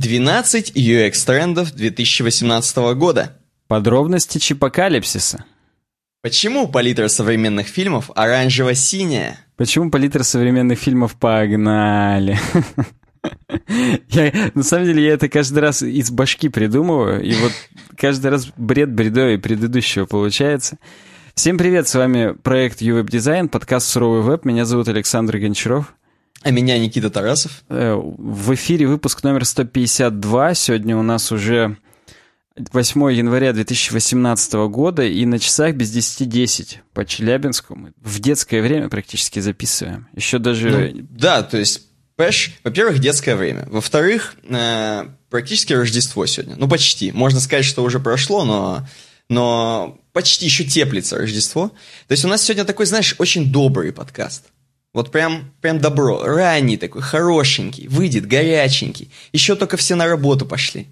12 0.00 0.72
UX-трендов 0.76 1.74
2018 1.74 2.76
года. 2.94 3.36
Подробности 3.68 4.38
чипокалипсиса. 4.38 5.44
Почему 6.22 6.68
палитра 6.68 7.08
современных 7.08 7.66
фильмов 7.66 8.10
оранжево-синяя? 8.14 9.36
Почему 9.56 9.90
палитра 9.90 10.22
современных 10.22 10.78
фильмов 10.78 11.16
погнали? 11.16 12.38
Я, 14.08 14.32
на 14.54 14.62
самом 14.62 14.86
деле, 14.86 15.04
я 15.04 15.12
это 15.12 15.28
каждый 15.28 15.58
раз 15.58 15.82
из 15.82 16.10
башки 16.10 16.48
придумываю, 16.48 17.22
и 17.22 17.34
вот 17.34 17.52
каждый 17.98 18.30
раз 18.30 18.48
бред 18.56 18.90
бредовый 18.90 19.38
предыдущего 19.38 20.06
получается. 20.06 20.78
Всем 21.34 21.58
привет, 21.58 21.86
с 21.86 21.94
вами 21.94 22.32
проект 22.42 22.80
UWeb 22.80 23.04
Design, 23.04 23.48
подкаст 23.48 23.88
«Суровый 23.88 24.22
веб». 24.22 24.46
Меня 24.46 24.64
зовут 24.64 24.88
Александр 24.88 25.36
Гончаров. 25.36 25.94
А 26.42 26.50
меня 26.50 26.78
Никита 26.78 27.10
Тарасов. 27.10 27.62
Э, 27.68 27.94
в 27.94 28.54
эфире 28.54 28.86
выпуск 28.86 29.22
номер 29.22 29.44
152. 29.44 30.54
Сегодня 30.54 30.96
у 30.96 31.02
нас 31.02 31.30
уже 31.32 31.76
8 32.56 33.12
января 33.12 33.52
2018 33.52 34.52
года, 34.68 35.02
и 35.02 35.26
на 35.26 35.38
часах 35.38 35.74
без 35.74 35.94
10.10 35.94 36.78
по 36.94 37.04
Челябинску. 37.04 37.74
Мы 37.74 37.92
в 37.96 38.20
детское 38.20 38.62
время 38.62 38.88
практически 38.88 39.38
записываем. 39.40 40.08
Еще 40.14 40.38
даже... 40.38 40.92
Ну, 40.94 41.06
да, 41.10 41.42
то 41.42 41.58
есть, 41.58 41.82
понимаешь, 42.16 42.52
во-первых, 42.64 43.00
детское 43.00 43.36
время. 43.36 43.66
Во-вторых, 43.70 44.34
э, 44.48 45.04
практически 45.28 45.74
Рождество 45.74 46.24
сегодня. 46.24 46.56
Ну, 46.56 46.68
почти. 46.68 47.12
Можно 47.12 47.40
сказать, 47.40 47.66
что 47.66 47.84
уже 47.84 48.00
прошло, 48.00 48.44
но, 48.46 48.88
но 49.28 50.00
почти 50.14 50.46
еще 50.46 50.64
теплится 50.64 51.18
Рождество. 51.18 51.68
То 52.08 52.12
есть 52.12 52.24
у 52.24 52.28
нас 52.28 52.42
сегодня 52.42 52.64
такой, 52.64 52.86
знаешь, 52.86 53.14
очень 53.18 53.52
добрый 53.52 53.92
подкаст. 53.92 54.46
Вот 54.92 55.12
прям, 55.12 55.52
прям 55.60 55.78
добро. 55.78 56.22
Ранний 56.22 56.76
такой, 56.76 57.02
хорошенький, 57.02 57.88
выйдет, 57.88 58.26
горяченький. 58.26 59.10
Еще 59.32 59.54
только 59.54 59.76
все 59.76 59.94
на 59.94 60.06
работу 60.06 60.46
пошли. 60.46 60.88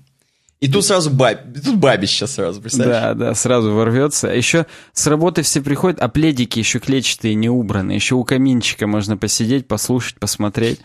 И 0.61 0.69
тут 0.69 0.85
сразу 0.85 1.11
баб... 1.11 1.39
тут 1.65 1.81
сейчас 2.09 2.33
сразу, 2.33 2.61
представляешь? 2.61 3.17
Да, 3.17 3.27
да, 3.27 3.35
сразу 3.35 3.73
ворвется. 3.73 4.31
А 4.31 4.35
еще 4.35 4.67
с 4.93 5.07
работы 5.07 5.43
все 5.43 5.63
приходят, 5.63 6.01
а 6.01 6.09
пледики 6.09 6.59
еще 6.59 6.81
клетчатые 6.81 7.35
не 7.37 7.49
убраны. 7.49 7.93
Еще 7.93 8.17
у 8.17 8.25
каминчика 8.25 8.89
можно 8.89 9.17
посидеть, 9.17 9.69
послушать, 9.69 10.19
посмотреть. 10.19 10.81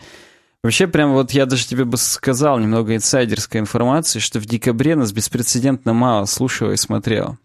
Вообще, 0.62 0.86
прям 0.86 1.12
вот 1.12 1.32
я 1.32 1.46
даже 1.46 1.66
тебе 1.66 1.84
бы 1.84 1.96
сказал 1.96 2.58
немного 2.58 2.94
инсайдерской 2.94 3.60
информации, 3.60 4.20
что 4.20 4.38
в 4.38 4.46
декабре 4.46 4.94
нас 4.94 5.12
беспрецедентно 5.12 5.92
мало 5.92 6.24
слушало 6.24 6.72
и 6.72 6.76
смотрело. 6.76 7.38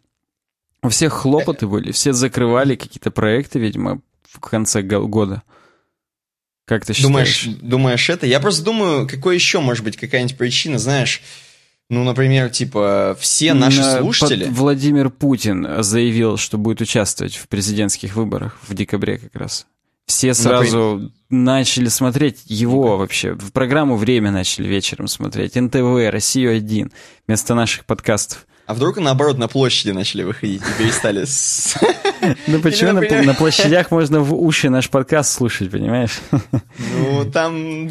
У 0.81 0.89
всех 0.89 1.13
хлопоты 1.13 1.67
были, 1.67 1.91
все 1.91 2.13
закрывали 2.13 2.75
какие-то 2.75 3.11
проекты, 3.11 3.59
видимо, 3.59 4.02
в 4.23 4.39
конце 4.39 4.81
года. 4.81 5.41
Как 6.69 6.85
ты 6.85 6.93
считаешь? 6.93 7.09
Думаешь, 7.09 7.45
думаешь 7.63 8.09
это? 8.11 8.27
Я 8.27 8.39
просто 8.39 8.63
думаю, 8.63 9.07
какой 9.07 9.33
еще 9.33 9.59
может 9.59 9.83
быть 9.83 9.97
какая-нибудь 9.97 10.37
причина, 10.37 10.77
знаешь... 10.77 11.21
Ну, 11.89 12.03
например, 12.03 12.51
типа, 12.51 13.17
все 13.19 13.55
наши 13.55 13.81
слушатели... 13.81 14.45
Владимир 14.45 15.09
Путин 15.09 15.81
заявил, 15.81 16.37
что 16.37 16.59
будет 16.59 16.81
участвовать 16.81 17.35
в 17.35 17.47
президентских 17.47 18.15
выборах 18.15 18.59
в 18.67 18.75
декабре 18.75 19.17
как 19.17 19.35
раз. 19.35 19.65
Все 20.05 20.35
сразу 20.35 20.77
например... 20.77 21.11
начали 21.31 21.87
смотреть 21.87 22.41
его 22.45 22.97
вообще. 22.97 23.33
В 23.33 23.51
программу 23.51 23.95
«Время» 23.95 24.29
начали 24.29 24.67
вечером 24.67 25.07
смотреть. 25.07 25.55
НТВ, 25.55 26.11
«Россию-1» 26.11 26.91
вместо 27.25 27.55
наших 27.55 27.85
подкастов. 27.85 28.45
А 28.69 28.75
вдруг, 28.75 28.97
наоборот, 28.97 29.39
на 29.39 29.47
площади 29.47 29.89
начали 29.89 30.21
выходить 30.21 30.61
и 30.61 30.83
перестали... 30.83 31.25
Ну 32.45 32.61
почему 32.61 32.91
на 32.91 33.33
площадях 33.33 33.89
можно 33.89 34.19
в 34.19 34.31
уши 34.35 34.69
наш 34.69 34.91
подкаст 34.91 35.33
слушать, 35.33 35.71
понимаешь? 35.71 36.19
Ну, 36.77 37.25
там... 37.31 37.89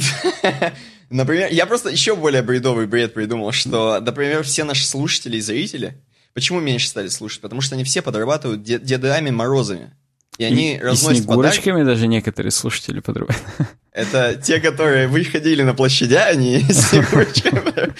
Например, 1.10 1.48
я 1.50 1.66
просто 1.66 1.88
еще 1.88 2.14
более 2.14 2.42
бредовый 2.42 2.86
бред 2.86 3.12
придумал, 3.12 3.50
что, 3.50 3.98
например, 3.98 4.44
все 4.44 4.62
наши 4.62 4.86
слушатели 4.86 5.38
и 5.38 5.40
зрители, 5.40 6.00
почему 6.32 6.60
меньше 6.60 6.86
стали 6.86 7.08
слушать? 7.08 7.40
Потому 7.40 7.60
что 7.60 7.74
они 7.74 7.82
все 7.82 8.00
подрабатывают 8.00 8.62
дедами 8.62 9.30
Морозами. 9.30 9.90
И 10.36 10.44
они 10.44 10.76
и, 10.76 10.78
разносят 10.78 11.22
и 11.22 11.24
снегурочками 11.24 11.82
даже 11.82 12.06
некоторые 12.06 12.52
слушатели 12.52 13.00
подрабатывают. 13.00 13.68
Это 13.90 14.36
те, 14.36 14.60
которые 14.60 15.08
выходили 15.08 15.64
на 15.64 15.74
площадя, 15.74 16.26
они 16.26 16.60
снегурочками. 16.70 17.94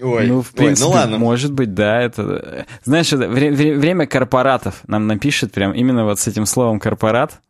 Ой, 0.00 0.26
ну, 0.26 0.42
в 0.42 0.50
принципе, 0.50 0.86
ой, 0.86 0.90
ну 0.90 0.96
ладно. 0.96 1.18
может 1.18 1.52
быть, 1.52 1.74
да, 1.74 2.00
это... 2.00 2.66
Знаешь, 2.84 3.12
это 3.12 3.24
вре- 3.28 3.50
вре- 3.50 3.76
время 3.76 4.06
корпоратов 4.06 4.82
нам 4.86 5.06
напишет 5.06 5.52
прям 5.52 5.72
именно 5.72 6.04
вот 6.04 6.20
с 6.20 6.26
этим 6.26 6.46
словом 6.46 6.78
«корпорат». 6.80 7.40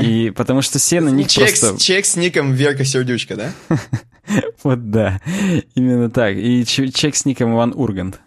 И 0.00 0.30
потому 0.36 0.62
что 0.62 0.78
все 0.78 1.00
на 1.00 1.08
них 1.08 1.28
чек, 1.28 1.48
просто... 1.48 1.78
Чек 1.78 2.06
с 2.06 2.16
ником 2.16 2.52
Верка 2.52 2.84
Сердючка, 2.84 3.36
да? 3.36 3.52
Вот 4.64 4.90
да, 4.90 5.20
именно 5.76 6.10
так. 6.10 6.36
И 6.36 6.64
чек 6.64 7.14
с 7.14 7.24
ником 7.24 7.54
Иван 7.54 7.72
Ургант. 7.76 8.20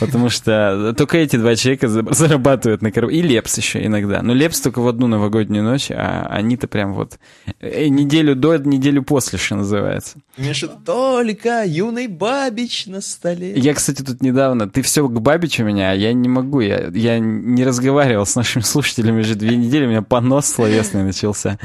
Потому 0.00 0.28
что 0.28 0.94
только 0.96 1.18
эти 1.18 1.36
два 1.36 1.54
человека 1.56 1.88
зарабатывают 1.88 2.82
на 2.82 2.92
коробке. 2.92 3.16
И 3.16 3.22
Лепс 3.22 3.56
еще 3.58 3.84
иногда. 3.84 4.22
Но 4.22 4.34
Лепс 4.34 4.60
только 4.60 4.80
в 4.80 4.88
одну 4.88 5.06
новогоднюю 5.06 5.64
ночь, 5.64 5.90
а 5.90 6.26
они-то 6.30 6.66
прям 6.68 6.94
вот 6.94 7.18
э, 7.60 7.88
неделю 7.88 8.34
до, 8.36 8.56
неделю 8.58 9.02
после, 9.02 9.38
что 9.38 9.56
называется. 9.56 10.18
Миша, 10.36 10.68
только 10.68 11.64
юный 11.64 12.06
Бабич 12.06 12.86
на 12.86 13.00
столе. 13.00 13.54
Я, 13.56 13.74
кстати, 13.74 14.02
тут 14.02 14.22
недавно... 14.22 14.68
Ты 14.68 14.82
все 14.82 15.06
к 15.08 15.20
Бабичу 15.20 15.64
меня, 15.64 15.90
а 15.90 15.94
я 15.94 16.12
не 16.12 16.28
могу. 16.28 16.60
Я, 16.60 16.88
я 16.92 17.18
не 17.18 17.64
разговаривал 17.64 18.26
с 18.26 18.36
нашими 18.36 18.62
слушателями 18.62 19.20
уже 19.20 19.34
две 19.34 19.56
недели, 19.56 19.86
у 19.86 19.88
меня 19.88 20.02
понос 20.02 20.46
словесный 20.46 21.02
начался. 21.02 21.58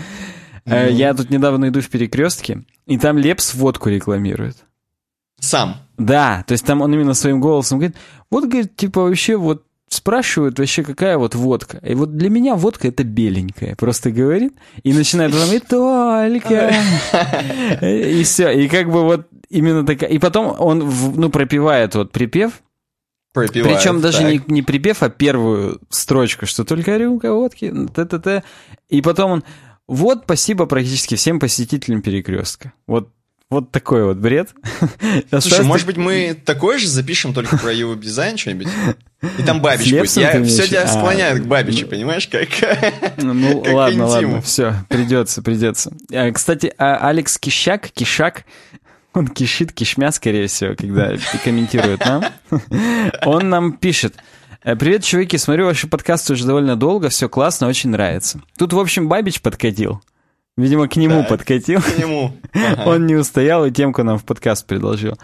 Mm-hmm. 0.65 0.91
Я 0.93 1.13
тут 1.13 1.29
недавно 1.29 1.69
иду 1.69 1.81
в 1.81 1.89
перекрестке, 1.89 2.63
и 2.85 2.97
там 2.97 3.17
Лепс 3.17 3.53
водку 3.53 3.89
рекламирует. 3.89 4.57
Сам. 5.39 5.77
Да, 5.97 6.43
то 6.47 6.53
есть 6.53 6.65
там 6.65 6.81
он 6.81 6.93
именно 6.93 7.13
своим 7.13 7.39
голосом 7.39 7.79
говорит, 7.79 7.97
вот, 8.29 8.45
говорит, 8.45 8.75
типа 8.75 9.01
вообще 9.01 9.35
вот 9.35 9.63
спрашивают 9.89 10.59
вообще, 10.59 10.83
какая 10.83 11.17
вот 11.17 11.35
водка. 11.35 11.79
И 11.83 11.95
вот 11.95 12.17
для 12.17 12.29
меня 12.29 12.55
водка 12.55 12.87
это 12.89 13.03
беленькая. 13.03 13.75
Просто 13.75 14.11
говорит 14.11 14.53
и 14.83 14.93
начинает 14.93 15.31
потом, 15.31 15.53
и 15.53 15.59
только. 15.59 16.73
И 17.81 18.23
все. 18.23 18.49
И 18.51 18.67
как 18.67 18.91
бы 18.91 19.03
вот 19.03 19.27
именно 19.49 19.85
такая... 19.85 20.09
И 20.09 20.19
потом 20.19 20.55
он, 20.59 20.91
ну, 21.15 21.29
пропивает 21.29 21.95
вот 21.95 22.11
припев, 22.11 22.61
Пропивает, 23.33 23.77
Причем 23.77 24.01
даже 24.01 24.23
не, 24.23 24.41
не 24.47 24.63
припев, 24.63 25.03
а 25.03 25.09
первую 25.09 25.79
строчку, 25.89 26.47
что 26.47 26.63
только 26.63 26.97
рюмка 26.97 27.33
водки, 27.33 27.71
т-т-т. 27.93 28.43
И 28.89 29.01
потом 29.01 29.31
он, 29.31 29.43
вот 29.87 30.23
спасибо 30.23 30.65
практически 30.65 31.13
всем 31.15 31.39
посетителям 31.39 32.01
перекрестка. 32.01 32.73
Вот 32.87 33.11
вот 33.49 33.71
такой 33.71 34.03
вот 34.03 34.17
бред. 34.17 34.49
Слушай, 35.29 35.63
может 35.63 35.87
быть, 35.87 35.97
мы 35.97 36.37
такой 36.45 36.79
же 36.79 36.87
запишем, 36.87 37.33
только 37.33 37.57
про 37.57 37.71
его 37.71 37.95
дизайн 37.95 38.37
что-нибудь? 38.37 38.67
И 39.37 39.43
там 39.43 39.61
Бабич 39.61 39.91
будет. 39.91 40.17
Я 40.17 40.43
все 40.43 40.67
тебя 40.67 40.87
склоняет 40.87 41.43
к 41.43 41.45
Бабичу, 41.45 41.85
ну, 41.85 41.91
понимаешь, 41.91 42.27
как 42.27 42.49
Ну, 43.17 43.63
ладно, 43.65 44.05
ладно, 44.05 44.41
все, 44.41 44.73
придется, 44.89 45.41
придется. 45.41 45.93
А, 46.11 46.31
кстати, 46.31 46.73
а 46.77 46.97
Алекс 47.07 47.37
Кищак, 47.37 47.89
Кишак, 47.91 48.43
он 49.13 49.27
кишит, 49.27 49.71
кишмя, 49.71 50.11
скорее 50.11 50.47
всего, 50.47 50.75
когда 50.75 51.13
комментирует 51.43 52.05
нам. 52.05 52.25
Он 53.25 53.49
нам 53.49 53.73
пишет, 53.73 54.15
«Э, 54.63 54.75
Привет, 54.75 55.03
чуваки, 55.03 55.37
смотрю 55.37 55.65
ваши 55.65 55.87
подкасты 55.87 56.33
уже 56.33 56.45
довольно 56.45 56.75
долго, 56.75 57.09
все 57.09 57.29
классно, 57.29 57.67
очень 57.67 57.89
нравится. 57.89 58.41
Тут, 58.57 58.73
в 58.73 58.79
общем, 58.79 59.07
Бабич 59.07 59.41
подкатил. 59.41 60.01
Видимо, 60.57 60.87
к 60.87 60.95
нему 60.95 61.21
да, 61.21 61.27
подкатил. 61.27 61.81
К 61.81 61.97
нему. 61.97 62.33
Ага. 62.53 62.89
он 62.89 63.05
не 63.05 63.13
устоял 63.13 63.65
и 63.65 63.71
темку 63.71 64.01
нам 64.03 64.17
в 64.17 64.23
подкаст 64.23 64.65
предложил. 64.65 65.15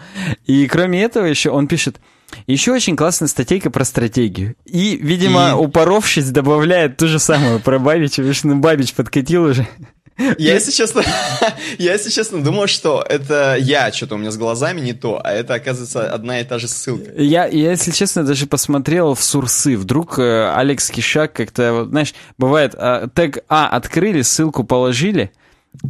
И 0.46 0.68
кроме 0.68 1.02
этого 1.02 1.24
еще 1.24 1.50
он 1.50 1.66
пишет, 1.66 2.00
еще 2.46 2.72
очень 2.72 2.96
классная 2.96 3.26
статейка 3.26 3.70
про 3.70 3.84
стратегию. 3.84 4.54
И, 4.64 4.96
видимо, 4.96 5.50
и... 5.50 5.52
упоровшись, 5.52 6.30
добавляет 6.30 6.96
ту 6.96 7.08
же 7.08 7.18
самую 7.18 7.58
про 7.58 7.80
Бабича, 7.80 8.16
потому 8.16 8.34
что 8.34 8.46
ну, 8.48 8.56
Бабич 8.60 8.94
подкатил 8.94 9.44
уже. 9.44 9.66
Я, 10.16 10.54
если 10.54 10.70
честно, 10.70 11.02
я, 11.78 11.92
если 11.92 12.10
честно, 12.10 12.42
думал, 12.42 12.68
что 12.68 13.04
это 13.08 13.56
я, 13.58 13.90
что-то 13.92 14.14
у 14.14 14.18
меня 14.18 14.30
с 14.30 14.36
глазами 14.36 14.80
не 14.80 14.92
то, 14.92 15.20
а 15.22 15.32
это, 15.32 15.54
оказывается, 15.54 16.08
одна 16.12 16.40
и 16.40 16.44
та 16.44 16.58
же 16.58 16.68
ссылка. 16.68 17.10
Я, 17.20 17.46
я 17.46 17.70
если 17.70 17.90
честно, 17.90 18.24
даже 18.24 18.46
посмотрел 18.46 19.14
в 19.14 19.22
сурсы. 19.22 19.76
Вдруг 19.76 20.18
э, 20.18 20.54
Алекс 20.54 20.88
Кишак 20.90 21.32
как-то, 21.32 21.86
знаешь, 21.86 22.14
бывает, 22.38 22.74
э, 22.76 23.08
тег 23.12 23.38
А 23.48 23.68
открыли, 23.68 24.22
ссылку 24.22 24.62
положили, 24.62 25.32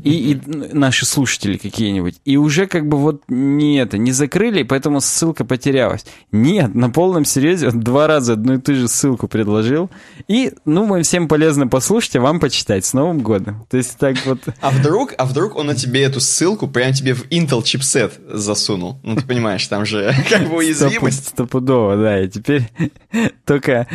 и, 0.03 0.33
и 0.33 0.41
наши 0.47 1.07
слушатели 1.07 1.57
какие-нибудь. 1.57 2.17
И 2.25 2.37
уже 2.37 2.67
как 2.67 2.89
бы 2.89 2.97
вот 2.99 3.23
не 3.29 3.79
это, 3.79 3.99
не 3.99 4.13
закрыли, 4.13 4.63
поэтому 4.63 5.01
ссылка 5.01 5.45
потерялась. 5.45 6.05
Нет, 6.33 6.75
на 6.75 6.91
полном 6.91 7.25
серьезе 7.25 7.69
он 7.69 7.81
два 7.81 8.07
раза 8.07 8.35
одну 8.35 8.55
и 8.55 8.59
ту 8.59 8.75
же 8.75 8.89
ссылку 8.89 9.29
предложил. 9.29 9.91
И, 10.29 10.53
ну, 10.65 10.87
мы 10.87 11.03
всем 11.03 11.29
полезно 11.29 11.69
послушать, 11.69 12.17
а 12.17 12.21
вам 12.21 12.41
почитать. 12.41 12.85
С 12.85 12.93
Новым 12.93 13.21
годом. 13.21 13.67
То 13.71 13.77
есть 13.77 13.97
так 13.99 14.17
вот... 14.27 14.41
А 14.61 14.71
вдруг, 14.71 15.15
а 15.17 15.25
вдруг 15.25 15.57
он 15.57 15.67
на 15.67 15.75
тебе 15.75 16.03
эту 16.03 16.21
ссылку 16.21 16.67
прям 16.67 16.93
тебе 16.93 17.15
в 17.15 17.29
Intel 17.31 17.63
чипсет 17.63 18.21
засунул? 18.29 18.99
Ну, 19.03 19.17
ты 19.17 19.25
понимаешь, 19.25 19.67
там 19.67 19.87
же 19.87 20.15
как 20.29 20.49
бы 20.49 20.57
уязвимость. 20.57 21.29
Стопудово, 21.29 21.97
да. 21.97 22.21
И 22.21 22.29
теперь 22.29 22.69
только... 23.45 23.87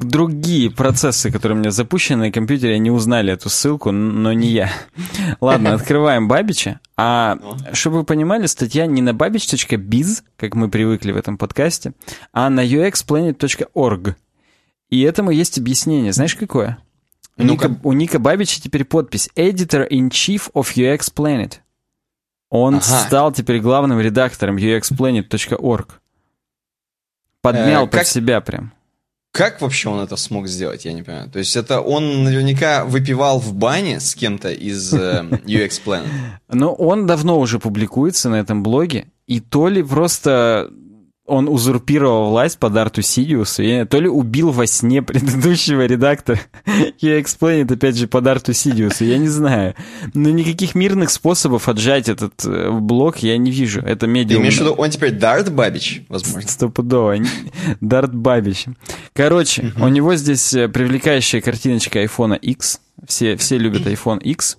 Другие 0.00 0.70
процессы, 0.70 1.30
которые 1.30 1.56
у 1.56 1.60
меня 1.60 1.70
запущены 1.70 2.26
на 2.26 2.32
компьютере, 2.32 2.76
они 2.76 2.90
узнали 2.90 3.34
эту 3.34 3.50
ссылку, 3.50 3.90
но 3.90 4.32
не 4.32 4.48
я. 4.48 4.70
Ладно, 5.40 5.74
открываем 5.74 6.26
Бабича. 6.26 6.80
А 6.96 7.38
чтобы 7.72 7.98
вы 7.98 8.04
понимали, 8.04 8.46
статья 8.46 8.86
не 8.86 9.02
на 9.02 9.10
babich.biz, 9.10 10.22
как 10.36 10.54
мы 10.54 10.70
привыкли 10.70 11.12
в 11.12 11.16
этом 11.16 11.36
подкасте, 11.36 11.92
а 12.32 12.48
на 12.48 12.64
uxplanet.org. 12.64 14.16
И 14.88 15.02
этому 15.02 15.30
есть 15.30 15.58
объяснение. 15.58 16.12
Знаешь, 16.12 16.34
какое? 16.34 16.78
У, 17.36 17.42
ну 17.42 17.52
Ника, 17.52 17.78
у 17.82 17.92
Ника 17.92 18.18
Бабича 18.18 18.60
теперь 18.60 18.84
подпись 18.84 19.28
Editor-in-Chief 19.36 20.50
of 20.52 20.74
UX 20.76 21.12
Planet. 21.14 21.54
Он 22.48 22.76
ага. 22.76 22.82
стал 22.84 23.32
теперь 23.32 23.60
главным 23.60 24.00
редактором 24.00 24.56
uxplanet.org. 24.56 25.88
Подмял 27.42 27.86
э, 27.86 27.88
под 27.88 28.06
себя 28.06 28.40
прям. 28.40 28.72
Как 29.32 29.60
вообще 29.60 29.88
он 29.88 30.00
это 30.00 30.16
смог 30.16 30.48
сделать, 30.48 30.84
я 30.84 30.92
не 30.92 31.02
понимаю. 31.02 31.30
То 31.30 31.38
есть 31.38 31.54
это 31.56 31.80
он 31.80 32.24
наверняка 32.24 32.84
выпивал 32.84 33.38
в 33.38 33.54
бане 33.54 34.00
с 34.00 34.14
кем-то 34.14 34.50
из 34.50 34.92
э, 34.92 35.24
UX 35.46 35.80
Planet. 35.84 36.08
Ну, 36.48 36.72
он 36.72 37.06
давно 37.06 37.38
уже 37.38 37.60
публикуется 37.60 38.28
на 38.28 38.36
этом 38.36 38.62
блоге, 38.62 39.06
и 39.28 39.38
то 39.38 39.68
ли 39.68 39.82
просто 39.84 40.70
он 41.30 41.48
узурпировал 41.48 42.30
власть 42.30 42.58
под 42.58 42.76
Арту 42.76 43.02
Сидиусу, 43.02 43.62
и 43.62 43.84
то 43.84 44.00
ли 44.00 44.08
убил 44.08 44.50
во 44.50 44.66
сне 44.66 45.00
предыдущего 45.02 45.86
редактора 45.86 46.40
Я 46.98 47.20
Explained, 47.20 47.72
опять 47.72 47.96
же, 47.96 48.08
под 48.08 48.26
Арту 48.26 48.52
Сидиусу, 48.52 49.04
я 49.04 49.16
не 49.18 49.28
знаю. 49.28 49.74
Но 50.12 50.30
никаких 50.30 50.74
мирных 50.74 51.10
способов 51.10 51.68
отжать 51.68 52.08
этот 52.08 52.44
э, 52.44 52.70
блок 52.70 53.18
я 53.18 53.38
не 53.38 53.50
вижу. 53.50 53.80
Это 53.80 54.06
медиум... 54.06 54.38
Ты 54.38 54.42
имеешь 54.42 54.58
в 54.58 54.60
виду, 54.60 54.72
он 54.72 54.90
теперь 54.90 55.12
Дарт 55.12 55.52
Бабич, 55.52 56.02
возможно? 56.08 56.48
Стопудово. 56.48 57.16
Дарт 57.80 58.14
Бабич. 58.14 58.66
Короче, 59.12 59.72
у 59.78 59.88
него 59.88 60.16
здесь 60.16 60.52
э, 60.52 60.68
привлекающая 60.68 61.40
картиночка 61.40 62.02
iPhone 62.02 62.36
X. 62.38 62.80
Все, 63.06 63.36
все 63.36 63.56
любят 63.56 63.86
iPhone 63.86 64.20
X. 64.20 64.58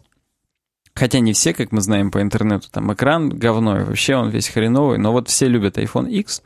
Хотя 0.93 1.19
не 1.19 1.33
все, 1.33 1.53
как 1.53 1.71
мы 1.71 1.81
знаем 1.81 2.11
по 2.11 2.21
интернету, 2.21 2.67
там 2.69 2.91
экран 2.93 3.29
говной, 3.29 3.85
вообще 3.85 4.15
он 4.15 4.29
весь 4.29 4.49
хреновый, 4.49 4.97
но 4.97 5.11
вот 5.11 5.29
все 5.29 5.47
любят 5.47 5.77
iPhone 5.77 6.09
X. 6.09 6.41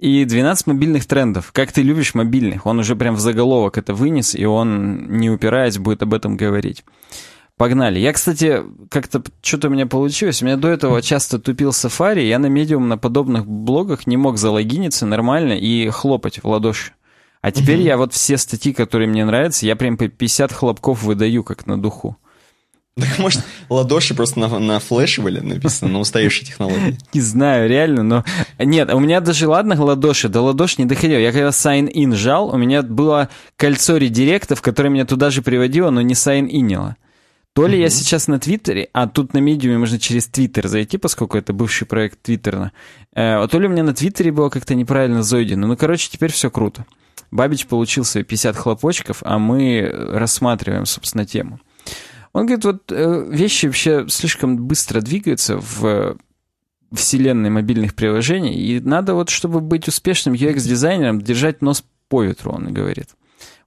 И 0.00 0.24
12 0.24 0.66
мобильных 0.66 1.04
трендов. 1.04 1.52
Как 1.52 1.72
ты 1.72 1.82
любишь 1.82 2.14
мобильных? 2.14 2.64
Он 2.64 2.78
уже 2.78 2.96
прям 2.96 3.16
в 3.16 3.20
заголовок 3.20 3.76
это 3.76 3.92
вынес, 3.92 4.34
и 4.34 4.46
он, 4.46 5.18
не 5.18 5.28
упираясь, 5.28 5.76
будет 5.76 6.02
об 6.02 6.14
этом 6.14 6.38
говорить. 6.38 6.84
Погнали. 7.58 7.98
Я, 7.98 8.14
кстати, 8.14 8.62
как-то 8.88 9.22
что-то 9.42 9.68
у 9.68 9.70
меня 9.70 9.84
получилось. 9.84 10.40
У 10.40 10.46
меня 10.46 10.56
до 10.56 10.68
этого 10.68 11.02
часто 11.02 11.38
тупил 11.38 11.70
Safari, 11.70 12.26
я 12.26 12.38
на 12.38 12.46
медиум 12.46 12.88
на 12.88 12.96
подобных 12.96 13.46
блогах 13.46 14.06
не 14.06 14.16
мог 14.16 14.38
залогиниться 14.38 15.04
нормально 15.04 15.52
и 15.52 15.90
хлопать 15.90 16.42
в 16.42 16.48
ладоши. 16.48 16.92
А 17.42 17.52
теперь 17.52 17.80
угу. 17.80 17.86
я 17.86 17.96
вот 17.98 18.14
все 18.14 18.38
статьи, 18.38 18.72
которые 18.72 19.06
мне 19.06 19.26
нравятся, 19.26 19.66
я 19.66 19.76
прям 19.76 19.98
по 19.98 20.08
50 20.08 20.50
хлопков 20.50 21.02
выдаю, 21.02 21.44
как 21.44 21.66
на 21.66 21.76
духу. 21.76 22.16
Так 22.96 23.18
может, 23.18 23.42
ладоши 23.68 24.14
просто 24.14 24.40
на, 24.40 24.58
на 24.58 24.80
флеше 24.80 25.22
были 25.22 25.40
написаны, 25.40 25.92
на 25.92 26.00
устаревшей 26.00 26.46
технологии? 26.46 26.98
Не 27.14 27.20
знаю, 27.20 27.68
реально, 27.68 28.02
но... 28.02 28.24
Нет, 28.58 28.92
у 28.92 28.98
меня 28.98 29.20
даже, 29.20 29.48
ладно, 29.48 29.80
ладоши, 29.82 30.28
до 30.28 30.42
ладош 30.42 30.76
не 30.76 30.84
доходил. 30.84 31.18
Я 31.18 31.32
когда 31.32 31.48
sign-in 31.48 32.14
жал, 32.14 32.48
у 32.48 32.56
меня 32.56 32.82
было 32.82 33.28
кольцо 33.56 33.96
редиректов, 33.96 34.60
которое 34.60 34.88
меня 34.88 35.04
туда 35.04 35.30
же 35.30 35.40
приводило, 35.40 35.90
но 35.90 36.02
не 36.02 36.14
sign-инило. 36.14 36.96
То 37.52 37.66
ли 37.66 37.78
mm-hmm. 37.78 37.82
я 37.82 37.90
сейчас 37.90 38.28
на 38.28 38.38
Твиттере, 38.38 38.88
а 38.92 39.08
тут 39.08 39.34
на 39.34 39.38
медиуме 39.38 39.78
можно 39.78 39.98
через 39.98 40.28
Твиттер 40.28 40.68
зайти, 40.68 40.98
поскольку 40.98 41.36
это 41.36 41.52
бывший 41.52 41.84
проект 41.86 42.22
Твиттерна, 42.22 42.72
э, 43.14 43.46
то 43.50 43.58
ли 43.58 43.66
у 43.66 43.70
меня 43.70 43.82
на 43.82 43.92
Твиттере 43.92 44.30
было 44.30 44.50
как-то 44.50 44.74
неправильно 44.74 45.22
зайдено. 45.22 45.66
Ну, 45.66 45.76
короче, 45.76 46.08
теперь 46.10 46.32
все 46.32 46.50
круто. 46.50 46.86
Бабич 47.30 47.66
получил 47.66 48.04
свои 48.04 48.22
50 48.22 48.56
хлопочков, 48.56 49.22
а 49.24 49.38
мы 49.38 49.88
рассматриваем, 49.90 50.86
собственно, 50.86 51.24
тему. 51.24 51.60
Он 52.32 52.46
говорит, 52.46 52.64
вот 52.64 52.92
э, 52.92 53.26
вещи 53.30 53.66
вообще 53.66 54.06
слишком 54.08 54.56
быстро 54.56 55.00
двигаются 55.00 55.58
в 55.58 56.16
вселенной 56.92 57.50
мобильных 57.50 57.94
приложений, 57.94 58.54
и 58.54 58.80
надо 58.80 59.14
вот, 59.14 59.30
чтобы 59.30 59.60
быть 59.60 59.88
успешным 59.88 60.34
UX-дизайнером, 60.34 61.20
держать 61.20 61.62
нос 61.62 61.84
по 62.08 62.22
ветру, 62.22 62.52
он 62.52 62.72
говорит. 62.72 63.10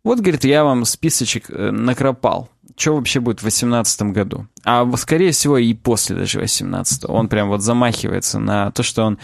Вот, 0.04 0.20
говорит, 0.20 0.44
я 0.44 0.64
вам 0.66 0.84
списочек 0.86 1.50
э, 1.50 1.72
накропал. 1.72 2.50
Что 2.76 2.96
вообще 2.96 3.20
будет 3.20 3.40
в 3.40 3.44
2018 3.44 4.02
году? 4.14 4.48
А 4.64 4.86
скорее 4.98 5.32
всего 5.32 5.58
и 5.58 5.74
после 5.74 6.16
даже 6.16 6.40
2018. 6.40 7.06
Он 7.08 7.30
прям 7.30 7.48
вот 7.48 7.62
замахивается 7.62 8.40
на 8.40 8.72
то, 8.72 8.84
что 8.84 9.04
он 9.04 9.20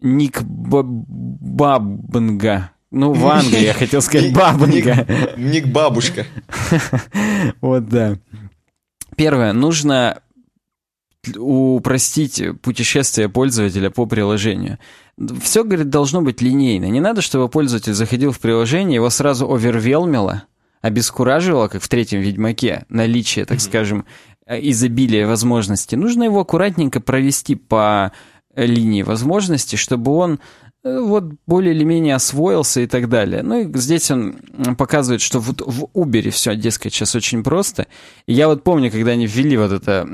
Ник 0.00 0.42
Бабнга. 0.42 1.80
Ну, 2.90 3.12
Ванга, 3.12 3.58
я 3.58 3.74
хотел 3.74 4.00
сказать 4.02 4.32
Бабнга. 4.32 5.06
Ник 5.36 5.66
Бабушка. 5.66 6.26
Вот, 7.60 7.88
да. 7.88 8.16
Первое, 9.16 9.52
нужно 9.52 10.20
упростить 11.36 12.42
путешествие 12.62 13.28
пользователя 13.28 13.90
по 13.90 14.06
приложению. 14.06 14.78
Все, 15.42 15.64
говорит, 15.64 15.88
должно 15.88 16.22
быть 16.22 16.40
линейно. 16.40 16.84
Не 16.84 17.00
надо, 17.00 17.22
чтобы 17.22 17.48
пользователь 17.48 17.94
заходил 17.94 18.30
в 18.30 18.38
приложение, 18.38 18.96
его 18.96 19.10
сразу 19.10 19.52
овервелмило, 19.52 20.44
обескураживало, 20.82 21.68
как 21.68 21.82
в 21.82 21.88
третьем 21.88 22.20
Ведьмаке, 22.20 22.84
наличие, 22.88 23.44
так 23.44 23.58
mm-hmm. 23.58 23.60
скажем, 23.60 24.04
изобилия 24.48 25.26
возможностей. 25.26 25.96
Нужно 25.96 26.24
его 26.24 26.40
аккуратненько 26.40 27.00
провести 27.00 27.56
по 27.56 28.12
линии 28.54 29.02
возможностей, 29.02 29.76
чтобы 29.76 30.12
он 30.12 30.38
Э, 30.38 30.65
вот 30.86 31.24
более 31.46 31.74
или 31.74 31.84
менее 31.84 32.14
освоился 32.14 32.80
и 32.80 32.86
так 32.86 33.08
далее. 33.08 33.42
Ну 33.42 33.60
и 33.60 33.78
здесь 33.78 34.10
он 34.10 34.36
показывает, 34.78 35.20
что 35.20 35.40
вот 35.40 35.60
в 35.64 35.88
Uber 35.94 36.30
все, 36.30 36.54
дескать, 36.54 36.94
сейчас 36.94 37.14
очень 37.14 37.42
просто. 37.42 37.86
И 38.26 38.32
я 38.32 38.48
вот 38.48 38.62
помню, 38.62 38.90
когда 38.90 39.12
они 39.12 39.26
ввели 39.26 39.56
вот 39.56 39.72
это 39.72 40.06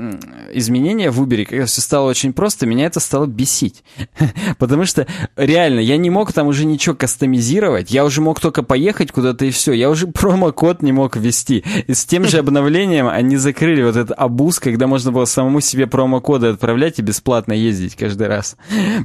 изменение 0.53 1.11
в 1.11 1.21
Uber, 1.21 1.45
когда 1.45 1.65
все 1.65 1.81
стало 1.81 2.09
очень 2.09 2.33
просто, 2.33 2.65
меня 2.65 2.87
это 2.87 2.99
стало 2.99 3.25
бесить. 3.25 3.83
Потому 4.57 4.85
что 4.85 5.07
реально, 5.35 5.79
я 5.79 5.97
не 5.97 6.09
мог 6.09 6.33
там 6.33 6.47
уже 6.47 6.65
ничего 6.65 6.95
кастомизировать, 6.95 7.91
я 7.91 8.05
уже 8.05 8.21
мог 8.21 8.39
только 8.39 8.63
поехать 8.63 9.11
куда-то 9.11 9.45
и 9.45 9.51
все. 9.51 9.73
Я 9.73 9.89
уже 9.89 10.07
промокод 10.23 10.81
не 10.81 10.91
мог 10.91 11.15
ввести. 11.15 11.63
И 11.87 11.93
с 11.93 12.05
тем 12.05 12.25
же 12.25 12.37
обновлением 12.39 13.07
они 13.07 13.37
закрыли 13.37 13.83
вот 13.83 13.95
этот 13.95 14.17
абуз, 14.17 14.59
когда 14.59 14.87
можно 14.87 15.11
было 15.11 15.25
самому 15.25 15.61
себе 15.61 15.87
промокоды 15.87 16.47
отправлять 16.47 16.99
и 16.99 17.03
бесплатно 17.03 17.53
ездить 17.53 17.95
каждый 17.95 18.27
раз. 18.27 18.57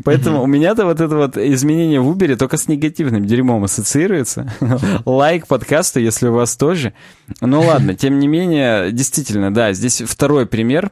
Поэтому 0.04 0.42
у 0.42 0.46
меня-то 0.46 0.84
вот 0.84 1.00
это 1.00 1.16
вот 1.16 1.36
изменения 1.58 2.00
в 2.00 2.10
Uber 2.10 2.36
только 2.36 2.56
с 2.56 2.68
негативным 2.68 3.24
дерьмом 3.26 3.64
ассоциируется. 3.64 4.52
Лайк 5.04 5.46
подкасту, 5.46 6.00
если 6.00 6.28
у 6.28 6.32
вас 6.32 6.56
тоже. 6.56 6.94
Ну 7.40 7.60
ладно, 7.60 7.94
тем 7.94 8.18
не 8.18 8.28
менее, 8.28 8.90
действительно, 8.92 9.52
да, 9.52 9.72
здесь 9.72 10.00
второй 10.00 10.46
пример. 10.46 10.90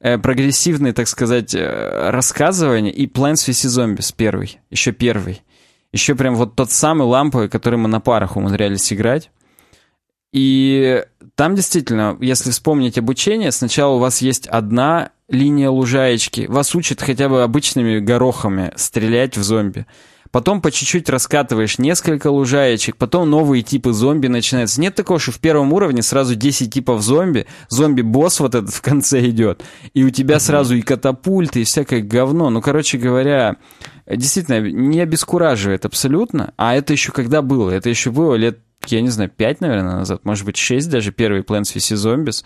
Э, 0.00 0.18
прогрессивный, 0.18 0.92
так 0.92 1.08
сказать, 1.08 1.54
э, 1.54 2.10
рассказывание 2.10 2.92
и 2.92 3.06
Plants 3.06 3.48
vs. 3.48 3.96
Zombies 3.96 4.14
первый, 4.16 4.60
еще 4.70 4.92
первый. 4.92 5.42
Еще 5.92 6.14
прям 6.14 6.34
вот 6.36 6.54
тот 6.54 6.70
самый 6.70 7.06
ламповый, 7.06 7.48
который 7.48 7.78
мы 7.78 7.88
на 7.88 8.00
парах 8.00 8.36
умудрялись 8.36 8.92
играть. 8.92 9.30
И 10.32 11.04
там 11.34 11.54
действительно, 11.54 12.16
если 12.20 12.50
вспомнить 12.50 12.98
обучение, 12.98 13.52
сначала 13.52 13.96
у 13.96 13.98
вас 13.98 14.22
есть 14.22 14.46
одна 14.46 15.10
линия 15.32 15.70
лужаечки, 15.70 16.46
вас 16.48 16.74
учат 16.74 17.00
хотя 17.00 17.28
бы 17.28 17.42
обычными 17.42 17.98
горохами 17.98 18.72
стрелять 18.76 19.36
в 19.36 19.42
зомби. 19.42 19.86
Потом 20.30 20.62
по 20.62 20.70
чуть-чуть 20.70 21.10
раскатываешь 21.10 21.78
несколько 21.78 22.28
лужаечек, 22.28 22.96
потом 22.96 23.28
новые 23.28 23.62
типы 23.62 23.92
зомби 23.92 24.28
начинаются. 24.28 24.80
Нет 24.80 24.94
такого, 24.94 25.18
что 25.18 25.30
в 25.30 25.38
первом 25.40 25.74
уровне 25.74 26.00
сразу 26.00 26.34
10 26.34 26.72
типов 26.72 27.02
зомби, 27.02 27.46
зомби-босс 27.68 28.40
вот 28.40 28.54
этот 28.54 28.70
в 28.72 28.80
конце 28.80 29.28
идет, 29.28 29.62
и 29.92 30.04
у 30.04 30.10
тебя 30.10 30.40
сразу 30.40 30.74
и 30.74 30.80
катапульты, 30.80 31.60
и 31.60 31.64
всякое 31.64 32.00
говно. 32.00 32.48
Ну, 32.48 32.62
короче 32.62 32.96
говоря, 32.96 33.56
действительно, 34.06 34.60
не 34.60 35.00
обескураживает 35.00 35.84
абсолютно. 35.84 36.54
А 36.56 36.74
это 36.74 36.94
еще 36.94 37.12
когда 37.12 37.42
было? 37.42 37.70
Это 37.70 37.90
еще 37.90 38.10
было 38.10 38.34
лет 38.34 38.60
я 38.86 39.00
не 39.00 39.10
знаю, 39.10 39.30
5, 39.30 39.60
наверное, 39.60 39.96
назад, 39.96 40.24
может 40.24 40.44
быть, 40.44 40.56
6 40.56 40.90
даже, 40.90 41.12
первый 41.12 41.42
Plants 41.42 41.74
vs. 41.74 41.94
Zombies. 41.94 42.44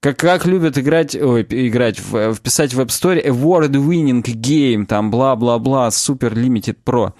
Как, 0.00 0.16
как 0.16 0.46
любят 0.46 0.78
играть, 0.78 1.14
ой, 1.14 1.46
играть, 1.50 2.00
в, 2.00 2.34
вписать 2.34 2.72
в 2.72 2.80
App 2.80 2.88
Store 2.88 3.22
award-winning 3.22 4.22
game, 4.22 4.86
там, 4.86 5.10
бла-бла-бла, 5.10 5.88
Super 5.88 6.32
Limited 6.32 6.76
Pro. 6.84 7.12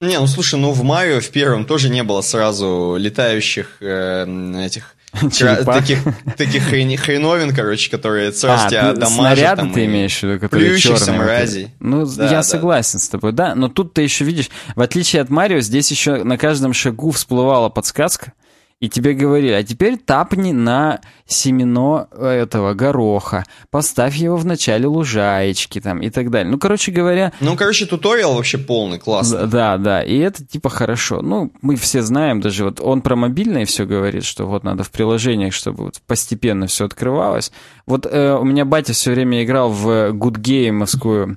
Не, 0.00 0.18
ну 0.18 0.26
слушай, 0.26 0.58
ну 0.58 0.72
в 0.72 0.82
Марио 0.82 1.20
в 1.20 1.30
первом 1.30 1.64
тоже 1.64 1.88
не 1.88 2.02
было 2.02 2.20
сразу 2.20 2.96
летающих 2.98 3.76
э, 3.80 4.64
этих 4.66 4.96
таких, 5.64 5.98
таких 6.36 6.64
хрен, 6.64 6.96
хреновин, 6.98 7.54
короче, 7.54 7.90
которые 7.90 8.32
сразу 8.32 8.66
а, 8.66 8.68
тебя 8.68 8.92
дамажат. 8.92 9.38
Снаряды 9.38 9.62
там, 9.62 9.72
ты 9.72 9.84
имеешь 9.86 10.18
в 10.18 10.22
виду, 10.24 10.40
которые 10.40 10.78
черные. 10.78 11.18
мразей. 11.18 11.68
Ну, 11.80 12.04
да, 12.04 12.24
я 12.24 12.30
да. 12.30 12.42
согласен 12.42 12.98
с 12.98 13.08
тобой, 13.08 13.32
да. 13.32 13.54
Но 13.54 13.68
тут 13.68 13.94
ты 13.94 14.02
еще 14.02 14.24
видишь, 14.24 14.50
в 14.74 14.80
отличие 14.82 15.22
от 15.22 15.30
Марио, 15.30 15.60
здесь 15.60 15.90
еще 15.90 16.24
на 16.24 16.36
каждом 16.36 16.74
шагу 16.74 17.12
всплывала 17.12 17.68
подсказка, 17.70 18.34
И 18.78 18.90
тебе 18.90 19.14
говорили, 19.14 19.52
а 19.52 19.62
теперь 19.62 19.96
тапни 19.96 20.52
на 20.52 21.00
семено 21.24 22.08
этого 22.12 22.74
гороха, 22.74 23.44
поставь 23.70 24.16
его 24.16 24.36
в 24.36 24.44
начале 24.44 24.86
лужаечки 24.86 25.80
там 25.80 26.02
и 26.02 26.10
так 26.10 26.30
далее. 26.30 26.50
Ну, 26.50 26.58
короче 26.58 26.92
говоря... 26.92 27.32
Ну, 27.40 27.56
короче, 27.56 27.86
туториал 27.86 28.34
вообще 28.34 28.58
полный, 28.58 28.98
классный. 28.98 29.46
Да, 29.46 29.78
да, 29.78 30.02
и 30.02 30.18
это 30.18 30.44
типа 30.44 30.68
хорошо. 30.68 31.22
Ну, 31.22 31.52
мы 31.62 31.76
все 31.76 32.02
знаем, 32.02 32.42
даже 32.42 32.64
вот 32.64 32.80
он 32.82 33.00
про 33.00 33.16
мобильное 33.16 33.64
все 33.64 33.86
говорит, 33.86 34.24
что 34.24 34.44
вот 34.44 34.62
надо 34.62 34.84
в 34.84 34.90
приложениях, 34.90 35.54
чтобы 35.54 35.84
вот 35.84 36.02
постепенно 36.06 36.66
все 36.66 36.84
открывалось. 36.84 37.52
Вот 37.86 38.04
э, 38.04 38.36
у 38.38 38.44
меня 38.44 38.66
батя 38.66 38.92
все 38.92 39.12
время 39.12 39.42
играл 39.42 39.70
в 39.70 40.10
Good 40.10 40.36
Game 40.36 41.36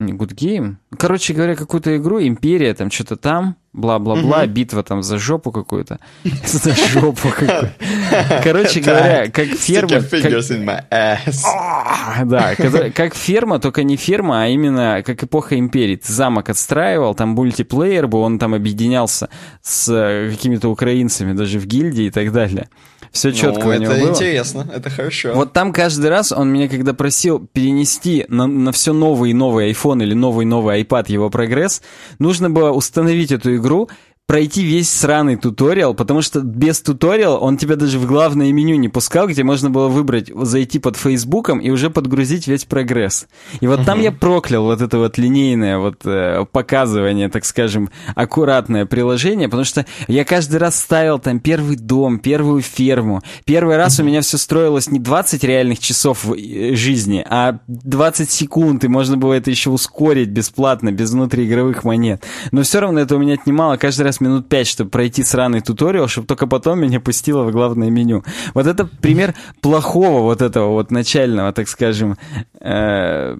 не 0.00 0.12
Good 0.12 0.34
Game. 0.34 0.76
Короче 0.98 1.34
говоря, 1.34 1.54
какую-то 1.54 1.96
игру, 1.96 2.20
Империя, 2.20 2.74
там 2.74 2.90
что-то 2.90 3.16
там, 3.16 3.56
бла-бла-бла, 3.74 4.46
битва 4.46 4.82
там 4.82 5.02
за 5.02 5.18
жопу 5.18 5.52
какую-то. 5.52 5.98
За 6.44 6.74
жопу 6.74 7.28
какую-то. 7.28 7.74
Короче 8.44 8.80
говоря, 8.80 9.30
как 9.30 9.48
ферма... 9.48 10.00
Да, 12.24 12.54
как 12.94 13.14
ферма, 13.14 13.58
только 13.58 13.82
не 13.82 13.96
ферма, 13.96 14.44
а 14.44 14.46
именно 14.46 15.02
как 15.04 15.24
эпоха 15.24 15.58
Империи. 15.58 15.96
Ты 15.96 16.12
замок 16.12 16.48
отстраивал, 16.48 17.14
там 17.14 17.30
мультиплеер 17.30 18.06
был, 18.06 18.20
он 18.20 18.38
там 18.38 18.54
объединялся 18.54 19.28
с 19.62 19.92
э, 19.92 20.30
какими-то 20.30 20.68
украинцами 20.68 21.32
даже 21.32 21.58
в 21.58 21.66
гильдии 21.66 22.04
и 22.04 22.10
так 22.10 22.32
далее. 22.32 22.68
Все 23.14 23.30
четко 23.30 23.66
ну, 23.66 23.70
у 23.70 23.74
него 23.74 23.92
это 23.92 24.00
было. 24.00 24.10
интересно, 24.10 24.66
это 24.74 24.90
хорошо. 24.90 25.34
Вот 25.34 25.52
там 25.52 25.72
каждый 25.72 26.10
раз 26.10 26.32
он 26.32 26.52
меня 26.52 26.68
когда 26.68 26.94
просил 26.94 27.48
перенести 27.52 28.26
на, 28.28 28.48
на 28.48 28.72
все 28.72 28.92
новый 28.92 29.30
и 29.30 29.34
новый 29.34 29.70
iPhone 29.70 30.02
или 30.02 30.14
новый-новый 30.14 30.82
iPad 30.82 31.12
его 31.12 31.30
прогресс, 31.30 31.80
нужно 32.18 32.50
было 32.50 32.72
установить 32.72 33.30
эту 33.30 33.54
игру, 33.54 33.63
игру 33.64 33.88
пройти 34.26 34.64
весь 34.64 34.90
сраный 34.90 35.36
туториал, 35.36 35.92
потому 35.92 36.22
что 36.22 36.40
без 36.40 36.80
туториала 36.80 37.36
он 37.36 37.58
тебя 37.58 37.76
даже 37.76 37.98
в 37.98 38.06
главное 38.06 38.50
меню 38.52 38.76
не 38.76 38.88
пускал, 38.88 39.28
где 39.28 39.44
можно 39.44 39.68
было 39.68 39.88
выбрать, 39.88 40.30
зайти 40.34 40.78
под 40.78 40.96
Фейсбуком 40.96 41.58
и 41.58 41.70
уже 41.70 41.90
подгрузить 41.90 42.46
весь 42.46 42.64
прогресс. 42.64 43.26
И 43.60 43.66
вот 43.66 43.84
там 43.84 44.00
я 44.00 44.12
проклял 44.12 44.64
вот 44.64 44.80
это 44.80 44.98
вот 44.98 45.18
линейное 45.18 45.78
вот 45.78 46.06
э, 46.06 46.46
показывание, 46.50 47.28
так 47.28 47.44
скажем, 47.44 47.90
аккуратное 48.14 48.86
приложение, 48.86 49.48
потому 49.48 49.64
что 49.64 49.84
я 50.08 50.24
каждый 50.24 50.56
раз 50.56 50.80
ставил 50.80 51.18
там 51.18 51.38
первый 51.38 51.76
дом, 51.76 52.18
первую 52.18 52.62
ферму. 52.62 53.22
Первый 53.44 53.76
раз 53.76 54.00
у 54.00 54.04
меня 54.04 54.22
все 54.22 54.38
строилось 54.38 54.90
не 54.90 55.00
20 55.00 55.44
реальных 55.44 55.80
часов 55.80 56.26
э, 56.30 56.74
жизни, 56.74 57.24
а 57.28 57.58
20 57.66 58.30
секунд, 58.30 58.84
и 58.84 58.88
можно 58.88 59.18
было 59.18 59.34
это 59.34 59.50
еще 59.50 59.68
ускорить 59.68 60.30
бесплатно, 60.30 60.92
без 60.92 61.12
внутриигровых 61.12 61.84
монет. 61.84 62.24
Но 62.52 62.62
все 62.62 62.80
равно 62.80 63.00
это 63.00 63.16
у 63.16 63.18
меня 63.18 63.34
отнимало 63.34 63.76
каждый 63.76 64.02
раз 64.02 64.13
раз 64.14 64.20
минут 64.20 64.48
пять, 64.48 64.66
чтобы 64.66 64.90
пройти 64.90 65.24
сраный 65.24 65.60
туториал, 65.60 66.08
чтобы 66.08 66.26
только 66.26 66.46
потом 66.46 66.80
меня 66.80 67.00
пустило 67.00 67.44
в 67.44 67.50
главное 67.50 67.90
меню. 67.90 68.22
Вот 68.54 68.66
это 68.66 68.86
пример 68.86 69.34
плохого 69.60 70.22
вот 70.22 70.42
этого 70.42 70.70
вот 70.70 70.90
начального, 70.90 71.52
так 71.52 71.68
скажем, 71.68 72.16
э, 72.60 73.36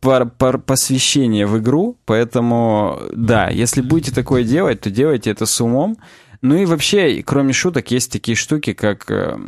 посвящения 0.00 1.46
в 1.46 1.58
игру, 1.58 1.96
поэтому 2.04 3.00
да, 3.12 3.48
если 3.48 3.82
будете 3.82 4.14
такое 4.14 4.44
делать, 4.44 4.80
то 4.80 4.90
делайте 4.90 5.30
это 5.30 5.46
с 5.46 5.60
умом. 5.60 5.96
Ну 6.42 6.56
и 6.56 6.64
вообще, 6.64 7.22
кроме 7.22 7.52
шуток, 7.52 7.90
есть 7.90 8.10
такие 8.10 8.34
штуки, 8.34 8.72
как 8.72 9.10
э, 9.10 9.38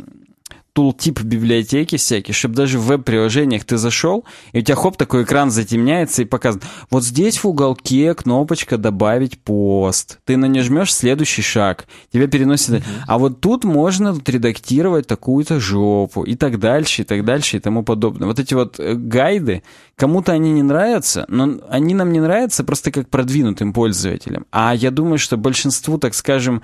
тултип 0.73 1.21
библиотеки 1.21 1.97
всякие, 1.97 2.33
чтобы 2.33 2.55
даже 2.55 2.79
в 2.79 2.85
веб-приложениях 2.85 3.63
ты 3.63 3.77
зашел, 3.77 4.25
и 4.51 4.59
у 4.59 4.61
тебя 4.61 4.75
хоп, 4.75 4.97
такой 4.97 5.23
экран 5.23 5.51
затемняется 5.51 6.23
и 6.23 6.25
показывает, 6.25 6.67
вот 6.89 7.03
здесь 7.03 7.37
в 7.37 7.47
уголке 7.47 8.13
кнопочка 8.15 8.77
«Добавить 8.77 9.39
пост». 9.39 10.19
Ты 10.25 10.35
на 10.35 10.45
нее 10.45 10.63
жмешь 10.63 10.93
следующий 10.93 11.43
шаг, 11.43 11.85
тебя 12.11 12.27
переносит... 12.27 12.69
Mm-hmm. 12.69 13.03
А 13.07 13.17
вот 13.19 13.39
тут 13.39 13.63
можно 13.63 14.17
редактировать 14.25 15.05
такую-то 15.05 15.59
жопу 15.59 16.23
и 16.23 16.35
так 16.35 16.59
дальше, 16.59 17.03
и 17.03 17.05
так 17.05 17.23
дальше, 17.23 17.57
и 17.57 17.59
тому 17.59 17.83
подобное. 17.83 18.27
Вот 18.27 18.39
эти 18.39 18.55
вот 18.55 18.79
э, 18.79 18.95
гайды, 18.95 19.61
кому-то 19.95 20.31
они 20.31 20.51
не 20.51 20.63
нравятся, 20.63 21.25
но 21.27 21.59
они 21.69 21.93
нам 21.93 22.11
не 22.11 22.19
нравятся 22.19 22.63
просто 22.63 22.91
как 22.91 23.09
продвинутым 23.09 23.73
пользователям. 23.73 24.47
А 24.51 24.73
я 24.73 24.89
думаю, 24.89 25.19
что 25.19 25.37
большинству, 25.37 25.99
так 25.99 26.15
скажем, 26.15 26.63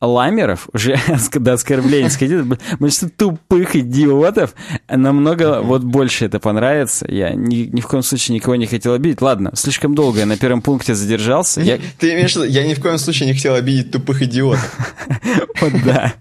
ламеров, 0.00 0.68
уже 0.72 0.98
до 1.34 1.52
оскорбления 1.54 2.08
сходит, 2.08 2.46
большинство 2.78 3.08
тупых 3.16 3.76
идиотов 3.76 4.54
намного 4.88 5.60
вот 5.62 5.82
больше 5.82 6.26
это 6.26 6.40
понравится. 6.40 7.06
Я 7.08 7.34
ни, 7.34 7.68
ни 7.72 7.80
в 7.80 7.86
коем 7.86 8.02
случае 8.02 8.36
никого 8.36 8.56
не 8.56 8.66
хотел 8.66 8.94
обидеть. 8.94 9.20
Ладно, 9.20 9.52
слишком 9.54 9.94
долго 9.94 10.20
я 10.20 10.26
на 10.26 10.36
первом 10.36 10.62
пункте 10.62 10.94
задержался. 10.94 11.60
Я... 11.60 11.78
Ты 11.98 12.14
имеешь 12.14 12.32
в 12.32 12.36
виду, 12.36 12.46
я 12.46 12.66
ни 12.66 12.74
в 12.74 12.80
коем 12.80 12.98
случае 12.98 13.28
не 13.28 13.34
хотел 13.34 13.54
обидеть 13.54 13.90
тупых 13.90 14.22
идиотов. 14.22 14.78
Вот 15.60 15.72
да. 15.84 16.14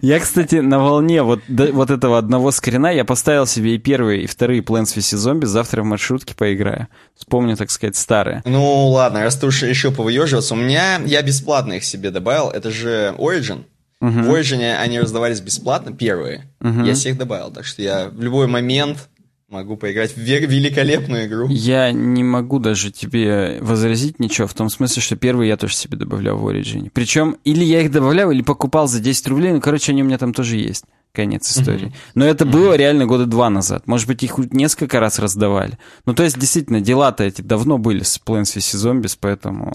Я, 0.00 0.20
кстати, 0.20 0.56
на 0.56 0.78
волне 0.78 1.22
вот, 1.22 1.40
вот 1.48 1.90
этого 1.90 2.18
одного 2.18 2.50
скрина 2.50 2.92
я 2.92 3.04
поставил 3.04 3.46
себе 3.46 3.74
и 3.74 3.78
первые, 3.78 4.22
и 4.22 4.26
вторые 4.26 4.62
Plants 4.62 4.96
vs. 4.96 5.16
Zombies. 5.16 5.46
Завтра 5.46 5.82
в 5.82 5.86
маршрутке 5.86 6.34
поиграю. 6.34 6.88
Вспомню, 7.14 7.56
так 7.56 7.70
сказать, 7.70 7.96
старые. 7.96 8.42
Ну, 8.44 8.88
ладно, 8.88 9.22
раз 9.22 9.36
ты 9.36 9.46
уж 9.46 9.62
решил 9.62 9.92
повыеживаться. 9.92 10.54
У 10.54 10.56
меня, 10.56 11.00
я 11.04 11.22
бесплатно 11.22 11.74
их 11.74 11.84
себе 11.84 12.10
добавил. 12.10 12.50
Это 12.50 12.70
же 12.70 13.14
Origin. 13.18 13.64
Uh-huh. 14.02 14.22
В 14.22 14.34
Origin 14.34 14.74
они 14.76 14.98
раздавались 14.98 15.40
бесплатно, 15.40 15.92
первые. 15.92 16.50
Uh-huh. 16.60 16.86
Я 16.86 16.94
всех 16.94 17.16
добавил. 17.16 17.52
Так 17.52 17.64
что 17.64 17.82
я 17.82 18.08
в 18.08 18.20
любой 18.20 18.48
момент 18.48 19.08
Могу 19.52 19.76
поиграть 19.76 20.16
в 20.16 20.18
великолепную 20.18 21.26
игру. 21.26 21.46
Я 21.50 21.92
не 21.92 22.24
могу 22.24 22.58
даже 22.58 22.90
тебе 22.90 23.58
возразить 23.60 24.18
ничего, 24.18 24.46
в 24.46 24.54
том 24.54 24.70
смысле, 24.70 25.02
что 25.02 25.14
первый 25.14 25.46
я 25.46 25.58
тоже 25.58 25.74
себе 25.74 25.98
добавлял 25.98 26.38
в 26.38 26.48
Origin. 26.48 26.90
Причем, 26.90 27.36
или 27.44 27.62
я 27.62 27.82
их 27.82 27.90
добавлял, 27.90 28.30
или 28.30 28.40
покупал 28.40 28.88
за 28.88 28.98
10 29.00 29.28
рублей, 29.28 29.52
ну, 29.52 29.60
короче, 29.60 29.92
они 29.92 30.02
у 30.02 30.06
меня 30.06 30.16
там 30.16 30.32
тоже 30.32 30.56
есть. 30.56 30.86
Конец 31.12 31.50
истории. 31.50 31.88
Mm-hmm. 31.88 32.12
Но 32.14 32.24
это 32.24 32.46
было 32.46 32.72
реально 32.76 33.04
года 33.04 33.26
два 33.26 33.50
назад. 33.50 33.86
Может 33.86 34.06
быть, 34.06 34.22
их 34.22 34.38
несколько 34.38 35.00
раз 35.00 35.18
раздавали. 35.18 35.78
Ну, 36.06 36.14
то 36.14 36.22
есть, 36.22 36.38
действительно, 36.38 36.80
дела-то 36.80 37.22
эти 37.22 37.42
давно 37.42 37.76
были 37.76 38.04
с 38.04 38.18
Plants 38.26 38.56
vs. 38.56 39.02
Zombies, 39.02 39.18
поэтому... 39.20 39.74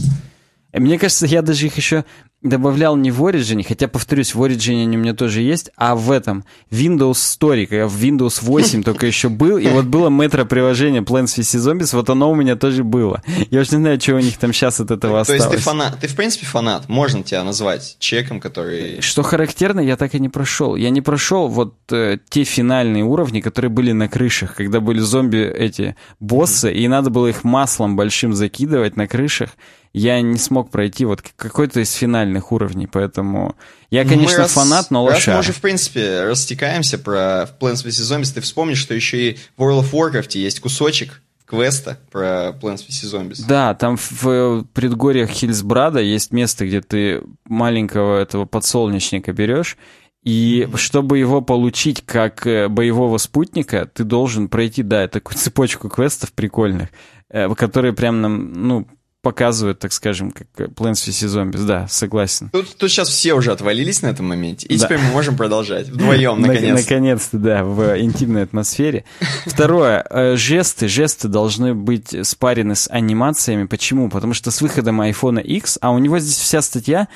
Мне 0.73 0.99
кажется, 0.99 1.25
я 1.25 1.41
даже 1.41 1.65
их 1.65 1.77
еще 1.77 2.05
добавлял 2.43 2.95
не 2.95 3.09
в 3.09 3.23
Origin, 3.23 3.63
хотя, 3.67 3.87
повторюсь, 3.87 4.35
в 4.35 4.43
Origin 4.43 4.83
они 4.83 4.97
у 4.97 4.99
меня 4.99 5.13
тоже 5.13 5.41
есть, 5.41 5.71
а 5.75 5.95
в 5.95 6.11
этом 6.11 6.45
Windows 6.69 7.13
Story, 7.13 7.65
когда 7.65 7.87
в 7.87 7.97
Windows 7.97 8.39
8 8.41 8.83
только 8.83 9.07
еще 9.07 9.29
был, 9.29 9.57
и 9.57 9.67
вот 9.67 9.85
было 9.85 10.09
метро-приложение 10.09 11.01
Plants 11.01 11.37
vs. 11.37 11.57
Zombies, 11.57 11.95
вот 11.95 12.09
оно 12.09 12.29
у 12.29 12.35
меня 12.35 12.55
тоже 12.55 12.83
было. 12.83 13.23
Я 13.49 13.61
уж 13.61 13.71
не 13.71 13.77
знаю, 13.77 13.99
что 13.99 14.15
у 14.15 14.19
них 14.19 14.37
там 14.37 14.53
сейчас 14.53 14.79
от 14.79 14.91
этого 14.91 15.21
осталось. 15.21 15.43
То 15.43 15.53
есть 15.53 15.57
ты 15.57 15.69
фанат, 15.69 15.99
ты 15.99 16.07
в 16.07 16.15
принципе 16.15 16.45
фанат, 16.45 16.87
можно 16.87 17.23
тебя 17.23 17.43
назвать 17.43 17.97
чеком, 17.99 18.39
который... 18.39 19.01
Что 19.01 19.23
характерно, 19.23 19.79
я 19.79 19.97
так 19.97 20.13
и 20.13 20.19
не 20.19 20.29
прошел. 20.29 20.75
Я 20.75 20.91
не 20.91 21.01
прошел 21.01 21.47
вот 21.47 21.75
э, 21.91 22.19
те 22.29 22.43
финальные 22.43 23.03
уровни, 23.03 23.41
которые 23.41 23.71
были 23.71 23.93
на 23.93 24.07
крышах, 24.07 24.53
когда 24.53 24.79
были 24.79 24.99
зомби 24.99 25.39
эти 25.39 25.95
боссы, 26.19 26.71
и 26.71 26.87
надо 26.87 27.09
было 27.09 27.27
их 27.27 27.43
маслом 27.43 27.95
большим 27.95 28.33
закидывать 28.33 28.95
на 28.95 29.07
крышах 29.07 29.49
я 29.97 30.21
не 30.21 30.37
смог 30.37 30.69
пройти 30.69 31.05
вот 31.05 31.21
какой-то 31.35 31.79
из 31.79 31.91
финальных 31.91 32.51
уровней, 32.51 32.87
поэтому 32.87 33.55
я, 33.89 34.05
конечно, 34.05 34.39
раз, 34.39 34.51
фанат, 34.51 34.91
но 34.91 35.03
лошадь. 35.03 35.27
Раз 35.27 35.35
мы 35.35 35.39
уже, 35.39 35.53
в 35.53 35.61
принципе, 35.61 36.23
растекаемся 36.23 36.97
про 36.97 37.49
Plants 37.59 37.85
vs. 37.85 38.19
Zombies, 38.19 38.33
ты 38.33 38.41
вспомнишь, 38.41 38.77
что 38.77 38.93
еще 38.93 39.31
и 39.31 39.37
в 39.57 39.61
World 39.61 39.83
of 39.83 39.91
Warcraft 39.91 40.37
есть 40.37 40.59
кусочек 40.59 41.21
квеста 41.45 41.97
про 42.11 42.49
Plants 42.61 42.85
vs. 42.87 43.13
Zombies. 43.13 43.43
Да, 43.47 43.73
там 43.73 43.97
в 43.97 44.65
предгорьях 44.73 45.29
Хильсбрада 45.29 45.99
есть 45.99 46.31
место, 46.31 46.67
где 46.67 46.81
ты 46.81 47.23
маленького 47.45 48.19
этого 48.19 48.45
подсолнечника 48.45 49.33
берешь, 49.33 49.77
и 50.23 50.67
чтобы 50.75 51.17
его 51.17 51.41
получить 51.41 52.05
как 52.05 52.45
э, 52.45 52.67
боевого 52.67 53.17
спутника, 53.17 53.89
ты 53.91 54.03
должен 54.03 54.49
пройти, 54.49 54.83
да, 54.83 55.07
такую 55.07 55.37
цепочку 55.37 55.89
квестов 55.89 56.33
прикольных, 56.33 56.89
э, 57.29 57.47
которые 57.55 57.93
прям 57.93 58.21
нам, 58.21 58.53
ну, 58.53 58.87
показывают, 59.21 59.79
так 59.79 59.91
скажем, 59.91 60.31
как 60.31 60.47
Plants 60.55 61.07
vs. 61.07 61.27
Zombies. 61.27 61.65
Да, 61.65 61.87
согласен. 61.87 62.49
Тут, 62.51 62.77
тут 62.77 62.89
сейчас 62.89 63.09
все 63.09 63.33
уже 63.33 63.51
отвалились 63.51 64.01
на 64.01 64.07
этом 64.07 64.27
моменте, 64.27 64.67
и 64.67 64.77
да. 64.77 64.85
теперь 64.85 64.99
мы 64.99 65.11
можем 65.11 65.35
продолжать 65.35 65.89
вдвоем, 65.89 66.41
наконец-то. 66.41 66.93
Наконец-то, 66.93 67.37
да, 67.37 67.63
в 67.63 67.99
интимной 67.99 68.43
атмосфере. 68.43 69.05
Второе. 69.45 70.05
Э, 70.09 70.35
жесты. 70.35 70.87
Жесты 70.87 71.27
должны 71.27 71.73
быть 71.73 72.15
спарены 72.25 72.75
с 72.75 72.89
анимациями. 72.89 73.65
Почему? 73.65 74.09
Потому 74.09 74.33
что 74.33 74.51
с 74.51 74.61
выходом 74.61 75.01
iPhone 75.01 75.41
X, 75.41 75.77
а 75.81 75.91
у 75.91 75.97
него 75.97 76.19
здесь 76.19 76.37
вся 76.37 76.61
статья 76.61 77.07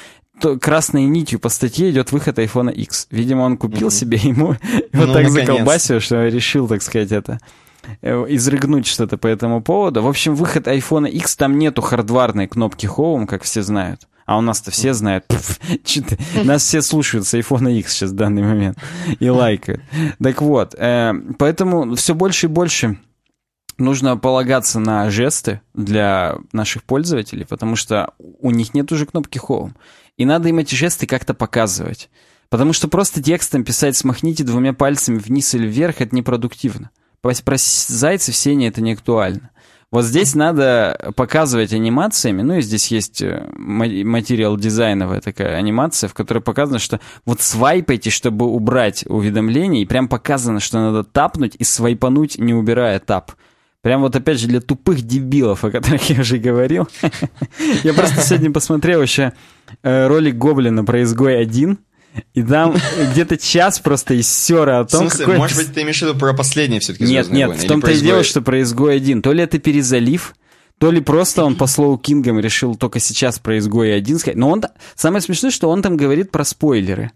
то 0.41 0.57
красной 0.57 1.03
нитью 1.03 1.39
по 1.39 1.49
статье 1.49 1.91
идет 1.91 2.11
выход 2.11 2.39
iPhone 2.39 2.73
X. 2.73 3.07
Видимо, 3.11 3.41
он 3.43 3.57
купил 3.57 3.89
mm-hmm. 3.89 3.91
себе 3.91 4.17
ему 4.17 4.47
вот 4.93 5.07
ну, 5.07 5.13
так 5.13 5.29
заколбасил, 5.29 5.99
что 5.99 6.25
решил, 6.27 6.67
так 6.67 6.81
сказать, 6.81 7.11
это 7.11 7.39
изрыгнуть 8.01 8.87
что-то 8.87 9.17
по 9.17 9.27
этому 9.27 9.61
поводу. 9.61 10.01
В 10.01 10.07
общем, 10.07 10.35
выход 10.35 10.67
iPhone 10.67 11.09
X, 11.09 11.35
там 11.35 11.57
нету 11.57 11.81
хардварной 11.81 12.47
кнопки 12.47 12.85
Home, 12.85 13.25
как 13.25 13.43
все 13.43 13.61
знают. 13.61 14.07
А 14.25 14.37
у 14.37 14.41
нас-то 14.41 14.71
все 14.71 14.93
знают. 14.93 15.25
Нас 16.43 16.63
все 16.63 16.81
слушают 16.81 17.27
с 17.27 17.33
iPhone 17.33 17.77
X 17.79 17.91
сейчас 17.91 18.11
в 18.11 18.15
данный 18.15 18.43
момент 18.43 18.77
и 19.19 19.29
лайкают. 19.29 19.81
Так 20.21 20.41
вот, 20.41 20.75
э, 20.77 21.13
поэтому 21.37 21.95
все 21.95 22.13
больше 22.15 22.45
и 22.45 22.49
больше 22.49 22.97
нужно 23.77 24.15
полагаться 24.15 24.79
на 24.79 25.09
жесты 25.09 25.61
для 25.73 26.37
наших 26.53 26.83
пользователей, 26.83 27.45
потому 27.45 27.75
что 27.75 28.13
у 28.19 28.51
них 28.51 28.73
нет 28.73 28.91
уже 28.91 29.05
кнопки 29.05 29.39
Home. 29.39 29.71
И 30.17 30.25
надо 30.25 30.49
им 30.49 30.59
эти 30.59 30.75
жесты 30.75 31.07
как-то 31.07 31.33
показывать. 31.33 32.09
Потому 32.49 32.73
что 32.73 32.87
просто 32.87 33.23
текстом 33.23 33.63
писать 33.63 33.95
«смахните 33.95 34.43
двумя 34.43 34.73
пальцами 34.73 35.17
вниз 35.17 35.53
или 35.55 35.67
вверх»— 35.67 35.95
это 36.01 36.15
непродуктивно. 36.15 36.89
Про 37.21 37.33
зайцев 37.57 38.35
сеня 38.35 38.69
это 38.69 38.81
не 38.81 38.93
актуально. 38.93 39.51
Вот 39.91 40.05
здесь 40.05 40.35
надо 40.35 41.11
показывать 41.17 41.73
анимациями, 41.73 42.41
ну 42.43 42.55
и 42.55 42.61
здесь 42.61 42.87
есть 42.87 43.21
э, 43.21 43.45
материал 43.57 44.55
дизайновая 44.55 45.19
такая 45.19 45.57
анимация, 45.57 46.07
в 46.07 46.13
которой 46.13 46.39
показано, 46.39 46.79
что 46.79 47.01
вот 47.25 47.41
свайпайте, 47.41 48.09
чтобы 48.09 48.45
убрать 48.45 49.03
уведомления, 49.05 49.81
и 49.81 49.85
прям 49.85 50.07
показано, 50.07 50.61
что 50.61 50.79
надо 50.79 51.03
тапнуть 51.03 51.57
и 51.59 51.65
свайпануть, 51.65 52.39
не 52.39 52.53
убирая 52.53 52.99
тап. 52.99 53.33
Прям 53.81 54.01
вот 54.01 54.15
опять 54.15 54.39
же 54.39 54.47
для 54.47 54.61
тупых 54.61 55.01
дебилов, 55.01 55.65
о 55.65 55.71
которых 55.71 56.01
я 56.09 56.21
уже 56.21 56.37
говорил. 56.37 56.87
Я 57.83 57.93
просто 57.93 58.21
сегодня 58.21 58.51
посмотрел 58.51 59.01
еще 59.01 59.33
э, 59.83 60.07
ролик 60.07 60.35
Гоблина 60.35 60.85
про 60.85 61.03
изгой 61.03 61.37
1, 61.41 61.77
и 62.33 62.43
там 62.43 62.75
где-то 63.11 63.37
час 63.37 63.79
просто 63.79 64.15
из 64.15 64.29
сера 64.29 64.79
о 64.79 64.85
том, 64.85 65.07
В 65.07 65.13
смысле, 65.13 65.37
может 65.37 65.57
быть, 65.57 65.73
ты 65.73 65.81
имеешь 65.81 65.99
в 65.99 66.01
виду 66.01 66.15
про 66.15 66.33
последнее 66.33 66.79
все-таки 66.79 67.05
Нет, 67.05 67.29
нет, 67.29 67.49
войны, 67.49 67.63
в 67.63 67.67
том-то 67.67 67.91
и 67.91 67.99
дело, 67.99 68.23
что 68.23 68.41
про 68.41 68.61
изгой 68.61 68.95
1. 68.95 69.21
То 69.21 69.33
ли 69.33 69.43
это 69.43 69.59
перезалив, 69.59 70.35
то 70.77 70.91
ли 70.91 70.99
просто 71.01 71.43
он 71.43 71.55
по 71.55 71.67
слову 71.67 71.97
Кингам 71.97 72.39
решил 72.39 72.75
только 72.75 72.99
сейчас 72.99 73.39
про 73.39 73.57
изгой 73.57 73.95
1 73.95 74.19
сказать. 74.19 74.37
Но 74.37 74.49
он... 74.49 74.63
Самое 74.95 75.21
смешное, 75.21 75.51
что 75.51 75.69
он 75.69 75.81
там 75.81 75.95
говорит 75.97 76.31
про 76.31 76.43
спойлеры. 76.43 77.11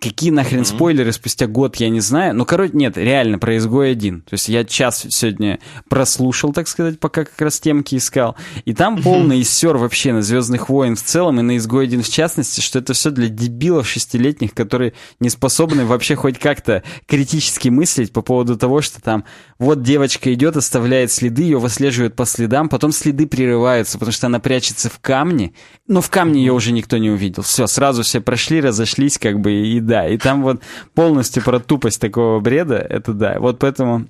Какие 0.00 0.30
нахрен 0.30 0.60
mm-hmm. 0.60 0.76
спойлеры 0.76 1.12
спустя 1.12 1.46
год, 1.46 1.76
я 1.76 1.88
не 1.88 2.00
знаю. 2.00 2.34
Ну, 2.34 2.44
короче, 2.44 2.72
нет, 2.74 2.96
реально, 2.96 3.38
про 3.38 3.56
изгой 3.56 3.92
один. 3.92 4.22
То 4.22 4.34
есть 4.34 4.48
я 4.48 4.64
час 4.64 5.06
сегодня 5.08 5.58
прослушал, 5.88 6.52
так 6.52 6.68
сказать, 6.68 7.00
пока 7.00 7.24
как 7.24 7.40
раз 7.40 7.58
темки 7.60 7.96
искал. 7.96 8.36
И 8.64 8.74
там 8.74 9.02
полный 9.02 9.40
иссер 9.40 9.76
вообще 9.76 10.12
на 10.12 10.22
Звездных 10.22 10.68
войн 10.68 10.96
в 10.96 11.02
целом 11.02 11.40
и 11.40 11.42
на 11.42 11.56
изгой 11.56 11.84
один 11.84 12.02
в 12.02 12.08
частности, 12.08 12.60
что 12.60 12.78
это 12.78 12.92
все 12.92 13.10
для 13.10 13.28
дебилов 13.28 13.88
шестилетних, 13.88 14.54
которые 14.54 14.92
не 15.20 15.30
способны 15.30 15.84
вообще 15.84 16.14
хоть 16.14 16.38
как-то 16.38 16.82
критически 17.06 17.68
мыслить 17.68 18.12
по 18.12 18.22
поводу 18.22 18.56
того, 18.56 18.80
что 18.82 19.00
там 19.00 19.24
вот 19.58 19.82
девочка 19.82 20.32
идет, 20.32 20.56
оставляет 20.56 21.10
следы, 21.10 21.42
ее 21.42 21.58
выслеживают 21.58 22.14
по 22.14 22.24
следам, 22.24 22.68
потом 22.68 22.92
следы 22.92 23.26
прерываются, 23.26 23.98
потому 23.98 24.12
что 24.12 24.26
она 24.26 24.38
прячется 24.38 24.88
в 24.88 24.98
камне, 25.00 25.52
но 25.86 26.00
в 26.00 26.10
камне 26.10 26.40
ее 26.40 26.52
уже 26.52 26.72
никто 26.72 26.98
не 26.98 27.10
увидел. 27.10 27.42
Все, 27.42 27.66
сразу 27.66 28.02
все 28.02 28.20
прошли, 28.20 28.60
разошлись, 28.60 29.18
как 29.18 29.40
бы, 29.40 29.52
и 29.52 29.80
да. 29.88 30.06
И 30.06 30.16
там 30.18 30.42
вот 30.42 30.62
полностью 30.94 31.42
про 31.42 31.58
тупость 31.58 32.00
такого 32.00 32.38
бреда, 32.38 32.76
это 32.76 33.12
да. 33.12 33.40
Вот 33.40 33.58
поэтому 33.58 34.06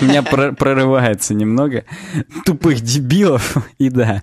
меня 0.00 0.22
прорывается 0.22 1.34
немного 1.34 1.84
тупых 2.46 2.80
дебилов, 2.80 3.56
и 3.78 3.90
да. 3.90 4.22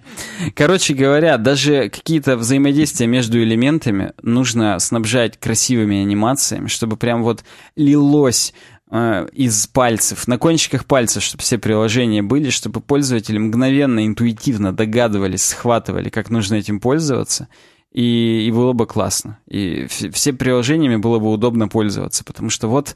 Короче 0.56 0.94
говоря, 0.96 1.38
даже 1.38 1.90
какие-то 1.90 2.36
взаимодействия 2.36 3.06
между 3.06 3.42
элементами 3.42 4.14
нужно 4.24 4.80
снабжать 4.80 5.40
красивыми 5.40 6.02
анимациями, 6.02 6.68
чтобы 6.68 6.98
прям 6.98 7.24
вот 7.24 7.44
лилось 7.76 8.56
э, 8.90 9.28
из 9.34 9.68
пальцев, 9.68 10.28
на 10.28 10.40
кончиках 10.40 10.86
пальцев, 10.86 11.22
чтобы 11.22 11.44
все 11.44 11.60
приложения 11.60 12.24
были, 12.24 12.50
чтобы 12.50 12.82
пользователи 12.82 13.38
мгновенно, 13.38 14.06
интуитивно 14.06 14.74
догадывались, 14.74 15.46
схватывали, 15.46 16.10
как 16.10 16.32
нужно 16.32 16.56
этим 16.56 16.80
пользоваться, 16.80 17.48
и, 17.96 18.46
и 18.46 18.52
было 18.52 18.74
бы 18.74 18.86
классно. 18.88 19.40
И 19.48 19.88
все 19.88 20.34
приложениями 20.34 20.98
было 20.98 21.18
бы 21.18 21.32
удобно 21.32 21.70
пользоваться, 21.70 22.26
потому 22.26 22.50
что 22.50 22.68
вот 22.68 22.94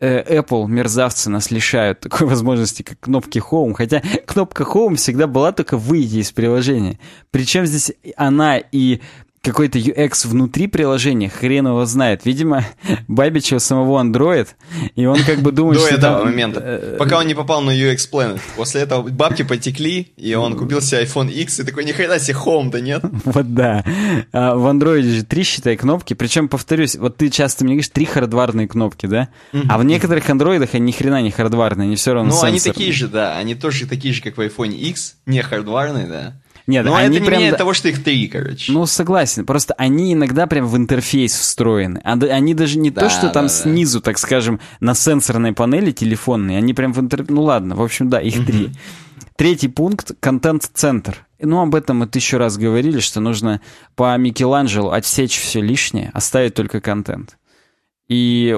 э, 0.00 0.38
Apple, 0.38 0.68
мерзавцы, 0.68 1.30
нас 1.30 1.50
лишают 1.50 2.00
такой 2.00 2.26
возможности, 2.28 2.82
как 2.82 3.00
кнопки 3.00 3.38
Home. 3.38 3.72
Хотя 3.72 4.02
кнопка 4.26 4.64
Home 4.64 4.96
всегда 4.96 5.26
была 5.26 5.52
только 5.52 5.78
выйти 5.78 6.16
из 6.16 6.30
приложения. 6.30 6.98
Причем 7.30 7.64
здесь 7.64 7.92
она 8.16 8.58
и 8.58 9.00
какой-то 9.44 9.78
UX 9.78 10.26
внутри 10.26 10.66
приложения, 10.66 11.28
хрен 11.28 11.68
его 11.68 11.84
знает. 11.84 12.22
Видимо, 12.24 12.64
Бабич 13.08 13.52
у 13.52 13.58
самого 13.58 14.02
Android, 14.02 14.48
и 14.96 15.04
он 15.04 15.22
как 15.22 15.40
бы 15.40 15.52
думает, 15.52 15.78
До 15.78 15.86
что 15.86 15.96
этого 15.96 16.18
там... 16.18 16.26
момента, 16.26 16.60
э, 16.64 16.96
пока 16.98 17.18
он 17.18 17.26
не 17.26 17.34
попал 17.34 17.60
на 17.60 17.70
UX 17.70 18.08
Planet. 18.10 18.40
После 18.56 18.80
этого 18.80 19.08
бабки 19.08 19.42
потекли, 19.42 20.12
и 20.16 20.34
он 20.34 20.56
купил 20.56 20.80
себе 20.80 21.04
iPhone 21.04 21.30
X, 21.30 21.60
и 21.60 21.64
такой, 21.64 21.84
ни 21.84 21.92
хрена 21.92 22.18
себе 22.18 22.36
Home-то 22.38 22.80
нет. 22.80 23.04
Вот 23.24 23.54
да. 23.54 23.84
А 24.32 24.54
в 24.54 24.66
Android 24.66 25.02
же 25.02 25.24
три, 25.24 25.42
считай, 25.44 25.76
кнопки. 25.76 26.14
Причем, 26.14 26.48
повторюсь, 26.48 26.96
вот 26.96 27.16
ты 27.16 27.28
часто 27.30 27.64
мне 27.64 27.74
говоришь, 27.74 27.90
три 27.90 28.04
хардварные 28.06 28.66
кнопки, 28.68 29.06
да? 29.06 29.28
А 29.68 29.78
в 29.78 29.84
некоторых 29.84 30.28
андроидах 30.30 30.70
они 30.74 30.86
ни 30.86 30.92
хрена 30.92 31.20
не 31.20 31.30
хардварные, 31.30 31.86
они 31.86 31.96
все 31.96 32.14
равно 32.14 32.34
Ну, 32.34 32.42
они 32.42 32.60
такие 32.60 32.92
же, 32.92 33.08
да. 33.08 33.36
Они 33.36 33.54
тоже 33.54 33.86
такие 33.86 34.14
же, 34.14 34.22
как 34.22 34.36
в 34.36 34.40
iPhone 34.40 34.74
X, 34.74 35.16
не 35.26 35.42
хардварные, 35.42 36.06
да. 36.06 36.34
Нет, 36.66 36.86
Но 36.86 36.94
они 36.94 37.16
это 37.16 37.20
не 37.20 37.26
прям... 37.26 37.40
меняет 37.40 37.58
того, 37.58 37.74
что 37.74 37.88
их 37.88 38.02
три, 38.02 38.26
короче. 38.26 38.72
Ну, 38.72 38.86
согласен. 38.86 39.44
Просто 39.44 39.74
они 39.74 40.14
иногда 40.14 40.46
прям 40.46 40.66
в 40.66 40.76
интерфейс 40.76 41.34
встроены. 41.34 42.00
А 42.04 42.12
они 42.12 42.54
даже 42.54 42.78
не 42.78 42.90
Да, 42.90 43.02
то, 43.02 43.10
что 43.10 43.28
там 43.28 43.32
да, 43.32 43.40
да. 43.42 43.48
снизу, 43.48 44.00
так 44.00 44.18
скажем, 44.18 44.60
на 44.80 44.94
сенсорной 44.94 45.52
панели 45.52 45.92
телефонной, 45.92 46.56
они 46.56 46.72
прям 46.72 46.92
в 46.92 47.00
интерфейс... 47.00 47.28
Ну 47.28 47.42
ладно, 47.42 47.76
в 47.76 47.82
общем, 47.82 48.08
да, 48.08 48.20
их 48.20 48.46
три. 48.46 48.70
Третий 49.36 49.68
пункт— 49.68 50.12
контент-центр. 50.20 51.26
Ну, 51.40 51.60
об 51.60 51.74
этом 51.74 51.98
мы 51.98 52.06
тысячу 52.06 52.38
раз 52.38 52.56
говорили, 52.56 53.00
что 53.00 53.20
нужно 53.20 53.60
по 53.96 54.16
Микеланджело 54.16 54.92
отсечь 54.92 55.38
все 55.38 55.60
лишнее, 55.60 56.10
оставить 56.14 56.54
только 56.54 56.80
контент. 56.80 57.36
И 58.08 58.56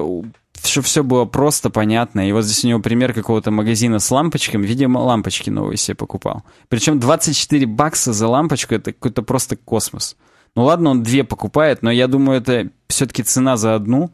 чтобы 0.63 0.85
все 0.85 1.03
было 1.03 1.25
просто, 1.25 1.69
понятно. 1.69 2.27
И 2.27 2.31
вот 2.31 2.43
здесь 2.43 2.63
у 2.65 2.67
него 2.67 2.79
пример 2.79 3.13
какого-то 3.13 3.51
магазина 3.51 3.99
с 3.99 4.09
лампочками. 4.11 4.65
Видимо, 4.65 4.99
лампочки 4.99 5.49
новые 5.49 5.77
себе 5.77 5.95
покупал. 5.95 6.43
Причем 6.69 6.99
24 6.99 7.65
бакса 7.65 8.13
за 8.13 8.27
лампочку— 8.27 8.73
это 8.75 8.91
какой-то 8.93 9.21
просто 9.23 9.55
космос. 9.55 10.15
Ну 10.55 10.63
ладно, 10.63 10.89
он 10.91 11.03
две 11.03 11.23
покупает, 11.23 11.83
но 11.83 11.91
я 11.91 12.07
думаю, 12.07 12.39
это 12.41 12.69
все-таки 12.89 13.23
цена 13.23 13.57
за 13.57 13.75
одну. 13.75 14.11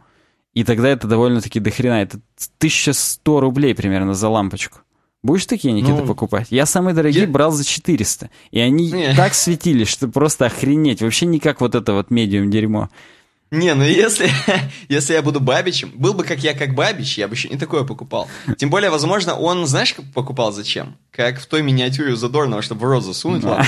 И 0.53 0.63
тогда 0.63 0.89
это 0.89 1.07
довольно-таки 1.07 1.59
дохрена. 1.59 2.01
Это 2.03 2.19
1100 2.59 3.39
рублей 3.39 3.73
примерно 3.73 4.13
за 4.13 4.29
лампочку. 4.29 4.79
Будешь 5.23 5.45
такие, 5.45 5.73
Никита, 5.73 6.01
Ну, 6.01 6.05
покупать? 6.05 6.47
Я 6.49 6.65
самые 6.65 6.93
дорогие 6.93 7.21
я- 7.23 7.27
брал 7.29 7.51
за 7.51 7.63
400. 7.63 8.29
И 8.51 8.59
они 8.59 8.91
Не. 8.91 9.15
так 9.15 9.33
светились, 9.33 9.87
что 9.87 10.09
просто 10.09 10.45
охренеть. 10.47 11.01
Вообще 11.01 11.25
не 11.25 11.39
как 11.39 11.61
вот 11.61 11.75
это 11.75 11.93
вот 11.93 12.11
медиум 12.11 12.51
дерьмо. 12.51 12.89
Не, 13.53 13.75
ну 13.75 13.83
если, 13.83 14.29
если 14.89 15.13
я 15.13 15.21
буду 15.21 15.39
Бабичем, 15.39 15.91
был 15.93 16.15
бы 16.15 16.23
как 16.23 16.39
я, 16.39 16.55
как 16.55 16.73
Бабич, 16.73 17.19
я 17.19 17.27
бы 17.27 17.35
еще 17.35 17.49
не 17.49 17.57
такое 17.57 17.83
покупал. 17.83 18.27
Тем 18.57 18.71
более, 18.71 18.89
возможно, 18.89 19.35
он, 19.35 19.67
знаешь, 19.67 19.93
как 19.93 20.05
покупал 20.11 20.51
зачем? 20.51 20.95
Как 21.11 21.39
в 21.39 21.45
той 21.45 21.61
миниатюре 21.61 22.13
у 22.13 22.15
Задорнова, 22.15 22.63
чтобы 22.63 22.81
в 22.81 22.85
рот 22.85 23.03
засунуть, 23.03 23.43
ладно? 23.43 23.65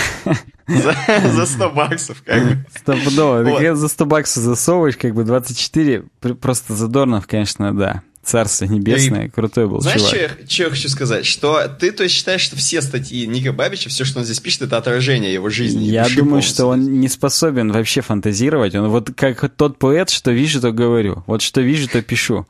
За, 0.67 0.95
за 1.29 1.45
100 1.45 1.69
баксов, 1.69 2.23
как 2.25 2.43
бы. 2.43 2.65
Стопудово. 2.75 3.43
Вот. 3.43 3.61
Так 3.61 3.77
за 3.77 3.87
100 3.87 4.05
баксов 4.07 4.43
засовываешь, 4.43 4.97
как 4.97 5.13
бы 5.13 5.23
24. 5.23 6.05
Пр- 6.19 6.33
Просто 6.33 6.73
Задорнов, 6.73 7.27
конечно, 7.27 7.71
да. 7.77 8.01
Царство 8.25 8.65
небесное, 8.65 9.29
крутой 9.29 9.67
был 9.67 9.81
Знаешь, 9.81 10.01
чувак. 10.01 10.15
что 10.15 10.19
я, 10.19 10.47
что 10.49 10.63
я 10.63 10.69
хочу 10.71 10.89
сказать? 10.89 11.25
Что 11.27 11.67
ты, 11.67 11.91
то 11.91 12.01
есть, 12.01 12.15
считаешь, 12.15 12.41
что 12.41 12.55
все 12.55 12.81
статьи 12.81 13.27
Ника 13.27 13.53
Бабича, 13.53 13.89
все, 13.89 14.03
что 14.03 14.17
он 14.17 14.25
здесь 14.25 14.39
пишет, 14.39 14.63
это 14.63 14.77
отражение 14.77 15.31
его 15.31 15.49
жизни? 15.51 15.85
и 15.85 15.91
Я 15.91 16.05
души 16.05 16.15
думаю, 16.17 16.41
что 16.41 16.65
он 16.65 16.99
не 16.99 17.07
способен 17.07 17.71
вообще 17.71 18.01
фантазировать. 18.01 18.73
Он 18.73 18.89
вот 18.89 19.11
как 19.15 19.47
тот 19.55 19.77
поэт, 19.77 20.09
что 20.09 20.31
вижу, 20.31 20.59
то 20.59 20.71
говорю. 20.71 21.23
Вот 21.27 21.43
что 21.43 21.61
вижу, 21.61 21.87
то 21.87 22.01
пишу. 22.01 22.47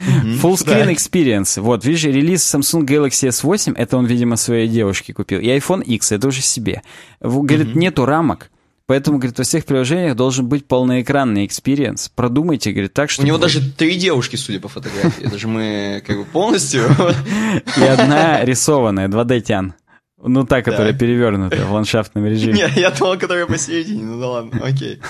Full 0.00 0.54
screen 0.54 0.86
да. 0.86 0.92
experience. 0.92 1.60
Вот, 1.60 1.84
видишь, 1.84 2.04
релиз 2.04 2.54
Samsung 2.54 2.86
Galaxy 2.86 3.28
S8, 3.28 3.74
это 3.76 3.98
он, 3.98 4.06
видимо, 4.06 4.36
своей 4.36 4.68
девушке 4.68 5.12
купил. 5.12 5.40
И 5.40 5.46
iPhone 5.48 5.82
X, 5.82 6.12
это 6.12 6.28
уже 6.28 6.40
себе. 6.40 6.82
Говорит, 7.20 7.74
нету 7.74 8.06
рамок. 8.06 8.50
Поэтому, 8.88 9.18
говорит, 9.18 9.36
во 9.36 9.44
всех 9.44 9.66
приложениях 9.66 10.16
должен 10.16 10.48
быть 10.48 10.66
полноэкранный 10.66 11.44
experience. 11.44 12.10
Продумайте, 12.14 12.72
говорит, 12.72 12.94
так, 12.94 13.10
У 13.10 13.12
чтобы... 13.12 13.28
него 13.28 13.36
даже 13.36 13.60
три 13.60 13.96
девушки, 13.96 14.36
судя 14.36 14.60
по 14.60 14.68
фотографии. 14.68 15.26
Это 15.26 15.36
же 15.36 15.46
мы 15.46 16.02
как 16.06 16.16
бы 16.16 16.24
полностью... 16.24 16.84
И 17.76 17.82
одна 17.82 18.42
рисованная, 18.46 19.08
2D-тян. 19.08 19.74
Ну, 20.24 20.44
та, 20.46 20.62
которая 20.62 20.92
Так. 20.92 21.00
перевернутая 21.00 21.66
в 21.66 21.72
ландшафтном 21.72 22.24
режиме. 22.24 22.54
Не, 22.54 22.80
я 22.80 22.90
думал, 22.90 23.18
которая 23.18 23.44
посередине. 23.44 24.04
Ну 24.04 24.18
да 24.18 24.26
ладно, 24.28 24.58
окей. 24.64 25.00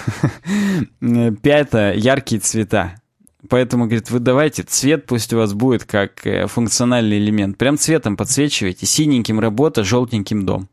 Пятое, 1.43 1.95
яркие 1.95 2.41
цвета. 2.41 3.01
Поэтому, 3.49 3.85
говорит, 3.85 4.11
вы 4.11 4.19
давайте, 4.19 4.65
цвет 4.65 5.07
пусть 5.07 5.33
у 5.33 5.37
вас 5.37 5.55
будет 5.55 5.85
как 5.85 6.27
э, 6.27 6.49
функциональный 6.49 7.19
элемент. 7.19 7.57
Прям 7.57 7.79
цветом 7.79 8.17
подсвечивайте. 8.17 8.87
Синеньким 8.87 9.39
работа, 9.39 9.85
желтеньким 9.85 10.45
дом. 10.45 10.69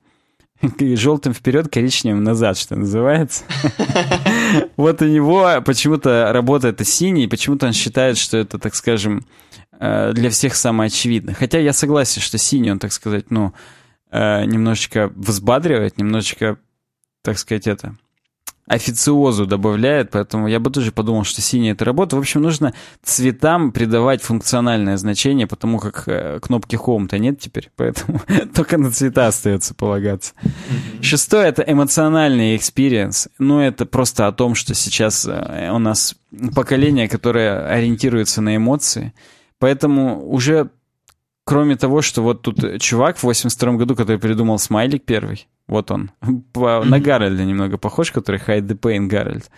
Желтым 0.96 1.34
вперед, 1.34 1.70
коричневым 1.72 2.24
назад, 2.24 2.58
что 2.58 2.76
называется. 2.76 3.44
Вот 4.78 5.02
у 5.02 5.06
него 5.06 5.62
почему-то 5.66 6.32
работа 6.32 6.70
это 6.70 6.86
синий, 6.86 7.28
почему-то 7.28 7.66
он 7.66 7.74
считает, 7.74 8.18
что 8.18 8.38
это, 8.38 8.58
так 8.58 8.76
скажем, 8.76 9.26
э, 9.80 10.14
для 10.14 10.30
всех 10.30 10.56
самое 10.56 10.88
очевидное. 10.88 11.34
Хотя 11.34 11.60
я 11.60 11.74
согласен, 11.74 12.22
что 12.22 12.38
синий, 12.38 12.72
он, 12.72 12.80
так 12.80 12.94
сказать, 12.94 13.32
ну, 13.32 13.54
э, 14.12 14.46
немножечко 14.46 15.12
взбадривает, 15.16 15.98
немножечко, 15.98 16.58
так 17.22 17.38
сказать, 17.38 17.68
это, 17.68 17.98
официозу 18.68 19.46
добавляет, 19.46 20.10
поэтому 20.10 20.48
я 20.48 20.60
бы 20.60 20.72
тоже 20.72 20.92
подумал, 20.92 21.24
что 21.24 21.42
синий 21.42 21.72
это 21.72 21.86
работа. 21.86 22.16
В 22.16 22.20
общем, 22.20 22.42
нужно 22.42 22.74
цветам 23.04 23.72
придавать 23.72 24.24
функциональное 24.24 24.98
значение, 24.98 25.46
потому 25.46 25.78
как 25.78 26.04
э, 26.08 26.40
кнопки 26.42 26.76
Home-то 26.76 27.20
нет 27.20 27.40
теперь, 27.40 27.70
поэтому 27.76 28.22
только 28.56 28.78
на 28.78 28.92
цвета 28.92 29.28
остается 29.28 29.76
полагаться. 29.76 30.34
Шестое— 31.02 31.48
это 31.50 31.62
эмоциональный 31.62 32.56
experience. 32.56 33.30
Ну, 33.38 33.60
это 33.60 33.86
просто 33.86 34.28
о 34.28 34.32
том, 34.32 34.56
что 34.56 34.74
сейчас 34.74 35.28
э, 35.28 35.70
у 35.72 35.78
нас 35.78 36.16
поколение, 36.56 37.08
которое 37.08 37.68
ориентируется 37.68 38.42
на 38.42 38.56
эмоции, 38.56 39.14
поэтому 39.60 40.28
уже 40.28 40.72
кроме 41.46 41.78
того, 41.78 42.02
что 42.02 42.22
вот 42.22 42.42
тут 42.42 42.82
чувак 42.82 43.18
в 43.18 43.24
82 43.24 43.74
году, 43.74 43.96
который 43.96 44.18
придумал 44.18 44.60
смайлик 44.60 45.06
первый, 45.06 45.48
вот 45.68 45.92
он, 45.92 46.12
на 46.56 47.00
Гарольда 47.00 47.46
немного 47.46 47.78
похож, 47.78 48.12
который 48.12 48.42
Hide 48.46 48.68
the 48.68 48.78
Pain 48.78 49.08
Harold. 49.08 49.50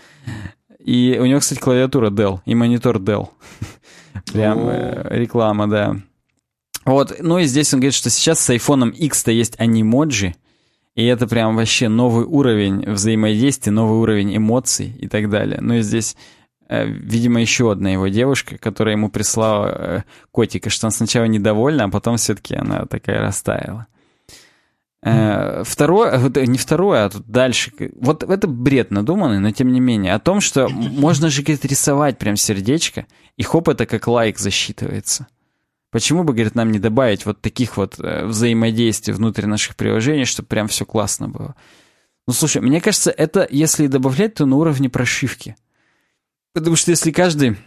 И 0.80 1.18
у 1.20 1.26
него, 1.26 1.40
кстати, 1.40 1.60
клавиатура 1.60 2.12
Dell 2.12 2.40
и 2.46 2.56
монитор 2.56 2.98
Dell. 2.98 3.30
Прям 4.32 4.70
э, 4.70 5.08
реклама, 5.10 5.68
да. 5.68 5.98
Вот, 6.86 7.18
ну 7.20 7.40
и 7.40 7.46
здесь 7.46 7.74
он 7.74 7.80
говорит, 7.80 7.96
что 7.96 8.10
сейчас 8.10 8.40
с 8.40 8.50
iPhone 8.50 8.92
X-то 8.92 9.32
есть 9.32 9.60
анимоджи, 9.60 10.36
и 10.96 11.06
это 11.06 11.28
прям 11.28 11.56
вообще 11.56 11.90
новый 11.90 12.26
уровень 12.26 12.90
взаимодействия, 12.90 13.72
новый 13.72 14.00
уровень 14.00 14.38
эмоций 14.38 14.96
и 14.98 15.08
так 15.08 15.30
далее. 15.30 15.60
Ну 15.62 15.76
и 15.76 15.82
здесь 15.82 16.16
Э, 16.16 16.37
видимо, 16.70 17.42
еще 17.42 17.72
одна 17.72 17.92
его 17.92 18.08
девушка, 18.08 18.58
которая 18.58 18.96
ему 18.96 19.10
прислала 19.10 19.68
э, 19.68 20.04
котика, 20.32 20.70
что 20.70 20.88
он 20.88 20.92
сначала 20.92 21.26
недовольна, 21.26 21.86
а 21.86 21.90
потом 21.90 22.18
все-таки 22.18 22.56
она 22.56 22.86
такая 22.86 23.22
растаяла. 23.22 23.88
Mm. 25.06 25.64
Второе, 25.64 26.20
не 26.48 26.58
второе, 26.58 27.06
а 27.06 27.10
тут 27.10 27.28
дальше. 27.28 27.72
Вот 27.96 28.24
это 28.24 28.48
бред 28.48 28.92
надуманный, 28.92 29.40
но 29.40 29.52
тем 29.52 29.72
не 29.72 29.80
менее. 29.80 30.14
О 30.14 30.20
том, 30.20 30.42
что 30.42 30.68
можно 30.70 31.30
же, 31.30 31.44
говорит, 31.44 31.64
рисовать 31.66 32.18
прям 32.18 32.36
сердечко, 32.36 33.06
и 33.38 33.44
хоп, 33.44 33.70
это 33.70 33.86
как 33.86 34.08
лайк 34.08 34.40
засчитывается. 34.40 35.28
Почему 35.92 36.24
бы, 36.24 36.34
говорит, 36.34 36.56
нам 36.56 36.72
не 36.72 36.80
добавить 36.80 37.26
вот 37.26 37.40
таких 37.40 37.78
вот 37.78 37.98
взаимодействий 37.98 39.14
внутри 39.14 39.48
наших 39.48 39.76
приложений, 39.78 40.26
чтобы 40.26 40.48
прям 40.48 40.68
все 40.68 40.86
классно 40.86 41.30
было? 41.30 41.56
Ну, 42.28 42.34
слушай, 42.34 42.62
мне 42.62 42.82
кажется, 42.82 43.10
это, 43.10 43.48
если 43.50 43.88
добавлять, 43.88 44.34
то 44.34 44.46
на 44.46 44.58
уровне 44.58 44.90
прошивки. 44.90 45.56
Потому 46.54 46.76
что 46.76 46.92
если 46.92 47.12
каждый 47.12 47.58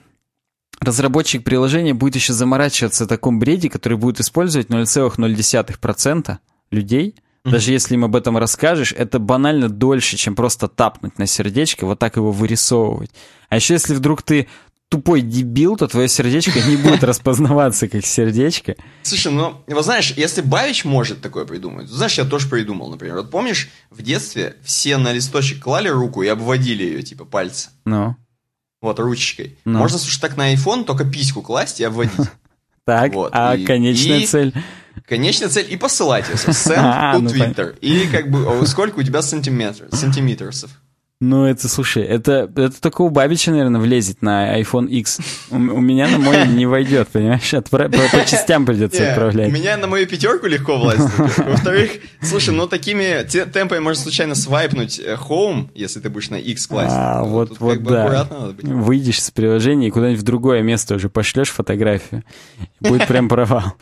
разработчик 0.81 1.45
приложения 1.45 1.95
будет 1.95 2.17
еще 2.17 2.33
заморачиваться 2.33 3.05
о 3.05 3.07
таком 3.07 3.39
бреде, 3.39 3.69
который 3.69 3.99
будет 3.99 4.21
использовать 4.21 4.69
0,0% 4.69 6.39
людей, 6.71 7.15
mm-hmm. 7.45 7.51
даже 7.51 7.73
если 7.73 7.95
им 7.95 8.05
об 8.05 8.17
этом 8.17 8.39
расскажешь, 8.39 8.93
это 8.97 9.19
банально 9.19 9.69
дольше, 9.69 10.17
чем 10.17 10.35
просто 10.35 10.69
тапнуть 10.69 11.19
на 11.19 11.27
сердечко, 11.27 11.87
вот 11.87 11.99
так 11.99 12.17
его 12.17 12.33
вырисовывать. 12.33 13.11
А 13.49 13.57
еще 13.57 13.75
если 13.75 13.95
вдруг 13.95 14.23
ты 14.23 14.49
тупой 14.91 15.21
дебил, 15.21 15.77
то 15.77 15.87
твое 15.87 16.09
сердечко 16.09 16.61
не 16.61 16.77
будет 16.77 17.05
распознаваться 17.05 17.87
как 17.89 18.05
сердечко. 18.05 18.75
Слушай, 19.03 19.33
ну, 19.33 19.63
вот 19.69 19.85
знаешь, 19.85 20.13
если 20.17 20.41
Бавич 20.41 20.85
может 20.85 21.23
такое 21.23 21.45
придумать, 21.45 21.89
знаешь, 21.89 22.19
я 22.19 22.25
тоже 22.25 22.49
придумал, 22.49 22.91
например. 22.91 23.17
Вот 23.17 23.31
помнишь, 23.31 23.71
в 23.91 24.03
детстве 24.03 24.57
все 24.65 24.97
на 24.97 25.13
листочек 25.13 25.63
клали 25.63 25.89
руку 25.89 26.23
и 26.23 26.27
обводили 26.27 26.83
ее, 26.83 27.03
типа, 27.03 27.25
пальцы? 27.25 27.71
Ну. 27.85 28.17
Вот, 28.81 28.99
ручкой. 28.99 29.59
Ну. 29.65 29.79
Можно, 29.79 29.99
слушай, 29.99 30.21
так 30.21 30.37
на 30.37 30.55
iPhone 30.55 30.85
только 30.85 31.05
письку 31.05 31.43
класть 31.43 31.81
и 31.81 31.85
обводить. 31.85 32.15
Так, 32.87 33.13
вот. 33.13 33.31
а 33.35 33.55
и, 33.55 33.65
конечная 33.67 34.21
и, 34.21 34.27
цель? 34.27 34.53
Конечная 35.07 35.49
цель 35.49 35.67
и 35.71 35.77
посылать 35.77 36.27
ее. 36.29 36.35
Send 36.35 37.21
to 37.21 37.27
Twitter. 37.27 37.79
И 37.79 38.09
как 38.09 38.31
бы 38.31 38.67
сколько 38.67 38.99
у 38.99 39.03
тебя 39.03 39.23
сантиметров, 39.23 39.91
сантиметров. 39.93 40.55
Ну, 41.23 41.45
это, 41.45 41.69
слушай, 41.69 42.03
это, 42.03 42.51
это 42.57 42.81
только 42.81 43.03
у 43.03 43.11
Бабича, 43.11 43.51
наверное, 43.51 43.79
влезет 43.79 44.23
на 44.23 44.59
iPhone 44.59 44.89
X. 44.89 45.19
У, 45.51 45.57
у 45.57 45.81
меня 45.81 46.09
на 46.09 46.17
мой 46.17 46.49
не 46.49 46.65
войдет, 46.65 47.09
понимаешь? 47.09 47.53
Отправ... 47.53 47.91
По, 47.93 47.99
по 48.17 48.25
частям 48.25 48.65
придется 48.65 49.03
yeah, 49.03 49.11
отправлять. 49.11 49.51
У 49.51 49.53
меня 49.53 49.77
на 49.77 49.87
мою 49.87 50.07
пятерку 50.07 50.47
легко 50.47 50.79
влазит. 50.79 51.11
Во-вторых, 51.19 51.91
слушай, 52.23 52.55
ну 52.55 52.67
такими 52.67 53.23
темпами 53.53 53.81
можно 53.81 54.03
случайно 54.03 54.35
свайпнуть 54.35 54.99
э, 54.99 55.19
Home, 55.29 55.69
если 55.75 56.01
ты 56.01 56.09
будешь 56.09 56.31
на 56.31 56.37
X 56.37 56.67
класть. 56.67 56.95
А, 56.97 57.23
вот, 57.23 57.51
Тут 57.51 57.61
вот, 57.61 57.83
да. 57.83 58.27
Выйдешь 58.63 59.23
с 59.23 59.31
приложения 59.31 59.89
и 59.89 59.91
куда-нибудь 59.91 60.23
в 60.23 60.25
другое 60.25 60.63
место 60.63 60.95
уже 60.95 61.11
пошлешь 61.11 61.51
фотографию. 61.51 62.25
Будет 62.81 63.07
прям 63.07 63.29
провал. 63.29 63.75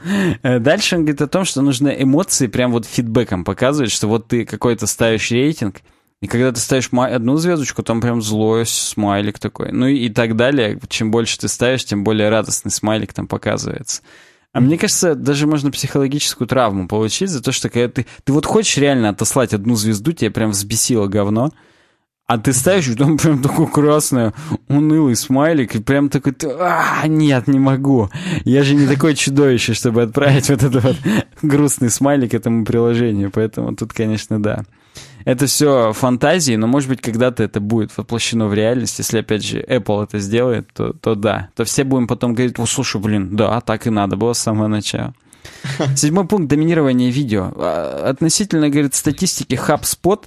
Э, 0.42 0.58
дальше 0.58 0.96
он 0.96 1.02
говорит 1.02 1.22
о 1.22 1.28
том, 1.28 1.44
что 1.44 1.62
нужно 1.62 1.88
эмоции 1.90 2.48
прям 2.48 2.72
вот 2.72 2.84
фидбэком 2.84 3.44
показывать, 3.44 3.92
что 3.92 4.08
вот 4.08 4.26
ты 4.26 4.44
какой-то 4.44 4.88
ставишь 4.88 5.30
рейтинг, 5.30 5.82
и 6.20 6.26
когда 6.26 6.50
ты 6.50 6.58
ставишь 6.58 6.90
одну 6.92 7.36
звездочку, 7.36 7.82
там 7.82 8.00
прям 8.00 8.22
злой 8.22 8.66
смайлик 8.66 9.38
такой. 9.38 9.70
Ну 9.70 9.86
и, 9.86 10.06
и 10.06 10.08
так 10.08 10.34
далее. 10.34 10.80
Чем 10.88 11.12
больше 11.12 11.38
ты 11.38 11.46
ставишь, 11.46 11.84
тем 11.84 12.02
более 12.02 12.28
радостный 12.28 12.72
смайлик 12.72 13.12
там 13.12 13.28
показывается. 13.28 14.02
А 14.52 14.60
мне 14.60 14.78
кажется, 14.78 15.14
даже 15.14 15.46
можно 15.46 15.70
психологическую 15.70 16.48
травму 16.48 16.88
получить 16.88 17.30
за 17.30 17.40
то, 17.40 17.52
что 17.52 17.68
когда 17.68 17.88
ты... 17.88 18.06
Ты 18.24 18.32
вот 18.32 18.46
хочешь 18.46 18.78
реально 18.78 19.10
отослать 19.10 19.54
одну 19.54 19.76
звезду, 19.76 20.10
тебе 20.12 20.30
прям 20.30 20.50
взбесило 20.50 21.06
говно, 21.06 21.52
а 22.26 22.38
ты 22.38 22.52
ставишь, 22.52 22.96
там 22.96 23.16
прям 23.16 23.40
такой 23.40 23.68
красный, 23.68 24.32
унылый 24.66 25.14
смайлик, 25.14 25.76
и 25.76 25.80
прям 25.80 26.08
такой, 26.08 26.34
а, 26.58 27.06
нет, 27.06 27.46
не 27.46 27.60
могу. 27.60 28.10
Я 28.44 28.64
же 28.64 28.74
не 28.74 28.88
такое 28.88 29.14
чудовище, 29.14 29.74
чтобы 29.74 30.02
отправить 30.02 30.48
вот 30.48 30.64
этот 30.64 30.82
вот 30.82 30.96
грустный 31.42 31.90
смайлик 31.90 32.34
этому 32.34 32.64
приложению. 32.64 33.30
Поэтому 33.30 33.76
тут, 33.76 33.92
конечно, 33.92 34.42
да 34.42 34.64
это 35.24 35.46
все 35.46 35.92
фантазии, 35.92 36.54
но, 36.54 36.66
может 36.66 36.88
быть, 36.88 37.00
когда-то 37.00 37.42
это 37.42 37.60
будет 37.60 37.96
воплощено 37.96 38.46
в 38.46 38.54
реальность. 38.54 38.98
Если, 38.98 39.18
опять 39.18 39.44
же, 39.44 39.60
Apple 39.60 40.04
это 40.04 40.18
сделает, 40.18 40.72
то, 40.72 40.92
то 40.92 41.14
да. 41.14 41.50
То 41.54 41.64
все 41.64 41.84
будем 41.84 42.06
потом 42.06 42.34
говорить, 42.34 42.58
о, 42.58 42.66
слушай, 42.66 43.00
блин, 43.00 43.36
да, 43.36 43.60
так 43.60 43.86
и 43.86 43.90
надо 43.90 44.16
было 44.16 44.32
с 44.32 44.38
самого 44.38 44.68
начала. 44.68 45.14
Седьмой 45.96 46.26
пункт– 46.26 46.48
доминирование 46.48 47.10
видео. 47.10 47.52
А, 47.56 48.08
относительно, 48.08 48.70
говорит, 48.70 48.94
статистики 48.94 49.54
HubSpot, 49.54 50.24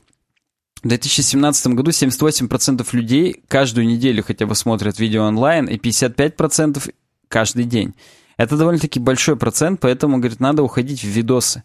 в 0.83 0.87
2017 0.87 1.67
году 1.73 1.91
78% 1.91 2.87
людей 2.93 3.43
каждую 3.47 3.85
неделю 3.87 4.23
хотя 4.23 4.47
бы 4.47 4.55
смотрят 4.55 4.99
видео 4.99 5.23
онлайн, 5.23 5.65
и 5.65 5.77
55% 5.77 6.91
каждый 7.27 7.65
день. 7.65 7.93
Это 8.37 8.57
довольно-таки 8.57 8.99
большой 8.99 9.35
процент, 9.35 9.79
поэтому, 9.79 10.17
говорит, 10.17 10.39
надо 10.39 10.63
уходить 10.63 11.01
в 11.01 11.07
видосы. 11.07 11.63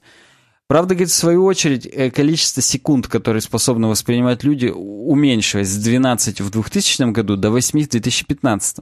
Правда, 0.68 0.94
говорит, 0.94 1.10
в 1.10 1.14
свою 1.14 1.44
очередь, 1.44 1.86
э, 1.86 2.10
количество 2.10 2.60
секунд, 2.60 3.06
которые 3.06 3.40
способны 3.40 3.86
воспринимать 3.86 4.42
люди, 4.42 4.66
уменьшилось 4.66 5.68
с 5.68 5.76
12 5.76 6.40
в 6.40 6.50
2000 6.50 7.12
году 7.12 7.36
до 7.36 7.50
8 7.50 7.84
в 7.84 7.88
2015. 7.88 8.78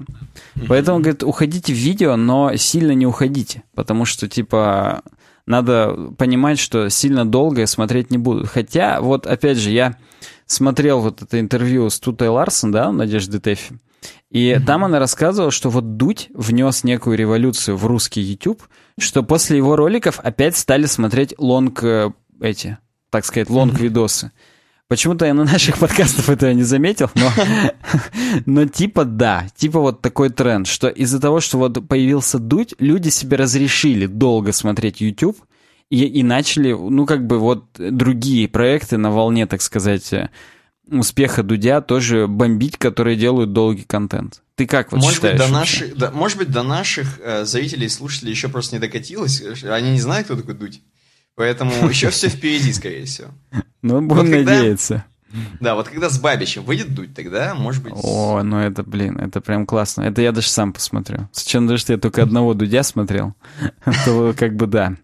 Поэтому, 0.66 1.01
говорит, 1.01 1.23
уходите 1.23 1.75
в 1.75 1.77
видео, 1.77 2.16
но 2.16 2.57
сильно 2.57 2.92
не 2.92 3.07
уходите, 3.07 3.64
потому 3.75 4.07
что, 4.07 4.29
типа, 4.29 5.03
надо 5.47 5.94
понимать, 6.16 6.59
что 6.59 6.88
сильно 6.88 7.27
долго 7.27 7.66
смотреть 7.66 8.11
не 8.11 8.16
будут. 8.16 8.49
Хотя, 8.49 9.03
вот, 9.03 9.27
опять 9.27 9.59
же, 9.59 9.70
я 9.70 9.97
смотрел 10.47 11.01
вот 11.01 11.20
это 11.20 11.38
интервью 11.38 11.90
с 11.90 12.01
Тутой 12.01 12.29
Ларсон, 12.29 12.73
да, 12.73 12.90
Надежды 12.92 13.40
Тэффи, 13.40 13.79
и 14.31 14.51
mm-hmm. 14.51 14.64
там 14.64 14.85
она 14.85 14.99
рассказывала, 14.99 15.51
что 15.51 15.70
вот 15.70 15.97
Дудь 15.97 16.29
внес 16.35 16.83
некую 16.83 17.16
революцию 17.16 17.77
в 17.77 17.87
русский 17.87 18.20
YouTube, 18.20 18.62
что 18.98 19.22
после 19.22 19.57
его 19.57 19.76
роликов 19.76 20.20
опять 20.20 20.57
стали 20.57 20.87
смотреть 20.87 21.35
лонг 21.38 21.83
э, 21.83 22.12
эти, 22.40 22.78
так 23.11 23.24
сказать, 23.24 23.50
лонг-видосы. 23.50 24.33
Почему-то 24.87 25.24
я 25.24 25.35
на 25.35 25.44
наших 25.44 25.78
подкастах 25.80 26.28
этого 26.28 26.52
не 26.52 26.62
заметил, 26.62 27.11
но, 27.14 27.30
но 28.46 28.66
типа 28.66 29.04
да, 29.04 29.46
типа 29.57 29.80
вот 29.80 30.02
такой 30.02 30.30
тренд, 30.30 30.66
что 30.66 30.88
из-за 30.88 31.20
того, 31.20 31.40
что 31.40 31.59
вот 31.59 31.88
появился 31.88 32.38
Дудь, 32.38 32.74
люди 32.78 33.09
себе 33.09 33.37
разрешили 33.37 34.07
долго 34.07 34.52
смотреть 34.52 35.00
YouTube 35.00 35.38
и, 35.90 36.04
и 36.04 36.22
начали, 36.22 36.72
ну 36.72 37.07
как 37.07 37.26
бы 37.26 37.38
вот 37.38 37.64
другие 37.76 38.48
проекты 38.48 38.96
на 38.96 39.11
волне, 39.11 39.46
так 39.46 39.62
сказать, 39.62 40.12
э, 40.12 40.30
успеха 40.87 41.42
Дудя 41.42 41.80
тоже 41.80 42.28
бомбить, 42.28 42.76
которые 42.76 43.16
делают 43.16 43.52
долгий 43.52 43.85
контент. 43.85 44.43
Ты 44.57 44.67
как 44.67 44.93
вот 44.93 45.01
может 45.01 45.17
считаешь? 45.17 45.38
Быть, 45.38 45.47
до 45.47 45.53
наших, 45.53 45.97
да, 45.97 46.11
может 46.11 46.38
быть, 46.38 46.51
до 46.51 46.62
наших 46.62 47.21
э, 47.21 47.45
зрителей 47.45 47.87
и 47.87 47.88
слушателей 47.88 48.31
еще 48.31 48.49
просто 48.49 48.77
не 48.77 48.81
докатилось. 48.81 49.43
Они 49.64 49.90
не 49.93 50.01
знают, 50.01 50.27
кто 50.27 50.37
такой 50.37 50.55
Дудь. 50.55 50.81
Поэтому 51.35 51.88
еще 51.88 52.11
все 52.11 52.29
впереди, 52.29 52.73
скорее 52.73 53.05
всего. 53.07 53.31
Ну, 53.83 54.01
будем 54.01 54.31
надеяться. 54.31 55.05
Да, 55.61 55.75
вот 55.75 55.88
когда 55.88 56.09
с 56.09 56.18
Бабичем 56.18 56.62
выйдет 56.62 56.94
дуть, 56.94 57.14
тогда, 57.14 57.55
может 57.55 57.83
быть... 57.83 57.94
О, 57.97 58.42
ну 58.42 58.59
это, 58.59 58.83
блин, 58.83 59.18
это 59.18 59.40
прям 59.40 59.66
классно. 59.66 60.03
Это 60.03 60.23
я 60.23 60.33
даже 60.33 60.49
сам 60.49 60.73
посмотрю. 60.73 61.29
Сначала 61.33 61.68
даже 61.68 61.85
я 61.88 61.99
только 61.99 62.23
одного 62.23 62.55
Дудя 62.55 62.83
смотрел, 62.83 63.35
то 64.05 64.35
как 64.37 64.57
бы 64.57 64.66
да. 64.66 64.94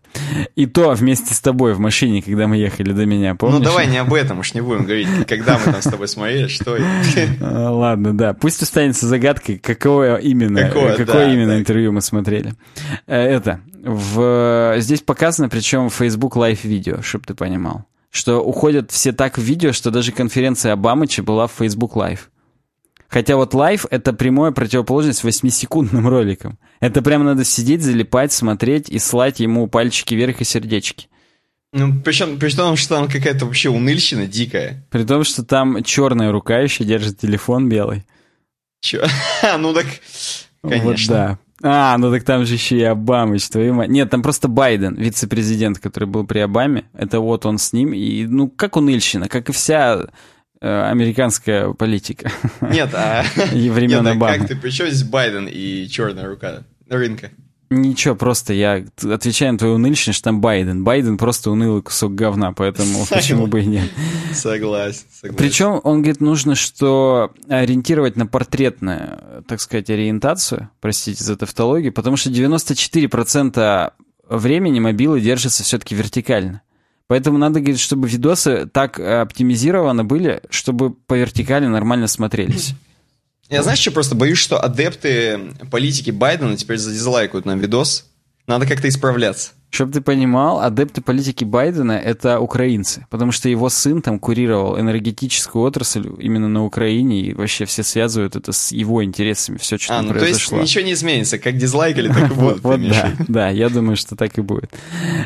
И 0.56 0.66
то 0.66 0.90
вместе 0.92 1.34
с 1.34 1.40
тобой 1.40 1.72
в 1.74 1.78
машине, 1.78 2.20
когда 2.20 2.48
мы 2.48 2.56
ехали 2.56 2.92
до 2.92 3.06
меня, 3.06 3.36
помнишь? 3.36 3.58
Ну 3.58 3.64
давай 3.64 3.86
не 3.86 3.98
об 3.98 4.12
этом, 4.12 4.40
уж 4.40 4.54
не 4.54 4.60
будем 4.60 4.84
говорить, 4.84 5.08
когда 5.28 5.58
мы 5.58 5.72
там 5.72 5.80
с 5.82 5.84
тобой 5.84 6.08
смотрели, 6.08 6.48
что... 6.48 6.76
А, 7.40 7.70
ладно, 7.70 8.16
да. 8.16 8.34
Пусть 8.34 8.62
останется 8.62 9.06
загадкой, 9.06 9.58
какое 9.58 10.16
именно, 10.16 10.62
какое, 10.62 10.96
какое 10.96 11.26
да, 11.26 11.32
именно 11.32 11.52
так. 11.52 11.60
интервью 11.60 11.92
мы 11.92 12.00
смотрели. 12.00 12.54
Э, 13.06 13.16
это, 13.16 13.60
в... 13.82 14.76
здесь 14.78 15.00
показано, 15.00 15.48
причем 15.48 15.90
Facebook 15.90 16.36
Live 16.36 16.60
видео, 16.64 17.02
чтобы 17.02 17.24
ты 17.26 17.34
понимал. 17.34 17.86
Что 18.10 18.40
уходят 18.40 18.90
все 18.90 19.12
так 19.12 19.38
в 19.38 19.42
видео, 19.42 19.72
что 19.72 19.90
даже 19.90 20.12
конференция 20.12 20.72
Обамыча 20.72 21.22
была 21.22 21.46
в 21.46 21.52
Facebook 21.52 21.94
Live. 21.94 22.20
Хотя 23.08 23.34
вот 23.36 23.54
live— 23.54 23.86
это 23.90 24.12
прямая 24.12 24.52
противоположность 24.52 25.24
8-секундным 25.24 26.08
роликам. 26.08 26.58
Это 26.78 27.02
прямо 27.02 27.24
надо 27.24 27.44
сидеть, 27.44 27.82
залипать, 27.82 28.32
смотреть 28.32 28.88
и 28.88 29.00
слать 29.00 29.40
ему 29.40 29.66
пальчики 29.66 30.14
вверх 30.14 30.40
и 30.40 30.44
сердечки. 30.44 31.08
Ну, 31.72 32.00
причем, 32.04 32.38
при 32.38 32.50
том, 32.50 32.76
что 32.76 32.96
там 32.96 33.08
какая-то 33.08 33.46
вообще 33.46 33.68
уныльщина 33.68 34.26
дикая. 34.26 34.86
При 34.90 35.04
том, 35.04 35.24
что 35.24 35.44
там 35.44 35.82
черная 35.82 36.30
рука 36.30 36.58
еще 36.58 36.84
держит 36.84 37.18
телефон 37.18 37.68
белый. 37.68 38.04
Че? 38.80 39.04
ну 39.58 39.74
так, 39.74 39.86
конечно. 40.62 40.84
Вот 40.84 41.06
да. 41.08 41.38
А, 41.62 41.98
ну 41.98 42.10
так 42.10 42.24
там 42.24 42.44
же 42.44 42.54
еще 42.54 42.78
и 42.78 42.82
Обамыч, 42.82 43.48
твою 43.48 43.74
мать. 43.74 43.90
Нет, 43.90 44.10
там 44.10 44.22
просто 44.22 44.48
Байден, 44.48 44.94
вице-президент, 44.94 45.78
который 45.78 46.08
был 46.08 46.26
при 46.26 46.38
Обаме. 46.38 46.84
Это 46.94 47.20
вот 47.20 47.44
он 47.46 47.58
с 47.58 47.72
ним. 47.72 47.92
И, 47.92 48.26
ну, 48.26 48.48
как 48.48 48.76
уныльщина, 48.76 49.28
как 49.28 49.48
и 49.50 49.52
вся 49.52 50.06
э, 50.60 50.82
американская 50.90 51.72
политика. 51.72 52.30
Нет, 52.60 52.90
а... 52.94 53.24
И 53.52 53.68
времен 53.68 54.06
а 54.22 54.38
как 54.38 54.48
ты, 54.48 54.56
при 54.56 54.70
чем 54.70 54.88
здесь 54.88 55.04
Байден 55.04 55.48
и 55.50 55.86
черная 55.88 56.26
рука 56.26 56.62
рынка? 56.88 57.30
Ничего, 57.72 58.16
просто 58.16 58.52
я 58.52 58.84
отвечаю 59.00 59.52
на 59.52 59.58
твою 59.58 59.74
уныльщину, 59.74 60.12
что 60.12 60.24
там 60.24 60.40
Байден. 60.40 60.82
Байден 60.82 61.16
просто 61.16 61.52
унылый 61.52 61.82
кусок 61.82 62.16
говна, 62.16 62.52
поэтому 62.52 63.06
почему 63.10 63.46
бы 63.46 63.62
и 63.62 63.66
нет. 63.66 63.88
Согласен, 64.34 65.04
согласен. 65.12 65.36
Причем 65.36 65.80
он 65.84 66.02
говорит, 66.02 66.20
нужно 66.20 66.56
что 66.56 67.32
ориентировать 67.48 68.16
на 68.16 68.26
портретную, 68.26 69.44
так 69.46 69.60
сказать, 69.60 69.88
ориентацию, 69.88 70.68
простите 70.80 71.22
за 71.22 71.36
тавтологию, 71.36 71.92
потому 71.92 72.16
что 72.16 72.28
94% 72.30 73.92
времени 74.28 74.80
мобилы 74.80 75.20
держатся 75.20 75.62
все-таки 75.62 75.94
вертикально. 75.94 76.62
Поэтому 77.06 77.38
надо, 77.38 77.60
говорит, 77.60 77.78
чтобы 77.78 78.08
видосы 78.08 78.66
так 78.66 78.98
оптимизированы 78.98 80.02
были, 80.02 80.42
чтобы 80.50 80.90
по 80.90 81.14
вертикали 81.14 81.66
нормально 81.66 82.08
смотрелись. 82.08 82.74
Я 83.50 83.62
знаешь, 83.62 83.80
что 83.80 83.90
просто 83.90 84.14
боюсь, 84.14 84.38
что 84.38 84.62
адепты 84.62 85.54
политики 85.70 86.10
Байдена 86.10 86.56
теперь 86.56 86.78
задизлайкают 86.78 87.46
нам 87.46 87.58
видос. 87.58 88.06
Надо 88.46 88.66
как-то 88.66 88.88
исправляться. 88.88 89.50
Чтобы 89.70 89.92
ты 89.92 90.00
понимал, 90.00 90.60
адепты 90.60 91.00
политики 91.00 91.44
Байдена— 91.44 91.92
это 92.04 92.40
украинцы, 92.40 93.06
потому 93.08 93.30
что 93.30 93.48
его 93.48 93.68
сын 93.68 94.02
там 94.02 94.18
курировал 94.18 94.80
энергетическую 94.80 95.64
отрасль 95.64 96.08
именно 96.18 96.48
на 96.48 96.64
Украине, 96.64 97.20
и 97.20 97.34
вообще 97.34 97.66
все 97.66 97.84
связывают 97.84 98.34
это 98.34 98.50
с 98.50 98.72
его 98.72 99.04
интересами, 99.04 99.58
все, 99.58 99.78
что 99.78 99.94
а, 99.94 99.98
там 99.98 100.06
ну, 100.06 100.12
произошло. 100.14 100.56
то 100.56 100.62
есть 100.62 100.72
ничего 100.72 100.84
не 100.84 100.94
изменится, 100.94 101.38
как 101.38 101.56
дизлайкали, 101.56 102.08
так 102.08 102.32
и 102.32 102.34
будут. 102.34 102.64
Вот, 102.64 102.80
да, 102.80 103.12
да, 103.28 103.48
я 103.50 103.68
думаю, 103.68 103.96
что 103.96 104.16
так 104.16 104.36
и 104.38 104.40
будет. 104.40 104.74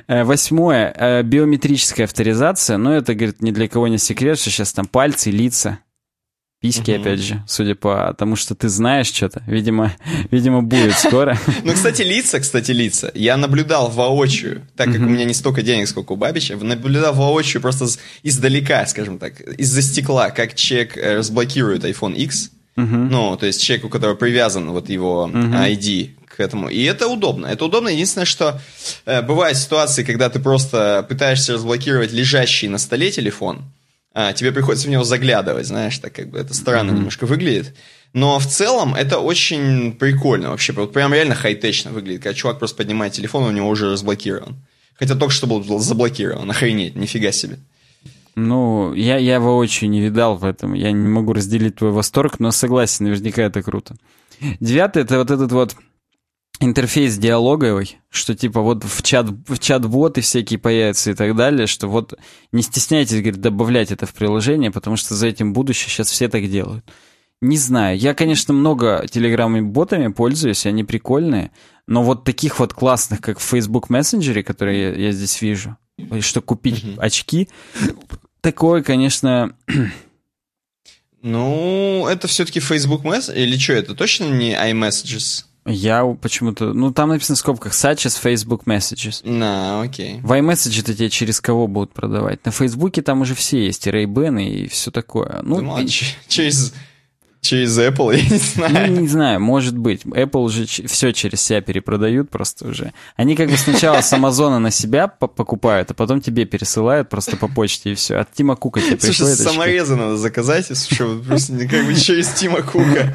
Э, 0.09 0.25
восьмое. 0.25 0.95
Э, 0.95 1.23
биометрическая 1.23 2.05
авторизация, 2.05 2.77
но 2.77 2.95
это, 2.95 3.15
говорит, 3.15 3.41
ни 3.41 3.51
для 3.51 3.67
кого 3.67 3.89
не 3.89 3.97
секрет, 3.97 4.39
что 4.39 4.51
сейчас 4.51 4.75
там 4.75 4.85
пальцы, 4.85 5.31
лица, 5.31 5.79
Письки, 6.64 6.92
угу. 6.92 7.03
опять 7.03 7.20
же, 7.20 7.42
судя 7.46 7.74
по 7.74 8.14
тому, 8.16 8.37
что 8.37 8.55
ты 8.55 8.70
знаешь 8.70 9.09
что-то. 9.09 9.42
Видимо, 9.46 9.92
видимо, 10.31 10.62
будет 10.62 10.94
скоро. 10.98 11.38
Ну, 11.62 11.74
кстати, 11.74 12.00
лица, 12.00 12.40
кстати, 12.40 12.70
лица. 12.70 13.12
Я 13.14 13.37
наблюдал 13.37 13.90
воочию, 13.90 14.62
так 14.74 14.90
как 14.90 15.03
у 15.03 15.05
меня 15.05 15.27
не 15.27 15.35
столько 15.35 15.61
денег, 15.61 15.88
сколько 15.88 16.12
у 16.12 16.16
Бабича, 16.16 16.57
наблюдал 16.57 17.12
воочию 17.12 17.61
просто 17.61 17.87
издалека, 18.22 18.87
скажем 18.87 19.18
так, 19.18 19.40
из-за 19.40 19.83
стекла, 19.83 20.31
как 20.31 20.55
человек 20.55 20.96
э, 20.96 21.18
разблокирует 21.18 21.85
iPhone 21.85 22.14
X. 22.14 22.50
Ну, 22.77 23.37
то 23.37 23.44
есть 23.44 23.62
человек, 23.62 23.85
у 23.85 23.88
которого 23.90 24.16
привязан 24.16 24.70
вот 24.70 24.88
его 24.88 25.31
ID 25.31 26.12
к 26.27 26.40
этому. 26.40 26.70
И 26.70 26.83
это 26.85 27.09
удобно. 27.09 27.46
Это 27.46 27.66
удобно. 27.66 27.88
Единственное, 27.88 28.24
что 28.24 28.59
э, 29.05 29.20
бывают 29.20 29.59
ситуации, 29.59 30.03
когда 30.03 30.31
ты 30.31 30.40
просто 30.40 31.05
пытаешься 31.09 31.53
разблокировать 31.53 32.12
лежащий 32.12 32.68
на 32.68 32.79
столе 32.79 33.11
телефон, 33.11 33.64
а, 34.14 34.33
тебе 34.33 34.53
приходится 34.53 34.87
в 34.87 34.90
него 34.90 35.03
заглядывать, 35.03 35.66
знаешь, 35.66 35.98
так 35.98 36.12
как 36.12 36.31
бы 36.31 36.38
это 36.38 36.55
странно 36.55 36.92
mm-hmm. 36.92 36.94
немножко 36.94 37.27
выглядит. 37.27 37.74
Но 38.12 38.38
в 38.38 38.46
целом 38.46 38.94
это 38.94 39.18
очень 39.18 39.92
прикольно 39.92 40.50
вообще. 40.50 40.72
Вот 40.72 40.92
прям 40.92 41.12
реально 41.12 41.35
хай-течно 41.35 41.90
выглядит, 41.90 42.22
когда 42.22 42.35
чувак 42.35 42.61
просто 42.61 42.77
поднимает 42.77 43.12
телефон, 43.12 43.42
у 43.42 43.50
него 43.50 43.68
уже 43.68 43.90
разблокирован. 43.90 44.57
Хотя 44.96 45.16
только 45.16 45.35
что 45.35 45.48
был 45.48 45.81
заблокирован. 45.81 46.48
Охренеть, 46.48 46.94
нифига 46.94 47.33
себе. 47.33 47.59
Ну, 48.37 48.94
я, 48.94 49.16
я 49.16 49.40
воочию 49.40 49.90
не 49.90 50.00
видал 50.00 50.37
в 50.37 50.44
этом. 50.44 50.74
Я 50.74 50.92
не 50.92 51.09
могу 51.09 51.33
разделить 51.33 51.77
твой 51.77 51.90
восторг, 51.90 52.38
но 52.38 52.53
согласен, 52.53 53.07
наверняка 53.07 53.42
это 53.42 53.62
круто. 53.62 53.96
Девятый— 54.61 55.03
это 55.05 55.18
вот 55.18 55.31
этот 55.33 55.50
вот 55.50 55.77
интерфейс 56.61 57.17
диалоговый, 57.17 57.99
что 58.11 58.35
типа 58.35 58.61
вот 58.61 58.85
в 58.85 59.03
чат 59.03 59.27
в 59.47 59.59
чат-боты 59.59 60.21
всякие 60.21 60.59
появятся 60.59 61.11
и 61.11 61.14
так 61.14 61.37
далее, 61.37 61.67
что 61.67 61.88
вот 61.88 62.14
не 62.53 62.62
стесняйтесь, 62.62 63.21
говорит, 63.21 63.40
добавлять 63.40 63.93
это 63.93 64.07
в 64.07 64.14
приложение, 64.14 64.71
потому 64.71 64.97
что 64.97 65.14
за 65.14 65.27
этим 65.27 65.53
будущее 65.53 65.90
сейчас 65.90 66.11
все 66.11 66.29
так 66.29 66.49
делают. 66.49 66.85
Не 67.40 67.59
знаю, 67.59 67.99
я, 67.99 68.14
конечно, 68.14 68.55
много 68.55 69.07
телеграм-ботами 69.11 70.09
пользуюсь, 70.09 70.64
они 70.67 70.85
прикольные, 70.85 71.51
но 71.87 72.03
вот 72.03 72.25
таких 72.25 72.59
вот 72.59 72.73
классных, 72.73 73.21
как 73.21 73.38
в 73.38 73.43
Facebook 73.43 73.90
Messenger, 73.90 74.43
которые 74.43 74.83
я, 74.83 75.07
я 75.07 75.12
здесь 75.12 75.43
вижу, 75.43 75.77
что 76.21 76.40
купить 76.40 76.83
mm-hmm. 76.83 76.99
очки, 76.99 77.49
такое, 78.40 78.83
конечно... 78.83 79.57
Ну, 81.21 82.07
это 82.07 82.29
все-таки 82.29 82.61
Facebook 82.61 83.05
Messenger, 83.05 83.35
или 83.35 83.59
что, 83.59 83.73
это 83.73 83.95
точно 83.95 84.25
не 84.25 84.53
iMessages? 84.53 85.45
Я 85.66 86.05
почему-то... 86.20 86.74
Ну, 86.74 86.92
там 86.92 87.09
написано 87.09 87.37
в 87.37 87.38
скобках 87.38 87.72
such 87.72 88.07
as 88.07 88.20
Facebook 88.20 88.64
Messages. 88.64 89.27
На, 89.29 89.83
окей. 89.83 90.20
В 90.22 90.33
iMessage 90.33 90.81
это 90.81 90.94
тебе 90.94 91.09
через 91.11 91.40
кого 91.40 91.66
будут 91.66 91.92
продавать? 91.92 92.44
На 92.44 92.53
Фейсбуке 92.53 93.03
там 93.03 93.22
уже 93.22 93.35
все 93.35 93.64
есть, 93.64 93.87
и 93.87 93.90
ray 93.90 94.44
и 94.44 94.68
все 94.68 94.90
такое. 94.90 95.40
Ну, 95.42 95.57
Думал, 95.57 95.81
через... 96.29 96.74
Через 97.44 97.79
Apple, 97.79 98.16
я 98.16 98.22
не 98.22 98.38
знаю. 98.38 98.90
Ну, 98.90 99.00
не 99.03 99.09
знаю, 99.09 99.38
может 99.38 99.77
быть. 99.77 100.05
Apple 100.05 100.44
уже 100.44 100.64
все 100.64 101.12
через 101.12 101.42
себя 101.42 101.61
перепродают 101.61 102.31
просто 102.31 102.66
уже. 102.66 102.94
Они 103.16 103.37
как 103.37 103.50
бы 103.50 103.59
сначала 103.59 104.00
с 104.00 104.11
Амазона 104.14 104.59
на 104.61 104.70
себя 104.70 105.09
покупают, 105.09 105.90
а 105.90 105.94
потом 105.94 106.22
тебе 106.22 106.46
пересылают 106.46 107.11
просто 107.11 107.37
по 107.37 107.46
почте 107.46 107.92
и 107.92 107.94
все. 107.96 108.16
От 108.16 108.33
Тима 108.33 108.57
Кука 108.57 108.81
тебе 108.81 108.96
приходит. 108.96 109.16
Слушай, 109.16 109.37
саморезы 109.37 109.94
надо 109.94 110.16
заказать, 110.16 110.68
просто 111.27 111.68
как 111.68 111.85
бы 111.85 111.94
через 111.94 112.29
Тима 112.31 112.62
Кука. 112.62 113.14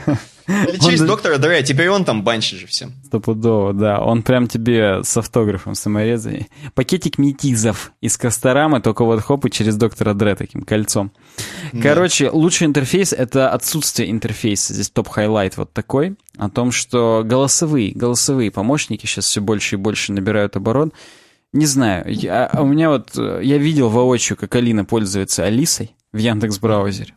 Через 0.81 1.01
доктора 1.01 1.38
Дре, 1.38 1.62
теперь 1.63 1.89
он 1.89 2.05
там 2.05 2.23
банчит 2.23 2.59
же 2.59 2.67
всем. 2.67 2.93
Стопудово, 3.05 3.73
да. 3.73 3.99
Он 3.99 4.23
прям 4.23 4.47
тебе 4.47 5.03
с 5.03 5.15
автографом 5.15 5.75
саморезанный. 5.75 6.47
Пакетик 6.73 7.17
метизов 7.17 7.91
из 8.01 8.17
Касторамы, 8.17 8.81
только 8.81 9.05
вот 9.05 9.21
хоп, 9.21 9.45
и 9.45 9.51
через 9.51 9.75
доктора 9.75 10.13
Дре 10.13 10.35
таким 10.35 10.63
кольцом. 10.63 11.12
Короче, 11.81 12.29
лучший 12.29 12.67
интерфейс— 12.67 13.13
это 13.17 13.49
отсутствие 13.51 14.09
интерфейса. 14.09 14.73
Здесь 14.73 14.89
top 14.89 15.07
highlight 15.07 15.58
вот 15.57 15.71
такой. 15.71 16.15
О 16.38 16.49
том, 16.49 16.71
что 16.71 17.23
голосовые, 17.25 17.91
голосовые 17.93 18.49
помощники 18.49 19.05
сейчас 19.05 19.25
все 19.25 19.41
больше 19.41 19.75
и 19.75 19.77
больше 19.77 20.13
набирают 20.13 20.55
оборот. 20.55 20.93
Не 21.51 21.65
знаю, 21.65 22.05
я, 22.07 22.45
а 22.45 22.62
у 22.62 22.65
меня 22.65 22.89
вот, 22.89 23.15
я 23.15 23.57
видел 23.57 23.89
воочию, 23.89 24.38
как 24.38 24.53
Алина 24.55 24.85
пользуется 24.85 25.43
Алисой 25.43 25.95
в 26.13 26.17
Яндекс 26.17 26.59
браузере. 26.59 27.15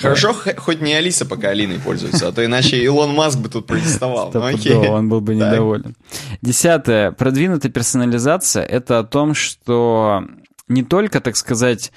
Хорошо, 0.00 0.34
хоть 0.56 0.80
не 0.80 0.94
Алиса 0.94 1.26
пока 1.26 1.48
Алиной 1.48 1.78
пользуется, 1.78 2.28
а 2.28 2.32
то 2.32 2.44
иначе 2.44 2.78
Илон 2.78 3.14
Маск 3.14 3.38
бы 3.38 3.48
тут 3.48 3.66
протестовал. 3.66 4.30
Ну, 4.32 4.44
окей. 4.44 4.74
он 4.74 5.08
был 5.08 5.20
бы 5.20 5.34
недоволен. 5.34 5.96
Десятое. 6.42 7.12
Продвинутая 7.12 7.70
персонализация— 7.70 8.64
это 8.64 9.00
о 9.00 9.04
том, 9.04 9.34
что 9.34 10.24
не 10.68 10.82
только, 10.82 11.20
так 11.20 11.36
сказать, 11.36 11.92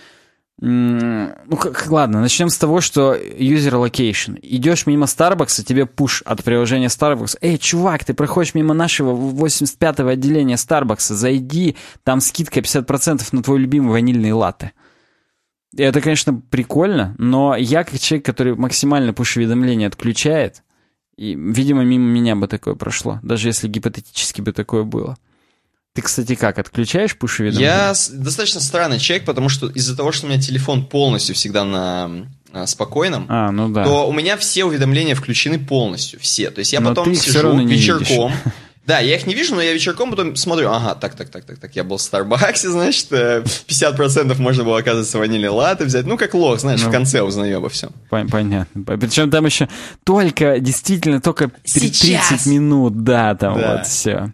ну, 0.60 1.58
как, 1.60 1.88
ладно, 1.90 2.22
начнем 2.22 2.50
с 2.50 2.58
того, 2.58 2.80
что 2.80 3.16
user 3.16 3.86
location. 3.86 4.40
Идешь 4.42 4.86
мимо 4.86 5.06
Starbucks, 5.06 5.64
тебе 5.64 5.86
пуш 5.86 6.22
от 6.26 6.44
приложения 6.44 6.88
Starbucks. 6.88 7.38
Эй, 7.42 7.58
чувак, 7.58 8.06
ты 8.06 8.14
проходишь 8.14 8.54
мимо 8.54 8.74
нашего 8.74 9.14
85-го 9.14 10.08
отделения 10.08 10.56
Starbucks, 10.56 11.14
зайди, 11.14 11.76
там 12.04 12.22
скидка 12.22 12.60
50% 12.60 13.28
на 13.32 13.44
твой 13.44 13.60
любимый 13.60 13.92
ванильный 13.92 14.32
латте. 14.32 14.72
Это, 15.78 16.02
конечно, 16.02 16.34
прикольно, 16.34 17.16
но 17.18 17.56
я 17.56 17.84
как 17.84 18.00
человек, 18.00 18.26
который 18.26 18.56
максимально 18.56 19.14
пуш-уведомления 19.14 19.88
отключает, 19.88 20.64
и, 21.18 21.36
видимо, 21.36 21.84
мимо 21.84 22.06
меня 22.06 22.36
бы 22.36 22.48
такое 22.48 22.76
прошло, 22.76 23.20
даже 23.24 23.48
если 23.50 23.68
гипотетически 23.68 24.42
бы 24.42 24.52
такое 24.52 24.84
было. 24.84 25.18
Ты, 25.94 26.02
кстати, 26.02 26.34
как, 26.34 26.58
отключаешь 26.58 27.16
пуш-уведомления? 27.16 27.70
Я 27.70 27.94
достаточно 28.12 28.60
странный 28.60 29.00
человек, 29.00 29.26
потому 29.26 29.48
что 29.50 29.68
из-за 29.68 29.96
того, 29.96 30.12
что 30.12 30.26
у 30.26 30.30
меня 30.30 30.42
телефон 30.42 30.86
полностью 30.86 31.36
всегда 31.36 31.64
на, 31.64 32.28
на 32.52 32.66
спокойном, 32.66 33.28
а, 33.30 33.52
ну 33.52 33.70
да. 33.70 33.84
то 33.84 34.08
у 34.08 34.14
меня 34.14 34.38
все 34.38 34.66
уведомления 34.66 35.14
включены 35.14 35.60
полностью, 35.60 36.20
все. 36.20 36.50
То 36.50 36.60
есть 36.60 36.74
я 36.74 36.82
но 36.82 36.90
потом 36.90 37.14
сижу 37.14 37.56
вечерком, 37.66 38.32
Да, 38.86 39.00
я 39.00 39.16
их 39.16 39.26
не 39.26 39.34
вижу, 39.34 39.56
но 39.56 39.62
я 39.62 39.74
вечерком 39.74 40.10
потом 40.10 40.36
смотрю, 40.36 40.70
ага, 40.70 40.96
так, 40.96 41.16
так, 41.16 41.30
так, 41.30 41.46
так, 41.46 41.58
так, 41.58 41.76
я 41.76 41.86
был 41.86 41.98
в 41.98 42.02
Старбаксе, 42.02 42.70
значит, 42.72 43.12
50% 43.12 44.40
можно 44.42 44.64
было, 44.64 44.80
оказывается, 44.80 45.18
ванили 45.18 45.48
латы 45.48 45.86
взять. 45.86 46.06
Ну, 46.06 46.18
как 46.18 46.34
лох, 46.34 46.60
знаешь, 46.60 46.82
ну, 46.84 46.90
в 46.90 46.92
конце 46.92 47.22
узнаю 47.22 47.58
обо 47.60 47.70
всем. 47.70 47.92
Понятно. 48.10 48.84
Причем 48.98 49.32
там 49.32 49.46
еще 49.46 49.70
только, 50.04 50.60
действительно, 50.60 51.22
только 51.22 51.52
Сейчас. 51.64 52.28
30 52.28 52.46
минут, 52.48 53.04
да, 53.04 53.36
там 53.36 53.58
да. 53.58 53.78
вот 53.78 53.88
все. 53.88 54.34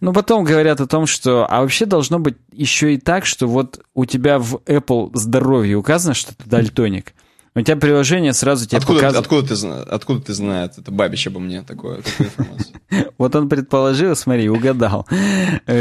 Ну, 0.00 0.12
потом 0.12 0.44
говорят 0.44 0.80
о 0.80 0.86
том, 0.86 1.06
что... 1.06 1.46
А 1.48 1.62
вообще 1.62 1.86
должно 1.86 2.18
быть 2.18 2.36
еще 2.52 2.94
и 2.94 2.98
так, 2.98 3.24
что 3.24 3.46
вот 3.46 3.80
у 3.94 4.04
тебя 4.04 4.38
в 4.38 4.56
Apple 4.66 5.10
здоровье 5.14 5.76
указано, 5.76 6.14
что 6.14 6.34
ты 6.34 6.44
дальтоник. 6.44 7.13
У 7.56 7.60
тебя 7.60 7.76
приложение 7.76 8.32
сразу 8.32 8.66
тебе 8.66 8.78
откуда, 8.78 8.98
показывает... 8.98 9.26
Откуда 9.26 9.54
ты, 9.54 9.90
откуда 9.90 10.20
ты 10.20 10.34
знаешь? 10.34 10.70
Это 10.76 10.90
Бабич 10.90 11.28
обо 11.28 11.38
мне 11.38 11.62
такое, 11.62 12.02
такую 12.02 12.28
информацию. 12.28 12.74
Вот 13.18 13.36
он 13.36 13.48
предположил, 13.48 14.16
смотри, 14.16 14.48
угадал, 14.48 15.06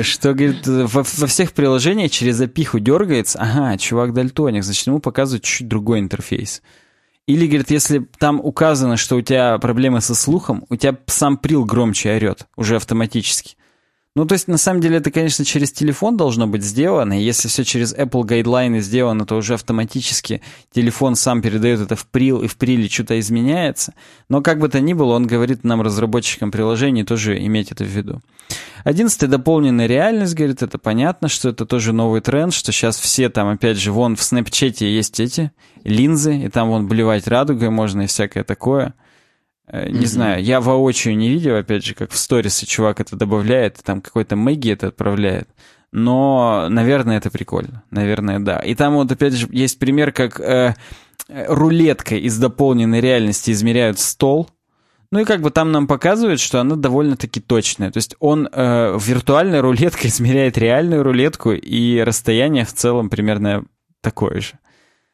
что, 0.04 0.34
говорит, 0.34 0.68
во, 0.68 1.04
во 1.04 1.28
всех 1.28 1.54
приложениях 1.54 2.12
через 2.12 2.36
запиху 2.36 2.80
дергается, 2.80 3.40
ага, 3.40 3.78
чувак 3.78 4.14
дальтоник, 4.14 4.64
значит, 4.64 4.86
ему 4.86 5.00
показывают 5.00 5.44
чуть 5.44 5.68
другой 5.68 6.00
интерфейс. 6.00 6.62
Или, 7.26 7.48
говорит, 7.48 7.72
если 7.72 8.06
там 8.20 8.40
указано, 8.40 8.98
что 8.98 9.16
у 9.16 9.22
тебя 9.22 9.58
проблемы 9.58 10.02
со 10.02 10.14
слухом, 10.14 10.66
у 10.70 10.76
тебя 10.76 10.98
сам 11.08 11.38
прил 11.38 11.66
громче 11.66 12.16
орет, 12.16 12.48
уже 12.56 12.76
автоматически. 12.76 13.56
Ну, 14.16 14.28
то 14.28 14.34
есть, 14.34 14.48
на 14.48 14.60
самом 14.60 14.80
деле, 14.80 14.98
это, 14.98 15.10
конечно, 15.10 15.44
через 15.44 15.72
телефон 15.72 16.18
должно 16.18 16.46
быть 16.46 16.64
сделано. 16.64 17.20
И 17.20 17.24
если 17.24 17.48
все 17.48 17.64
через 17.64 17.96
Apple 17.96 18.24
гайдлайны 18.24 18.80
сделано, 18.80 19.26
то 19.26 19.36
уже 19.36 19.56
автоматически 19.56 20.44
телефон 20.72 21.16
сам 21.16 21.42
передает 21.42 21.80
это 21.80 21.96
в 21.96 22.06
прил, 22.06 22.44
и 22.44 22.48
в 22.48 22.56
приле 22.58 22.88
что-то 22.88 23.20
изменяется. 23.20 23.96
Но 24.30 24.42
как 24.42 24.60
бы 24.60 24.70
то 24.70 24.80
ни 24.80 24.94
было, 24.94 25.16
он 25.16 25.26
говорит 25.26 25.64
нам, 25.64 25.82
разработчикам 25.82 26.52
приложений, 26.52 27.06
тоже 27.06 27.44
иметь 27.44 27.72
это 27.72 27.86
в 27.86 27.88
виду. 27.88 28.22
Одиннадцатый 28.84 29.28
дополненная 29.28 29.88
реальность, 29.88 30.36
говорит, 30.36 30.62
это 30.62 30.78
понятно, 30.78 31.28
что 31.28 31.50
это 31.50 31.66
тоже 31.66 31.92
новый 31.92 32.22
тренд, 32.22 32.54
что 32.54 32.72
сейчас 32.72 33.00
все 33.00 33.30
там, 33.30 33.48
опять 33.48 33.78
же, 33.78 33.92
вон 33.92 34.16
в 34.16 34.22
Снэпчете 34.22 34.94
есть 34.94 35.20
эти 35.20 35.52
линзы, 35.84 36.38
и 36.38 36.50
там 36.50 36.70
вон 36.70 36.88
блевать 36.88 37.28
радугой 37.28 37.72
можно 37.72 38.04
и 38.04 38.08
всякое 38.08 38.44
такое. 38.44 38.94
Э, 39.68 39.90
не 39.90 40.00
mm-hmm. 40.00 40.06
знаю, 40.06 40.44
я 40.44 40.62
воочию 40.62 41.16
не 41.18 41.30
видел, 41.30 41.56
опять 41.56 41.86
же, 41.86 41.96
как 41.96 42.12
в 42.12 42.18
сторисе 42.18 42.66
чувак 42.66 43.00
это 43.00 43.16
добавляет, 43.16 43.80
там 43.84 44.02
какой-то 44.02 44.36
Мэгги 44.36 44.72
это 44.72 44.88
отправляет. 44.88 45.50
Но, 45.92 46.68
наверное, 46.70 47.18
это 47.18 47.30
прикольно. 47.30 47.84
Наверное, 47.92 48.40
да. 48.40 48.58
И 48.60 48.74
там 48.74 48.96
вот, 48.96 49.12
опять 49.12 49.34
же, 49.34 49.48
есть 49.52 49.78
пример, 49.78 50.12
как 50.12 50.40
э, 50.40 50.76
рулеткой 51.30 52.20
из 52.22 52.38
дополненной 52.40 53.00
реальности 53.00 53.52
измеряют 53.52 54.00
стол. 54.00 54.50
Ну 55.12 55.20
и 55.20 55.26
как 55.26 55.42
бы 55.42 55.52
там 55.52 55.72
нам 55.72 55.86
показывают, 55.86 56.40
что 56.40 56.60
она 56.60 56.76
довольно-таки 56.76 57.40
точная. 57.40 57.92
То 57.92 57.98
есть 57.98 58.16
он 58.20 58.50
э, 58.52 58.98
виртуальной 59.00 59.60
рулеткой 59.60 60.10
измеряет 60.10 60.58
реальную 60.58 61.04
рулетку, 61.04 61.52
и 61.52 62.00
расстояние 62.00 62.66
в 62.66 62.74
целом 62.74 63.12
примерно 63.12 63.64
такое 64.02 64.42
же. 64.42 64.54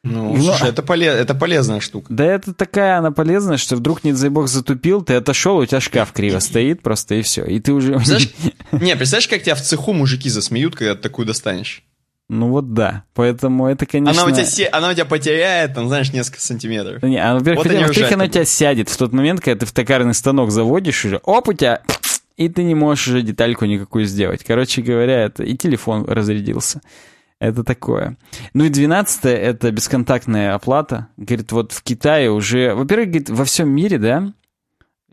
Ну, 0.02 0.34
ну 0.34 0.42
слушай, 0.42 0.70
это, 0.70 0.82
полез, 0.82 1.14
это 1.14 1.34
полезная 1.34 1.80
штука. 1.80 2.06
Да 2.10 2.24
это 2.24 2.54
такая 2.54 2.98
она 2.98 3.10
полезная, 3.10 3.58
что 3.58 3.76
вдруг, 3.76 4.02
не 4.02 4.12
дай 4.12 4.30
бог, 4.30 4.48
затупил, 4.48 5.02
ты 5.02 5.14
отошел, 5.14 5.58
у 5.58 5.66
тебя 5.66 5.80
шкаф 5.80 6.12
криво 6.12 6.38
стоит 6.38 6.80
просто, 6.80 7.16
и 7.16 7.22
все. 7.22 7.44
И 7.44 7.60
ты 7.60 7.72
уже... 7.72 7.96
Представляешь, 7.96 8.32
не, 8.72 8.96
представляешь, 8.96 9.28
как 9.28 9.42
тебя 9.42 9.54
в 9.54 9.60
цеху 9.60 9.92
мужики 9.92 10.30
засмеют, 10.30 10.74
когда 10.74 10.94
ты 10.94 11.02
такую 11.02 11.26
достанешь? 11.26 11.84
Ну 12.30 12.48
вот 12.48 12.72
да, 12.72 13.04
поэтому 13.12 13.66
это, 13.66 13.84
конечно... 13.84 14.22
Она 14.22 14.32
у 14.32 14.34
тебя, 14.34 14.46
се... 14.46 14.66
она 14.66 14.90
у 14.90 14.94
тебя 14.94 15.04
потеряет, 15.04 15.74
там, 15.74 15.88
знаешь, 15.88 16.12
несколько 16.12 16.40
сантиметров. 16.40 17.02
Не, 17.02 17.18
а, 17.18 17.34
во-первых, 17.34 17.66
вот 17.66 17.72
во-первых 17.74 18.12
она 18.12 18.24
у 18.24 18.28
тебя 18.28 18.44
сядет 18.44 18.88
в 18.88 18.96
тот 18.96 19.12
момент, 19.12 19.40
когда 19.40 19.60
ты 19.60 19.66
в 19.66 19.72
токарный 19.72 20.14
станок 20.14 20.50
заводишь 20.50 21.04
уже, 21.04 21.20
оп, 21.24 21.48
у 21.48 21.52
тебя... 21.52 21.82
И 22.36 22.48
ты 22.48 22.62
не 22.62 22.74
можешь 22.74 23.08
уже 23.08 23.20
детальку 23.20 23.66
никакую 23.66 24.06
сделать. 24.06 24.44
Короче 24.44 24.80
говоря, 24.80 25.24
это 25.24 25.42
и 25.42 25.58
телефон 25.58 26.06
разрядился. 26.06 26.80
Это 27.40 27.64
такое. 27.64 28.18
Ну 28.52 28.64
и 28.64 28.68
двенадцатое— 28.68 29.34
это 29.36 29.70
бесконтактная 29.72 30.54
оплата. 30.54 31.08
Говорит, 31.16 31.52
вот 31.52 31.72
в 31.72 31.82
Китае 31.82 32.30
уже... 32.30 32.74
Во-первых, 32.74 33.08
говорит, 33.08 33.30
во 33.30 33.46
всем 33.46 33.70
мире, 33.70 33.98
да? 33.98 34.34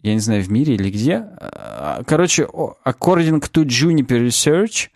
Я 0.04 0.14
не 0.14 0.20
знаю, 0.20 0.44
в 0.44 0.52
мире 0.52 0.76
или 0.76 0.92
где. 0.92 1.26
А, 1.40 2.04
короче, 2.06 2.44
according 2.44 3.40
to 3.40 3.64
Juniper 3.64 4.28
Research, 4.28 4.90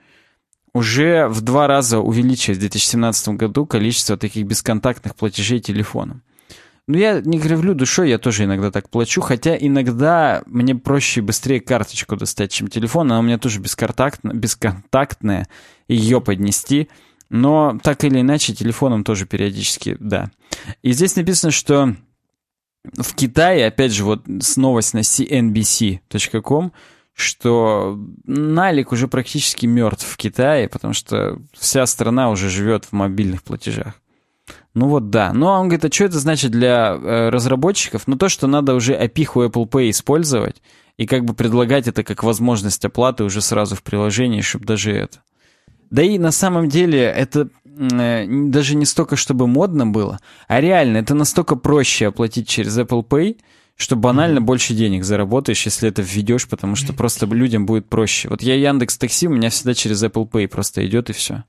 уже 0.73 1.27
в 1.29 1.39
два 1.39 1.67
раза 1.67 1.99
увеличилось 1.99 2.57
в 2.57 2.61
2017 2.61 3.29
году 3.29 3.65
количество 3.65 4.17
таких 4.17 4.45
бесконтактных 4.45 5.15
платежей 5.15 5.61
телефоном. 5.61 6.23
Ну, 6.87 6.97
я 6.97 7.21
не 7.21 7.39
кривлю 7.39 7.73
душой, 7.73 8.09
я 8.09 8.17
тоже 8.17 8.43
иногда 8.43 8.71
так 8.71 8.89
плачу, 8.89 9.21
хотя 9.21 9.55
иногда 9.55 10.43
мне 10.47 10.75
проще 10.75 11.21
и 11.21 11.23
быстрее 11.23 11.61
карточку 11.61 12.17
достать, 12.17 12.51
чем 12.51 12.67
телефон, 12.67 13.09
она 13.09 13.19
у 13.19 13.23
меня 13.23 13.37
тоже 13.37 13.61
бесконтактная, 13.61 14.33
бесконтактная 14.33 15.47
ее 15.87 16.19
поднести— 16.19 16.89
но 17.31 17.79
так 17.81 18.03
или 18.03 18.19
иначе, 18.19 18.53
телефоном 18.53 19.05
тоже 19.05 19.25
периодически, 19.25 19.95
да. 20.01 20.31
И 20.81 20.91
здесь 20.91 21.15
написано, 21.15 21.51
что 21.51 21.95
в 22.83 23.15
Китае, 23.15 23.67
опять 23.67 23.93
же, 23.93 24.03
вот 24.03 24.23
новость 24.57 24.93
на 24.93 24.99
cnbc.com, 24.99 26.73
что 27.13 27.97
налик 28.25 28.91
уже 28.91 29.07
практически 29.07 29.65
мертв 29.65 30.05
в 30.05 30.17
Китае, 30.17 30.67
потому 30.67 30.93
что 30.93 31.39
вся 31.53 31.85
страна 31.85 32.29
уже 32.29 32.49
живет 32.49 32.83
в 32.83 32.91
мобильных 32.91 33.43
платежах. 33.43 33.93
Ну 34.73 34.87
вот 34.87 35.09
да. 35.09 35.31
Ну 35.31 35.47
а 35.47 35.59
он 35.59 35.69
говорит, 35.69 35.85
а 35.85 35.91
что 35.91 36.05
это 36.05 36.19
значит 36.19 36.51
для 36.51 36.97
э, 37.01 37.29
разработчиков? 37.29 38.07
Ну 38.07 38.17
то, 38.17 38.27
что 38.27 38.47
надо 38.47 38.75
уже 38.75 38.93
опиху 38.93 39.43
Apple 39.43 39.69
Pay 39.69 39.89
использовать 39.91 40.61
и 40.97 41.05
как 41.05 41.23
бы 41.23 41.33
предлагать 41.33 41.87
это 41.87 42.03
как 42.03 42.23
возможность 42.23 42.83
оплаты 42.83 43.23
уже 43.23 43.39
сразу 43.41 43.75
в 43.77 43.83
приложении, 43.83 44.41
чтобы 44.41 44.65
даже 44.65 44.91
это. 44.91 45.19
Да 45.91 46.01
и 46.01 46.17
на 46.17 46.31
самом 46.31 46.69
деле 46.69 47.01
это 47.01 47.49
э, 47.65 48.25
даже 48.27 48.75
не 48.75 48.85
столько, 48.85 49.17
чтобы 49.17 49.45
модно 49.45 49.85
было, 49.85 50.19
а 50.47 50.61
реально 50.61 50.97
это 50.97 51.13
настолько 51.13 51.57
проще 51.57 52.07
оплатить 52.07 52.47
через 52.47 52.79
Apple 52.79 53.05
Pay, 53.05 53.37
что 53.75 53.97
банально 53.97 54.39
mm-hmm. 54.39 54.43
больше 54.43 54.73
денег 54.73 55.03
заработаешь, 55.03 55.65
если 55.65 55.89
это 55.89 56.01
введешь, 56.01 56.47
потому 56.47 56.75
что 56.75 56.93
просто 56.93 57.25
людям 57.25 57.65
будет 57.65 57.87
проще. 57.87 58.29
Вот 58.29 58.41
я 58.41 58.55
Яндекс 58.55 58.97
Такси, 58.97 59.27
у 59.27 59.31
меня 59.31 59.49
всегда 59.49 59.73
через 59.73 60.01
Apple 60.03 60.29
Pay 60.29 60.47
просто 60.47 60.85
идет 60.85 61.09
и 61.09 61.13
все. 61.13 61.43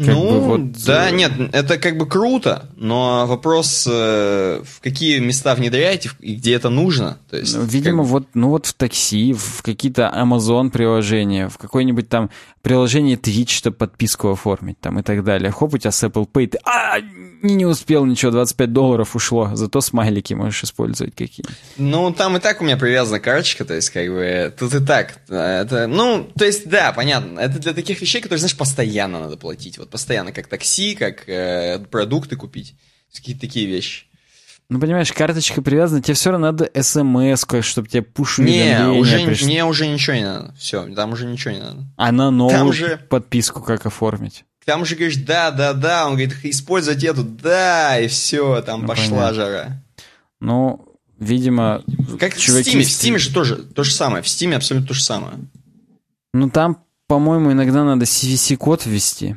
Как 0.00 0.14
ну, 0.14 0.30
бы 0.30 0.40
вот... 0.40 0.72
да, 0.86 1.10
э, 1.10 1.12
нет, 1.12 1.32
это 1.52 1.76
как 1.76 1.98
бы 1.98 2.06
круто, 2.06 2.70
но 2.76 3.26
вопрос, 3.26 3.86
э, 3.90 4.62
в 4.64 4.80
какие 4.80 5.18
места 5.18 5.54
внедряете 5.54 6.10
и 6.20 6.36
где 6.36 6.54
это 6.54 6.70
нужно. 6.70 7.18
То 7.28 7.36
есть, 7.36 7.54
ну, 7.54 7.64
Видимо, 7.64 8.02
как... 8.02 8.10
вот, 8.10 8.28
ну 8.32 8.48
вот 8.48 8.64
в 8.64 8.72
такси, 8.72 9.34
в 9.34 9.60
какие-то 9.62 10.10
Amazon 10.16 10.70
приложения, 10.70 11.50
в 11.50 11.58
какое-нибудь 11.58 12.08
там 12.08 12.30
приложение 12.62 13.16
Twitch, 13.16 13.50
чтобы 13.50 13.76
подписку 13.76 14.30
оформить 14.30 14.78
там 14.80 14.98
и 14.98 15.02
так 15.02 15.24
далее. 15.24 15.50
Хоп, 15.50 15.74
у 15.74 15.78
тебя 15.78 15.90
с 15.90 16.02
Apple 16.04 16.28
Pay, 16.30 16.48
ты, 16.48 16.58
а, 16.64 17.00
не, 17.42 17.54
не 17.54 17.66
успел 17.66 18.04
ничего, 18.04 18.32
25 18.32 18.72
долларов 18.72 19.16
ушло, 19.16 19.50
зато 19.54 19.80
смайлики 19.80 20.34
можешь 20.34 20.64
использовать 20.64 21.14
какие 21.14 21.46
Ну, 21.76 22.12
там 22.12 22.36
и 22.36 22.40
так 22.40 22.60
у 22.60 22.64
меня 22.64 22.76
привязана 22.76 23.20
карточка, 23.20 23.64
то 23.64 23.74
есть 23.74 23.90
как 23.90 24.08
бы 24.08 24.54
тут 24.58 24.74
и 24.74 24.84
так. 24.84 25.20
Это, 25.28 25.86
ну, 25.86 26.30
то 26.36 26.44
есть 26.44 26.68
да, 26.68 26.92
понятно, 26.92 27.38
это 27.38 27.58
для 27.58 27.72
таких 27.72 28.00
вещей, 28.00 28.20
которые, 28.20 28.40
знаешь, 28.40 28.56
постоянно 28.56 29.20
надо 29.20 29.36
платить. 29.36 29.78
Вот 29.78 29.90
постоянно, 29.90 30.32
как 30.32 30.46
такси, 30.46 30.94
как 30.94 31.28
э, 31.28 31.78
продукты 31.90 32.36
купить. 32.36 32.74
Какие-то 33.14 33.40
такие 33.40 33.66
вещи. 33.66 34.09
Ну, 34.70 34.78
понимаешь, 34.78 35.12
карточка 35.12 35.62
привязана, 35.62 36.00
тебе 36.00 36.14
все 36.14 36.30
равно 36.30 36.52
надо 36.52 36.70
смс 36.80 37.44
чтобы 37.66 37.88
тебе 37.88 38.02
пуш 38.02 38.38
Не, 38.38 38.86
уже, 38.86 39.18
пришли. 39.26 39.46
мне 39.46 39.64
уже 39.64 39.88
ничего 39.88 40.14
не 40.14 40.24
надо. 40.24 40.54
Все, 40.56 40.86
там 40.94 41.12
уже 41.12 41.26
ничего 41.26 41.52
не 41.52 41.58
надо. 41.58 41.84
А 41.96 42.12
на 42.12 42.30
новую 42.30 42.56
там 42.56 42.72
же... 42.72 43.00
подписку 43.08 43.62
как 43.62 43.84
оформить? 43.86 44.44
Там 44.64 44.82
уже 44.82 44.94
говоришь, 44.94 45.16
да, 45.16 45.50
да, 45.50 45.72
да, 45.72 46.06
он 46.06 46.12
говорит, 46.12 46.36
использовать 46.44 47.02
эту, 47.02 47.24
да, 47.24 47.98
и 47.98 48.06
все, 48.06 48.62
там 48.62 48.82
ну, 48.82 48.86
пошла 48.86 49.16
понятно. 49.16 49.34
жара. 49.34 49.82
Ну, 50.38 50.94
видимо, 51.18 51.82
как 52.20 52.36
чуваки... 52.36 52.70
В 52.70 52.80
Steam, 52.80 52.84
в 52.84 52.86
Steam 52.86 53.18
же 53.18 53.34
тоже 53.34 53.56
то 53.56 53.82
же 53.82 53.90
самое, 53.90 54.22
в 54.22 54.26
Steam 54.26 54.54
абсолютно 54.54 54.86
то 54.86 54.94
же 54.94 55.02
самое. 55.02 55.34
Ну, 56.32 56.48
там, 56.48 56.84
по-моему, 57.08 57.50
иногда 57.50 57.82
надо 57.82 58.04
CVC-код 58.04 58.86
ввести. 58.86 59.36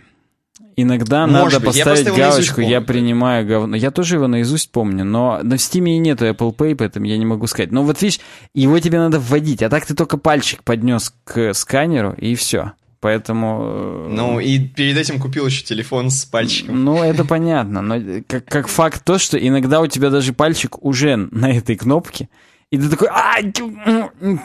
Иногда 0.76 1.28
Может 1.28 1.54
надо 1.54 1.60
быть. 1.60 1.84
поставить 1.84 2.06
я 2.06 2.30
галочку 2.30 2.62
«Я 2.62 2.82
принимаю 2.82 3.46
говно». 3.48 3.76
Я 3.76 3.92
тоже 3.92 4.16
его 4.16 4.28
наизусть 4.28 4.72
помню, 4.72 5.04
но 5.06 5.40
на 5.44 5.56
Steam 5.56 5.88
и 5.90 5.98
нету 5.98 6.26
Apple 6.26 6.56
Pay, 6.56 6.76
поэтому 6.76 7.06
я 7.06 7.18
не 7.18 7.26
могу 7.26 7.48
сказать. 7.48 7.72
Но 7.72 7.84
вот 7.84 8.02
видишь, 8.02 8.20
его 8.54 8.80
тебе 8.80 8.98
надо 8.98 9.20
вводить, 9.20 9.62
а 9.64 9.70
так 9.70 9.86
ты 9.86 9.94
только 9.94 10.18
пальчик 10.18 10.64
поднес 10.64 11.14
к 11.24 11.54
сканеру, 11.54 12.14
и 12.18 12.36
все. 12.36 12.74
Поэтому... 13.04 13.60
Э, 13.64 14.08
ну, 14.10 14.40
и 14.40 14.60
перед 14.60 14.98
этим 14.98 15.20
купил 15.20 15.46
еще 15.46 15.62
телефон 15.64 16.10
с 16.10 16.24
пальчиком. 16.24 16.86
Ну, 16.86 17.04
это 17.04 17.26
понятно. 17.26 17.82
Но 17.82 18.24
как, 18.26 18.46
как 18.46 18.68
факт 18.70 19.04
то, 19.04 19.20
что 19.20 19.38
иногда 19.38 19.82
у 19.82 19.88
тебя 19.88 20.10
даже 20.10 20.32
пальчик 20.32 20.82
уже 20.82 21.18
на 21.18 21.52
этой 21.52 21.76
кнопке, 21.76 22.30
и 22.74 22.78
ты 22.80 22.90
такой, 22.90 23.08
а, 23.12 23.38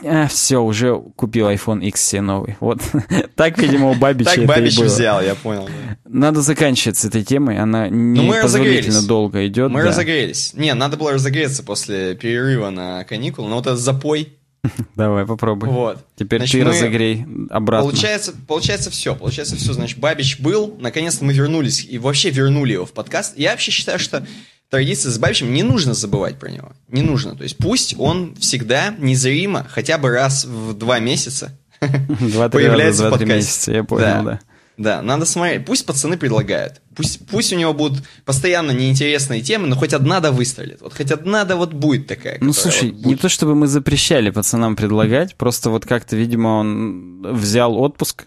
а 0.04 0.28
все, 0.28 0.58
уже 0.62 1.00
купил 1.16 1.48
iPhone 1.48 1.82
X 1.82 2.02
себе 2.02 2.20
новый. 2.20 2.58
Вот 2.60 2.82
так, 3.36 3.56
видимо, 3.56 3.88
у 3.88 3.94
Бабича 3.94 4.34
Так 4.34 4.44
Бабич 4.44 4.76
взял, 4.76 5.22
я 5.22 5.34
понял. 5.34 5.66
Надо 6.04 6.42
заканчивать 6.42 6.98
с 6.98 7.06
этой 7.06 7.24
темой, 7.24 7.58
она 7.58 7.88
ну, 7.88 8.22
непозволительно 8.24 9.00
долго 9.00 9.46
идет. 9.46 9.70
Мы 9.70 9.80
разогрелись. 9.80 10.52
Не, 10.52 10.74
надо 10.74 10.98
было 10.98 11.12
разогреться 11.12 11.62
после 11.62 12.16
перерыва 12.16 12.68
на 12.68 13.04
каникулы, 13.04 13.48
но 13.48 13.56
вот 13.56 13.66
этот 13.66 13.78
запой, 13.78 14.34
Давай, 14.94 15.24
попробуй. 15.24 15.70
Вот. 15.70 16.04
Теперь 16.14 16.40
Значит, 16.40 16.60
ты 16.60 16.66
мы- 16.66 16.72
разогрей 16.72 17.24
обратно. 17.48 17.88
Получается, 17.88 18.34
получается 18.46 18.90
все, 18.90 19.14
получается 19.14 19.56
все. 19.56 19.72
Значит, 19.72 20.00
Бабич 20.00 20.38
был, 20.38 20.76
наконец-то 20.78 21.24
мы 21.24 21.32
вернулись 21.32 21.86
и 21.88 21.96
вообще 21.96 22.28
вернули 22.28 22.74
его 22.74 22.84
в 22.84 22.92
подкаст. 22.92 23.38
Я 23.38 23.52
вообще 23.52 23.70
считаю, 23.70 23.98
что 23.98 24.26
традиция 24.70 25.10
с 25.10 25.18
Бабичем 25.18 25.52
не 25.52 25.62
нужно 25.62 25.94
забывать 25.94 26.38
про 26.38 26.50
него, 26.50 26.72
не 26.88 27.02
нужно. 27.02 27.36
То 27.36 27.42
есть 27.42 27.56
пусть 27.56 27.94
он 27.98 28.34
всегда 28.36 28.94
незримо, 28.98 29.66
хотя 29.68 29.98
бы 29.98 30.10
раз 30.10 30.44
в 30.44 30.74
два 30.74 30.98
месяца 30.98 31.52
появляется 31.80 33.04
раза, 33.04 33.08
в 33.08 33.10
подкасте. 33.10 33.34
месяца, 33.34 33.72
я 33.72 33.84
понял, 33.84 34.24
да. 34.24 34.40
Да, 34.78 35.02
надо 35.02 35.26
смотреть. 35.26 35.66
Пусть 35.66 35.84
пацаны 35.84 36.16
предлагают. 36.16 36.80
Пусть, 36.94 37.26
пусть 37.26 37.52
у 37.52 37.56
него 37.56 37.74
будут 37.74 38.04
постоянно 38.24 38.70
неинтересные 38.70 39.40
темы, 39.42 39.66
но 39.66 39.74
хоть 39.74 39.92
одна 39.92 40.20
да 40.20 40.30
выстрелит. 40.30 40.80
Вот 40.80 40.94
хоть 40.94 41.10
одна 41.10 41.44
да 41.44 41.56
вот 41.56 41.72
будет 41.72 42.06
такая. 42.06 42.38
Ну, 42.40 42.52
слушай, 42.52 42.90
вот 42.90 42.98
не 42.98 43.02
будет. 43.02 43.20
то 43.20 43.28
чтобы 43.28 43.56
мы 43.56 43.66
запрещали 43.66 44.30
пацанам 44.30 44.76
предлагать, 44.76 45.34
просто 45.34 45.70
вот 45.70 45.84
как-то, 45.84 46.14
видимо, 46.14 46.60
он 46.60 47.26
взял 47.34 47.76
отпуск, 47.76 48.26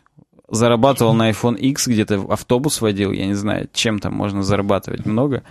зарабатывал 0.49 1.13
на 1.13 1.31
iPhone 1.31 1.57
X, 1.57 1.87
где-то 1.87 2.25
автобус 2.29 2.81
водил, 2.81 3.13
я 3.13 3.27
не 3.27 3.33
знаю, 3.33 3.69
чем 3.73 3.99
там 3.99 4.13
можно 4.13 4.43
зарабатывать 4.43 5.05
много. 5.05 5.43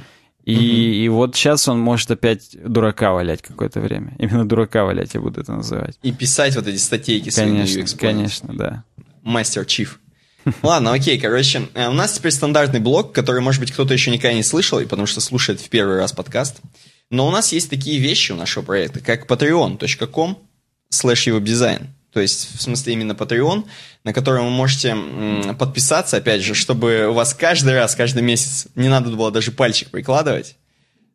И, 0.45 1.05
и 1.05 1.09
вот 1.09 1.37
сейчас 1.37 1.69
он 1.69 1.79
может 1.79 2.11
опять 2.11 2.57
дурака 2.65 3.13
валять 3.13 3.43
какое-то 3.43 3.81
время. 3.81 4.15
Именно 4.19 4.49
дурака 4.49 4.85
валять 4.85 5.15
я 5.15 5.21
буду 5.21 5.41
это 5.41 5.53
называть. 5.53 5.99
И 6.03 6.13
писать 6.13 6.57
вот 6.57 6.67
эти 6.67 6.79
статейки 6.79 7.31
Конечно, 7.31 7.85
конечно, 7.97 8.55
да. 8.57 8.85
Мастер 9.23 9.65
Чиф. 9.67 10.01
Ладно, 10.63 10.95
окей, 10.95 11.19
короче, 11.21 11.69
э, 11.75 11.89
у 11.89 11.93
нас 11.93 12.13
теперь 12.13 12.33
стандартный 12.33 12.81
блок, 12.81 13.13
который, 13.13 13.43
может 13.43 13.61
быть, 13.61 13.73
кто-то 13.73 13.93
еще 13.93 14.11
никогда 14.11 14.33
не 14.33 14.43
слышал, 14.43 14.81
и 14.81 14.87
потому 14.87 15.07
что 15.07 15.21
слушает 15.21 15.61
в 15.61 15.69
первый 15.69 15.99
раз 15.99 16.13
подкаст. 16.13 16.61
Но 17.11 17.29
у 17.29 17.31
нас 17.31 17.53
есть 17.53 17.69
такие 17.69 17.99
вещи 17.99 18.33
у 18.33 18.37
нашего 18.37 18.65
проекта, 18.65 19.01
как 19.01 19.27
patreon.com 19.27 20.39
slash 20.93 21.39
webdesign. 21.39 21.87
То 22.13 22.21
есть, 22.21 22.57
в 22.57 22.61
смысле, 22.63 22.93
именно 22.95 23.13
Patreon, 23.13 23.67
на 24.05 24.13
который 24.13 24.43
вы 24.43 24.51
можете 24.51 24.97
подписаться, 25.59 26.17
опять 26.17 26.43
же, 26.43 26.55
чтобы 26.55 27.07
у 27.09 27.13
вас 27.13 27.35
каждый 27.35 27.75
раз, 27.75 27.95
каждый 27.95 28.23
месяц 28.23 28.67
не 28.75 28.89
надо 28.89 29.11
было 29.11 29.31
даже 29.31 29.53
пальчик 29.53 29.91
прикладывать, 29.91 30.57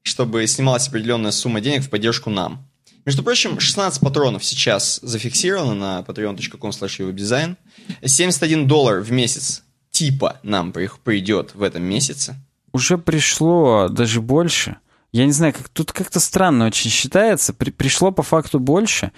чтобы 0.03 0.45
снималась 0.47 0.87
определенная 0.87 1.31
сумма 1.31 1.59
денег 1.61 1.83
в 1.83 1.89
поддержку 1.89 2.29
нам. 2.29 2.65
Между 3.05 3.23
прочим, 3.23 3.59
16 3.59 3.99
патронов 4.01 4.43
сейчас 4.43 4.99
зафиксировано 5.03 5.75
на 5.75 6.01
patreon.com 6.07 6.69
slash 6.71 6.99
webdesign. 7.13 7.55
71 8.03 8.67
доллар 8.67 9.01
в 9.01 9.11
месяц 9.11 9.63
типа 9.91 10.39
нам 10.43 10.71
при- 10.71 10.89
придет 11.03 11.53
в 11.55 11.61
этом 11.61 11.83
месяце. 11.83 12.35
Уже 12.73 12.97
пришло 12.97 13.89
даже 13.89 14.21
больше. 14.21 14.77
Я 15.11 15.25
не 15.25 15.31
знаю, 15.31 15.53
как 15.53 15.69
тут 15.69 15.91
как-то 15.91 16.19
странно 16.19 16.65
очень 16.65 16.89
считается. 16.91 17.53
При- 17.53 17.69
пришло 17.71 18.11
по 18.11 18.23
факту 18.23 18.59
больше. 18.59 19.11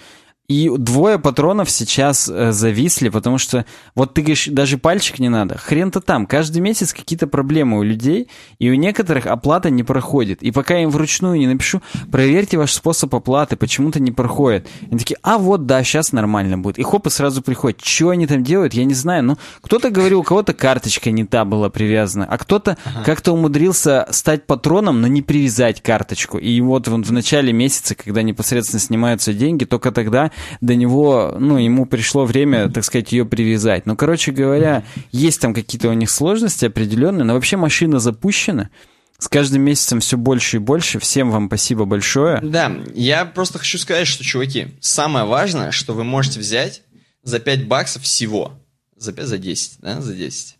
И 0.48 0.70
двое 0.78 1.18
патронов 1.18 1.68
сейчас 1.70 2.26
э, 2.26 2.52
зависли, 2.52 3.10
потому 3.10 3.36
что 3.36 3.66
вот 3.94 4.14
ты 4.14 4.22
говоришь, 4.22 4.46
даже 4.46 4.78
пальчик 4.78 5.18
не 5.18 5.28
надо. 5.28 5.58
Хрен-то 5.58 6.00
там. 6.00 6.24
Каждый 6.24 6.60
месяц 6.60 6.94
какие-то 6.94 7.26
проблемы 7.26 7.78
у 7.78 7.82
людей, 7.82 8.30
и 8.58 8.70
у 8.70 8.74
некоторых 8.74 9.26
оплата 9.26 9.68
не 9.68 9.82
проходит. 9.82 10.42
И 10.42 10.50
пока 10.50 10.76
я 10.76 10.84
им 10.84 10.90
вручную 10.90 11.38
не 11.38 11.46
напишу, 11.46 11.82
проверьте 12.10 12.56
ваш 12.56 12.72
способ 12.72 13.14
оплаты, 13.14 13.56
почему-то 13.56 14.00
не 14.00 14.10
проходит. 14.10 14.66
Они 14.90 14.98
такие, 14.98 15.18
а 15.22 15.36
вот, 15.36 15.66
да, 15.66 15.84
сейчас 15.84 16.12
нормально 16.12 16.56
будет. 16.56 16.78
И 16.78 16.82
хоп, 16.82 17.06
и 17.08 17.10
сразу 17.10 17.42
приходит. 17.42 17.82
Что 17.84 18.08
они 18.08 18.26
там 18.26 18.42
делают, 18.42 18.72
я 18.72 18.86
не 18.86 18.94
знаю. 18.94 19.24
Ну, 19.24 19.36
кто-то 19.60 19.90
говорил, 19.90 20.20
у 20.20 20.22
кого-то 20.24 20.54
карточка 20.54 21.10
не 21.10 21.26
та 21.26 21.44
была 21.44 21.68
привязана, 21.68 22.24
а 22.24 22.38
кто-то 22.38 22.78
как-то 23.04 23.32
умудрился 23.32 24.08
стать 24.12 24.46
патроном, 24.46 25.02
но 25.02 25.08
не 25.08 25.20
привязать 25.20 25.82
карточку. 25.82 26.38
И 26.38 26.58
вот 26.62 26.88
он 26.88 27.02
в 27.02 27.12
начале 27.12 27.52
месяца, 27.52 27.94
когда 27.94 28.22
непосредственно 28.22 28.80
снимаются 28.80 29.34
деньги, 29.34 29.66
только 29.66 29.92
тогда 29.92 30.30
до 30.60 30.74
него, 30.74 31.36
ну, 31.38 31.58
ему 31.58 31.86
пришло 31.86 32.24
время, 32.24 32.68
так 32.70 32.84
сказать, 32.84 33.12
ее 33.12 33.24
привязать. 33.24 33.86
Ну, 33.86 33.96
короче 33.96 34.32
говоря, 34.32 34.84
есть 35.12 35.40
там 35.40 35.54
какие-то 35.54 35.88
у 35.88 35.92
них 35.92 36.10
сложности 36.10 36.64
определенные, 36.66 37.24
но 37.24 37.34
вообще 37.34 37.56
машина 37.56 37.98
запущена. 37.98 38.70
С 39.18 39.26
каждым 39.28 39.62
месяцем 39.62 39.98
все 40.00 40.16
больше 40.16 40.56
и 40.56 40.60
больше. 40.60 41.00
Всем 41.00 41.30
вам 41.32 41.48
спасибо 41.48 41.84
большое. 41.84 42.40
Да, 42.40 42.72
я 42.94 43.24
просто 43.24 43.58
хочу 43.58 43.76
сказать, 43.78 44.06
что, 44.06 44.22
чуваки, 44.22 44.68
самое 44.80 45.24
важное, 45.24 45.72
что 45.72 45.92
вы 45.92 46.04
можете 46.04 46.38
взять 46.38 46.82
за 47.24 47.40
5 47.40 47.66
баксов 47.66 48.02
всего. 48.04 48.52
За 48.96 49.12
5, 49.12 49.26
за 49.26 49.38
10, 49.38 49.78
да, 49.80 50.00
за 50.00 50.14
10. 50.14 50.56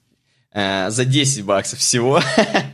Э, 0.53 0.91
за 0.91 1.05
10 1.05 1.45
баксов 1.45 1.79
всего 1.79 2.21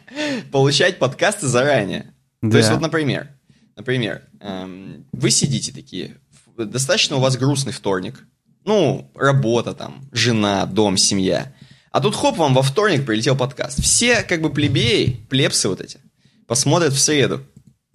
получать 0.52 0.98
подкасты 0.98 1.46
заранее. 1.46 2.14
То 2.40 2.48
Да. 2.50 2.58
есть 2.58 2.70
вот, 2.70 2.80
например, 2.80 3.28
например, 3.76 4.22
эм, 4.40 5.06
вы 5.12 5.30
сидите 5.30 5.72
такие, 5.72 6.16
достаточно 6.56 7.16
у 7.16 7.20
вас 7.20 7.36
грустный 7.36 7.72
вторник, 7.72 8.24
ну, 8.64 9.10
работа 9.14 9.74
там, 9.74 10.08
жена, 10.12 10.66
дом, 10.66 10.96
семья. 10.96 11.52
А 11.90 12.00
тут 12.00 12.16
хоп, 12.16 12.36
вам 12.38 12.54
во 12.54 12.62
вторник 12.62 13.06
прилетел 13.06 13.36
подкаст. 13.36 13.80
Все 13.82 14.22
как 14.22 14.40
бы 14.42 14.50
плебеи, 14.50 15.24
плебсы 15.28 15.68
вот 15.68 15.80
эти, 15.80 15.98
посмотрят 16.46 16.92
в 16.92 16.98
среду 16.98 17.42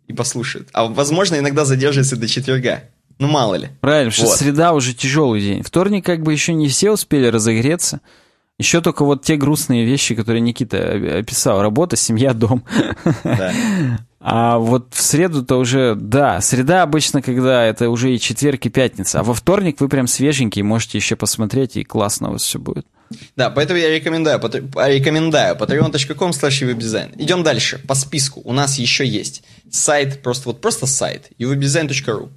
и 0.08 0.14
послушают. 0.14 0.70
А 0.74 0.86
возможно, 0.86 1.38
иногда 1.38 1.66
задерживается 1.66 2.16
до 2.16 2.28
четверга. 2.28 2.84
Ну, 3.18 3.28
мало 3.28 3.56
ли. 3.56 3.70
Правильно, 3.82 4.12
потому 4.12 4.30
Вот. 4.30 4.36
что 4.38 4.46
среда 4.46 4.74
уже 4.74 4.94
тяжелый 4.94 5.42
день. 5.42 5.62
Вторник 5.64 6.06
как 6.06 6.22
бы 6.24 6.32
еще 6.32 6.54
не 6.54 6.70
все 6.70 6.92
успели 6.92 7.28
разогреться. 7.28 8.00
Еще 8.58 8.80
только 8.82 9.04
вот 9.04 9.24
те 9.24 9.36
грустные 9.36 9.86
вещи, 9.86 10.16
которые 10.16 10.42
Никита 10.42 11.18
описал. 11.20 11.62
Работа, 11.62 11.96
семья, 11.96 12.34
дом. 12.34 12.64
Да. 13.24 13.54
А 14.22 14.58
вот 14.58 14.94
в 14.94 15.02
среду-то 15.02 15.56
уже, 15.58 15.96
да, 15.96 16.42
среда 16.42 16.84
обычно, 16.84 17.22
когда 17.22 17.64
это 17.64 17.90
уже 17.90 18.14
и 18.14 18.20
четверг, 18.20 18.66
и 18.66 18.70
пятница. 18.70 19.22
А 19.22 19.24
во 19.24 19.34
вторник 19.34 19.80
вы 19.80 19.88
прям 19.88 20.08
свеженький, 20.08 20.62
можете 20.62 20.98
еще 20.98 21.16
посмотреть, 21.16 21.78
и 21.78 21.84
классно 21.86 22.30
у 22.30 22.32
вас 22.34 22.44
все 22.44 22.60
будет. 22.60 22.86
Да, 23.36 23.50
поэтому 23.50 23.80
я 23.80 23.90
рекомендую, 23.90 24.38
пат- 24.40 24.56
рекомендую 24.56 25.56
patreon.com 25.56 26.32
slash. 26.32 27.14
Идем 27.18 27.44
дальше, 27.44 27.80
по 27.88 27.96
списку. 27.96 28.42
У 28.44 28.52
нас 28.54 28.78
еще 28.78 29.08
есть 29.08 29.44
сайт, 29.72 30.22
просто 30.22 30.50
вот 30.50 30.62
просто 30.62 30.86
сайт, 30.86 31.30
uwebdesign.ru. 31.40 32.30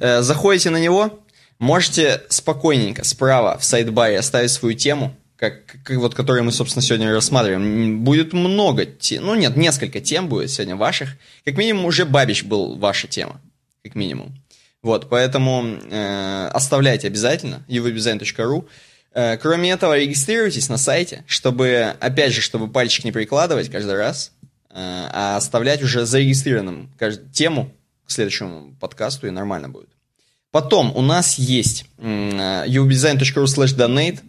Э, 0.00 0.22
Заходите 0.22 0.70
на 0.70 0.78
него, 0.78 1.18
можете 1.58 2.22
спокойненько 2.28 3.04
справа 3.04 3.58
в 3.58 3.64
сайт-баре 3.64 4.18
оставить 4.20 4.50
свою 4.52 4.74
тему, 4.76 5.14
как, 5.38 5.64
как 5.84 5.96
вот, 5.98 6.14
которую 6.14 6.44
мы, 6.44 6.52
собственно, 6.52 6.82
сегодня 6.82 7.12
рассматриваем. 7.12 8.00
Будет 8.04 8.32
много 8.32 8.84
тем, 8.84 9.24
ну 9.26 9.34
нет, 9.34 9.56
несколько 9.56 10.00
тем 10.00 10.28
будет 10.28 10.50
сегодня 10.50 10.76
ваших. 10.76 11.10
Как 11.44 11.56
минимум 11.56 11.84
уже 11.84 12.04
Бабич 12.04 12.44
был 12.44 12.76
ваша 12.76 13.06
тема, 13.06 13.40
как 13.84 13.94
минимум. 13.94 14.34
Вот, 14.82 15.08
поэтому 15.08 15.64
э, 15.90 16.50
оставляйте 16.52 17.06
обязательно 17.06 17.64
uwebdesign.ru. 17.68 18.66
Э, 19.12 19.36
Кроме 19.36 19.70
этого, 19.70 19.96
регистрируйтесь 19.98 20.68
на 20.68 20.76
сайте, 20.78 21.24
чтобы, 21.26 21.94
опять 22.00 22.32
же, 22.32 22.40
чтобы 22.40 22.68
пальчик 22.68 23.04
не 23.04 23.12
прикладывать 23.12 23.70
каждый 23.70 23.96
раз, 23.96 24.32
э, 24.70 24.74
а 24.74 25.36
оставлять 25.36 25.82
уже 25.82 26.06
зарегистрированным 26.06 26.90
кажд- 26.98 27.30
тему 27.32 27.72
к 28.06 28.10
следующему 28.10 28.74
подкасту, 28.80 29.26
и 29.26 29.30
нормально 29.30 29.68
будет. 29.68 29.88
Потом 30.50 30.96
у 30.96 31.02
нас 31.02 31.38
есть 31.38 31.84
м, 31.98 32.30
uwebdesign.ru 32.30 33.44
slash 33.44 33.76
donate. 33.76 34.20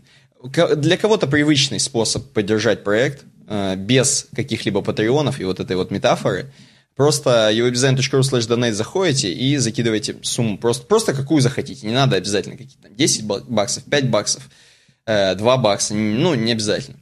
Для 0.43 0.97
кого-то 0.97 1.27
привычный 1.27 1.79
способ 1.79 2.31
поддержать 2.31 2.83
проект 2.83 3.25
э, 3.47 3.75
без 3.75 4.27
каких-либо 4.35 4.81
патреонов 4.81 5.39
и 5.39 5.43
вот 5.43 5.59
этой 5.59 5.75
вот 5.75 5.91
метафоры. 5.91 6.51
Просто 6.95 7.49
uwebdesign.ru 7.53 8.21
slash 8.21 8.47
donate 8.47 8.73
заходите 8.73 9.33
и 9.33 9.57
закидываете 9.57 10.17
сумму, 10.21 10.57
просто, 10.57 10.85
просто 10.85 11.13
какую 11.13 11.41
захотите. 11.41 11.87
Не 11.87 11.93
надо 11.93 12.15
обязательно 12.17 12.57
какие-то 12.57 12.83
там 12.83 12.95
10 12.95 13.23
ба- 13.25 13.43
баксов, 13.47 13.83
5 13.83 14.09
баксов, 14.09 14.49
э, 15.05 15.35
2 15.35 15.57
бакса, 15.57 15.93
ну, 15.93 16.35
не 16.35 16.51
обязательно. 16.51 16.97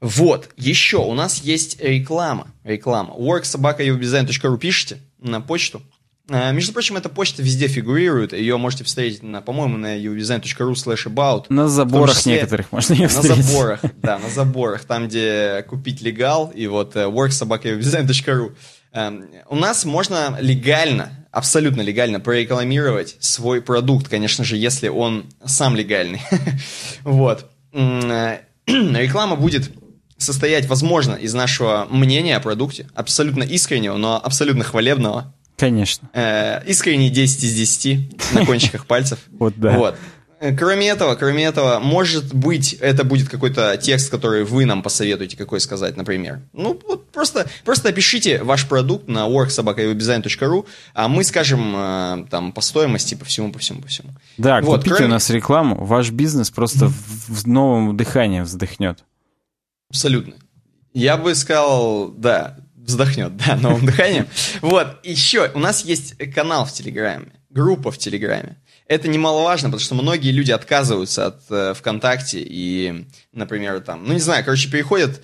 Вот, 0.00 0.50
еще 0.56 0.98
у 0.98 1.14
нас 1.14 1.42
есть 1.42 1.80
реклама. 1.80 2.48
Реклама. 2.62 3.14
worksobaka.uwebdesign.ru 3.18 4.58
пишите 4.58 4.98
на 5.18 5.40
почту. 5.40 5.82
Э, 6.30 6.52
Между 6.52 6.72
прочим, 6.72 6.96
эта 6.96 7.08
почта 7.08 7.42
везде 7.42 7.68
фигурирует. 7.68 8.32
Ее 8.32 8.56
можете 8.58 8.84
встретить, 8.84 9.22
на, 9.22 9.40
по-моему, 9.40 9.76
на 9.78 9.96
uwebdesign.ru 9.98 10.72
slash 10.72 11.06
about. 11.06 11.46
На 11.48 11.68
заборах 11.68 12.16
числе- 12.16 12.34
некоторых 12.34 12.70
можно 12.72 12.94
ее 12.94 13.02
На 13.04 13.08
встретить. 13.08 13.44
заборах, 13.44 13.80
да, 14.02 14.18
на 14.18 14.28
заборах, 14.28 14.84
там, 14.84 15.08
где 15.08 15.64
купить 15.68 16.02
легал, 16.02 16.48
и 16.54 16.66
вот 16.66 16.96
э, 16.96 17.04
worksobaka.uwebdesign.ru. 17.04 18.54
Эм, 18.92 19.26
У 19.48 19.56
нас 19.56 19.84
можно 19.84 20.36
легально, 20.40 21.26
абсолютно 21.30 21.82
легально 21.82 22.20
прорекламировать 22.20 23.16
свой 23.20 23.60
продукт, 23.62 24.08
конечно 24.08 24.44
же, 24.44 24.56
если 24.56 24.88
он 24.88 25.26
сам 25.44 25.76
легальный. 25.76 26.20
Вот. 27.04 27.46
Э, 27.72 28.38
Реклама 28.66 29.36
будет 29.36 29.70
состоять, 30.18 30.66
возможно, 30.66 31.14
из 31.14 31.32
нашего 31.32 31.86
мнения 31.90 32.36
о 32.36 32.40
продукте, 32.40 32.86
абсолютно 32.94 33.44
искреннего, 33.44 33.96
но 33.96 34.20
абсолютно 34.22 34.64
хвалебного. 34.64 35.32
Конечно. 35.58 36.08
Э, 36.14 36.64
Искренний 36.66 37.10
10 37.10 37.44
из 37.44 37.54
10 37.54 38.32
на 38.34 38.46
кончиках 38.46 38.86
пальцев. 38.86 39.18
Вот 39.38 39.54
да. 39.56 39.76
Вот. 39.76 39.96
Э, 40.40 40.56
кроме 40.56 40.88
этого, 40.88 41.16
кроме 41.16 41.44
этого, 41.44 41.80
может 41.80 42.32
быть, 42.32 42.74
это 42.74 43.02
будет 43.02 43.28
какой-то 43.28 43.76
текст, 43.76 44.10
который 44.10 44.44
вы 44.44 44.64
нам 44.66 44.82
посоветуете, 44.82 45.36
какой 45.36 45.60
сказать, 45.60 45.96
например. 45.96 46.40
Ну, 46.52 46.80
вот 46.86 47.10
просто, 47.10 47.48
просто 47.64 47.88
опишите 47.88 48.42
ваш 48.42 48.68
продукт 48.68 49.08
на 49.08 49.28
worksobakayobdesign.ru, 49.28 50.64
а 50.94 51.08
мы 51.08 51.24
скажем 51.24 51.74
э, 51.76 52.26
там 52.30 52.52
по 52.52 52.60
стоимости, 52.60 53.16
по 53.16 53.24
всему, 53.24 53.52
по 53.52 53.58
всему, 53.58 53.82
по 53.82 53.88
всему. 53.88 54.10
Да, 54.36 54.60
вот, 54.60 54.78
купите 54.78 54.96
кроме... 54.96 55.06
у 55.06 55.10
нас 55.14 55.28
рекламу, 55.30 55.84
ваш 55.84 56.10
бизнес 56.10 56.50
просто 56.50 56.86
в, 56.86 56.94
в 57.28 57.48
новом 57.48 57.96
дыхании 57.96 58.42
вздохнет. 58.42 59.04
Абсолютно. 59.90 60.34
Я 60.94 61.16
бы 61.16 61.34
сказал, 61.34 62.08
да, 62.10 62.58
вздохнет, 62.88 63.36
да, 63.36 63.56
новым 63.56 63.86
дыханием. 63.86 64.26
Вот, 64.60 64.98
еще, 65.04 65.50
у 65.54 65.58
нас 65.58 65.84
есть 65.84 66.16
канал 66.34 66.64
в 66.64 66.72
Телеграме, 66.72 67.28
группа 67.50 67.90
в 67.90 67.98
Телеграме. 67.98 68.56
Это 68.86 69.06
немаловажно, 69.06 69.68
потому 69.68 69.80
что 69.84 69.94
многие 69.94 70.32
люди 70.32 70.50
отказываются 70.50 71.26
от 71.26 71.42
э, 71.50 71.74
ВКонтакте 71.74 72.40
и, 72.40 73.06
например, 73.32 73.80
там, 73.80 74.04
ну 74.06 74.14
не 74.14 74.20
знаю, 74.20 74.44
короче, 74.44 74.70
переходят 74.70 75.20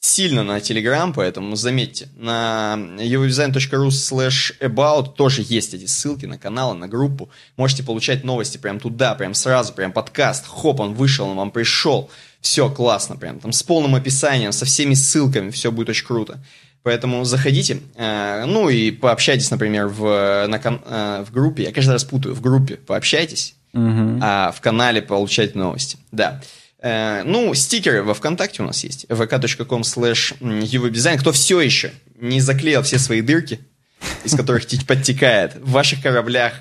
сильно 0.00 0.42
на 0.42 0.58
Telegram, 0.58 1.12
поэтому 1.14 1.54
заметьте, 1.54 2.08
на 2.16 2.74
eurodesign.ru 2.76 3.88
slash 3.88 4.58
about 4.60 5.14
тоже 5.14 5.44
есть 5.46 5.74
эти 5.74 5.86
ссылки 5.86 6.26
на 6.26 6.38
каналы, 6.38 6.74
на 6.74 6.88
группу. 6.88 7.30
Можете 7.56 7.84
получать 7.84 8.24
новости 8.24 8.58
прям 8.58 8.80
туда, 8.80 9.14
прям 9.14 9.32
сразу, 9.32 9.72
прям 9.72 9.92
подкаст. 9.92 10.46
Хоп, 10.46 10.80
он 10.80 10.94
вышел, 10.94 11.28
он 11.28 11.36
вам 11.36 11.50
пришел. 11.50 12.10
Все 12.40 12.68
классно 12.68 13.16
прям, 13.16 13.38
там 13.38 13.52
с 13.52 13.62
полным 13.62 13.94
описанием, 13.94 14.50
со 14.50 14.64
всеми 14.64 14.94
ссылками, 14.94 15.50
все 15.50 15.70
будет 15.70 15.90
очень 15.90 16.06
круто. 16.06 16.42
Поэтому 16.82 17.24
заходите, 17.24 17.80
э, 17.94 18.44
ну 18.46 18.68
и 18.68 18.90
пообщайтесь, 18.90 19.50
например, 19.50 19.86
в, 19.86 20.46
на, 20.48 20.56
э, 20.56 21.24
в 21.24 21.32
группе. 21.32 21.64
Я 21.64 21.72
каждый 21.72 21.92
раз 21.92 22.04
путаю, 22.04 22.34
в 22.34 22.40
группе 22.40 22.74
пообщайтесь, 22.74 23.54
угу. 23.72 24.18
а 24.20 24.50
в 24.50 24.60
канале 24.60 25.00
получать 25.00 25.54
новости. 25.54 25.98
Да. 26.10 26.42
Э, 26.80 27.22
ну, 27.24 27.54
стикеры 27.54 28.02
во 28.02 28.14
ВКонтакте 28.14 28.62
у 28.62 28.66
нас 28.66 28.82
есть. 28.82 29.06
vk.com 29.08 29.82
slash 29.82 30.36
uwebdesign. 30.40 31.18
Кто 31.18 31.30
все 31.30 31.60
еще 31.60 31.92
не 32.16 32.40
заклеил 32.40 32.82
все 32.82 32.98
свои 32.98 33.20
дырки, 33.20 33.60
из 34.24 34.34
которых 34.34 34.66
подтекает 34.86 35.54
в 35.54 35.70
ваших 35.70 36.02
кораблях 36.02 36.54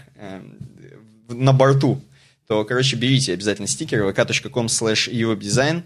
на 1.27 1.53
борту, 1.53 2.03
то, 2.47 2.63
короче, 2.65 2.95
берите 2.95 3.33
обязательно 3.33 3.67
стикеры 3.67 4.07
vk.com 4.07 4.67
slash 4.67 5.11
uwebdesign. 5.11 5.83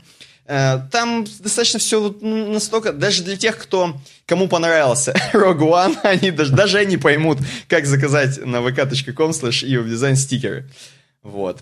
Э, 0.48 0.80
там 0.92 1.26
достаточно 1.40 1.80
все 1.80 2.16
ну, 2.22 2.52
настолько, 2.52 2.94
даже 2.94 3.24
для 3.24 3.36
тех, 3.36 3.58
кто, 3.58 3.98
кому 4.28 4.48
понравился 4.48 5.14
Rogue 5.34 5.60
One, 5.60 5.98
они 6.04 6.32
даже, 6.32 6.54
даже 6.54 6.78
они 6.78 6.98
поймут, 6.98 7.40
как 7.68 7.86
заказать 7.88 8.46
на 8.46 8.58
vk.com 8.58 9.32
slash 9.32 9.66
дизайн 9.66 10.16
стикеры. 10.16 10.70
Вот. 11.24 11.62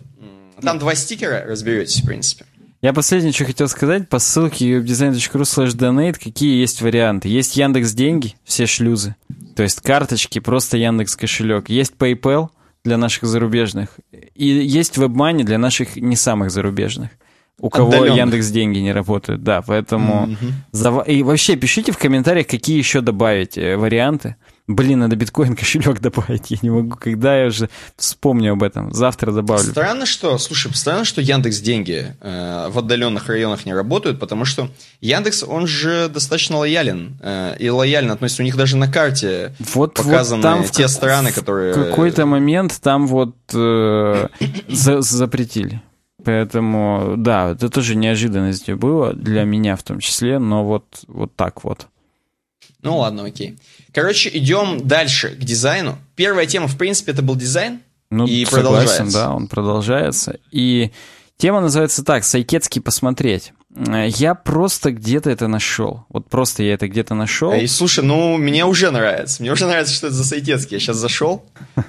Там 0.62 0.80
два 0.80 0.96
стикера, 0.96 1.46
разберетесь, 1.46 2.02
в 2.02 2.06
принципе. 2.06 2.46
Я 2.82 2.92
последнее, 2.92 3.32
что 3.32 3.46
хотел 3.46 3.70
сказать, 3.70 4.10
по 4.10 4.20
ссылке 4.20 4.80
webdesign.ru 4.80 5.42
slash 5.44 5.70
donate, 5.70 6.20
какие 6.22 6.60
есть 6.60 6.82
варианты. 6.82 7.30
Есть 7.30 7.56
Яндекс 7.56 7.94
Деньги, 7.94 8.36
все 8.44 8.66
шлюзы, 8.66 9.16
то 9.56 9.64
есть 9.64 9.80
карточки, 9.80 10.40
просто 10.40 10.76
Яндекс 10.76 11.16
кошелек. 11.16 11.70
Есть 11.70 11.94
PayPal 11.98 12.50
для 12.84 12.98
наших 12.98 13.24
зарубежных, 13.24 13.92
и 14.36 14.46
есть 14.46 14.98
WebMoney 14.98 15.44
для 15.44 15.58
наших 15.58 15.96
не 15.96 16.18
самых 16.18 16.52
зарубежных 16.52 17.12
у 17.60 17.70
кого 17.70 18.06
Яндекс 18.06 18.50
деньги 18.50 18.80
не 18.80 18.92
работают, 18.92 19.44
да, 19.44 19.62
поэтому 19.62 20.28
mm-hmm. 20.28 20.52
зав... 20.72 21.08
и 21.08 21.24
вообще 21.24 21.56
пишите 21.56 21.92
в 21.92 21.98
комментариях, 21.98 22.48
какие 22.48 22.78
еще 22.78 23.02
добавить 23.02 23.58
э, 23.58 23.78
варианты. 23.78 24.36
Блин, 24.66 25.00
надо 25.00 25.16
биткоин 25.16 25.56
кошелек 25.58 26.00
добавить, 26.00 26.50
я 26.50 26.58
не 26.62 26.70
могу, 26.70 26.96
когда 26.98 27.38
я 27.38 27.48
уже 27.48 27.70
вспомню 27.96 28.54
об 28.54 28.64
этом, 28.64 28.92
завтра 28.92 29.32
добавлю. 29.32 29.72
Странно, 29.72 30.06
что, 30.06 30.38
слушай, 30.40 30.74
странно, 30.74 31.06
что 31.06 31.22
Яндекс 31.22 31.60
деньги 31.60 32.16
э, 32.22 32.70
в 32.70 32.80
отдаленных 32.80 33.28
районах 33.28 33.66
не 33.66 33.74
работают, 33.74 34.20
потому 34.20 34.46
что 34.46 34.70
Яндекс, 35.00 35.44
он 35.44 35.68
же 35.68 36.10
достаточно 36.10 36.58
лоялен 36.58 37.20
э, 37.22 37.56
и 37.60 37.70
лояльно 37.70 38.14
относится, 38.14 38.42
у 38.42 38.46
них 38.46 38.58
даже 38.58 38.78
на 38.78 38.92
карте 38.92 39.54
вот, 39.74 39.94
показаны 39.94 40.42
вот 40.42 40.50
там 40.50 40.64
те 40.64 40.88
в, 40.88 40.90
страны, 40.90 41.32
которые... 41.32 41.74
В 41.74 41.90
какой-то 41.90 42.26
момент 42.26 42.80
там 42.82 43.06
вот 43.06 43.36
э, 43.54 44.28
за, 44.70 45.02
запретили. 45.02 45.82
Поэтому, 46.24 47.16
да, 47.18 47.52
это 47.52 47.70
тоже 47.70 47.96
неожиданность 47.96 48.70
было 48.72 49.14
для 49.14 49.44
меня 49.44 49.76
в 49.76 49.84
том 49.84 50.00
числе, 50.00 50.40
но 50.40 50.64
вот, 50.66 50.86
вот 51.08 51.36
так 51.36 51.64
вот. 51.64 51.88
Ну 52.82 52.98
ладно, 52.98 53.26
окей. 53.26 53.58
Короче, 53.94 54.30
идем 54.34 54.86
дальше 54.86 55.30
к 55.30 55.40
дизайну. 55.40 55.98
Первая 56.16 56.46
тема, 56.46 56.68
в 56.68 56.78
принципе, 56.78 57.14
это 57.14 57.22
был 57.22 57.36
дизайн. 57.36 57.80
Ну, 58.10 58.28
и 58.28 58.46
согласен, 58.46 58.64
продолжается. 58.64 59.18
да, 59.18 59.34
он 59.34 59.48
продолжается. 59.48 60.40
И 60.52 60.92
тема 61.38 61.62
называется 61.62 62.04
так, 62.04 62.24
«Сайкетский 62.24 62.82
посмотреть». 62.82 63.54
Я 63.76 64.36
просто 64.36 64.92
где-то 64.92 65.32
это 65.32 65.48
нашел. 65.48 66.06
Вот 66.10 66.30
просто 66.30 66.62
я 66.62 66.76
это 66.76 66.88
где-то 66.88 67.16
нашел. 67.16 67.54
И 67.54 67.66
слушай, 67.66 68.04
ну, 68.04 68.38
мне 68.38 68.66
уже 68.66 68.92
нравится. 68.92 69.42
Мне 69.42 69.52
уже 69.52 69.66
нравится, 69.66 69.96
что 69.96 70.08
это 70.08 70.16
за 70.16 70.26
Сайтецкий. 70.26 70.76
Я 70.76 70.80
сейчас 70.80 70.98
зашел. 70.98 71.44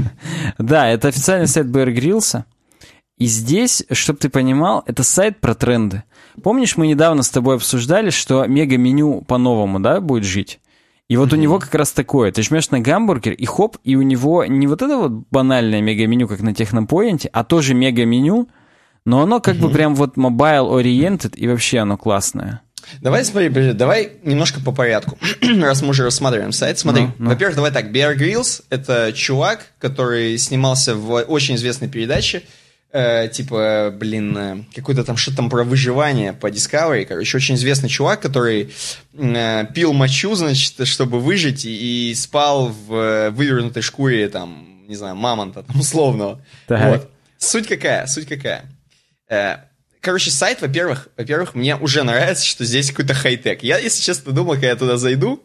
Да, 0.58 0.88
это 0.88 1.08
официальный 1.08 1.46
сайт 1.46 1.66
Bear 1.66 1.92
Grylls. 1.94 2.44
И 3.18 3.26
здесь, 3.26 3.84
чтобы 3.92 4.18
ты 4.18 4.28
понимал, 4.28 4.82
это 4.86 5.04
сайт 5.04 5.40
про 5.40 5.54
тренды. 5.54 6.02
Помнишь, 6.42 6.76
мы 6.76 6.88
недавно 6.88 7.22
с 7.22 7.30
тобой 7.30 7.56
обсуждали, 7.56 8.10
что 8.10 8.44
мега-меню 8.46 9.22
по-новому, 9.22 9.78
да, 9.78 10.00
будет 10.00 10.24
жить? 10.24 10.60
И 11.08 11.16
вот 11.16 11.28
mm-hmm. 11.28 11.36
у 11.36 11.40
него 11.40 11.58
как 11.60 11.74
раз 11.74 11.92
такое. 11.92 12.32
Ты 12.32 12.42
жмешь 12.42 12.70
на 12.70 12.80
гамбургер, 12.80 13.32
и 13.32 13.44
хоп, 13.44 13.76
и 13.84 13.94
у 13.94 14.02
него 14.02 14.44
не 14.46 14.66
вот 14.66 14.82
это 14.82 14.96
вот 14.96 15.12
банальное 15.30 15.80
мега-меню, 15.80 16.26
как 16.26 16.40
на 16.40 16.54
Технопоинте, 16.54 17.28
а 17.32 17.44
тоже 17.44 17.74
мега-меню, 17.74 18.48
но 19.04 19.22
оно 19.22 19.40
как 19.40 19.56
mm-hmm. 19.56 19.60
бы 19.60 19.70
прям 19.70 19.94
вот 19.94 20.16
mobile-oriented, 20.16 21.36
и 21.36 21.46
вообще 21.46 21.80
оно 21.80 21.96
классное. 21.96 22.62
Давай, 23.00 23.24
смотри, 23.24 23.48
давай 23.72 24.12
немножко 24.24 24.60
по 24.60 24.72
порядку, 24.72 25.18
раз 25.60 25.82
мы 25.82 25.90
уже 25.90 26.04
рассматриваем 26.04 26.52
сайт. 26.52 26.78
Смотри, 26.78 27.04
no, 27.04 27.16
no. 27.18 27.28
во-первых, 27.28 27.54
давай 27.56 27.70
так, 27.70 27.86
Bear 27.92 28.16
Grylls— 28.16 28.62
это 28.70 29.12
чувак, 29.12 29.66
который 29.78 30.36
снимался 30.38 30.94
в 30.94 31.22
очень 31.22 31.54
известной 31.54 31.88
передаче 31.88 32.42
э, 32.94 33.28
типа, 33.28 33.92
блин, 33.94 34.38
э, 34.38 34.64
какой-то 34.74 35.04
там 35.04 35.16
что-то 35.16 35.38
там 35.38 35.50
про 35.50 35.64
выживание 35.64 36.32
по 36.32 36.46
Discovery, 36.46 37.04
короче, 37.04 37.36
очень 37.36 37.56
известный 37.56 37.88
чувак, 37.88 38.20
который 38.20 38.72
э, 39.12 39.66
пил 39.74 39.92
мочу, 39.92 40.34
значит, 40.36 40.86
чтобы 40.86 41.18
выжить, 41.20 41.64
и, 41.64 42.10
и 42.10 42.14
спал 42.14 42.68
в 42.68 42.94
э, 42.94 43.30
вывернутой 43.30 43.82
шкуре, 43.82 44.28
там, 44.28 44.86
не 44.86 44.94
знаю, 44.94 45.16
мамонта, 45.16 45.64
там, 45.64 45.80
условного. 45.80 46.40
Так. 46.68 46.88
Вот. 46.88 47.10
Суть 47.38 47.66
какая? 47.66 48.06
Суть 48.06 48.28
какая? 48.28 48.64
Э, 49.28 49.56
короче, 50.00 50.30
сайт, 50.30 50.62
во-первых, 50.62 51.08
во-первых, 51.16 51.56
мне 51.56 51.74
уже 51.76 52.04
нравится, 52.04 52.46
что 52.46 52.64
здесь 52.64 52.90
какой-то 52.90 53.14
хай-тек. 53.14 53.64
Я, 53.64 53.78
если 53.78 54.02
честно, 54.02 54.32
думал, 54.32 54.52
когда 54.52 54.68
я 54.68 54.76
туда 54.76 54.96
зайду, 54.98 55.42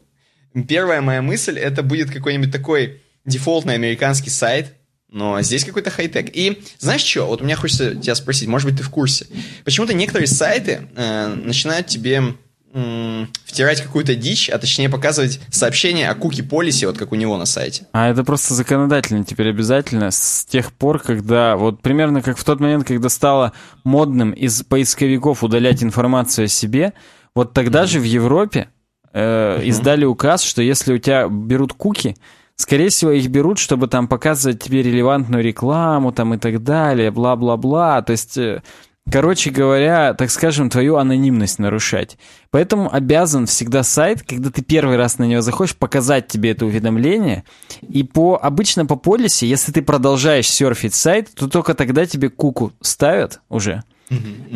первая 0.67 1.01
моя 1.01 1.23
мысль, 1.23 1.57
это 1.57 1.81
будет 1.81 2.11
какой-нибудь 2.11 2.51
такой 2.51 3.01
дефолтный 3.25 3.73
американский 3.73 4.29
сайт, 4.29 4.75
но 5.11 5.41
здесь 5.41 5.65
какой-то 5.65 5.89
хай-тек. 5.89 6.29
И 6.33 6.61
знаешь 6.77 7.01
что? 7.01 7.25
Вот 7.25 7.41
у 7.41 7.43
меня 7.43 7.55
хочется 7.55 7.95
тебя 7.95 8.15
спросить, 8.15 8.47
может 8.47 8.69
быть, 8.69 8.77
ты 8.77 8.83
в 8.83 8.89
курсе. 8.89 9.27
Почему-то 9.65 9.93
некоторые 9.93 10.27
сайты 10.27 10.87
э, 10.95 11.27
начинают 11.27 11.87
тебе 11.87 12.35
э, 12.73 13.25
втирать 13.45 13.81
какую-то 13.81 14.15
дичь, 14.15 14.49
а 14.49 14.59
точнее 14.59 14.89
показывать 14.89 15.39
сообщение 15.49 16.09
о 16.09 16.15
куки 16.15 16.41
полисе, 16.41 16.87
вот 16.87 16.97
как 16.97 17.11
у 17.11 17.15
него 17.15 17.37
на 17.37 17.45
сайте. 17.45 17.87
А 17.91 18.09
это 18.09 18.23
просто 18.23 18.53
законодательно 18.53 19.23
теперь 19.23 19.49
обязательно 19.49 20.11
с 20.11 20.45
тех 20.45 20.71
пор, 20.73 20.99
когда 20.99 21.55
вот 21.55 21.81
примерно 21.81 22.21
как 22.21 22.37
в 22.37 22.43
тот 22.43 22.59
момент, 22.59 22.85
когда 22.85 23.09
стало 23.09 23.53
модным 23.83 24.31
из 24.31 24.61
поисковиков 24.63 25.43
удалять 25.43 25.83
информацию 25.83 26.45
о 26.45 26.47
себе, 26.47 26.93
вот 27.33 27.53
тогда 27.53 27.83
mm-hmm. 27.83 27.87
же 27.87 27.99
в 27.99 28.03
Европе 28.03 28.69
э, 29.13 29.19
mm-hmm. 29.21 29.65
издали 29.65 30.05
указ, 30.05 30.43
что 30.43 30.61
если 30.61 30.93
у 30.93 30.97
тебя 30.99 31.27
берут 31.27 31.73
куки, 31.73 32.15
Скорее 32.59 32.89
всего, 32.89 33.11
их 33.11 33.29
берут, 33.29 33.57
чтобы 33.57 33.87
там 33.87 34.09
показывать 34.09 34.61
тебе 34.61 34.83
релевантную 34.83 35.41
рекламу 35.41 36.11
там 36.11 36.33
и 36.33 36.37
так 36.37 36.61
далее, 36.61 37.09
бла-бла-бла. 37.09 38.01
То 38.01 38.11
есть, 38.11 38.37
э, 38.37 38.61
короче 39.09 39.49
говоря, 39.49 40.13
так 40.13 40.29
скажем, 40.29 40.69
твою 40.69 40.97
анонимность 40.97 41.57
нарушать. 41.57 42.17
Поэтому 42.51 42.93
обязан 42.93 43.45
всегда 43.45 43.81
сайт, 43.83 44.23
когда 44.23 44.51
ты 44.51 44.61
первый 44.61 44.97
раз 44.97 45.19
на 45.19 45.23
него 45.23 45.39
заходишь, 45.39 45.73
показать 45.73 46.27
тебе 46.27 46.51
это 46.51 46.65
уведомление. 46.65 47.45
И 47.87 48.03
по 48.03 48.37
обычно 48.37 48.85
по 48.85 48.97
полисе, 48.97 49.47
если 49.47 49.71
ты 49.71 49.81
продолжаешь 49.81 50.49
серфить 50.49 50.93
сайт, 50.93 51.29
то 51.33 51.47
только 51.47 51.75
тогда 51.75 52.05
тебе 52.05 52.29
куку 52.29 52.73
ставят 52.81 53.39
уже. 53.47 53.83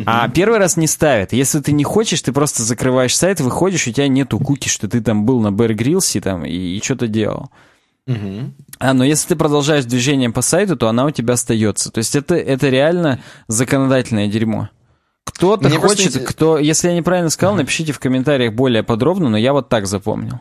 А 0.04 0.28
первый 0.28 0.58
раз 0.58 0.76
не 0.76 0.88
ставят. 0.88 1.32
Если 1.32 1.60
ты 1.60 1.72
не 1.72 1.84
хочешь, 1.84 2.20
ты 2.20 2.34
просто 2.34 2.64
закрываешь 2.64 3.16
сайт, 3.16 3.40
выходишь, 3.40 3.86
у 3.86 3.92
тебя 3.92 4.08
нету 4.08 4.38
куки, 4.38 4.68
что 4.68 4.88
ты 4.88 5.00
там 5.00 5.24
был 5.24 5.40
на 5.40 5.48
Bear 5.48 5.74
Grylls 5.74 6.20
там, 6.20 6.44
и, 6.44 6.52
и 6.52 6.82
что-то 6.82 7.08
делал. 7.08 7.48
Угу. 8.06 8.52
А, 8.78 8.92
но 8.92 9.04
если 9.04 9.28
ты 9.28 9.36
продолжаешь 9.36 9.84
движением 9.84 10.32
по 10.32 10.42
сайту, 10.42 10.76
то 10.76 10.88
она 10.88 11.06
у 11.06 11.10
тебя 11.10 11.34
остается. 11.34 11.90
То 11.90 11.98
есть 11.98 12.14
это, 12.14 12.34
это 12.34 12.68
реально 12.68 13.20
законодательное 13.48 14.28
дерьмо. 14.28 14.68
Кто-то 15.24 15.68
Мне 15.68 15.78
хочет, 15.78 16.12
просто... 16.12 16.20
кто... 16.20 16.58
Если 16.58 16.88
я 16.88 16.94
неправильно 16.94 17.30
сказал, 17.30 17.54
uh 17.54 17.58
напишите 17.58 17.92
в 17.92 17.98
комментариях 17.98 18.52
более 18.52 18.82
подробно, 18.82 19.30
но 19.30 19.38
я 19.38 19.52
вот 19.52 19.68
так 19.68 19.86
запомнил. 19.86 20.40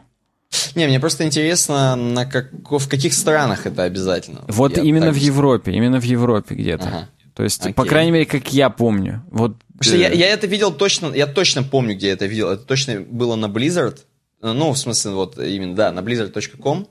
Не, 0.76 0.88
мне 0.88 1.00
просто 1.00 1.26
интересно, 1.26 1.96
на 1.96 2.26
как... 2.26 2.52
в 2.70 2.88
каких 2.88 3.14
странах 3.14 3.66
это 3.66 3.84
обязательно. 3.84 4.44
Вот 4.48 4.78
я 4.78 4.84
именно 4.84 5.12
в 5.12 5.16
Европе, 5.16 5.72
именно 5.72 6.00
в 6.00 6.04
Европе 6.04 6.56
где-то. 6.56 6.88
Ага. 6.88 7.10
То 7.34 7.44
есть, 7.44 7.62
Окей. 7.62 7.74
по 7.74 7.86
крайней 7.86 8.12
мере, 8.12 8.26
как 8.26 8.54
я 8.54 8.70
помню. 8.70 9.24
Вот, 9.32 9.56
что 9.80 9.96
я, 9.96 10.10
я 10.10 10.28
это 10.28 10.46
видел 10.46 10.72
точно, 10.72 11.08
я 11.16 11.26
точно 11.26 11.64
помню, 11.64 11.96
где 11.96 12.08
я 12.08 12.14
это 12.14 12.26
видел. 12.26 12.50
Это 12.50 12.64
точно 12.64 13.02
было 13.02 13.36
на 13.36 13.48
Blizzard. 13.48 13.98
Ну, 14.42 14.72
в 14.74 14.78
смысле, 14.78 15.12
вот 15.12 15.40
именно, 15.40 15.74
да, 15.76 15.92
на 15.92 16.00
blizzard.com. 16.00 16.88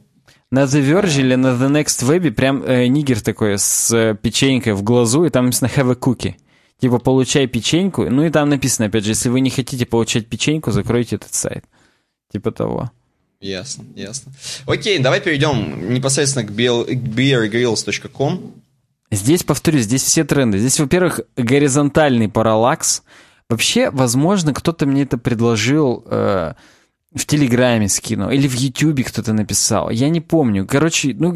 На 0.53 0.65
The 0.65 0.83
Verge 0.83 1.21
или 1.21 1.35
на 1.35 1.55
The 1.55 1.71
Next 1.71 2.07
Web 2.07 2.31
прям 2.33 2.63
э, 2.63 2.87
нигер 2.87 3.23
такой 3.23 3.59
с 3.59 3.91
э, 3.91 4.15
печенькой 4.21 4.75
в 4.75 4.83
глазу, 4.83 5.25
и 5.25 5.31
там 5.31 5.47
написано 5.47 5.71
have 5.75 5.91
a 5.91 5.95
cookie. 5.95 6.35
Типа, 6.79 6.99
получай 6.99 7.47
печеньку. 7.47 8.11
Ну 8.11 8.23
и 8.23 8.29
там 8.29 8.51
написано, 8.51 8.89
опять 8.89 9.05
же, 9.05 9.13
если 9.13 9.31
вы 9.31 9.41
не 9.41 9.49
хотите 9.49 9.87
получать 9.87 10.27
печеньку, 10.27 10.71
закройте 10.71 11.17
этот 11.17 11.33
сайт. 11.33 11.65
Типа 12.31 12.53
того. 12.53 12.91
Ясно, 13.41 13.87
ясно. 13.97 14.31
Окей, 14.67 14.99
давай 14.99 15.23
перейдем 15.23 15.95
непосредственно 15.95 16.47
к, 16.47 16.51
beergrills.com. 16.51 18.53
Здесь, 19.11 19.45
повторюсь, 19.45 19.85
здесь 19.85 20.03
все 20.03 20.25
тренды. 20.25 20.59
Здесь, 20.59 20.79
во-первых, 20.79 21.21
горизонтальный 21.35 22.29
параллакс. 22.29 23.05
Вообще, 23.49 23.89
возможно, 23.89 24.53
кто-то 24.53 24.85
мне 24.85 25.05
это 25.05 25.17
предложил... 25.17 26.05
Э, 26.11 26.53
в 27.15 27.27
Телеграме 27.27 27.89
скинул, 27.89 28.31
или 28.31 28.49
в 28.49 28.55
Ютубе 28.55 29.05
кто-то 29.05 29.33
написал. 29.33 29.91
Я 29.91 30.09
не 30.09 30.21
помню. 30.21 30.67
Короче, 30.67 31.15
ну, 31.15 31.35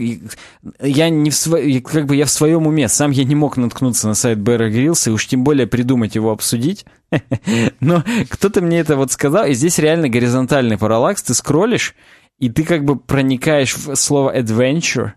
я 0.81 1.11
не 1.11 1.31
в 1.31 1.35
сво... 1.35 1.59
как 1.85 2.07
бы 2.07 2.16
я 2.16 2.24
в 2.24 2.31
своем 2.31 2.66
уме. 2.66 2.89
Сам 2.89 3.11
я 3.11 3.24
не 3.24 3.35
мог 3.35 3.57
наткнуться 3.57 4.09
на 4.09 4.14
сайт 4.14 4.39
Bear 4.39 4.70
Grylls, 4.70 5.09
и 5.09 5.11
уж 5.11 5.27
тем 5.27 5.45
более 5.45 5.66
придумать 5.66 6.14
его 6.14 6.31
обсудить. 6.31 6.87
Но 7.81 8.03
кто-то 8.31 8.62
мне 8.62 8.79
это 8.79 8.97
вот 8.97 9.12
сказал, 9.12 9.47
и 9.47 9.53
здесь 9.53 9.79
реально 9.79 10.09
горизонтальный 10.09 10.79
параллакс. 10.79 11.22
Ты 11.22 11.35
скроллишь, 11.35 11.95
и 12.39 12.49
ты 12.49 12.64
как 12.64 12.85
бы 12.85 12.97
проникаешь 12.97 13.77
в 13.77 13.95
слово 13.97 14.39
adventure, 14.39 15.12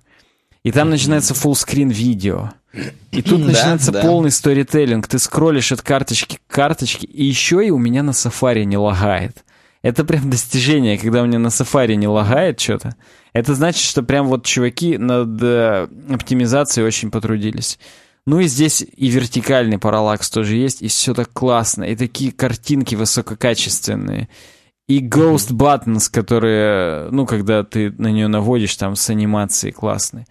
и 0.63 0.71
там 0.71 0.89
начинается 0.89 1.33
full-screen 1.33 1.91
видео. 1.91 2.51
И 3.11 3.21
тут 3.21 3.39
начинается 3.39 3.91
да. 3.91 4.01
полный 4.01 4.29
сторителлинг. 4.29 5.07
Ты 5.07 5.19
скроллишь 5.19 5.71
от 5.71 5.81
карточки 5.81 6.37
к 6.45 6.53
карточке, 6.53 7.07
и 7.07 7.23
еще 7.23 7.65
и 7.65 7.71
у 7.71 7.77
меня 7.77 8.03
на 8.03 8.13
сафари 8.13 8.65
не 8.65 8.77
лагает. 8.77 9.43
Это 9.81 10.03
прям 10.03 10.29
достижение, 10.29 10.97
когда 10.97 11.21
у 11.21 11.25
меня 11.25 11.39
на 11.39 11.47
Safari 11.47 11.95
не 11.95 12.07
лагает 12.07 12.59
что-то. 12.59 12.95
Это 13.31 13.55
значит, 13.55 13.81
что 13.81 14.03
прям 14.03 14.27
вот 14.27 14.45
чуваки 14.45 14.97
над 14.97 15.41
э, 15.41 15.87
оптимизацией 16.09 16.85
очень 16.85 17.11
потрудились. 17.11 17.79
Ну 18.25 18.39
и 18.39 18.47
здесь 18.47 18.81
и 18.81 19.07
вертикальный 19.07 19.79
параллакс 19.79 20.29
тоже 20.29 20.55
есть, 20.55 20.81
и 20.81 20.87
все 20.87 21.13
так 21.13 21.31
классно, 21.31 21.85
и 21.85 21.95
такие 21.95 22.31
картинки 22.31 22.95
высококачественные. 22.95 24.27
И 24.87 24.99
Ghost 25.07 25.51
Buttons, 25.51 26.11
которые, 26.11 27.09
ну, 27.11 27.25
когда 27.25 27.63
ты 27.63 27.91
на 27.91 28.07
нее 28.07 28.27
наводишь, 28.27 28.75
там 28.75 28.95
с 28.95 29.09
анимацией 29.09 29.71
классные. 29.71 30.25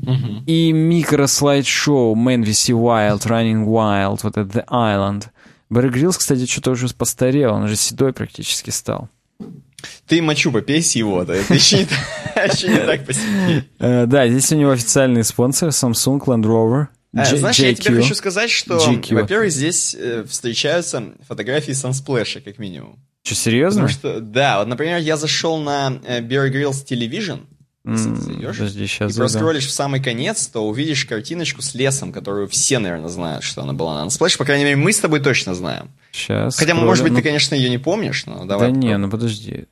Uh-huh. 0.00 0.44
И 0.46 0.72
микро-слайд-шоу 0.72 2.14
Man 2.14 2.42
VC 2.42 2.74
Wild, 2.74 3.22
Running 3.26 3.64
Wild, 3.64 4.20
вот 4.22 4.36
это 4.36 4.58
The 4.58 4.66
Island. 4.68 5.28
Бэр 5.70 5.90
Гриллс, 5.90 6.18
кстати, 6.18 6.46
что-то 6.46 6.72
уже 6.72 6.88
постарел, 6.94 7.54
он 7.54 7.68
же 7.68 7.76
седой 7.76 8.12
практически 8.12 8.70
стал. 8.70 9.08
Ты 10.06 10.22
мочу 10.22 10.52
попей 10.52 10.82
с 10.82 10.94
его, 10.94 11.24
да, 11.24 11.34
это 11.34 11.54
еще 11.54 11.78
не 11.78 12.78
так 12.86 13.06
посильнее. 13.06 13.66
Э, 13.78 14.06
да, 14.06 14.28
здесь 14.28 14.50
у 14.52 14.56
него 14.56 14.70
официальный 14.70 15.24
спонсор 15.24 15.70
Samsung 15.70 16.20
Land 16.20 16.44
Rover. 16.44 16.86
Э, 17.14 17.36
знаешь, 17.36 17.58
я 17.58 17.74
тебе 17.74 18.00
хочу 18.02 18.14
сказать, 18.14 18.50
что, 18.50 18.78
во-первых, 19.10 19.50
здесь 19.50 19.94
э, 19.98 20.24
встречаются 20.28 21.12
фотографии 21.26 21.72
Sunsplash, 21.72 22.40
как 22.40 22.58
минимум. 22.58 22.98
Что, 23.22 23.34
серьезно? 23.34 23.86
Потому 23.86 23.98
что, 23.98 24.20
да, 24.20 24.58
вот, 24.58 24.68
например, 24.68 24.98
я 24.98 25.16
зашел 25.16 25.58
на 25.58 25.92
Bear 26.04 26.50
Grylls 26.52 26.84
Television, 26.86 27.46
зайдешь, 27.84 28.56
Подожди, 28.56 28.86
сейчас 28.86 29.14
и 29.14 29.16
проскроллишь 29.16 29.66
в 29.66 29.70
самый 29.70 30.02
конец, 30.02 30.46
то 30.46 30.66
увидишь 30.66 31.04
картиночку 31.04 31.60
с 31.60 31.74
лесом, 31.74 32.12
которую 32.12 32.48
все, 32.48 32.78
наверное, 32.78 33.08
знают, 33.08 33.44
что 33.44 33.62
она 33.62 33.74
была 33.74 34.02
на 34.02 34.08
Unsplash. 34.08 34.38
По 34.38 34.44
крайней 34.44 34.64
мере, 34.64 34.76
мы 34.76 34.92
с 34.92 35.00
тобой 35.00 35.20
точно 35.20 35.54
знаем. 35.54 35.90
Сейчас. 36.10 36.56
Хотя, 36.56 36.70
скроллю. 36.72 36.86
может 36.86 37.04
быть, 37.04 37.12
ну... 37.12 37.18
ты, 37.18 37.22
конечно, 37.22 37.54
ее 37.54 37.68
не 37.68 37.78
помнишь, 37.78 38.24
но 38.24 38.46
давай. 38.46 38.72
Да 38.72 38.76
не, 38.76 38.96
ну 38.96 39.10
подожди. 39.10 39.66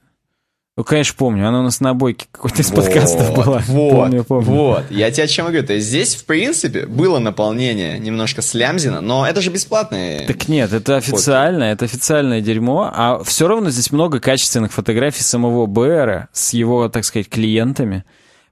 Ну, 0.74 0.84
конечно, 0.84 1.14
помню. 1.18 1.46
Она 1.46 1.60
у 1.60 1.62
нас 1.62 1.80
на 1.80 1.90
обойке 1.90 2.26
какой-то 2.32 2.62
из 2.62 2.70
вот, 2.70 2.84
подкастов 2.84 3.34
была. 3.34 3.62
Вот, 3.66 3.90
помню, 3.90 4.24
помню. 4.24 4.50
вот. 4.50 4.90
Я 4.90 5.10
тебе 5.10 5.24
о 5.24 5.26
чем 5.26 5.46
говорю. 5.46 5.66
То 5.66 5.74
есть 5.74 5.86
здесь, 5.86 6.14
в 6.14 6.24
принципе, 6.24 6.86
было 6.86 7.18
наполнение 7.18 7.98
немножко 7.98 8.40
слямзина, 8.40 9.02
но 9.02 9.26
это 9.26 9.42
же 9.42 9.50
бесплатные. 9.50 10.26
Так 10.26 10.48
нет, 10.48 10.72
это 10.72 10.96
официально, 10.96 11.64
это 11.64 11.84
официальное 11.84 12.40
дерьмо, 12.40 12.90
а 12.90 13.22
все 13.22 13.48
равно 13.48 13.68
здесь 13.68 13.92
много 13.92 14.18
качественных 14.18 14.72
фотографий 14.72 15.22
самого 15.22 15.66
БР 15.66 16.28
с 16.32 16.54
его, 16.54 16.88
так 16.88 17.04
сказать, 17.04 17.28
клиентами. 17.28 18.04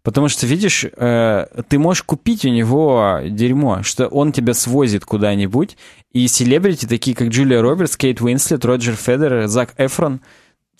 Потому 0.02 0.28
что, 0.28 0.46
видишь, 0.46 0.84
э, 0.84 1.46
ты 1.68 1.78
можешь 1.78 2.02
купить 2.02 2.44
у 2.44 2.48
него 2.48 3.20
дерьмо, 3.26 3.82
что 3.82 4.08
он 4.08 4.32
тебя 4.32 4.54
свозит 4.54 5.04
куда-нибудь, 5.04 5.76
и 6.12 6.26
селебрити, 6.26 6.86
такие 6.86 7.14
как 7.14 7.28
Джулия 7.28 7.60
Робертс, 7.60 7.96
Кейт 7.96 8.20
Уинслет, 8.20 8.64
Роджер 8.64 8.96
Федерер, 8.96 9.46
Зак 9.46 9.74
Эфрон, 9.76 10.20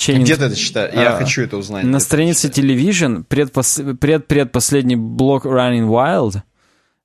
Ченнинг, 0.00 0.24
Где 0.24 0.36
ты 0.36 0.44
это 0.44 0.56
читаешь? 0.56 0.94
Я 0.94 1.14
а, 1.14 1.18
хочу 1.18 1.42
это 1.42 1.58
узнать. 1.58 1.84
На 1.84 2.00
странице 2.00 2.48
Television, 2.48 3.22
предпос, 3.22 3.82
пред, 4.00 4.26
предпоследний 4.26 4.96
блок 4.96 5.44
Running 5.44 5.86
Wild, 5.86 6.40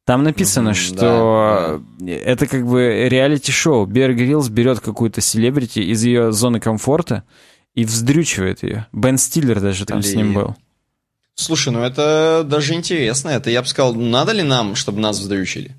там 0.06 0.24
написано, 0.24 0.70
mm-hmm, 0.70 0.74
что 0.74 1.82
да, 2.00 2.06
да. 2.06 2.12
это 2.14 2.48
как 2.48 2.66
бы 2.66 3.10
реалити-шоу. 3.10 3.86
Бер 3.86 4.14
Гриллс 4.14 4.48
берет 4.48 4.80
какую-то 4.80 5.20
селебрити 5.20 5.80
из 5.80 6.06
ее 6.06 6.32
зоны 6.32 6.62
комфорта 6.62 7.26
и 7.74 7.84
вздрючивает 7.84 8.64
ее. 8.64 8.88
Бен 8.93 9.18
Стиллер 9.18 9.60
даже 9.60 9.86
там 9.86 10.00
Блин. 10.00 10.12
с 10.12 10.16
ним 10.16 10.34
был. 10.34 10.56
Слушай, 11.38 11.73
ну 11.73 11.83
это 11.83 12.45
даже 12.47 12.75
интересно. 12.75 13.27
Это 13.27 13.49
я 13.49 13.61
бы 13.61 13.67
сказал, 13.67 13.93
надо 13.93 14.31
ли 14.31 14.41
нам, 14.41 14.73
чтобы 14.75 15.01
нас 15.01 15.19
вздрючили? 15.19 15.75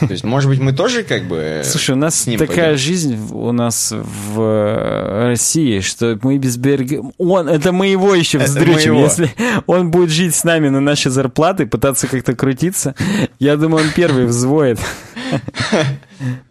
То 0.00 0.10
есть, 0.10 0.24
может 0.24 0.50
быть, 0.50 0.58
мы 0.58 0.72
тоже 0.72 1.04
как 1.04 1.28
бы 1.28 1.62
Слушай, 1.64 1.92
у 1.92 1.98
нас 1.98 2.24
такая 2.24 2.46
пойдем? 2.46 2.78
жизнь 2.78 3.16
у 3.30 3.52
нас 3.52 3.92
в 3.92 4.40
э, 4.40 5.26
России, 5.28 5.78
что 5.80 6.18
мы 6.22 6.38
без 6.38 6.56
Берга... 6.56 7.00
Он, 7.16 7.48
это 7.48 7.70
мы 7.70 7.86
его 7.86 8.12
еще 8.12 8.38
вздрючим. 8.38 8.94
Если 8.94 9.30
он 9.68 9.92
будет 9.92 10.10
жить 10.10 10.34
с 10.34 10.42
нами 10.42 10.68
на 10.68 10.80
наши 10.80 11.10
зарплаты, 11.10 11.66
пытаться 11.66 12.08
как-то 12.08 12.34
крутиться, 12.34 12.96
я 13.38 13.56
думаю, 13.56 13.84
он 13.84 13.92
первый 13.94 14.26
взвоет. 14.26 14.80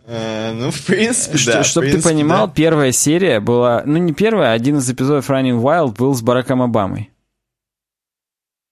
Э, 0.06 0.54
ну, 0.54 0.72
в 0.72 0.86
принципе, 0.86 1.38
да. 1.46 1.64
Чтобы 1.66 1.92
ты 1.92 2.02
понимал, 2.02 2.50
первая 2.50 2.94
серия 2.94 3.42
была... 3.42 3.84
Ну, 3.86 3.98
не 3.98 4.14
первая, 4.14 4.52
а 4.52 4.54
один 4.54 4.78
из 4.78 4.90
эпизодов 4.90 5.30
Running 5.30 5.62
Wild 5.62 5.98
был 5.98 6.16
с 6.16 6.22
Бараком 6.22 6.62
Обамой. 6.62 7.12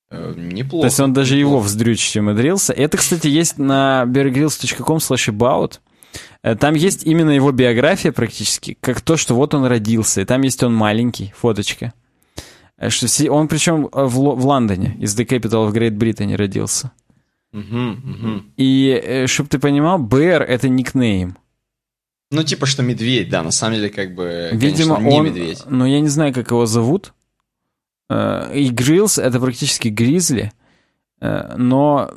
Э, 0.09 0.33
неплохо. 0.35 0.83
То 0.83 0.87
есть 0.87 0.99
он 0.99 1.13
даже 1.13 1.35
неплохо. 1.35 1.55
его 1.55 1.59
вздрючить 1.59 2.17
умудрился. 2.17 2.73
Это, 2.73 2.97
кстати, 2.97 3.27
есть 3.27 3.57
на 3.57 4.03
beargrylls.com 4.07 4.97
slash 4.97 5.29
about. 5.29 5.79
Э, 6.43 6.55
там 6.55 6.75
есть 6.75 7.05
именно 7.05 7.31
его 7.31 7.51
биография 7.51 8.11
практически, 8.11 8.77
как 8.79 9.01
то, 9.01 9.17
что 9.17 9.35
вот 9.35 9.53
он 9.53 9.65
родился. 9.65 10.21
И 10.21 10.25
там 10.25 10.41
есть 10.41 10.61
он 10.63 10.73
маленький, 10.73 11.33
фоточка. 11.35 11.93
Э, 12.77 12.89
что 12.89 13.07
все, 13.07 13.29
он 13.29 13.47
причем 13.47 13.89
в, 13.91 14.09
в 14.09 14.45
Лондоне, 14.45 14.95
из 14.99 15.17
The 15.17 15.25
Capital 15.25 15.67
of 15.67 15.73
Great 15.73 15.97
Britain 15.97 16.35
родился. 16.35 16.91
Угу, 17.53 17.61
угу. 17.61 18.43
И, 18.57 19.23
чтобы 19.27 19.49
ты 19.49 19.59
понимал, 19.59 19.97
Бэр— 19.97 20.41
это 20.43 20.67
никнейм. 20.67 21.37
Ну, 22.31 22.43
типа, 22.43 22.65
что 22.65 22.83
медведь, 22.83 23.29
да, 23.29 23.43
на 23.43 23.51
самом 23.51 23.75
деле, 23.75 23.89
как 23.89 24.13
бы, 24.13 24.49
Видимо, 24.51 24.95
конечно, 24.95 25.09
не 25.09 25.19
он, 25.19 25.25
медведь. 25.25 25.63
Но 25.67 25.85
я 25.85 26.01
не 26.01 26.09
знаю, 26.09 26.33
как 26.33 26.51
его 26.51 26.65
зовут. 26.65 27.13
Э, 28.09 28.51
и 28.53 28.69
Грилс— 28.69 29.17
это 29.19 29.39
практически 29.39 29.89
Гризли, 29.89 30.51
э, 31.21 31.55
но, 31.57 32.11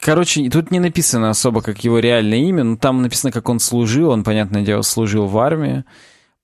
короче, 0.00 0.48
тут 0.50 0.70
не 0.70 0.80
написано 0.80 1.30
особо, 1.30 1.62
как 1.62 1.84
его 1.84 1.98
реальное 1.98 2.38
имя, 2.38 2.64
но 2.64 2.76
там 2.76 3.02
написано, 3.02 3.32
как 3.32 3.48
он 3.48 3.60
служил, 3.60 4.10
он, 4.10 4.24
понятное 4.24 4.62
дело, 4.62 4.82
служил 4.82 5.26
в 5.26 5.38
армии, 5.38 5.84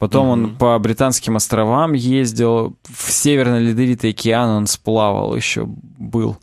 Потом 0.02 0.26
mm-hmm. 0.26 0.32
он 0.32 0.56
по 0.56 0.76
британским 0.80 1.36
островам 1.36 1.92
ездил, 1.92 2.76
в 2.82 3.12
Северный 3.12 3.60
Ледовитый 3.60 4.10
океан 4.10 4.48
он 4.48 4.66
сплавал 4.66 5.36
еще, 5.36 5.64
был. 5.64 6.38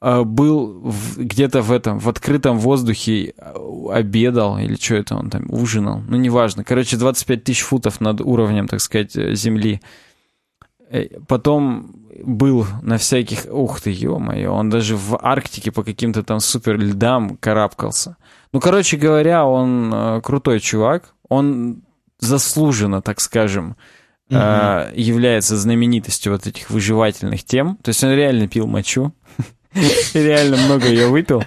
Э, 0.00 0.22
был 0.24 0.90
где-то 1.18 1.60
в 1.60 1.72
этом, 1.72 1.98
в 1.98 2.08
открытом 2.08 2.58
воздухе 2.58 3.34
обедал, 3.90 4.56
или 4.56 4.76
что 4.76 4.94
это 4.94 5.14
он 5.14 5.28
там, 5.28 5.44
ужинал, 5.50 6.00
ну, 6.08 6.16
неважно. 6.16 6.64
Короче, 6.64 6.96
25 6.96 7.44
тысяч 7.44 7.60
футов 7.60 8.00
над 8.00 8.22
уровнем, 8.22 8.66
так 8.66 8.80
сказать, 8.80 9.12
земли. 9.12 9.82
Э, 10.92 11.08
потом 11.26 11.96
был 12.22 12.66
на 12.82 12.98
всяких... 12.98 13.46
Ух 13.50 13.80
ты, 13.80 13.90
ё-моё, 13.90 14.52
он 14.52 14.70
даже 14.70 14.94
в 14.94 15.18
Арктике 15.20 15.72
по 15.72 15.82
каким-то 15.82 16.22
там 16.22 16.40
супер 16.40 16.78
льдам 16.78 17.36
карабкался. 17.38 18.16
Ну, 18.52 18.60
короче 18.60 18.98
говоря, 18.98 19.46
он 19.46 19.90
э, 19.92 20.20
крутой 20.22 20.60
чувак. 20.60 21.14
Он 21.28 21.82
заслуженно, 22.18 23.00
так 23.00 23.20
скажем, 23.20 23.74
угу. 24.28 24.36
является 24.94 25.56
знаменитостью 25.56 26.32
вот 26.32 26.46
этих 26.46 26.70
выживательных 26.70 27.42
тем. 27.42 27.76
То 27.82 27.88
есть 27.88 28.04
он 28.04 28.12
реально 28.12 28.46
пил 28.46 28.66
мочу. 28.66 29.12
Реально 30.14 30.58
много 30.58 30.86
ее 30.86 31.08
выпил. 31.08 31.42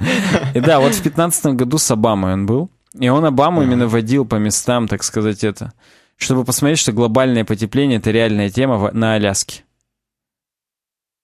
И 0.56 0.60
да, 0.60 0.80
вот 0.80 0.96
в 0.96 1.04
15 1.04 1.46
году 1.54 1.78
с 1.78 1.92
Обамой 1.92 2.34
он 2.34 2.48
был. 2.48 2.72
И 3.00 3.08
он 3.08 3.24
Обаму 3.24 3.62
именно 3.62 3.88
водил 3.88 4.26
по 4.26 4.36
местам, 4.36 4.88
так 4.88 5.04
сказать, 5.04 5.44
это 5.44 5.72
чтобы 6.18 6.46
посмотреть, 6.46 6.80
что 6.80 6.94
глобальное 6.94 7.44
потепление— 7.44 7.98
это 8.00 8.12
реальная 8.12 8.50
тема 8.50 8.92
на 8.94 9.16
Аляске. 9.16 9.65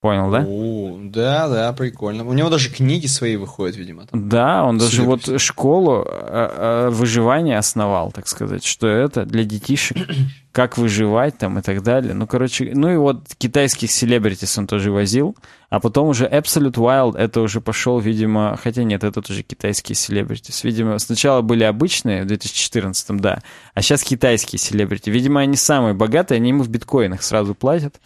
Понял, 0.02 0.32
да? 0.32 0.44
О, 0.44 0.98
да, 1.00 1.48
да, 1.48 1.72
прикольно. 1.72 2.24
У 2.26 2.32
него 2.32 2.50
даже 2.50 2.70
книги 2.70 3.06
свои 3.06 3.36
выходят, 3.36 3.76
видимо. 3.76 4.04
Там. 4.04 4.28
Да, 4.28 4.64
он 4.64 4.76
даже 4.76 5.02
вот 5.04 5.40
школу 5.40 6.04
а, 6.04 6.88
а, 6.88 6.90
выживания 6.90 7.56
основал, 7.56 8.10
так 8.10 8.26
сказать, 8.26 8.64
что 8.64 8.88
это 8.88 9.24
для 9.24 9.44
детишек, 9.44 9.96
как 10.50 10.76
выживать 10.76 11.38
там 11.38 11.60
и 11.60 11.62
так 11.62 11.84
далее. 11.84 12.14
Ну, 12.14 12.26
короче, 12.26 12.72
ну 12.74 12.92
и 12.92 12.96
вот 12.96 13.28
китайских 13.38 13.92
селебритис 13.92 14.58
он 14.58 14.66
тоже 14.66 14.90
возил, 14.90 15.36
а 15.70 15.78
потом 15.78 16.08
уже 16.08 16.26
Absolute 16.26 16.74
Wild, 16.74 17.16
это 17.16 17.40
уже 17.40 17.60
пошел, 17.60 18.00
видимо, 18.00 18.58
хотя 18.60 18.82
нет, 18.82 19.04
это 19.04 19.22
тоже 19.22 19.44
китайские 19.44 19.94
селебритис. 19.94 20.64
Видимо, 20.64 20.98
сначала 20.98 21.42
были 21.42 21.62
обычные 21.62 22.24
в 22.24 22.26
2014, 22.26 23.20
да, 23.20 23.38
а 23.72 23.82
сейчас 23.82 24.02
китайские 24.02 24.58
селебрити. 24.58 25.10
Видимо, 25.10 25.42
они 25.42 25.54
самые 25.54 25.94
богатые, 25.94 26.38
они 26.38 26.48
ему 26.48 26.64
в 26.64 26.68
биткоинах 26.68 27.22
сразу 27.22 27.54
платят. 27.54 28.00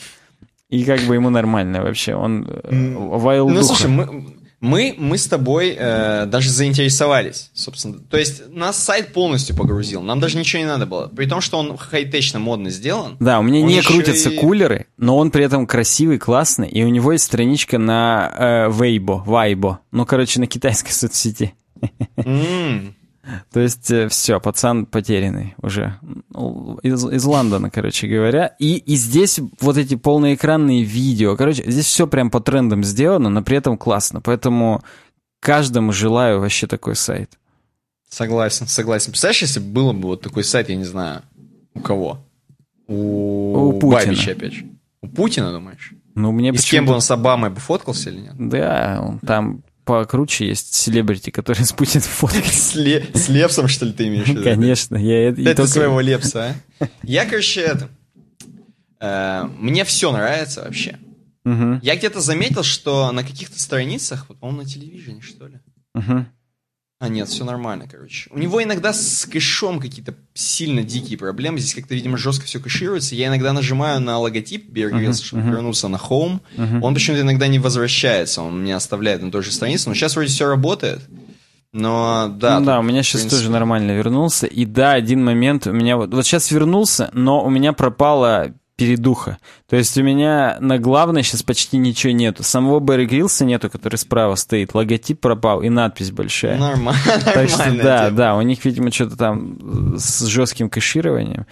И 0.68 0.84
как 0.84 1.00
бы 1.02 1.14
ему 1.14 1.30
нормально 1.30 1.82
вообще. 1.82 2.14
Он 2.14 2.46
э, 2.48 2.94
вайл 2.96 3.48
Ну, 3.48 3.62
слушай, 3.62 3.88
мы, 3.88 4.36
мы, 4.60 4.94
мы 4.98 5.16
с 5.16 5.26
тобой 5.26 5.76
э, 5.78 6.26
даже 6.26 6.50
заинтересовались, 6.50 7.50
собственно. 7.54 8.00
То 8.00 8.16
есть 8.16 8.48
нас 8.48 8.82
сайт 8.82 9.12
полностью 9.12 9.54
погрузил. 9.54 10.02
Нам 10.02 10.18
даже 10.18 10.38
ничего 10.38 10.62
не 10.62 10.68
надо 10.68 10.86
было. 10.86 11.06
При 11.08 11.26
том, 11.26 11.40
что 11.40 11.58
он 11.58 11.76
хай-течно 11.76 12.40
модно 12.40 12.70
сделан. 12.70 13.16
Да, 13.20 13.38
у 13.38 13.42
меня 13.42 13.62
не 13.62 13.80
крутятся 13.80 14.30
и... 14.30 14.36
кулеры, 14.36 14.86
но 14.96 15.16
он 15.18 15.30
при 15.30 15.44
этом 15.44 15.66
красивый, 15.66 16.18
классный. 16.18 16.68
И 16.68 16.82
у 16.82 16.88
него 16.88 17.12
есть 17.12 17.24
страничка 17.24 17.78
на 17.78 18.32
э, 18.36 18.68
Weibo, 18.70 19.24
Weibo. 19.24 19.76
Ну, 19.92 20.04
короче, 20.04 20.40
на 20.40 20.46
китайской 20.46 20.90
соцсети. 20.92 21.54
Mm. 22.16 22.94
То 23.52 23.60
есть 23.60 23.90
э, 23.90 24.08
все, 24.08 24.40
пацан 24.40 24.86
потерянный 24.86 25.54
уже 25.62 25.98
из, 26.82 27.04
из 27.04 27.24
Лондона, 27.24 27.70
короче 27.70 28.06
говоря. 28.06 28.54
И, 28.58 28.76
и 28.76 28.96
здесь 28.96 29.40
вот 29.60 29.76
эти 29.76 29.96
полноэкранные 29.96 30.82
видео. 30.82 31.36
Короче, 31.36 31.64
здесь 31.66 31.86
все 31.86 32.06
прям 32.06 32.30
по 32.30 32.40
трендам 32.40 32.84
сделано, 32.84 33.28
но 33.28 33.42
при 33.42 33.58
этом 33.58 33.76
классно. 33.76 34.20
Поэтому 34.20 34.82
каждому 35.40 35.92
желаю 35.92 36.40
вообще 36.40 36.66
такой 36.66 36.96
сайт. 36.96 37.38
Согласен, 38.08 38.66
согласен. 38.66 39.10
Представляешь, 39.10 39.42
если 39.42 39.60
было 39.60 39.92
бы 39.92 40.08
вот 40.08 40.22
такой 40.22 40.44
сайт, 40.44 40.68
я 40.68 40.76
не 40.76 40.84
знаю, 40.84 41.22
у 41.74 41.80
кого? 41.80 42.18
У, 42.86 43.70
у 43.70 43.72
Путина. 43.78 44.12
Бабича, 44.12 44.32
опять 44.32 44.52
же. 44.52 44.66
У 45.02 45.08
Путина, 45.08 45.50
думаешь? 45.52 45.92
Ну, 46.14 46.32
мне 46.32 46.50
И 46.50 46.56
с 46.56 46.64
кем 46.64 46.86
бы 46.86 46.94
он 46.94 47.00
с 47.00 47.10
Обамой 47.10 47.50
бы 47.50 47.60
фоткался 47.60 48.10
или 48.10 48.20
нет? 48.20 48.34
Да, 48.38 49.04
он 49.06 49.18
там 49.18 49.62
покруче 49.86 50.48
есть 50.48 50.74
селебрити, 50.74 51.30
который 51.30 51.62
с 51.64 51.72
Путиным 51.72 52.02
фоткает. 52.02 52.46
С, 53.16 53.28
Лепсом, 53.28 53.68
что 53.68 53.86
ли, 53.86 53.92
ты 53.92 54.08
имеешь 54.08 54.26
в 54.26 54.30
виду? 54.30 54.42
Конечно. 54.42 54.96
Я, 54.96 55.30
это 55.30 55.54
только... 55.54 55.66
своего 55.66 56.00
Лепса, 56.00 56.56
а? 56.80 56.88
Я, 57.02 57.24
короче, 57.24 57.62
это... 57.62 57.88
Э, 59.00 59.44
мне 59.58 59.84
все 59.84 60.12
нравится 60.12 60.62
вообще. 60.62 60.98
Угу. 61.44 61.80
Я 61.82 61.96
где-то 61.96 62.20
заметил, 62.20 62.64
что 62.64 63.12
на 63.12 63.22
каких-то 63.22 63.58
страницах, 63.60 64.26
вот, 64.28 64.38
по-моему, 64.38 64.62
на 64.62 64.68
телевидении, 64.68 65.20
что 65.20 65.46
ли, 65.46 65.60
угу. 65.94 66.26
А 66.98 67.08
нет, 67.08 67.28
все 67.28 67.44
нормально, 67.44 67.86
короче. 67.90 68.30
У 68.32 68.38
него 68.38 68.62
иногда 68.62 68.94
с 68.94 69.26
кэшом 69.26 69.80
какие-то 69.80 70.14
сильно 70.32 70.82
дикие 70.82 71.18
проблемы. 71.18 71.58
Здесь 71.58 71.74
как-то, 71.74 71.94
видимо, 71.94 72.16
жестко 72.16 72.46
все 72.46 72.58
кэшируется. 72.58 73.14
Я 73.14 73.26
иногда 73.26 73.52
нажимаю 73.52 74.00
на 74.00 74.18
логотип 74.18 74.70
Grylls, 74.72 75.10
uh-huh, 75.10 75.24
чтобы 75.24 75.42
uh-huh. 75.42 75.50
вернуться 75.50 75.88
на 75.88 75.96
Home. 75.96 76.40
Uh-huh. 76.56 76.80
Он 76.80 76.94
почему-то 76.94 77.20
иногда 77.20 77.48
не 77.48 77.58
возвращается. 77.58 78.40
Он 78.40 78.62
меня 78.62 78.76
оставляет 78.76 79.22
на 79.22 79.30
той 79.30 79.42
же 79.42 79.52
странице. 79.52 79.90
Но 79.90 79.94
сейчас 79.94 80.14
вроде 80.14 80.30
все 80.30 80.46
работает. 80.46 81.02
Но 81.74 82.34
да. 82.34 82.60
Ну, 82.60 82.66
да, 82.66 82.80
у 82.80 82.82
меня 82.82 83.02
сейчас 83.02 83.20
принципе... 83.20 83.40
тоже 83.40 83.50
нормально 83.50 83.90
вернулся. 83.90 84.46
И 84.46 84.64
да, 84.64 84.92
один 84.92 85.22
момент 85.22 85.66
у 85.66 85.72
меня 85.72 85.98
вот, 85.98 86.14
вот 86.14 86.24
сейчас 86.24 86.50
вернулся, 86.50 87.10
но 87.12 87.44
у 87.44 87.50
меня 87.50 87.74
пропала 87.74 88.54
передуха. 88.76 89.38
То 89.68 89.76
есть 89.76 89.96
у 89.96 90.02
меня 90.02 90.58
на 90.60 90.78
главной 90.78 91.22
сейчас 91.22 91.42
почти 91.42 91.78
ничего 91.78 92.12
нету. 92.12 92.42
Самого 92.42 92.78
Барри 92.78 93.06
Грилса 93.06 93.44
нету, 93.44 93.70
который 93.70 93.96
справа 93.96 94.34
стоит. 94.34 94.74
Логотип 94.74 95.20
пропал 95.20 95.62
и 95.62 95.68
надпись 95.68 96.10
большая. 96.10 96.58
Нормально. 96.58 97.00
Так 97.24 97.48
что 97.48 97.72
да, 97.82 98.10
да, 98.10 98.36
у 98.36 98.42
них, 98.42 98.64
видимо, 98.64 98.92
что-то 98.92 99.16
там 99.16 99.96
с 99.98 100.26
жестким 100.26 100.68
кэшированием. 100.68 101.46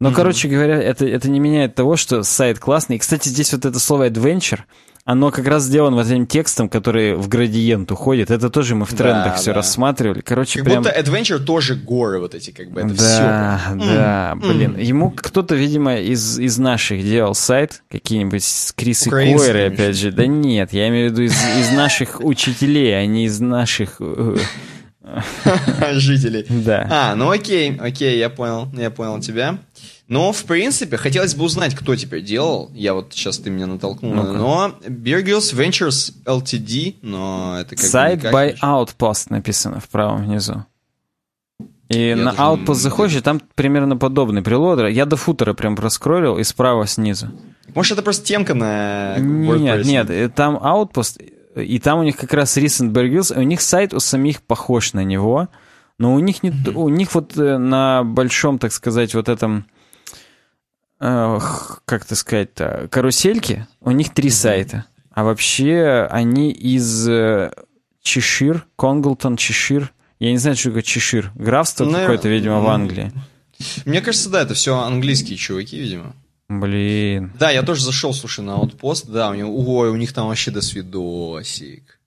Но, 0.00 0.10
mm-hmm. 0.10 0.14
короче 0.14 0.48
говоря, 0.48 0.80
это, 0.80 1.04
это 1.06 1.28
не 1.28 1.40
меняет 1.40 1.74
того, 1.74 1.96
что 1.96 2.22
сайт 2.22 2.60
классный. 2.60 2.96
И, 2.96 2.98
кстати, 3.00 3.28
здесь 3.28 3.52
вот 3.52 3.64
это 3.64 3.80
слово 3.80 4.08
adventure, 4.08 4.60
оно 5.08 5.30
как 5.30 5.46
раз 5.46 5.62
сделано 5.62 5.96
вот 5.96 6.04
этим 6.04 6.26
текстом, 6.26 6.68
который 6.68 7.14
в 7.14 7.28
градиент 7.28 7.90
уходит. 7.90 8.30
Это 8.30 8.50
тоже 8.50 8.74
мы 8.74 8.84
в 8.84 8.90
трендах 8.90 9.32
да, 9.32 9.34
все 9.36 9.52
да. 9.52 9.54
рассматривали. 9.54 10.20
Короче, 10.20 10.58
как 10.58 10.68
прям... 10.68 10.82
будто 10.82 11.00
Adventure 11.00 11.38
тоже 11.38 11.76
горы 11.76 12.20
вот 12.20 12.34
эти, 12.34 12.50
как 12.50 12.70
бы, 12.70 12.82
это 12.82 12.90
да, 12.90 12.94
все. 12.94 13.86
Да, 13.86 14.34
mm. 14.34 14.52
блин. 14.52 14.76
Ему 14.76 15.10
кто-то, 15.10 15.54
видимо, 15.54 15.96
из, 15.96 16.38
из 16.38 16.58
наших 16.58 17.02
делал 17.02 17.34
сайт, 17.34 17.82
какие-нибудь 17.90 18.44
Крис 18.76 19.06
и 19.06 19.08
Койры, 19.10 19.68
опять 19.68 19.96
же. 19.96 20.12
Да 20.12 20.26
нет, 20.26 20.74
я 20.74 20.88
имею 20.88 21.08
в 21.08 21.12
виду 21.12 21.22
из, 21.22 21.32
из 21.58 21.72
наших 21.72 22.20
учителей, 22.20 22.94
а 22.98 23.06
не 23.06 23.24
из 23.24 23.40
наших... 23.40 23.96
Э, 24.00 24.36
Жителей. 25.92 26.44
Да. 26.50 26.86
А, 26.90 27.14
ну 27.14 27.30
окей, 27.30 27.74
окей, 27.80 28.18
я 28.18 28.28
понял, 28.28 28.68
я 28.74 28.90
понял 28.90 29.20
тебя. 29.20 29.56
Но, 30.08 30.32
в 30.32 30.44
принципе, 30.44 30.96
хотелось 30.96 31.34
бы 31.34 31.44
узнать, 31.44 31.74
кто 31.74 31.94
теперь 31.94 32.22
делал. 32.22 32.70
Я 32.72 32.94
вот 32.94 33.12
сейчас 33.12 33.38
ты 33.38 33.50
меня 33.50 33.66
натолкнул. 33.66 34.14
ну 34.14 34.32
Но 34.32 34.74
Beer 34.86 35.22
Grylls 35.22 35.54
Ventures 35.54 36.14
Ltd, 36.24 36.96
но 37.02 37.58
это 37.60 37.76
как 37.76 37.84
Side 37.84 38.22
by 38.22 38.32
конечно. 38.32 38.66
Outpost 38.66 39.26
написано 39.28 39.80
в 39.80 39.88
правом 39.90 40.24
внизу. 40.24 40.64
И 41.90 42.08
Я 42.08 42.16
на 42.16 42.30
Outpost 42.30 42.74
заходишь, 42.74 43.16
и 43.16 43.20
там 43.20 43.40
примерно 43.54 43.98
подобный 43.98 44.40
прилод. 44.42 44.88
Я 44.88 45.04
до 45.04 45.16
футера 45.16 45.52
прям 45.52 45.76
проскроллил, 45.76 46.38
и 46.38 46.44
справа 46.44 46.86
снизу. 46.86 47.28
Может, 47.74 47.92
это 47.92 48.02
просто 48.02 48.24
темка 48.24 48.54
на 48.54 49.16
Нет, 49.18 49.84
нет, 49.84 50.10
э, 50.10 50.30
там 50.30 50.56
Outpost, 50.56 51.22
и 51.54 51.78
там 51.78 52.00
у 52.00 52.02
них 52.02 52.16
как 52.16 52.32
раз 52.32 52.56
Recent 52.56 52.92
Bear 52.92 53.10
Grylls, 53.10 53.34
и 53.34 53.38
у 53.38 53.42
них 53.42 53.60
сайт 53.60 53.92
у 53.92 54.00
самих 54.00 54.40
похож 54.40 54.94
на 54.94 55.04
него, 55.04 55.48
но 55.98 56.14
у 56.14 56.18
них, 56.18 56.42
не, 56.42 56.50
у 56.74 56.88
них 56.88 57.14
вот 57.14 57.36
э, 57.36 57.58
на 57.58 58.04
большом, 58.04 58.58
так 58.58 58.72
сказать, 58.72 59.14
вот 59.14 59.28
этом 59.28 59.66
как 60.98 62.04
это 62.04 62.16
сказать-то, 62.16 62.88
карусельки, 62.90 63.66
у 63.80 63.90
них 63.90 64.12
три 64.12 64.30
сайта. 64.30 64.86
А 65.10 65.24
вообще 65.24 66.06
они 66.10 66.52
из 66.52 67.08
э, 67.08 67.52
Чешир, 68.02 68.66
Конглтон, 68.76 69.36
Чешир. 69.36 69.92
Я 70.18 70.30
не 70.30 70.38
знаю, 70.38 70.56
что 70.56 70.68
такое 70.70 70.82
Чешир. 70.82 71.32
Графство 71.34 71.84
ну, 71.84 71.92
какое-то, 71.92 72.28
видимо, 72.28 72.60
в 72.60 72.68
Англии. 72.68 73.12
Мне 73.84 74.00
кажется, 74.00 74.30
да, 74.30 74.42
это 74.42 74.54
все 74.54 74.78
английские 74.78 75.36
чуваки, 75.36 75.78
видимо. 75.78 76.14
Блин. 76.48 77.32
Да, 77.38 77.50
я 77.50 77.62
тоже 77.62 77.84
зашел, 77.84 78.14
слушай, 78.14 78.40
на 78.40 78.52
Outpost. 78.52 79.10
Да, 79.10 79.30
у 79.30 79.34
них, 79.34 79.46
ой, 79.46 79.90
у 79.90 79.96
них 79.96 80.12
там 80.12 80.28
вообще 80.28 80.50
до 80.50 80.62
свидосик. 80.62 82.00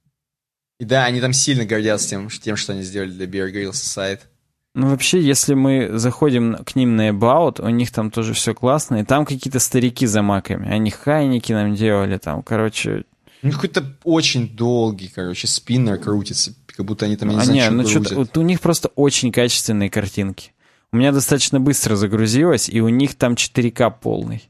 И 0.80 0.86
да, 0.86 1.06
они 1.06 1.22
там 1.22 1.32
сильно 1.32 1.64
гордятся 1.64 2.10
тем, 2.10 2.30
тем 2.30 2.56
что 2.56 2.74
они 2.74 2.82
сделали 2.82 3.12
для 3.12 3.28
Bear 3.28 3.54
Grylls 3.54 3.74
сайт. 3.74 4.31
Ну, 4.74 4.88
вообще, 4.88 5.22
если 5.22 5.54
мы 5.54 5.90
заходим 5.98 6.56
к 6.64 6.76
ним 6.76 6.96
на 6.96 7.10
About, 7.10 7.62
у 7.62 7.70
них 7.70 7.92
там 7.92 8.10
тоже 8.10 8.34
все 8.34 8.54
классно, 8.54 8.98
и 8.98 9.04
там 9.04 9.26
какие-то 9.26 9.60
старики 9.60 10.06
за 10.06 10.22
маками. 10.22 10.70
Они 10.70 10.90
хайники 10.90 11.52
нам 11.52 11.76
делали 11.76 12.18
там, 12.18 12.42
короче... 12.42 13.04
У 13.44 13.48
них 13.48 13.56
какой-то 13.56 13.98
очень 14.04 14.48
долгий, 14.48 15.12
короче, 15.14 15.48
спиннер 15.48 15.98
крутится, 15.98 16.54
как 16.68 16.86
будто 16.86 17.06
они 17.06 17.18
там, 17.18 17.30
я 17.30 17.36
не 17.36 17.42
а 17.42 17.44
знаю, 17.44 17.74
не, 17.74 17.84
что 17.86 18.00
ну 18.00 18.06
что 18.06 18.16
вот 18.16 18.38
у 18.38 18.42
них 18.44 18.62
просто 18.62 18.90
очень 18.96 19.32
качественные 19.32 19.90
картинки. 19.90 20.54
У 20.94 20.98
меня 20.98 21.12
достаточно 21.12 21.60
быстро 21.60 21.96
загрузилось, 21.96 22.70
и 22.70 22.80
у 22.82 22.90
них 22.90 23.16
там 23.16 23.34
4К 23.34 23.94
полный. 24.02 24.50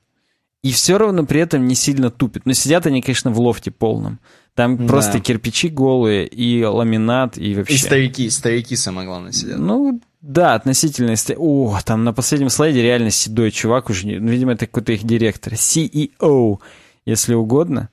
И 0.63 0.72
все 0.72 0.97
равно 0.99 1.26
при 1.26 1.39
этом 1.41 1.65
не 1.65 1.74
сильно 1.74 2.11
тупит. 2.11 2.45
Но 2.45 2.53
сидят 2.53 2.86
они, 2.86 3.01
конечно, 3.01 3.32
в 3.32 3.39
лофте 3.39 3.72
полном. 3.72 4.19
Там 4.53 4.78
да. 4.78 4.86
просто 4.86 5.19
кирпичи 5.19 5.69
голые, 5.69 6.28
и 6.28 6.63
ламинат, 6.63 7.38
и 7.38 7.55
вообще... 7.55 7.74
И 7.74 7.78
старики, 7.78 8.30
старики, 8.30 8.76
самое 8.76 9.07
главное, 9.07 9.32
сидят. 9.32 9.57
Ну, 9.57 10.01
да, 10.22 10.53
относительно... 10.53 11.15
О, 11.38 11.80
там 11.84 12.03
на 12.03 12.13
последнем 12.13 12.49
слайде 12.49 12.82
реально 12.82 13.09
седой 13.09 13.49
чувак 13.51 13.89
уже, 13.89 14.07
видимо, 14.07 14.53
это 14.53 14.67
какой-то 14.67 14.93
их 14.93 15.03
директор. 15.03 15.53
CEO, 15.53 16.59
если 17.05 17.34
угодно. 17.34 17.89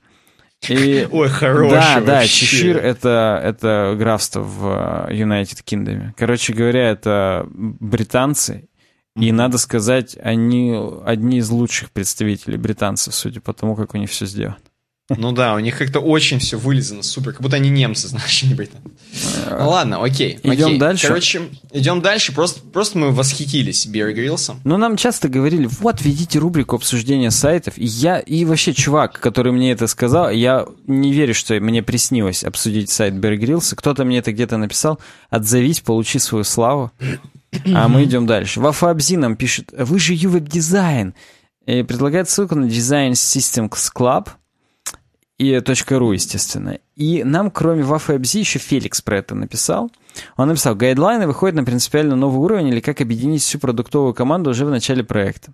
И... 0.67 1.07
Ой, 1.11 1.29
хороший 1.29 1.71
Да, 1.71 1.95
вообще. 1.95 2.05
да, 2.05 2.27
Чешир 2.27 2.77
это, 2.77 3.41
это 3.43 3.95
графство 3.97 4.41
в 4.41 5.07
э, 5.09 5.13
United 5.13 5.63
Kingdom. 5.65 6.11
Короче 6.15 6.53
говоря, 6.53 6.89
это 6.89 7.47
британцы, 7.49 8.67
mm-hmm. 9.17 9.25
и 9.25 9.31
надо 9.31 9.57
сказать, 9.57 10.17
они 10.21 10.77
одни 11.05 11.37
из 11.39 11.49
лучших 11.49 11.91
представителей 11.91 12.57
британцев, 12.57 13.15
судя 13.15 13.41
по 13.41 13.53
тому, 13.53 13.75
как 13.75 13.95
у 13.95 13.97
них 13.97 14.09
все 14.09 14.25
сделано. 14.25 14.57
Ну 15.09 15.31
да, 15.31 15.55
у 15.55 15.59
них 15.59 15.77
как-то 15.77 15.99
очень 15.99 16.37
все 16.37 16.57
вылезано 16.57 17.01
супер, 17.01 17.31
как 17.31 17.41
будто 17.41 17.55
они 17.55 17.69
немцы, 17.69 18.07
знаешь, 18.09 18.43
не 18.43 18.53
британцы. 18.53 18.89
Ну 19.49 19.69
ладно, 19.69 20.03
окей. 20.03 20.39
Идем 20.43 20.67
окей. 20.67 20.79
дальше. 20.79 21.07
Короче, 21.07 21.41
идем 21.71 22.01
дальше. 22.01 22.31
Просто, 22.31 22.61
просто 22.61 22.97
мы 22.99 23.11
восхитились 23.11 23.87
Берри 23.87 24.13
Грилсом. 24.13 24.61
Ну, 24.63 24.77
нам 24.77 24.97
часто 24.97 25.27
говорили, 25.27 25.67
вот, 25.79 26.01
ведите 26.01 26.37
рубрику 26.37 26.75
обсуждения 26.75 27.31
сайтов. 27.31 27.77
И 27.77 27.85
я, 27.85 28.19
и 28.19 28.45
вообще 28.45 28.73
чувак, 28.73 29.19
который 29.19 29.51
мне 29.51 29.71
это 29.71 29.87
сказал, 29.87 30.29
я 30.29 30.67
не 30.85 31.11
верю, 31.11 31.33
что 31.33 31.59
мне 31.59 31.81
приснилось 31.81 32.43
обсудить 32.43 32.91
сайт 32.91 33.15
Берри 33.15 33.37
Грилса. 33.37 33.75
Кто-то 33.75 34.05
мне 34.05 34.19
это 34.19 34.31
где-то 34.31 34.57
написал. 34.57 34.99
Отзовись, 35.31 35.79
получи 35.79 36.19
свою 36.19 36.43
славу. 36.43 36.91
А 37.73 37.87
мы 37.87 38.03
идем 38.03 38.27
дальше. 38.27 38.59
Вафа 38.59 38.91
Абзи 38.91 39.15
нам 39.15 39.35
пишет, 39.35 39.73
вы 39.75 39.97
же 39.97 40.13
UWebDesign. 40.13 41.15
И 41.65 41.81
предлагает 41.81 42.29
ссылку 42.29 42.55
на 42.55 42.65
Design 42.65 43.11
Systems 43.11 43.91
Club 43.95 44.27
.ru, 44.33 46.11
естественно. 46.11 46.79
И 46.97 47.23
нам, 47.23 47.49
кроме 47.49 47.83
WAF 47.83 48.37
еще 48.37 48.59
Феликс 48.59 49.01
про 49.01 49.19
это 49.19 49.35
написал. 49.35 49.89
Он 50.35 50.49
написал, 50.49 50.75
гайдлайны 50.75 51.27
выходят 51.27 51.55
на 51.55 51.63
принципиально 51.63 52.17
новый 52.17 52.41
уровень 52.41 52.67
или 52.67 52.81
как 52.81 52.99
объединить 52.99 53.41
всю 53.41 53.57
продуктовую 53.57 54.13
команду 54.13 54.49
уже 54.49 54.65
в 54.65 54.69
начале 54.69 55.01
проекта. 55.01 55.53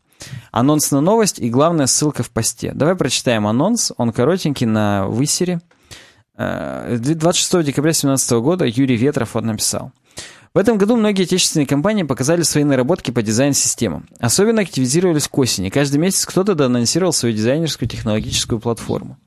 Анонс 0.52 0.90
на 0.90 1.02
новость 1.02 1.38
и 1.38 1.52
главная 1.52 1.86
ссылка 1.86 2.24
в 2.24 2.32
посте. 2.32 2.72
Давай 2.74 2.96
прочитаем 2.96 3.46
анонс, 3.46 3.92
он 3.96 4.12
коротенький 4.12 4.66
на 4.66 5.06
высере. 5.06 5.62
26 6.36 7.54
э, 7.54 7.64
декабря 7.64 7.92
2017 7.92 8.32
года 8.40 8.66
Юрий 8.66 8.98
Ветров 8.98 9.36
он 9.36 9.46
написал. 9.46 9.92
В 10.56 10.58
этом 10.58 10.80
году 10.80 10.96
многие 10.96 11.24
отечественные 11.24 11.68
компании 11.68 12.04
показали 12.04 12.42
свои 12.42 12.64
наработки 12.64 13.12
по 13.12 13.22
дизайн-системам. 13.22 14.08
Особенно 14.20 14.62
активизировались 14.62 15.28
к 15.28 15.38
осени. 15.38 15.70
Каждый 15.70 15.98
месяц 15.98 16.26
кто-то 16.26 16.56
доанонсировал 16.56 17.14
свою 17.14 17.36
дизайнерскую 17.36 17.88
технологическую 17.88 18.60
платформу. 18.60 19.18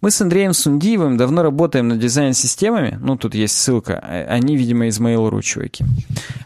Мы 0.00 0.10
с 0.10 0.20
Андреем 0.20 0.52
Сундиевым 0.52 1.16
давно 1.16 1.42
работаем 1.42 1.88
над 1.88 1.98
дизайн-системами. 1.98 2.98
Ну, 3.00 3.16
тут 3.16 3.34
есть 3.34 3.58
ссылка. 3.58 3.98
Они, 3.98 4.56
видимо, 4.56 4.86
из 4.86 5.00
Mail.ru 5.00 5.42
чуваки. 5.42 5.84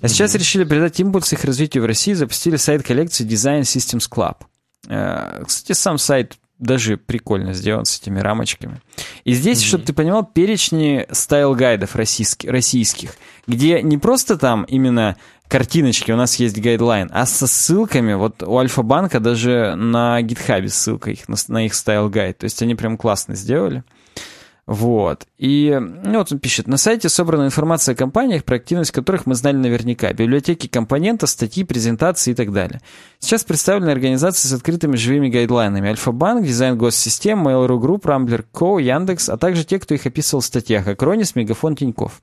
А 0.00 0.08
сейчас 0.08 0.34
решили 0.34 0.64
придать 0.64 0.98
импульс 1.00 1.32
их 1.32 1.44
развитию 1.44 1.82
в 1.82 1.86
России. 1.86 2.14
Запустили 2.14 2.56
сайт 2.56 2.82
коллекции 2.82 3.26
Design 3.26 3.62
Systems 3.62 4.08
Club. 4.10 4.36
Э, 4.88 5.44
кстати, 5.46 5.72
сам 5.78 5.98
сайт 5.98 6.38
даже 6.58 6.96
прикольно 6.96 7.52
сделан 7.52 7.84
с 7.84 7.98
этими 7.98 8.20
рамочками. 8.20 8.80
И 9.24 9.34
здесь, 9.34 9.58
mm-hmm. 9.58 9.66
чтобы 9.66 9.84
ты 9.84 9.92
понимал, 9.92 10.24
перечни 10.24 11.06
style 11.10 11.46
guide 11.46 11.82
ов 11.82 11.96
российских, 11.96 12.48
российских, 12.48 13.16
где 13.46 13.82
не 13.82 13.98
просто 13.98 14.38
там 14.38 14.62
именно 14.64 15.16
картиночки, 15.52 16.10
у 16.10 16.16
нас 16.16 16.36
есть 16.36 16.58
guideline, 16.58 17.10
а 17.12 17.26
со 17.26 17.46
ссылками, 17.46 18.14
вот 18.14 18.42
у 18.42 18.56
Альфа-банка 18.56 19.20
даже 19.20 19.74
на 19.76 20.22
GitHub 20.22 20.63
е 20.63 20.70
ссылка 20.70 21.10
их, 21.10 21.28
на, 21.28 21.36
на 21.48 21.66
их 21.66 21.74
style 21.74 22.03
guide, 22.03 22.38
то 22.38 22.44
есть 22.44 22.62
они 22.62 22.74
прям 22.74 22.96
классно 22.96 23.34
сделали. 23.34 23.84
Вот. 24.66 25.26
И 25.36 25.78
ну, 25.78 26.20
вот 26.20 26.32
он 26.32 26.38
пишет, 26.38 26.68
на 26.68 26.78
сайте 26.78 27.10
собрана 27.10 27.44
информация 27.44 27.92
о 27.92 27.96
компаниях, 27.96 28.44
про 28.44 28.56
активность 28.56 28.92
которых 28.92 29.26
мы 29.26 29.34
знали 29.34 29.56
наверняка. 29.56 30.10
Библиотеки 30.14 30.68
компонентов, 30.68 31.26
статьи, 31.26 31.64
презентации 31.64 32.30
и 32.30 32.34
так 32.34 32.50
далее. 32.50 32.80
Сейчас 33.18 33.44
представлены 33.44 33.90
организации 33.90 34.48
с 34.48 34.52
открытыми 34.54 34.96
живыми 34.96 35.28
гайдлайнами. 35.28 35.90
Альфа-банк, 35.90 36.46
Дизайн 36.46 36.78
Госсистем, 36.78 37.46
Mail.ru 37.46 37.78
Group, 37.78 38.02
Rambler 38.04 38.46
Co., 38.54 38.80
Яндекс, 38.80 39.28
а 39.28 39.36
также 39.36 39.64
те, 39.64 39.78
кто 39.78 39.94
их 39.94 40.06
описывал 40.06 40.40
в 40.40 40.46
статьях. 40.46 40.86
Акронис, 40.86 41.34
Мегафон, 41.34 41.76
Тиньков. 41.76 42.22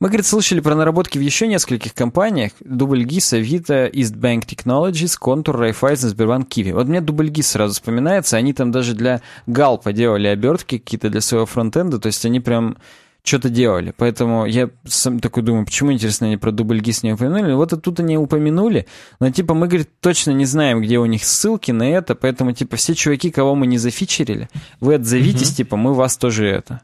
Мы, 0.00 0.08
говорит, 0.08 0.26
слышали 0.26 0.60
про 0.60 0.76
наработки 0.76 1.18
в 1.18 1.20
еще 1.20 1.48
нескольких 1.48 1.92
компаниях. 1.92 2.52
Дубльгиз, 2.60 3.32
Авито, 3.32 3.86
Eastbank 3.86 4.46
Technologies, 4.46 5.16
Контур, 5.18 5.56
Райфайзен, 5.56 6.10
Сбербанк, 6.10 6.48
Киви. 6.48 6.70
Вот 6.70 6.86
мне 6.86 7.00
Дубльгиз 7.00 7.48
сразу 7.48 7.74
вспоминается. 7.74 8.36
Они 8.36 8.52
там 8.52 8.70
даже 8.70 8.94
для 8.94 9.22
Галпа 9.48 9.92
делали 9.92 10.28
обертки 10.28 10.78
какие-то 10.78 11.10
для 11.10 11.20
своего 11.20 11.46
фронтенда. 11.46 11.98
То 11.98 12.06
есть 12.06 12.24
они 12.24 12.38
прям 12.38 12.76
что-то 13.24 13.50
делали. 13.50 13.92
Поэтому 13.96 14.46
я 14.46 14.70
сам 14.86 15.18
такой 15.18 15.42
думаю, 15.42 15.66
почему, 15.66 15.92
интересно, 15.92 16.28
они 16.28 16.36
про 16.36 16.52
дубльгиз 16.52 17.02
не 17.02 17.14
упомянули. 17.14 17.52
Вот 17.54 17.72
и 17.72 17.76
тут 17.76 17.98
они 17.98 18.16
упомянули, 18.16 18.86
но 19.18 19.30
типа 19.30 19.54
мы, 19.54 19.66
говорит, 19.66 19.90
точно 20.00 20.30
не 20.30 20.44
знаем, 20.44 20.80
где 20.80 20.98
у 20.98 21.06
них 21.06 21.24
ссылки 21.24 21.72
на 21.72 21.90
это, 21.90 22.14
поэтому 22.14 22.52
типа 22.52 22.76
все 22.76 22.94
чуваки, 22.94 23.30
кого 23.30 23.54
мы 23.54 23.66
не 23.66 23.78
зафичерили, 23.78 24.48
вы 24.80 24.94
отзовитесь, 24.94 25.50
угу. 25.50 25.56
типа 25.56 25.76
мы 25.76 25.92
вас 25.92 26.16
тоже 26.16 26.46
это 26.46 26.82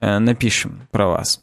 э, 0.00 0.18
напишем 0.18 0.88
про 0.90 1.06
вас. 1.06 1.40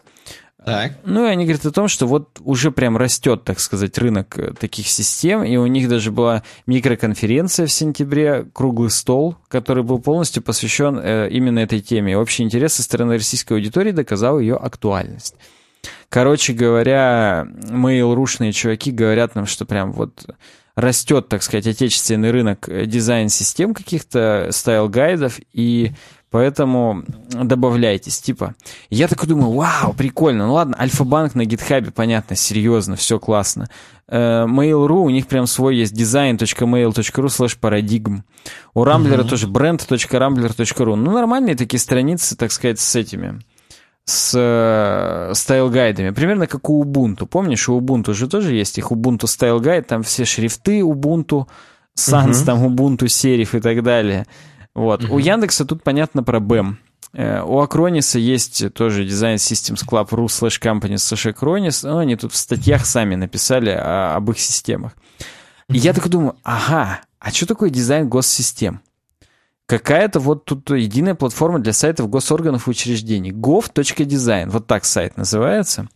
Так. 0.65 0.93
Ну 1.03 1.27
и 1.27 1.29
они 1.29 1.45
говорят 1.45 1.63
о 1.67 1.71
том, 1.71 1.87
что 1.87 2.07
вот 2.07 2.39
уже 2.43 2.71
прям 2.71 2.97
растет, 2.97 3.43
так 3.43 3.59
сказать, 3.59 3.95
рынок 3.99 4.39
э, 4.39 4.51
таких 4.59 4.87
систем, 4.87 5.43
и 5.43 5.57
у 5.57 5.67
них 5.67 5.87
даже 5.87 6.11
была 6.11 6.41
микроконференция 6.65 7.67
в 7.67 7.71
сентябре, 7.71 8.47
круглый 8.51 8.89
стол, 8.89 9.35
который 9.47 9.83
был 9.83 9.99
полностью 9.99 10.41
посвящен 10.41 10.99
э, 10.99 11.29
именно 11.29 11.59
этой 11.59 11.81
теме. 11.81 12.17
Общий 12.17 12.41
интерес 12.41 12.73
со 12.73 12.83
стороны 12.83 13.13
российской 13.13 13.53
аудитории 13.53 13.91
доказал 13.91 14.39
ее 14.39 14.55
актуальность. 14.55 15.35
Короче 16.09 16.53
говоря, 16.53 17.45
Mail.ru 17.69 18.17
шные 18.17 18.51
чуваки 18.51 18.91
говорят 18.91 19.35
нам, 19.35 19.45
что 19.45 19.65
прям 19.65 19.91
вот 19.91 20.25
растет, 20.75 21.29
так 21.29 21.41
сказать, 21.41 21.67
отечественный 21.67 22.31
рынок 22.31 22.67
э, 22.67 22.85
дизайн-систем 22.85 23.73
каких-то, 23.73 24.49
style 24.51 24.85
guide 24.85 25.19
ов, 25.19 25.39
и 25.53 25.93
Поэтому 26.35 27.05
добавляйтесь, 27.29 28.19
типа. 28.19 28.55
Я 28.89 29.07
такой 29.07 29.29
думаю, 29.29 29.51
вау, 29.51 29.93
прикольно. 29.93 30.47
Ну 30.47 30.55
ладно, 30.55 30.75
Альфа-банк 30.77 31.33
на 31.33 31.45
GitHub 31.45 31.80
е, 31.80 31.91
понятно, 31.91 32.35
серьезно, 32.35 32.97
все 32.97 33.19
классно. 33.19 33.69
Э, 34.09 34.45
Mail.ru, 34.45 34.97
у 34.97 35.09
них 35.09 35.27
прям 35.27 35.47
свой 35.47 35.77
есть 35.77 35.93
design.mail.ru 35.93 37.27
slash 37.27 37.57
paradigm. 37.57 38.23
У 38.73 38.83
Рамблера 38.83 39.23
uh-huh. 39.23 39.29
тоже 39.29 39.47
brand.rambler.ru. 39.47 40.95
Ну, 40.95 41.13
нормальные 41.13 41.55
такие 41.55 41.79
страницы, 41.79 42.35
так 42.35 42.51
сказать, 42.51 42.81
с 42.81 42.95
этими 42.97 43.39
с 44.03 44.33
э, 44.35 45.31
style 45.33 45.58
guide'ами. 45.58 46.09
Примерно 46.09 46.47
как 46.47 46.69
у 46.69 46.83
Ubuntu. 46.83 47.27
Помнишь, 47.27 47.69
у 47.69 47.79
Ubuntu 47.79 48.13
же 48.13 48.27
тоже 48.27 48.55
есть 48.55 48.77
их 48.77 48.91
Ubuntu 48.91 49.21
Style 49.21 49.61
Guide, 49.61 49.83
там 49.83 50.03
все 50.03 50.25
шрифты 50.25 50.81
Ubuntu 50.81 51.47
Sans, 51.97 52.31
uh-huh. 52.31 52.45
там 52.45 52.65
Ubuntu 52.65 53.07
Serif 53.07 53.55
и 53.55 53.61
так 53.61 53.83
далее. 53.83 54.27
Вот. 54.75 55.03
Угу. 55.03 55.15
У 55.15 55.17
Яндекса 55.19 55.65
тут 55.65 55.83
понятно 55.83 56.21
про 56.21 56.39
BEM. 56.39 56.75
Э, 57.13 57.41
у 57.41 57.59
Акрониса 57.59 58.19
есть 58.19 58.73
тоже 58.73 59.05
designsystems.club 59.05 60.09
ru 60.09 60.25
slash 60.25 60.61
company 60.61 60.95
slash 60.95 61.33
Acronis. 61.33 61.87
Ну, 61.87 61.97
они 61.97 62.15
тут 62.17 62.33
в 62.33 62.35
статьях 62.35 62.85
сами 62.85 63.15
написали 63.15 63.69
о, 63.69 64.15
об 64.15 64.29
их 64.29 64.39
системах. 64.39 64.91
И 65.69 65.77
я 65.77 65.93
такой 65.93 66.11
думаю, 66.11 66.35
ага, 66.43 67.01
а 67.19 67.31
что 67.31 67.47
такое 67.47 67.69
дизайн 67.69 68.07
госсистем? 68.07 68.81
Какая-то 69.65 70.19
вот 70.19 70.45
тут 70.45 70.69
единая 70.69 71.15
платформа 71.15 71.57
для 71.57 71.73
сайтов 71.73 72.09
госорганов 72.09 72.67
и 72.67 72.69
учреждений. 72.69 73.31
gov.design, 73.31 74.49
вот 74.49 74.67
так 74.67 74.85
сайт 74.85 75.17
называется. 75.17 75.87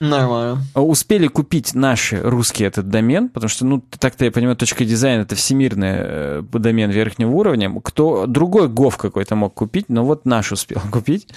Нормально. 0.00 0.62
Успели 0.74 1.28
купить 1.28 1.74
наши 1.74 2.20
русский 2.20 2.64
этот 2.64 2.88
домен, 2.88 3.28
потому 3.28 3.48
что, 3.48 3.64
ну, 3.64 3.82
так-то 3.98 4.24
я 4.24 4.32
понимаю, 4.32 4.56
точка 4.56 4.84
дизайна 4.84 5.22
это 5.22 5.34
всемирный 5.34 5.92
э, 5.92 6.42
домен 6.52 6.90
верхнего 6.90 7.30
уровня. 7.30 7.72
Кто 7.82 8.26
другой 8.26 8.68
гов 8.68 8.96
какой-то 8.96 9.36
мог 9.36 9.54
купить, 9.54 9.88
но 9.88 10.04
вот 10.04 10.24
наш 10.24 10.52
успел 10.52 10.80
купить. 10.90 11.28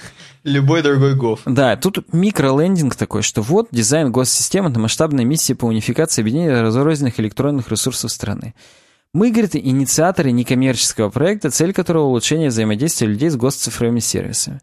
Любой 0.44 0.82
другой 0.82 1.14
гов. 1.14 1.40
Да, 1.46 1.76
тут 1.76 2.12
микролендинг 2.12 2.96
такой, 2.96 3.22
что 3.22 3.42
вот 3.42 3.68
дизайн 3.70 4.10
госсистемы— 4.10 4.70
это 4.70 4.80
масштабная 4.80 5.24
миссия 5.24 5.54
по 5.54 5.66
унификации 5.66 6.22
объединения 6.22 6.60
разрозненных 6.60 7.18
электронных 7.20 7.70
ресурсов 7.70 8.10
страны. 8.10 8.54
Мы, 9.14 9.30
говорит, 9.30 9.56
инициаторы 9.56 10.32
некоммерческого 10.32 11.08
проекта, 11.08 11.50
цель 11.50 11.72
которого— 11.72 12.04
улучшение 12.04 12.50
взаимодействия 12.50 13.06
людей 13.06 13.30
с 13.30 13.36
госцифровыми 13.36 14.00
сервисами. 14.00 14.60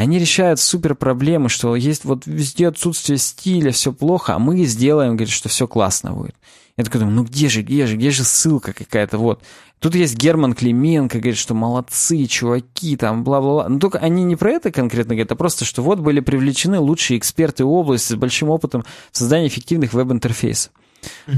Они 0.00 0.18
решают 0.18 0.58
супер 0.60 0.94
проблемы, 0.94 1.50
что 1.50 1.76
есть 1.76 2.06
вот 2.06 2.22
везде 2.24 2.68
отсутствие 2.68 3.18
стиля, 3.18 3.70
все 3.70 3.92
плохо, 3.92 4.34
а 4.34 4.38
мы 4.38 4.64
сделаем, 4.64 5.10
говорит, 5.10 5.28
что 5.28 5.50
все 5.50 5.68
классно 5.68 6.12
будет. 6.12 6.34
Я 6.78 6.84
такой 6.84 7.00
думаю, 7.00 7.16
ну 7.16 7.24
где 7.24 7.50
же, 7.50 7.60
где 7.60 7.86
же, 7.86 7.98
где 7.98 8.10
же 8.10 8.24
ссылка 8.24 8.72
какая-то, 8.72 9.18
вот. 9.18 9.42
Тут 9.78 9.94
есть 9.94 10.16
Герман 10.16 10.54
Клименко, 10.54 11.18
говорит, 11.18 11.36
что 11.36 11.52
молодцы, 11.52 12.24
чуваки, 12.24 12.96
там, 12.96 13.24
бла-бла-бла. 13.24 13.68
Но 13.68 13.78
только 13.78 13.98
они 13.98 14.24
не 14.24 14.36
про 14.36 14.52
это 14.52 14.72
конкретно 14.72 15.14
говорят, 15.14 15.32
а 15.32 15.36
просто, 15.36 15.66
что 15.66 15.82
вот 15.82 15.98
были 15.98 16.20
привлечены 16.20 16.78
лучшие 16.78 17.18
эксперты 17.18 17.66
области 17.66 18.14
с 18.14 18.16
большим 18.16 18.48
опытом 18.48 18.86
создания 19.12 19.48
эффективных 19.48 19.92
веб-интерфейсов. 19.92 20.72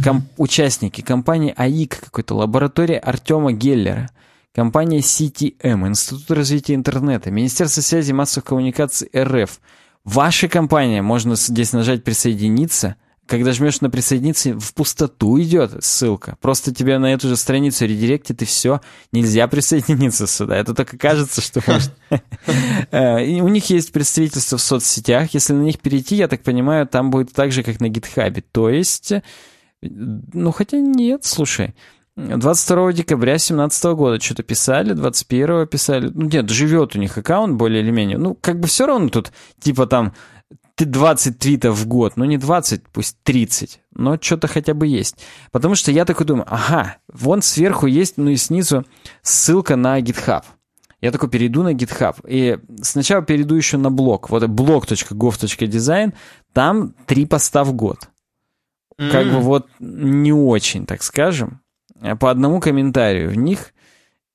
Ком- 0.05 0.29
участники 0.37 1.01
компании 1.01 1.53
АИК 1.57 1.99
какой-то, 1.99 2.37
лаборатория 2.37 2.99
Артема 2.99 3.51
Геллера– 3.51 4.09
компания 4.55 5.01
CTM, 5.01 5.89
Институт 5.89 6.31
развития 6.31 6.75
интернета, 6.75 7.31
Министерство 7.31 7.81
связи 7.81 8.11
и 8.11 8.15
массовых 8.15 8.47
коммуникаций 8.47 9.11
РФ. 9.17 9.61
Ваша 10.05 10.49
компания, 10.49 11.03
можно 11.03 11.37
здесь 11.37 11.73
нажать 11.73 12.05
«Присоединиться», 12.05 12.97
когда 13.27 13.53
жмешь 13.53 13.81
на 13.81 13.89
присоединиться, 13.89 14.59
в 14.59 14.75
пустоту 14.75 15.41
идет 15.41 15.83
ссылка. 15.83 16.37
Просто 16.41 16.75
тебе 16.75 16.99
на 16.99 17.13
эту 17.15 17.29
же 17.29 17.37
страницу 17.37 17.87
редиректит, 17.87 18.43
и 18.43 18.45
все. 18.45 18.81
Нельзя 19.13 19.47
присоединиться 19.49 20.27
сюда. 20.27 20.57
Это 20.57 20.75
только 20.75 20.99
кажется, 20.99 21.41
что. 21.41 21.63
Э, 22.91 23.23
у 23.41 23.49
них 23.49 23.71
есть 23.71 23.93
представительство 23.93 24.59
в 24.59 24.61
соцсетях. 24.61 25.33
Если 25.33 25.55
на 25.55 25.63
них 25.63 25.79
перейти, 25.79 26.17
я 26.17 26.29
так 26.29 26.43
понимаю, 26.43 26.87
там 26.87 27.11
будет 27.11 27.33
так 27.33 27.53
же, 27.53 27.63
как 27.63 27.81
на 27.81 27.89
гитхабе. 27.89 28.43
То 28.53 28.69
есть... 28.69 29.15
Ну, 29.81 30.53
хотя 30.53 30.79
нет, 30.79 31.25
слушай. 31.25 31.75
22 32.17 32.93
декабря 32.93 33.33
2017 33.33 33.85
года 33.95 34.21
что-то 34.21 34.43
писали, 34.43 34.93
21 34.93 35.67
писали. 35.67 36.11
Ну, 36.13 36.29
нет, 36.29 36.51
живет 36.51 36.95
у 36.95 36.99
них 36.99 37.17
аккаунт 37.17 37.57
более 37.57 37.83
или 37.83 37.91
менее. 37.91 38.19
Ну, 38.19 38.35
как 38.35 38.61
бы 38.61 38.69
все 38.69 38.87
равно 38.87 39.09
тут, 39.09 39.33
типа 39.61 39.87
там, 39.87 40.13
20 40.79 41.39
твитов 41.39 41.77
в 41.77 41.87
год. 41.87 42.17
Ну, 42.17 42.25
не 42.25 42.39
20, 42.39 42.89
пусть 42.89 43.17
30. 43.23 43.81
Но 43.95 44.19
что-то 44.21 44.49
хотя 44.49 44.75
бы 44.75 44.87
есть. 44.87 45.17
Потому 45.51 45.75
что 45.75 45.91
я 45.91 46.05
такой 46.05 46.27
думаю, 46.27 46.47
ага, 46.49 46.97
вон 47.13 47.43
сверху 47.43 47.87
есть, 47.87 48.17
ну 48.17 48.31
и 48.31 48.37
снизу 48.37 48.85
ссылка 49.23 49.77
на 49.77 50.01
GitHub. 50.01 50.43
Я 51.01 51.11
такой 51.11 51.29
перейду 51.31 51.63
на 51.63 51.73
GitHub. 51.73 52.17
И 52.29 52.59
сначала 52.83 53.23
перейду 53.23 53.55
еще 53.55 53.77
на 53.77 53.91
блог. 53.91 54.31
Вот 54.31 54.43
blog.gov.design. 54.45 56.15
Там 56.53 56.95
три 57.07 57.27
поста 57.27 57.65
в 57.65 57.73
год. 57.73 58.09
Mm. 58.99 59.11
Как 59.11 59.27
бы 59.27 59.41
вот 59.41 59.69
не 59.81 60.33
очень, 60.33 60.87
так 60.87 61.03
скажем. 61.03 61.62
Э, 62.03 62.17
по 62.17 62.31
одному 62.31 62.61
комментарию 62.61 63.31
в 63.31 63.37
них. 63.37 63.73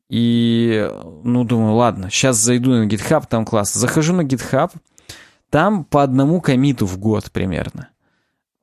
И, 0.10 0.90
ну, 1.24 1.44
думаю, 1.44 1.76
ладно, 1.76 2.10
сейчас 2.10 2.38
зайду 2.38 2.72
на 2.72 2.88
GitHub, 2.88 3.26
там 3.30 3.46
классно. 3.46 3.82
Захожу 3.82 4.14
на 4.14 4.22
GitHub, 4.22 4.72
там 5.50 5.84
по 5.84 6.02
одному 6.02 6.40
комиту 6.40 6.86
в 6.86 6.98
год 6.98 7.32
примерно. 7.32 7.90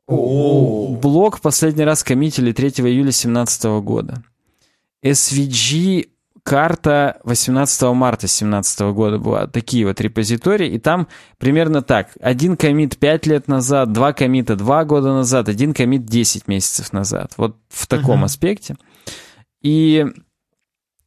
О. 0.06 0.96
Блок 1.00 1.40
последний 1.40 1.84
раз 1.84 2.02
коммитили 2.02 2.52
3 2.52 2.68
июля 2.68 3.04
2017 3.04 3.64
года. 3.82 4.22
SVG 5.02 6.08
карта 6.42 7.20
18 7.24 7.82
марта 7.94 8.22
2017 8.22 8.80
года 8.92 9.18
была. 9.18 9.46
Такие 9.46 9.86
вот 9.86 10.00
репозитории. 10.00 10.70
И 10.70 10.78
там 10.78 11.08
примерно 11.38 11.82
так. 11.82 12.10
Один 12.20 12.56
комит 12.56 12.98
5 12.98 13.26
лет 13.26 13.48
назад, 13.48 13.92
два 13.92 14.12
комита 14.12 14.56
2 14.56 14.84
года 14.84 15.12
назад, 15.12 15.48
один 15.48 15.74
комит 15.74 16.04
10 16.04 16.46
месяцев 16.48 16.92
назад. 16.92 17.32
Вот 17.38 17.56
в 17.68 17.86
таком 17.86 18.22
uh-huh. 18.22 18.26
аспекте. 18.26 18.76
И 19.64 20.06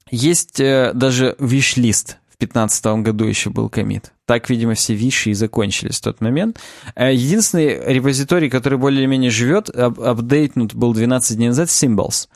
есть 0.10 0.60
э, 0.60 0.92
даже 0.94 1.36
виш-лист. 1.40 2.18
В 2.30 2.40
2015 2.40 2.86
году 3.04 3.26
еще 3.26 3.50
был 3.50 3.70
комит. 3.70 4.14
Так, 4.26 4.50
видимо, 4.50 4.74
все 4.74 4.94
виши 4.94 5.30
и 5.30 5.34
закончились 5.34 6.00
в 6.00 6.02
тот 6.02 6.22
момент. 6.22 6.60
Э, 6.96 7.14
единственный 7.14 7.94
репозиторий, 7.94 8.50
который 8.50 8.80
более-менее 8.80 9.32
живет, 9.32 9.70
ап 9.70 10.00
апдейтнут 10.00 10.74
был 10.74 10.94
12 10.94 11.38
дней 11.38 11.50
назад, 11.50 11.70
Symbols. 11.70 12.28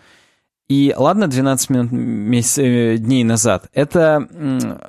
И 0.69 0.93
ладно, 0.95 1.27
12 1.27 1.69
минут, 1.71 1.91
месяц, 1.91 2.59
э, 2.59 2.97
дней 2.97 3.23
назад. 3.23 3.67
Это, 3.73 4.79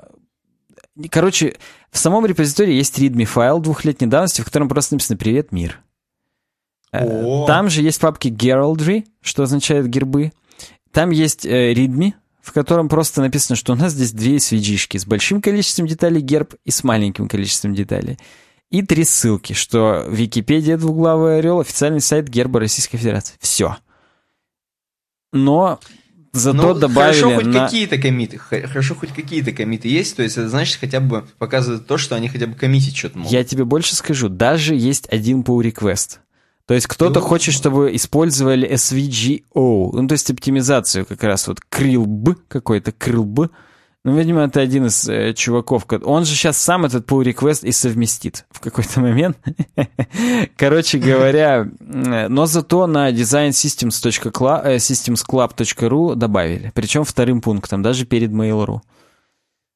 короче, 1.11 1.57
в 1.91 1.99
самом 1.99 2.26
репозитории 2.26 2.74
есть 2.74 2.99
readme 2.99 3.24
файл 3.24 3.59
двухлетней 3.59 4.09
давности, 4.09 4.43
в 4.43 4.45
котором 4.45 4.68
просто 4.68 4.95
написано 4.95 5.16
«Привет, 5.16 5.51
мир». 5.51 5.80
Э, 6.93 7.07
О. 7.07 7.47
Там 7.47 7.70
же 7.70 7.83
есть 7.83 8.01
папки 8.01 8.28
Heraldry, 8.28 9.07
что 9.22 9.43
означает 9.43 9.89
гербы. 9.89 10.33
Там 10.93 11.11
есть 11.11 11.45
э, 11.45 11.72
readme, 11.72 12.12
в 12.40 12.53
котором 12.53 12.88
просто 12.88 13.20
написано, 13.20 13.57
что 13.57 13.72
у 13.72 13.76
нас 13.76 13.93
здесь 13.93 14.12
две 14.12 14.36
svg 14.36 14.99
с 14.99 15.07
большим 15.07 15.43
количеством 15.43 15.86
деталей 15.86 16.20
герб 16.20 16.55
и 16.64 16.70
с 16.70 16.84
маленьким 16.84 17.28
количеством 17.28 17.74
деталей. 17.74 18.18
И 18.70 18.82
три 18.82 19.05
ссылки, 19.05 19.53
что 19.53 20.07
Википедия 20.09 20.78
двуглавый 20.78 21.38
орел, 21.38 21.61
официальный 21.61 22.01
сайт 22.01 22.28
герба 22.28 22.61
Российской 22.61 22.97
Федерации. 22.97 23.34
Все 23.40 23.76
но 25.32 25.80
зато 26.32 26.74
ну, 26.74 26.74
добавили 26.74 27.20
хорошо 27.20 27.36
хоть 27.36 27.47
на... 27.47 27.64
какие-то 27.64 27.99
комиты, 27.99 28.38
хорошо 28.38 28.95
хоть 28.95 29.11
какие-то 29.11 29.53
комиты 29.53 29.88
есть, 29.88 30.16
то 30.16 30.22
есть 30.22 30.36
это 30.36 30.49
значит 30.49 30.78
хотя 30.78 31.01
бы 31.01 31.26
показывает 31.38 31.86
то, 31.86 31.99
что 31.99 32.14
они 32.14 32.28
хотя 32.28 32.47
бы 32.47 32.55
коммитить 32.55 32.97
что-то 32.97 33.18
могут. 33.18 33.32
Я 33.32 33.45
тебе 33.45 33.64
больше 33.64 33.95
скажу, 33.97 34.28
даже 34.28 34.74
есть 34.74 35.09
один 35.11 35.40
pull 35.40 35.62
request. 35.62 36.18
То 36.66 36.74
есть 36.74 36.86
кто-то 36.86 37.20
ну, 37.20 37.26
хочет, 37.26 37.54
чтобы 37.54 37.94
использовали 37.94 38.70
SVGO, 38.70 39.90
ну 39.92 40.06
то 40.06 40.12
есть 40.12 40.30
оптимизацию 40.30 41.04
как 41.04 41.22
раз 41.24 41.48
вот 41.48 41.60
крилб 41.68 42.38
какой-то, 42.48 42.92
крилб, 42.92 43.50
ну, 44.04 44.18
видимо, 44.18 44.42
это 44.42 44.60
один 44.60 44.86
из 44.86 45.08
э, 45.08 45.32
чуваков. 45.32 45.86
Он 46.02 46.24
же 46.24 46.34
сейчас 46.34 46.56
сам 46.56 46.84
этот 46.84 47.08
pull 47.08 47.22
request 47.22 47.64
и 47.64 47.70
совместит 47.70 48.46
в 48.50 48.58
какой-то 48.58 49.00
момент. 49.00 49.38
Короче 50.56 50.98
говоря, 50.98 51.68
но 51.78 52.46
зато 52.46 52.88
на 52.88 53.12
designsystemsclub.ru 53.12 56.12
э, 56.12 56.16
добавили. 56.16 56.72
Причем 56.74 57.04
вторым 57.04 57.40
пунктом, 57.40 57.82
даже 57.82 58.04
перед 58.04 58.32
Mail.ru. 58.32 58.80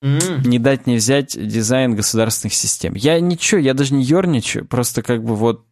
Mm. 0.03 0.49
Не 0.49 0.59
дать 0.59 0.89
не 0.89 0.97
взять 0.97 1.39
дизайн 1.41 1.95
государственных 1.95 2.55
систем. 2.55 2.95
Я 2.95 3.20
ничего, 3.20 3.61
я 3.61 3.74
даже 3.74 3.95
не 3.95 4.03
ерничаю, 4.03 4.66
просто 4.66 5.03
как 5.03 5.22
бы 5.22 5.37
вот 5.37 5.64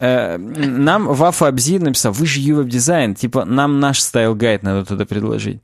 нам 0.00 1.06
Вафа 1.06 1.48
Абзи 1.48 1.78
написал, 1.78 2.12
вы 2.12 2.26
же 2.26 2.40
UWeb 2.40 2.68
дизайн, 2.68 3.14
типа 3.14 3.44
нам 3.44 3.80
наш 3.80 4.00
стайл 4.00 4.34
гайд 4.34 4.62
надо 4.62 4.84
туда 4.84 5.06
предложить. 5.06 5.60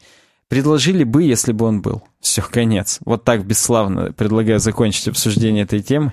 Предложили 0.49 1.03
бы, 1.05 1.23
если 1.23 1.53
бы 1.53 1.65
он 1.65 1.81
был. 1.81 2.03
Все, 2.21 2.43
конец. 2.43 2.99
Вот 3.07 3.25
так 3.25 3.47
бесславно 3.47 4.13
предлагаю 4.13 4.59
закончить 4.61 5.09
обсуждение 5.09 5.65
этой 5.65 5.81
темы. 5.81 6.13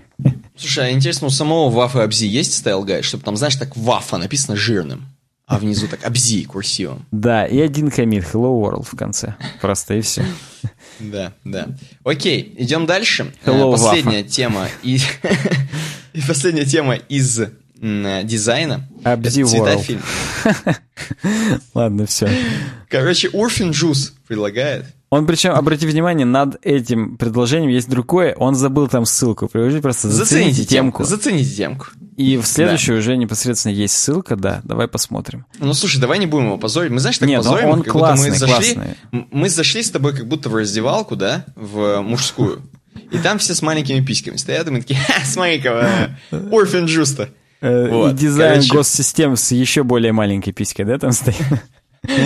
Слушай, 0.56 0.88
а 0.88 0.92
интересно, 0.92 1.28
у 1.28 1.30
самого 1.30 1.70
Вафа 1.70 2.04
Абзи 2.04 2.26
есть 2.26 2.54
стайл 2.56 2.84
гайд, 2.84 3.04
чтобы 3.04 3.24
там, 3.24 3.36
знаешь, 3.36 3.58
так 3.58 3.76
Вафа 3.76 4.18
написано 4.18 4.56
жирным, 4.56 5.08
а 5.46 5.60
внизу 5.60 5.88
так 5.88 6.06
Абзи 6.06 6.46
курсивом. 6.46 7.06
Да, 7.12 7.46
и 7.46 7.60
один 7.60 7.92
комит 7.92 8.24
Hello 8.24 8.62
World 8.62 8.88
в 8.90 8.96
конце. 8.96 9.36
Просто 9.60 9.96
и 9.96 10.02
все. 10.02 10.24
Да, 11.00 11.34
да. 11.44 11.68
Окей, 12.06 12.54
идем 12.58 12.86
дальше. 12.86 13.34
Hello, 13.46 13.72
Последняя 13.74 14.22
Wafa. 14.22 14.30
тема 14.30 14.68
и 14.84 15.02
последняя 16.28 16.66
тема 16.66 16.96
из 16.96 17.42
дизайна. 17.82 18.88
Абзи 19.04 19.44
Цветофильм. 19.44 20.02
Ладно, 21.74 22.06
все. 22.06 22.30
Короче, 22.90 23.30
Урфин 23.30 23.72
Джус 23.72 24.14
предлагает. 24.28 24.86
Он 25.10 25.26
причем, 25.26 25.54
обрати 25.54 25.88
внимание, 25.88 26.26
над 26.26 26.58
этим 26.62 27.18
предложением 27.18 27.72
есть 27.72 27.90
другое. 27.90 28.36
Он 28.36 28.54
забыл 28.54 28.88
там 28.88 29.06
ссылку. 29.06 29.48
Приложите 29.48 29.82
просто 29.82 30.08
зацените, 30.08 30.52
зацените 30.52 30.66
темку. 30.66 31.04
Зацените 31.04 31.56
темку. 31.56 31.88
И 32.16 32.38
в 32.38 32.46
следующую 32.46 32.98
да. 32.98 33.00
уже 33.00 33.18
непосредственно 33.18 33.74
есть 33.74 33.98
ссылка, 33.98 34.36
да. 34.36 34.62
Давай 34.64 34.88
посмотрим. 34.88 35.46
Ну 35.58 35.74
слушай, 35.74 36.00
давай 36.00 36.20
не 36.20 36.28
будем 36.28 36.46
его 36.48 36.58
позорить. 36.58 36.92
Мы 36.92 37.00
знаешь, 37.00 37.18
так 37.18 37.28
Нет, 37.28 37.40
позорим, 37.40 37.70
он 37.70 37.82
как 37.82 37.94
классный, 37.94 38.32
будто 38.32 38.46
мы 38.46 38.54
зашли. 38.54 38.74
Классный. 38.76 38.98
Мы 39.32 39.50
зашли 39.50 39.82
с 39.82 39.90
тобой 39.90 40.16
как 40.16 40.28
будто 40.28 40.50
в 40.50 40.56
раздевалку, 40.56 41.16
да, 41.16 41.46
в 41.56 42.02
мужскую. 42.02 42.62
И 43.12 43.18
там 43.18 43.40
все 43.40 43.56
с 43.56 43.64
маленькими 43.64 44.06
письками 44.06 44.36
стоят, 44.36 44.68
и 44.68 44.72
мы 44.72 44.82
такие, 44.82 45.00
ха, 45.00 45.26
смотри-ка, 45.26 46.18
Урфин 46.32 46.86
Джуста. 46.86 47.30
Э, 47.62 47.90
вот, 47.90 48.14
и 48.14 48.16
дизайн 48.16 48.56
короче... 48.56 48.74
госсистем 48.74 49.36
с 49.36 49.52
еще 49.52 49.84
более 49.84 50.14
маленькой 50.14 50.52
писькой, 50.52 50.86
да, 50.86 50.98
там 50.98 51.12
стоит? 51.12 51.36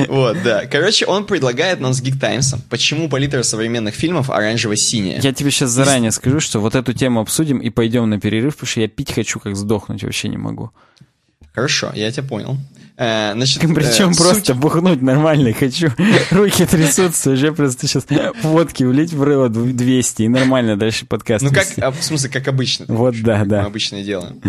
Вот, 0.08 0.38
да. 0.44 0.66
Короче, 0.68 1.06
он 1.06 1.26
предлагает 1.26 1.80
нам 1.80 1.94
с 1.94 2.02
Geek 2.02 2.20
Times, 2.20 2.56
почему 2.70 3.10
палитра 3.10 3.42
современных 3.44 3.96
фильмов 3.96 4.30
оранжево-синяя. 4.30 5.20
Я 5.22 5.34
тебе 5.34 5.50
сейчас 5.50 5.72
заранее 5.72 6.12
скажу, 6.12 6.40
что 6.40 6.60
вот 6.60 6.76
эту 6.76 6.94
тему 6.94 7.22
обсудим 7.22 7.58
и 7.58 7.70
пойдем 7.70 8.10
на 8.10 8.20
перерыв, 8.20 8.56
потому 8.56 8.68
что 8.68 8.82
я 8.82 8.88
пить 8.88 9.12
хочу, 9.12 9.40
как 9.40 9.56
сдохнуть, 9.56 10.04
вообще 10.04 10.30
не 10.30 10.38
могу. 10.38 10.72
Хорошо, 11.54 11.92
я 11.96 12.12
тебя 12.12 12.24
понял. 12.24 12.58
Э, 12.98 13.34
значит, 13.34 13.62
Причем 13.76 14.12
э, 14.12 14.16
просто 14.16 14.54
суть... 14.54 14.56
бухнуть 14.58 15.02
нормально 15.02 15.54
хочу. 15.54 15.90
Руки 16.32 16.66
трясутся, 16.66 17.32
уже 17.32 17.52
просто 17.52 17.88
сейчас 17.88 18.06
водки 18.44 18.84
влить 18.84 19.14
в 19.14 19.24
рыло 19.24 19.50
200 19.50 20.24
и 20.24 20.28
нормально 20.28 20.78
дальше 20.78 21.06
подкаст. 21.06 21.44
Ну 21.44 21.52
как, 21.52 21.68
а, 21.78 21.92
в 21.92 22.04
смысле, 22.04 22.30
как 22.30 22.48
обычно. 22.48 22.86
Вот, 22.88 23.16
да, 23.22 23.44
да. 23.46 23.62
Мы 23.62 23.68
обычно 23.68 24.04
делаем. 24.04 24.42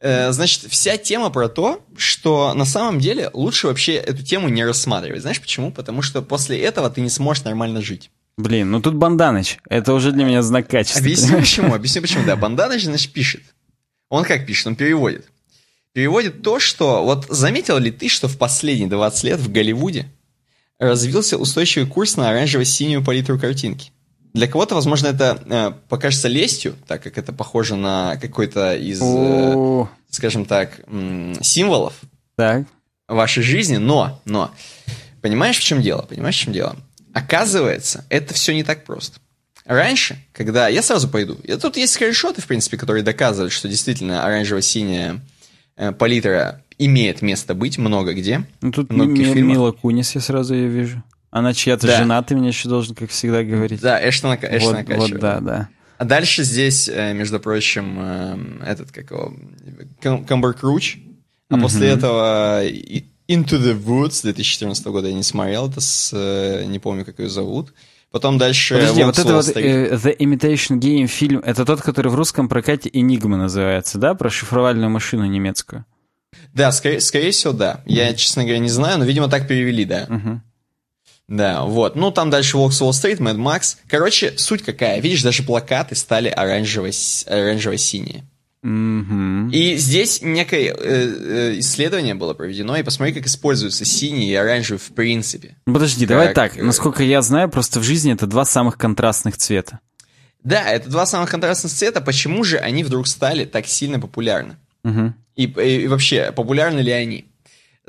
Э, 0.00 0.32
значит, 0.32 0.64
вся 0.70 0.96
тема 0.96 1.30
про 1.30 1.48
то, 1.48 1.84
что 1.96 2.54
на 2.54 2.64
самом 2.64 3.00
деле 3.00 3.30
лучше 3.34 3.66
вообще 3.66 3.94
эту 3.94 4.22
тему 4.22 4.48
не 4.48 4.64
рассматривать. 4.64 5.20
Знаешь 5.20 5.40
почему? 5.40 5.70
Потому 5.70 6.00
что 6.00 6.22
после 6.22 6.58
этого 6.58 6.88
ты 6.88 7.02
не 7.02 7.10
сможешь 7.10 7.44
нормально 7.44 7.82
жить. 7.82 8.10
Блин, 8.38 8.70
ну 8.70 8.80
тут 8.80 8.94
Банданыч. 8.94 9.58
Это 9.68 9.92
уже 9.92 10.12
для 10.12 10.24
меня 10.24 10.42
знак 10.42 10.68
качества. 10.68 11.00
Объясню 11.00 11.38
почему. 11.40 11.74
Объясню 11.74 12.00
почему. 12.00 12.24
Да, 12.24 12.36
Банданыч, 12.36 12.84
значит, 12.84 13.12
пишет. 13.12 13.42
Он 14.08 14.24
как 14.24 14.46
пишет? 14.46 14.68
Он 14.68 14.76
переводит. 14.76 15.26
Переводит 15.92 16.42
то, 16.42 16.58
что... 16.58 17.04
Вот 17.04 17.26
заметил 17.28 17.76
ли 17.76 17.90
ты, 17.90 18.08
что 18.08 18.26
в 18.26 18.38
последние 18.38 18.88
20 18.88 19.24
лет 19.24 19.40
в 19.40 19.52
Голливуде 19.52 20.10
развился 20.78 21.36
устойчивый 21.36 21.86
курс 21.86 22.16
на 22.16 22.30
оранжево-синюю 22.30 23.04
палитру 23.04 23.38
картинки? 23.38 23.92
Для 24.32 24.46
кого-то, 24.46 24.74
возможно, 24.74 25.08
это 25.08 25.42
э, 25.46 25.72
покажется 25.88 26.28
лестью, 26.28 26.76
так 26.86 27.02
как 27.02 27.18
это 27.18 27.32
похоже 27.32 27.76
на 27.76 28.16
какой-то 28.16 28.76
из, 28.76 29.00
э, 29.02 29.54
скажем 30.10 30.44
так, 30.44 30.80
м- 30.86 31.34
символов 31.42 31.94
так. 32.36 32.64
вашей 33.08 33.42
жизни, 33.42 33.76
но, 33.78 34.20
но, 34.24 34.52
понимаешь, 35.20 35.58
в 35.58 35.62
чем 35.62 35.82
дело? 35.82 36.02
Понимаешь, 36.02 36.36
в 36.36 36.40
чем 36.40 36.52
дело? 36.52 36.76
Оказывается, 37.12 38.04
это 38.08 38.34
все 38.34 38.54
не 38.54 38.62
так 38.62 38.84
просто. 38.84 39.18
Раньше, 39.64 40.18
когда 40.32 40.68
я 40.68 40.82
сразу 40.82 41.08
пойду, 41.08 41.36
и 41.42 41.54
тут 41.56 41.76
есть 41.76 41.92
скриншоты, 41.92 42.40
в 42.40 42.46
принципе, 42.46 42.76
которые 42.76 43.02
доказывают, 43.02 43.52
что 43.52 43.68
действительно 43.68 44.24
оранжево-синяя 44.26 45.20
э, 45.76 45.92
палитра 45.92 46.62
имеет 46.78 47.20
место 47.20 47.54
быть 47.54 47.78
много 47.78 48.14
где. 48.14 48.44
Ну, 48.62 48.72
тут 48.72 48.90
Ми- 48.90 49.06
Мила 49.42 49.72
Кунис 49.72 50.14
я 50.14 50.20
сразу 50.20 50.54
ее 50.54 50.68
вижу. 50.68 51.02
Она 51.30 51.54
чья-то 51.54 51.86
да. 51.86 51.98
жена, 51.98 52.22
ты 52.22 52.36
мне 52.36 52.48
еще 52.48 52.68
должен, 52.68 52.94
как 52.94 53.10
всегда, 53.10 53.42
говорить. 53.44 53.80
Да, 53.80 54.00
Эштона, 54.08 54.38
Эштона 54.40 54.84
вот, 54.86 55.10
вот, 55.10 55.20
да, 55.20 55.40
да. 55.40 55.68
А 55.98 56.04
дальше 56.04 56.44
здесь, 56.44 56.88
э, 56.88 57.12
между 57.12 57.38
прочим, 57.38 57.98
э, 57.98 58.38
этот, 58.66 58.90
как 58.90 59.10
его, 59.10 59.34
Камбер 60.00 60.54
Круч. 60.54 60.96
А 61.48 61.54
mm-hmm. 61.54 61.60
после 61.60 61.88
этого 61.88 62.64
Into 62.64 63.58
the 63.58 63.78
Woods 63.78 64.22
2014 64.22 64.86
года 64.86 65.08
я 65.08 65.14
не 65.14 65.22
смотрел, 65.22 65.68
это 65.68 65.80
с, 65.80 66.10
э, 66.12 66.64
не 66.64 66.78
помню, 66.78 67.04
как 67.04 67.18
ее 67.18 67.28
зовут. 67.28 67.74
Потом 68.10 68.38
дальше... 68.38 68.74
Подожди, 68.74 69.04
вот 69.04 69.18
это 69.18 69.34
вот 69.34 69.46
The 69.46 70.16
Imitation 70.16 70.80
Game 70.80 71.06
фильм, 71.06 71.40
это 71.40 71.64
тот, 71.64 71.80
который 71.80 72.10
в 72.10 72.16
русском 72.16 72.48
прокате 72.48 72.88
Enigma 72.88 73.36
называется, 73.36 73.98
да? 73.98 74.14
Про 74.14 74.30
шифровальную 74.30 74.90
машину 74.90 75.26
немецкую. 75.26 75.84
Да, 76.52 76.72
скорее, 76.72 77.00
скорее 77.00 77.30
всего, 77.30 77.52
да. 77.52 77.82
Я, 77.86 78.12
честно 78.14 78.42
говоря, 78.42 78.58
не 78.58 78.68
знаю, 78.68 78.98
но, 78.98 79.04
видимо, 79.04 79.28
так 79.28 79.46
перевели, 79.46 79.84
да. 79.84 80.06
Uh-huh. 80.06 80.40
Да, 81.30 81.62
вот. 81.62 81.94
Ну, 81.94 82.10
там 82.10 82.28
дальше 82.28 82.56
Волкс 82.58 82.82
Wall 82.82 82.90
Street, 82.90 83.18
Mad 83.18 83.36
Max. 83.36 83.76
Короче, 83.88 84.34
суть 84.36 84.62
какая. 84.62 85.00
Видишь, 85.00 85.22
даже 85.22 85.44
плакаты 85.44 85.94
стали 85.94 86.28
оранжево-синие. 86.28 88.24
Мгм. 88.62 89.48
И 89.50 89.76
здесь 89.76 90.20
некое 90.20 90.66
э, 90.66 90.74
э, 90.74 91.58
исследование 91.60 92.14
было 92.14 92.34
проведено, 92.34 92.76
и 92.76 92.82
посмотри, 92.82 93.14
как 93.14 93.26
используются 93.26 93.84
синий 93.86 94.28
и 94.28 94.34
оранжевый 94.34 94.78
в 94.80 94.92
принципе. 94.92 95.56
Ну, 95.66 95.72
Подожди, 95.72 96.04
давай 96.04 96.26
Как, 96.34 96.34
так. 96.52 96.58
э, 96.58 96.62
Насколько 96.62 97.02
я 97.04 97.22
знаю, 97.22 97.48
просто 97.48 97.80
в 97.80 97.84
жизни 97.84 98.12
это 98.12 98.26
два 98.26 98.44
самых 98.44 98.76
контрастных 98.76 99.38
цвета. 99.38 99.78
Да, 100.42 100.68
это 100.68 100.90
два 100.90 101.06
самых 101.06 101.30
контрастных 101.30 101.72
цвета. 101.72 102.00
Почему 102.02 102.44
же 102.44 102.58
они 102.58 102.84
вдруг 102.84 103.06
стали 103.06 103.44
так 103.46 103.66
сильно 103.66 103.98
популярны? 103.98 104.56
Мгм. 104.82 105.14
И, 105.36 105.44
и 105.44 105.86
вообще, 105.86 106.32
популярны 106.32 106.80
ли 106.80 106.90
они? 106.92 107.26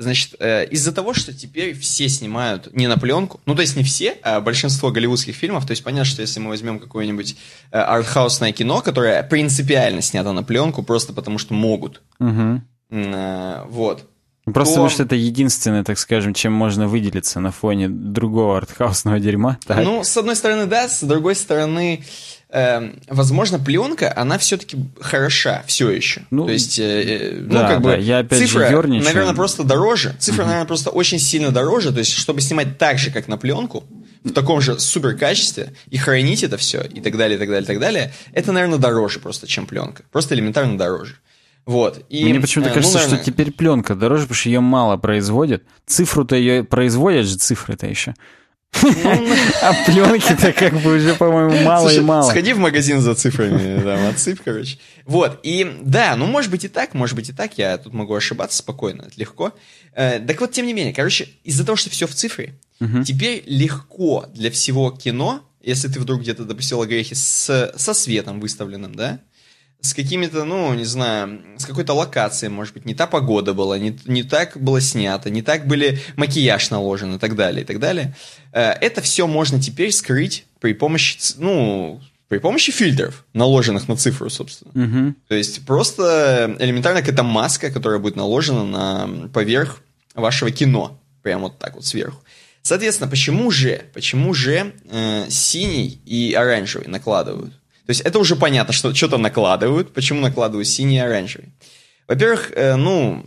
Значит, 0.02 0.34
э, 0.38 0.66
из-за 0.66 0.92
того, 0.92 1.14
что 1.14 1.32
теперь 1.32 1.74
все 1.78 2.08
снимают 2.08 2.74
не 2.74 2.86
на 2.88 2.98
пленку, 2.98 3.40
ну, 3.46 3.54
то 3.54 3.62
есть 3.62 3.76
не 3.76 3.82
все, 3.84 4.16
а 4.22 4.40
большинство 4.40 4.90
голливудских 4.90 5.34
фильмов, 5.34 5.64
то 5.66 5.70
есть 5.72 5.82
понятно, 5.84 6.04
что 6.04 6.22
если 6.22 6.40
мы 6.40 6.48
возьмем 6.50 6.78
какое-нибудь 6.78 7.36
э, 7.70 7.78
артхаусное 7.78 8.52
кино, 8.52 8.80
которое 8.82 9.22
принципиально 9.22 10.02
снято 10.02 10.32
на 10.32 10.42
пленку, 10.42 10.82
просто 10.82 11.12
потому 11.12 11.38
что 11.38 11.54
могут, 11.54 12.02
м, 12.20 12.62
э, 12.90 13.64
вот, 13.68 14.08
Просто 14.44 14.74
то- 14.74 14.74
потому 14.74 14.88
что 14.88 15.02
это 15.04 15.14
единственное, 15.14 15.84
так 15.84 15.98
скажем, 16.00 16.34
чем 16.34 16.52
можно 16.52 16.88
выделиться 16.88 17.38
на 17.38 17.52
фоне 17.52 17.88
другого 17.88 18.56
артхаусного 18.58 19.20
дерьма. 19.20 19.58
Так. 19.66 19.84
Ну, 19.84 20.02
с 20.02 20.16
одной 20.16 20.34
стороны, 20.34 20.66
да, 20.66 20.88
с 20.88 21.00
другой 21.04 21.36
стороны, 21.36 22.02
эм, 22.52 23.00
возможно, 23.08 23.58
пленка, 23.58 24.12
она 24.14 24.38
все-таки 24.38 24.76
хороша 25.00 25.64
все 25.66 25.90
еще. 25.90 26.22
Ну, 26.30 26.46
То 26.46 26.52
есть, 26.52 26.78
э, 26.78 26.82
э, 26.82 27.40
ну, 27.40 27.54
да, 27.54 27.68
как 27.68 27.80
бы, 27.80 27.90
да, 27.90 27.96
я 27.96 28.18
опять 28.18 28.40
же 28.40 28.46
цифра, 28.46 28.70
ёрничаю. 28.70 29.04
наверное, 29.04 29.34
просто 29.34 29.64
дороже. 29.64 30.14
Цифра, 30.18 30.44
наверное, 30.44 30.66
просто 30.66 30.90
очень 30.90 31.18
сильно 31.18 31.50
дороже. 31.50 31.92
То 31.92 31.98
есть, 31.98 32.12
чтобы 32.12 32.40
снимать 32.40 32.78
так 32.78 32.98
же, 32.98 33.10
как 33.10 33.26
на 33.28 33.36
пленку, 33.36 33.84
в 34.22 34.30
таком 34.30 34.60
же 34.60 34.78
супер 34.78 35.16
качестве, 35.16 35.72
и 35.90 35.98
хранить 35.98 36.44
это 36.44 36.56
все, 36.56 36.82
и 36.82 37.00
так 37.00 37.16
далее, 37.16 37.36
и 37.36 37.38
так 37.38 37.48
далее, 37.48 37.64
и 37.64 37.66
так 37.66 37.80
далее, 37.80 38.12
это, 38.32 38.52
наверное, 38.52 38.78
дороже 38.78 39.18
просто, 39.18 39.46
чем 39.46 39.66
пленка. 39.66 40.04
Просто 40.12 40.34
элементарно 40.34 40.78
дороже. 40.78 41.16
Вот. 41.64 42.04
И, 42.08 42.24
Мне 42.24 42.40
почему-то 42.40 42.70
э, 42.70 42.72
ну, 42.72 42.74
кажется, 42.74 42.98
наверное, 42.98 43.18
что 43.18 43.24
теперь 43.24 43.52
пленка 43.52 43.94
дороже, 43.94 44.22
потому 44.22 44.36
что 44.36 44.48
ее 44.48 44.60
мало 44.60 44.96
производят. 44.96 45.62
Цифру-то 45.86 46.34
ее 46.34 46.64
производят 46.64 47.26
же, 47.26 47.36
цифры-то 47.36 47.86
еще. 47.86 48.14
А 48.72 49.72
пленки-то 49.86 50.52
как 50.52 50.74
бы 50.80 50.96
уже, 50.96 51.14
по-моему, 51.14 51.64
мало 51.64 51.88
и 51.88 52.00
мало. 52.00 52.28
Сходи 52.28 52.52
в 52.52 52.58
магазин 52.58 53.00
за 53.00 53.14
цифрами, 53.14 53.80
там, 53.82 54.06
отсыпь, 54.08 54.40
короче. 54.44 54.78
Вот, 55.04 55.38
и 55.42 55.80
да, 55.82 56.16
ну, 56.16 56.26
может 56.26 56.50
быть 56.50 56.64
и 56.64 56.68
так, 56.68 56.94
может 56.94 57.14
быть 57.16 57.28
и 57.28 57.32
так, 57.32 57.58
я 57.58 57.78
тут 57.78 57.92
могу 57.92 58.14
ошибаться 58.14 58.58
спокойно, 58.58 59.02
это 59.02 59.12
легко. 59.16 59.52
Э, 59.94 60.18
так 60.20 60.40
вот, 60.40 60.52
тем 60.52 60.66
не 60.66 60.72
менее, 60.72 60.92
короче, 60.94 61.28
из-за 61.44 61.64
того, 61.64 61.76
что 61.76 61.90
все 61.90 62.06
в 62.06 62.14
цифре, 62.14 62.54
теперь 63.04 63.44
легко 63.46 64.26
для 64.34 64.50
всего 64.50 64.90
кино, 64.90 65.42
если 65.62 65.86
ты 65.88 66.00
вдруг 66.00 66.22
где-то 66.22 66.44
допустил 66.44 66.82
огрехи 66.82 67.14
с, 67.14 67.72
со 67.76 67.94
светом 67.94 68.40
выставленным, 68.40 68.94
да, 68.94 69.20
с 69.82 69.94
какими-то, 69.94 70.44
ну, 70.44 70.72
не 70.74 70.84
знаю, 70.84 71.42
с 71.58 71.64
какой-то 71.64 71.92
локацией, 71.92 72.50
может 72.50 72.72
быть, 72.72 72.84
не 72.84 72.94
та 72.94 73.08
погода 73.08 73.52
была, 73.52 73.78
не, 73.78 73.98
не 74.06 74.22
так 74.22 74.56
было 74.56 74.80
снято, 74.80 75.28
не 75.28 75.42
так 75.42 75.66
были 75.66 76.00
макияж 76.16 76.70
наложен 76.70 77.16
и 77.16 77.18
так 77.18 77.34
далее, 77.34 77.62
и 77.62 77.64
так 77.66 77.80
далее. 77.80 78.14
Э, 78.52 78.70
Это 78.80 79.00
все 79.00 79.26
можно 79.26 79.60
теперь 79.60 79.90
скрыть 79.90 80.46
при 80.60 80.72
помощи, 80.72 81.18
ну, 81.36 82.00
при 82.28 82.38
помощи 82.38 82.70
фильтров, 82.70 83.24
наложенных 83.34 83.88
на 83.88 83.96
цифру, 83.96 84.30
собственно. 84.30 84.70
Мгм. 84.72 85.16
То 85.28 85.34
есть 85.34 85.66
просто 85.66 86.56
элементарно 86.60 87.00
какая-то 87.00 87.24
маска, 87.24 87.70
которая 87.70 87.98
будет 87.98 88.14
наложена 88.14 88.64
на 88.64 89.28
поверх 89.30 89.82
вашего 90.14 90.52
кино, 90.52 91.00
прямо 91.22 91.44
вот 91.44 91.58
так 91.58 91.74
вот 91.74 91.84
сверху. 91.84 92.22
Соответственно, 92.62 93.10
почему 93.10 93.50
же, 93.50 93.82
почему 93.92 94.32
же 94.32 94.72
э, 94.88 95.26
синий 95.28 96.00
и 96.06 96.32
оранжевый 96.32 96.86
накладывают? 96.86 97.52
То 97.86 97.90
есть 97.90 98.00
это 98.02 98.18
уже 98.18 98.36
понятно, 98.36 98.72
что 98.72 98.94
что-то 98.94 99.18
накладывают. 99.18 99.92
Почему 99.92 100.20
накладывают 100.20 100.68
синий 100.68 100.96
и 100.96 101.00
оранжевый? 101.00 101.52
Во-первых, 102.08 102.52
э, 102.54 102.76
ну, 102.76 103.26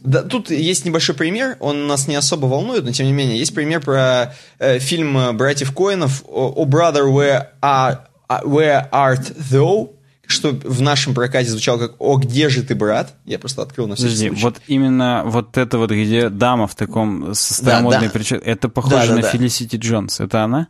да, 0.00 0.22
тут 0.22 0.50
есть 0.50 0.84
небольшой 0.84 1.14
пример, 1.14 1.56
он 1.60 1.86
нас 1.86 2.08
не 2.08 2.16
особо 2.16 2.46
волнует, 2.46 2.84
но 2.84 2.92
тем 2.92 3.06
не 3.06 3.12
менее, 3.12 3.38
есть 3.38 3.54
пример 3.54 3.80
про 3.80 4.34
э, 4.58 4.78
фильм 4.78 5.16
э, 5.16 5.32
братьев 5.32 5.72
Коинов 5.72 6.24
«О 6.26 6.64
Brother, 6.64 7.04
where, 7.04 7.48
are, 7.62 7.98
а, 8.28 8.42
where 8.44 8.90
art 8.90 9.34
thou?» 9.50 9.90
что 10.26 10.50
в 10.50 10.80
нашем 10.80 11.14
прокате 11.14 11.50
звучало 11.50 11.78
как 11.78 11.94
«О, 11.98 12.16
где 12.16 12.48
же 12.48 12.62
ты, 12.62 12.74
брат?» 12.74 13.14
Я 13.24 13.38
просто 13.38 13.62
открыл 13.62 13.86
на 13.86 13.96
всякий 13.96 14.12
Подожди, 14.12 14.28
случай. 14.28 14.42
вот 14.42 14.60
именно 14.66 15.22
вот 15.26 15.58
это 15.58 15.78
вот, 15.78 15.90
где 15.90 16.30
дама 16.30 16.66
в 16.66 16.74
таком 16.74 17.34
со 17.34 17.54
старомодной 17.54 18.06
да. 18.06 18.12
прическе, 18.12 18.44
это 18.44 18.68
похоже 18.68 18.96
Да, 18.96 19.06
да, 19.08 19.14
на 19.16 19.22
да. 19.22 19.28
Фелисити 19.28 19.76
Джонс. 19.76 20.20
Это 20.20 20.42
она? 20.42 20.68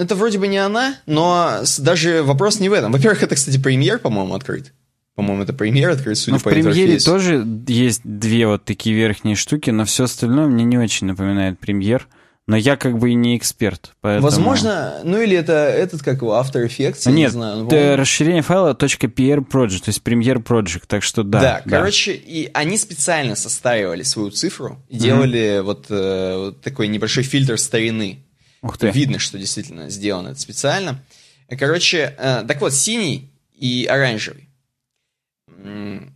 Это 0.00 0.14
вроде 0.14 0.38
бы 0.38 0.48
не 0.48 0.56
она, 0.56 0.96
но 1.04 1.60
даже 1.78 2.22
вопрос 2.22 2.58
не 2.58 2.70
в 2.70 2.72
этом. 2.72 2.90
Во-первых, 2.90 3.22
это, 3.22 3.34
кстати, 3.34 3.58
премьер, 3.58 3.98
по-моему, 3.98 4.34
открыт. 4.34 4.72
По-моему, 5.14 5.42
это 5.42 5.52
премьер 5.52 5.90
открыт, 5.90 6.16
судя 6.16 6.38
в 6.38 6.42
по 6.42 6.48
премьере 6.48 6.94
интерфейсу. 6.94 7.10
тоже 7.10 7.46
есть 7.68 8.00
две 8.04 8.46
вот 8.46 8.64
такие 8.64 8.96
верхние 8.96 9.36
штуки, 9.36 9.68
но 9.68 9.84
все 9.84 10.04
остальное 10.04 10.46
мне 10.46 10.64
не 10.64 10.78
очень 10.78 11.06
напоминает 11.06 11.58
премьер. 11.58 12.08
Но 12.46 12.56
я 12.56 12.76
как 12.76 12.98
бы 12.98 13.10
и 13.10 13.14
не 13.14 13.36
эксперт, 13.36 13.92
поэтому... 14.00 14.24
Возможно, 14.24 14.94
ну 15.04 15.20
или 15.20 15.36
это 15.36 15.52
этот, 15.52 16.02
как 16.02 16.22
его, 16.22 16.32
After 16.32 16.66
Effects, 16.66 17.02
я 17.04 17.12
Нет, 17.12 17.28
не 17.28 17.28
знаю. 17.28 17.58
это 17.58 17.68
по-моему. 17.68 17.96
расширение 17.96 18.42
файла 18.42 18.72
.pr 18.72 19.46
project, 19.46 19.84
то 19.84 19.88
есть 19.88 20.02
премьер 20.02 20.38
project, 20.38 20.84
так 20.88 21.02
что 21.04 21.22
да. 21.22 21.40
Да, 21.40 21.62
короче, 21.68 22.12
и 22.12 22.50
они 22.52 22.76
специально 22.76 23.36
состаривали 23.36 24.02
свою 24.02 24.30
цифру 24.30 24.82
делали 24.90 25.60
вот, 25.62 25.86
э, 25.90 26.36
вот 26.36 26.60
такой 26.60 26.88
небольшой 26.88 27.22
фильтр 27.22 27.56
старины. 27.56 28.24
Ух 28.62 28.78
ты. 28.78 28.90
Видно, 28.90 29.18
что 29.18 29.38
действительно 29.38 29.88
сделано 29.88 30.28
это 30.28 30.40
специально. 30.40 31.02
Короче, 31.48 32.14
э, 32.16 32.44
так 32.46 32.60
вот, 32.60 32.74
синий 32.74 33.30
и 33.56 33.86
оранжевый. 33.88 34.48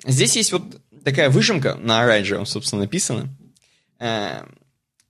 Здесь 0.06 0.36
есть 0.36 0.52
вот 0.52 0.80
такая 1.04 1.28
выжимка 1.28 1.74
на 1.74 2.02
оранжевом, 2.02 2.46
собственно, 2.46 2.82
написано. 2.82 3.28
Э, 3.98 4.44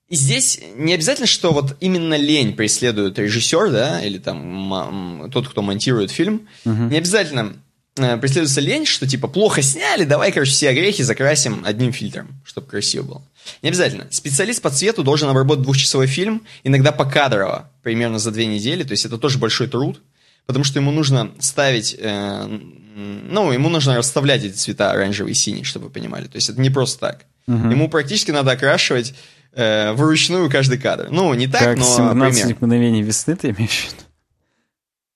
И 0.08 0.16
здесь 0.16 0.60
не 0.76 0.92
обязательно, 0.92 1.26
что 1.26 1.52
вот 1.52 1.76
именно 1.80 2.14
лень 2.14 2.54
преследует 2.54 3.18
режиссер, 3.18 3.70
да, 3.70 4.04
или 4.04 4.18
там 4.18 5.30
тот, 5.32 5.48
кто 5.48 5.62
монтирует 5.62 6.10
фильм. 6.10 6.48
Не 6.64 6.98
обязательно 6.98 7.56
преследуется 7.94 8.60
лень, 8.60 8.86
что 8.86 9.06
типа 9.06 9.28
плохо 9.28 9.62
сняли, 9.62 10.04
давай, 10.04 10.32
короче, 10.32 10.50
все 10.52 10.70
огрехи 10.70 11.02
закрасим 11.02 11.62
одним 11.64 11.92
фильтром, 11.92 12.40
чтобы 12.44 12.66
красиво 12.66 13.02
было. 13.04 13.22
Не 13.62 13.68
обязательно. 13.68 14.06
Специалист 14.10 14.60
по 14.60 14.70
цвету 14.70 15.02
должен 15.04 15.28
обработать 15.28 15.62
двухчасовой 15.64 16.06
фильм, 16.06 16.42
иногда 16.64 16.92
покадрово, 16.92 17.70
примерно 17.82 18.18
за 18.18 18.30
две 18.32 18.46
недели, 18.46 18.82
то 18.82 18.92
есть 18.92 19.04
это 19.04 19.16
тоже 19.18 19.38
большой 19.38 19.68
труд, 19.68 20.00
потому 20.46 20.64
что 20.64 20.78
ему 20.78 20.90
нужно 20.90 21.30
ставить, 21.38 21.96
э, 21.98 22.58
ну, 22.96 23.52
ему 23.52 23.68
нужно 23.68 23.96
расставлять 23.96 24.42
эти 24.44 24.54
цвета 24.54 24.90
оранжевый 24.90 25.32
и 25.32 25.34
синий, 25.34 25.64
чтобы 25.64 25.86
вы 25.86 25.90
понимали. 25.92 26.26
То 26.26 26.36
есть 26.36 26.48
это 26.48 26.60
не 26.60 26.70
просто 26.70 26.98
так. 27.00 27.24
Ему 27.46 27.88
практически 27.88 28.30
надо 28.30 28.52
окрашивать 28.52 29.14
э, 29.52 29.92
вручную 29.92 30.50
каждый 30.50 30.78
кадр. 30.78 31.08
Ну, 31.10 31.32
не 31.34 31.46
так, 31.46 31.60
Как 31.62 31.76
но 31.78 31.84
17 31.84 32.40
примерно. 32.42 32.56
мгновений 32.66 33.02
весны 33.02 33.36
ты 33.36 33.50
имеешь 33.50 33.84
в 33.84 33.92
виду? 33.92 34.02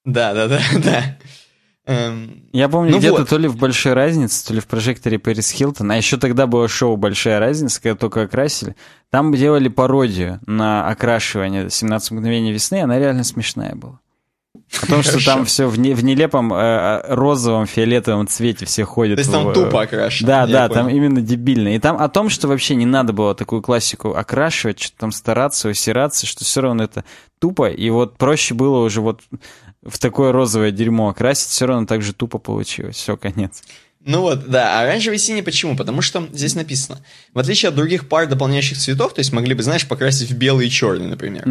Да, 0.05 0.35
да, 0.35 0.49
да, 0.49 0.61
да. 0.85 1.19
Эм, 1.89 2.43
Я 2.53 2.69
помню, 2.69 2.91
Ну 2.93 2.99
где-то 2.99 3.19
вот. 3.21 3.29
то 3.31 3.39
ли 3.39 3.49
в 3.49 3.57
«Большой 3.57 3.95
разнице», 3.95 4.47
то 4.47 4.53
ли 4.53 4.61
в 4.61 4.67
прожекторе 4.67 5.19
Пэрис 5.19 5.51
Хилтон, 5.51 5.91
а 5.91 5.97
еще 5.97 6.19
тогда 6.19 6.47
было 6.47 6.69
шоу 6.69 6.97
«Большая 6.97 7.41
разница», 7.41 7.81
когда 7.83 7.97
только 7.97 8.23
окрасили. 8.23 8.77
Там 9.11 9.33
делали 9.35 9.69
пародию 9.69 10.39
на 10.47 10.87
окрашивание 10.89 11.67
«17 11.67 12.13
мгновений 12.15 12.53
весны», 12.53 12.83
она 12.83 12.99
реально 12.99 13.25
смешная 13.25 13.75
была. 13.75 14.01
О 14.83 14.87
том, 14.87 15.03
что 15.03 15.25
там 15.25 15.47
все 15.47 15.67
в, 15.67 15.79
не- 15.79 15.95
в 15.95 16.05
нелепом 16.05 16.53
э, 16.53 16.57
э, 16.59 17.15
розовом, 17.15 17.65
фиолетовом 17.67 18.27
цвете 18.29 18.67
все 18.67 18.85
ходят. 18.85 19.17
То 19.17 19.21
есть 19.21 19.33
там 19.33 19.47
в- 19.47 19.55
тупо 19.55 19.81
окрашено. 19.83 20.27
Да, 20.27 20.47
да, 20.47 20.69
понял. 20.69 20.75
там 20.83 20.89
именно 20.91 21.23
дебильно. 21.23 21.75
И 21.75 21.79
там 21.79 21.97
о 21.97 22.07
том, 22.11 22.29
что 22.29 22.49
вообще 22.49 22.75
не 22.75 22.85
надо 22.85 23.15
было 23.15 23.35
такую 23.35 23.63
классику 23.63 24.13
окрашивать, 24.15 24.79
что-то 24.79 24.99
там 25.01 25.13
стараться, 25.13 25.71
усираться, 25.71 26.27
что 26.27 26.45
все 26.45 26.61
равно 26.61 26.85
это 26.85 27.05
тупо. 27.39 27.71
И 27.71 27.89
вот 27.89 28.19
проще 28.19 28.53
было 28.53 28.85
уже 28.85 29.01
вот 29.01 29.23
в 29.83 29.99
такое 29.99 30.33
розовое 30.33 30.71
дерьмо 30.71 31.09
окрасить, 31.09 31.51
все 31.51 31.67
равно 31.67 31.87
так 31.87 32.03
же 32.03 32.13
тупо 32.13 32.39
получилось. 32.39 32.97
Все, 32.97 33.17
конец. 33.17 33.63
Ну 34.05 34.23
вот, 34.23 34.49
да, 34.49 34.81
оранжевый 34.81 35.17
и 35.17 35.19
синий 35.21 35.43
почему? 35.43 35.77
Потому 35.77 36.03
что 36.03 36.27
здесь 36.33 36.55
написано, 36.55 37.01
в 37.35 37.39
отличие 37.39 37.69
от 37.69 37.75
других 37.75 38.09
пар 38.09 38.27
дополняющих 38.27 38.79
цветов, 38.79 39.13
то 39.13 39.19
есть 39.19 39.33
могли 39.33 39.55
бы, 39.55 39.63
знаешь, 39.63 39.87
покрасить 39.87 40.31
в 40.31 40.37
белый 40.37 40.69
и 40.69 40.71
черный, 40.71 41.09
например, 41.09 41.43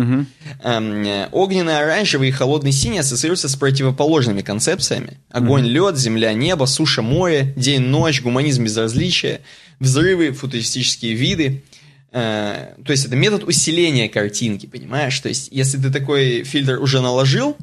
эм, 0.63 1.05
э, 1.05 1.30
огненный 1.32 1.78
оранжевый 1.78 2.30
и 2.30 2.32
холодный 2.32 2.71
синий 2.71 2.99
ассоциируются 2.99 3.49
с 3.49 3.55
противоположными 3.55 4.41
концепциями. 4.41 5.19
Огонь, 5.30 5.65
лед, 5.65 5.97
земля, 5.97 6.34
небо, 6.34 6.65
суша, 6.65 7.01
море, 7.01 7.53
день, 7.57 7.82
ночь, 7.82 8.21
гуманизм, 8.21 8.63
безразличие, 8.63 9.41
взрывы, 9.80 10.32
футуристические 10.32 11.13
виды. 11.13 11.63
Э, 12.11 12.75
то 12.84 12.91
есть 12.91 13.05
это 13.05 13.15
метод 13.15 13.43
усиления 13.43 14.07
картинки, 14.09 14.65
понимаешь? 14.65 15.19
То 15.19 15.28
есть 15.28 15.49
если 15.51 15.78
ты 15.78 15.91
такой 15.91 16.43
фильтр 16.43 16.80
уже 16.80 17.01
наложил, 17.01 17.57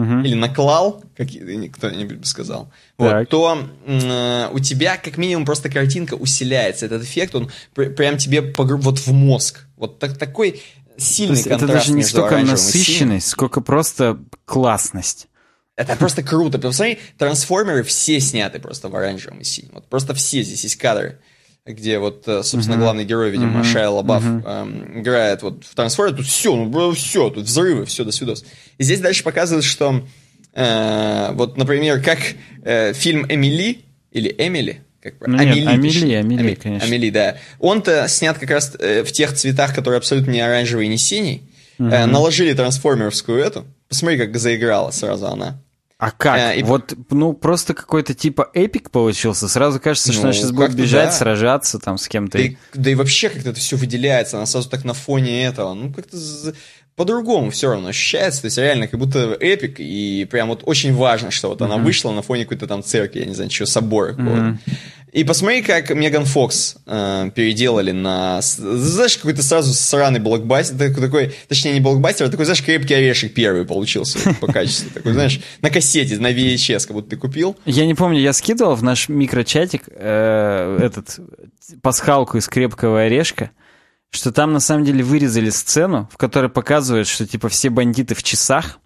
Мгм. 0.00 0.24
или 0.24 0.34
наклал, 0.34 1.02
как 1.16 1.28
кто-нибудь 1.28 2.16
бы 2.18 2.26
сказал, 2.26 2.72
вот, 2.96 3.28
то 3.28 3.68
э, 3.86 4.48
у 4.52 4.58
тебя 4.58 4.96
как 4.96 5.16
минимум 5.16 5.44
просто 5.44 5.68
картинка 5.68 6.14
усиляется. 6.14 6.86
Этот 6.86 7.02
эффект, 7.02 7.34
он 7.34 7.50
пр- 7.74 7.90
прям 7.94 8.16
тебе 8.16 8.40
погру- 8.40 8.80
вот 8.80 8.98
в 8.98 9.12
мозг. 9.12 9.66
Вот 9.76 9.98
так, 9.98 10.16
такой 10.16 10.62
сильный 10.96 11.36
есть 11.36 11.46
это 11.46 11.58
контраст 11.58 11.86
даже 11.86 11.92
не 11.92 12.02
столько 12.02 12.38
насыщенность, 12.38 13.28
сколько 13.28 13.60
просто 13.60 14.18
классность. 14.44 15.28
Это 15.76 15.96
просто 15.96 16.22
круто. 16.22 16.58
Посмотри, 16.58 16.98
трансформеры 17.16 17.82
все 17.82 18.20
сняты 18.20 18.58
просто 18.58 18.88
в 18.88 18.96
оранжевом 18.96 19.40
и 19.40 19.44
синем. 19.44 19.70
Вот 19.74 19.86
просто 19.88 20.14
все 20.14 20.42
здесь 20.42 20.62
есть 20.64 20.76
кадры, 20.76 21.18
где 21.72 21.98
вот, 21.98 22.26
э, 22.26 22.42
собственно, 22.42 22.76
uh-huh. 22.76 22.80
главный 22.80 23.04
герой, 23.04 23.30
видимо, 23.30 23.60
uh-huh. 23.60 23.72
Шайа 23.72 23.90
Лабаф 23.90 24.24
uh-huh. 24.24 24.62
эм, 24.62 25.00
играет 25.00 25.42
вот 25.42 25.64
в 25.64 25.74
трансформере. 25.74 26.16
Тут 26.16 26.26
все, 26.26 26.54
ну, 26.54 26.92
все, 26.92 27.30
тут 27.30 27.44
взрывы, 27.44 27.86
все, 27.86 28.04
до 28.04 28.12
свидос. 28.12 28.44
И 28.78 28.82
здесь 28.82 29.00
дальше 29.00 29.24
показывают, 29.24 29.64
что 29.64 30.02
э, 30.54 31.30
вот, 31.32 31.56
например, 31.56 32.02
как 32.02 32.18
э, 32.62 32.92
фильм 32.92 33.26
«Эмили» 33.28 33.80
или 34.12 34.34
«Эмили», 34.38 34.82
как 35.02 35.14
ну, 35.26 35.38
Амели, 35.38 35.60
нет, 35.60 35.68
Амели, 35.68 36.14
Амели, 36.14 36.40
Амели, 36.40 36.54
конечно. 36.54 36.88
Амели, 36.88 37.10
да. 37.10 37.36
Он-то 37.58 38.06
снят 38.08 38.38
как 38.38 38.50
раз 38.50 38.76
э, 38.78 39.02
в 39.02 39.12
тех 39.12 39.32
цветах, 39.32 39.74
которые 39.74 39.98
абсолютно 39.98 40.30
не 40.30 40.40
оранжевый 40.40 40.88
не 40.88 40.98
синий. 40.98 41.42
Угу. 41.78 41.88
Э, 41.88 42.06
наложили 42.06 42.52
трансформерскую 42.52 43.38
эту. 43.38 43.64
Посмотри, 43.88 44.18
как 44.18 44.36
заиграла 44.36 44.90
сразу 44.90 45.26
она. 45.26 45.62
А 46.00 46.12
как? 46.12 46.38
Э, 46.38 46.58
и... 46.58 46.62
Вот, 46.62 46.94
ну, 47.10 47.34
просто 47.34 47.74
какой-то 47.74 48.14
типа 48.14 48.48
эпик 48.54 48.90
получился. 48.90 49.48
Сразу 49.48 49.78
кажется, 49.78 50.12
что 50.12 50.22
ну, 50.22 50.28
она 50.28 50.32
сейчас 50.32 50.50
будет 50.50 50.74
бежать, 50.74 51.10
да. 51.10 51.12
сражаться 51.12 51.78
там 51.78 51.98
с 51.98 52.08
кем-то. 52.08 52.38
Да 52.38 52.44
и, 52.44 52.56
да 52.72 52.90
и 52.90 52.94
вообще 52.94 53.28
как-то 53.28 53.50
это 53.50 53.60
все 53.60 53.76
выделяется. 53.76 54.38
Она 54.38 54.46
сразу 54.46 54.70
так 54.70 54.84
на 54.84 54.94
фоне 54.94 55.44
этого. 55.44 55.74
Ну, 55.74 55.92
как-то 55.92 56.16
по-другому 57.00 57.50
все 57.50 57.70
равно 57.70 57.88
ощущается. 57.88 58.42
То 58.42 58.48
есть 58.48 58.58
реально 58.58 58.86
как 58.86 59.00
будто 59.00 59.34
эпик. 59.40 59.76
И 59.78 60.28
прям 60.30 60.48
вот 60.48 60.64
очень 60.66 60.94
важно, 60.94 61.30
что 61.30 61.48
вот 61.48 61.62
mm-hmm. 61.62 61.64
она 61.64 61.78
вышла 61.78 62.12
на 62.12 62.20
фоне 62.20 62.44
какой-то 62.44 62.66
там 62.66 62.82
церкви, 62.82 63.20
я 63.20 63.24
не 63.24 63.32
знаю, 63.32 63.48
чего, 63.48 63.64
собора 63.64 64.12
какого-то. 64.12 64.42
Mm-hmm. 64.42 64.72
И 65.12 65.24
посмотри, 65.24 65.62
как 65.62 65.88
Меган 65.94 66.26
Фокс 66.26 66.76
э, 66.84 67.30
переделали 67.34 67.92
на... 67.92 68.42
Знаешь, 68.42 69.16
какой-то 69.16 69.42
сразу 69.42 69.72
сраный 69.72 70.20
блокбастер, 70.20 70.76
такой, 70.76 71.02
такой, 71.02 71.34
точнее, 71.48 71.72
не 71.72 71.80
блокбастер, 71.80 72.26
а 72.26 72.28
такой, 72.28 72.44
знаешь, 72.44 72.62
крепкий 72.62 72.92
орешек 72.92 73.32
первый 73.32 73.64
получился 73.64 74.18
по 74.34 74.46
качеству. 74.46 74.90
Такой, 74.94 75.14
знаешь, 75.14 75.40
на 75.62 75.70
кассете, 75.70 76.18
на 76.18 76.30
VHS, 76.32 76.86
как 76.86 76.92
будто 76.92 77.08
ты 77.08 77.16
купил. 77.16 77.56
Я 77.64 77.86
не 77.86 77.94
помню, 77.94 78.20
я 78.20 78.34
скидывал 78.34 78.74
в 78.74 78.82
наш 78.82 79.08
микрочатик 79.08 79.84
э, 79.86 80.78
этот 80.82 81.18
пасхалку 81.80 82.36
из 82.36 82.46
крепкого 82.46 83.00
орешка, 83.00 83.52
что 84.10 84.32
там 84.32 84.52
на 84.52 84.60
самом 84.60 84.84
деле 84.84 85.04
вырезали 85.04 85.50
сцену, 85.50 86.08
в 86.12 86.16
которой 86.16 86.50
показывают, 86.50 87.08
что 87.08 87.26
типа 87.26 87.48
все 87.48 87.70
бандиты 87.70 88.14
в 88.14 88.22
часах, 88.22 88.78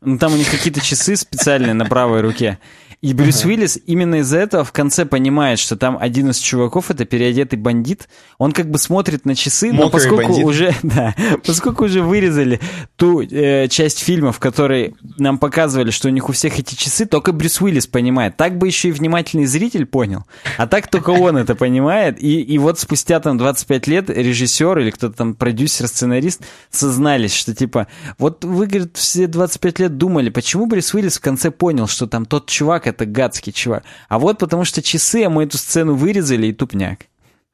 ну 0.00 0.18
там 0.18 0.32
у 0.32 0.36
них 0.36 0.50
какие-то 0.50 0.80
часы 0.80 1.16
специальные 1.16 1.74
на 1.74 1.84
правой 1.84 2.22
руке, 2.22 2.58
и 3.02 3.14
Брюс 3.14 3.46
Уиллис 3.46 3.78
именно 3.86 4.16
из-за 4.16 4.38
этого 4.38 4.62
в 4.62 4.72
конце 4.72 5.06
понимает, 5.06 5.58
что 5.58 5.74
там 5.74 5.96
один 5.98 6.28
из 6.30 6.38
чуваков 6.38 6.90
это 6.90 7.06
переодетый 7.06 7.58
бандит. 7.58 8.10
Он 8.36 8.52
как 8.52 8.70
бы 8.70 8.78
смотрит 8.78 9.24
на 9.24 9.34
часы, 9.34 9.68
Мокрый 9.68 9.84
но 9.84 9.90
поскольку 9.90 10.26
бандит. 10.28 10.44
уже, 10.44 10.74
да, 10.82 11.14
поскольку 11.46 11.86
уже 11.86 12.02
вырезали 12.02 12.60
ту 12.96 13.22
э, 13.22 13.68
часть 13.68 14.00
фильма, 14.00 14.32
в 14.32 14.38
которой 14.38 14.96
нам 15.16 15.38
показывали, 15.38 15.90
что 15.90 16.08
у 16.08 16.10
них 16.10 16.28
у 16.28 16.32
всех 16.32 16.58
эти 16.58 16.74
часы, 16.74 17.06
только 17.06 17.32
Брюс 17.32 17.62
Уиллис 17.62 17.86
понимает. 17.86 18.36
Так 18.36 18.58
бы 18.58 18.66
еще 18.66 18.90
и 18.90 18.92
внимательный 18.92 19.46
зритель 19.46 19.86
понял. 19.86 20.24
А 20.58 20.66
так 20.66 20.88
только 20.88 21.08
он 21.08 21.38
это 21.38 21.54
понимает. 21.54 22.22
И, 22.22 22.42
и 22.42 22.58
вот 22.58 22.78
спустя 22.78 23.18
там 23.20 23.38
25 23.38 23.86
лет 23.86 24.10
режиссер 24.10 24.78
или 24.78 24.90
кто-то 24.90 25.16
там 25.16 25.34
продюсер, 25.34 25.88
сценарист 25.88 26.42
сознались, 26.70 27.32
что 27.32 27.54
типа, 27.54 27.86
вот 28.18 28.44
вы, 28.44 28.66
говорит, 28.66 28.98
все 28.98 29.26
25 29.26 29.78
лет 29.78 29.96
думали, 29.96 30.28
почему 30.28 30.66
Брюс 30.66 30.92
Уиллис 30.92 31.16
в 31.16 31.22
конце 31.22 31.50
понял, 31.50 31.86
что 31.86 32.06
там 32.06 32.26
тот 32.26 32.46
чувак, 32.46 32.89
это 32.90 33.06
гадский 33.06 33.52
чувак. 33.52 33.84
А 34.08 34.18
вот 34.18 34.38
потому 34.38 34.64
что 34.64 34.82
часы, 34.82 35.24
а 35.24 35.30
мы 35.30 35.44
эту 35.44 35.58
сцену 35.58 35.94
вырезали 35.94 36.48
и 36.48 36.52
тупняк. 36.52 37.06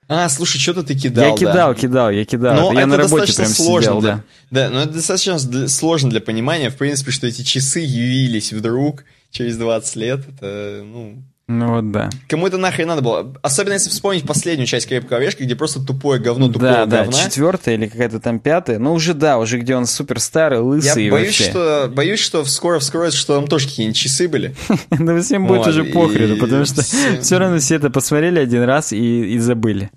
А, 0.09 0.29
слушай, 0.29 0.59
что-то 0.59 0.85
ты 0.85 0.95
кидал. 0.95 1.31
Я 1.31 1.37
кидал, 1.37 1.75
да. 1.75 1.81
кидал, 1.81 2.11
я 2.11 2.25
кидал. 2.25 2.55
Но 2.55 2.73
я 2.73 2.81
это 2.81 2.89
на 2.89 2.97
работе 2.97 3.33
прям 3.35 3.49
сложно 3.49 3.83
сидел, 3.83 4.01
для, 4.01 4.15
да. 4.17 4.23
Да, 4.51 4.71
но 4.71 4.83
это 4.83 4.93
достаточно 4.93 5.69
сложно 5.69 6.11
для 6.11 6.21
понимания, 6.21 6.71
в 6.71 6.77
принципе, 6.77 7.11
что 7.11 7.27
эти 7.27 7.43
часы 7.43 7.81
явились 7.81 8.53
вдруг 8.53 9.05
через 9.31 9.57
20 9.57 9.97
лет. 9.97 10.21
Это, 10.29 10.83
ну, 10.85 11.25
ну 11.49 11.75
вот 11.77 11.93
да. 11.93 12.11
Кому 12.29 12.49
это 12.49 12.59
нахрен 12.59 12.89
надо 12.89 13.03
было? 13.03 13.33
Особенно 13.41 13.75
если 13.75 13.89
вспомнить 13.89 14.27
последнюю 14.27 14.67
часть 14.67 14.89
«Крепкого 14.89 15.19
орешка», 15.19 15.45
где 15.45 15.55
просто 15.55 15.81
тупое 15.81 16.21
говно 16.21 16.49
тупое 16.49 16.73
да, 16.73 16.87
говна. 16.87 17.13
Да, 17.13 17.13
четвертая 17.13 17.77
или 17.77 17.87
какая-то 17.87 18.19
там 18.19 18.41
пятая. 18.41 18.81
Ну 18.81 18.93
уже 18.93 19.15
да, 19.15 19.39
уже 19.39 19.61
где 19.61 19.77
он 19.77 19.87
супер 19.87 20.19
старый, 20.19 20.59
лысый 20.59 21.05
Я 21.05 21.13
боюсь, 21.13 21.27
вообще. 21.29 21.51
что, 21.51 21.89
боюсь, 21.93 22.19
что 22.19 22.45
скоро 22.45 22.81
вскроется, 22.81 23.17
что 23.17 23.37
там 23.37 23.47
тоже 23.47 23.69
какие-нибудь 23.69 23.97
часы 23.97 24.29
были. 24.29 24.57
Да 24.91 25.21
всем 25.21 25.47
будет 25.47 25.67
уже 25.69 25.85
похрену, 25.85 26.37
потому 26.37 26.65
что 26.65 26.83
все 27.21 27.39
равно 27.39 27.59
все 27.59 27.77
это 27.77 27.91
посмотрели 27.91 28.41
один 28.41 28.65
раз 28.65 28.93
и 28.93 29.39
забыли. 29.39 29.91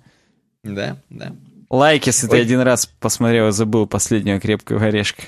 Да, 0.62 0.98
да. 1.08 1.32
Лайк, 1.68 2.06
если 2.06 2.26
ты 2.28 2.40
один 2.40 2.60
раз 2.60 2.86
посмотрел 2.86 3.48
и 3.48 3.52
забыл 3.52 3.86
последнего 3.86 4.38
«Крепкого 4.38 4.84
орешка». 4.84 5.22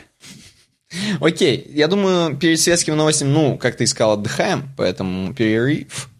Окей, 1.21 1.71
я 1.73 1.89
думаю, 1.89 2.37
перед 2.37 2.61
светскими 2.61 2.95
новостями, 2.95 3.31
ну, 3.31 3.57
как 3.57 3.77
ты 3.77 3.85
искал, 3.85 4.13
отдыхаем, 4.13 4.69
поэтому 4.77 5.33
перерыв. 5.33 6.11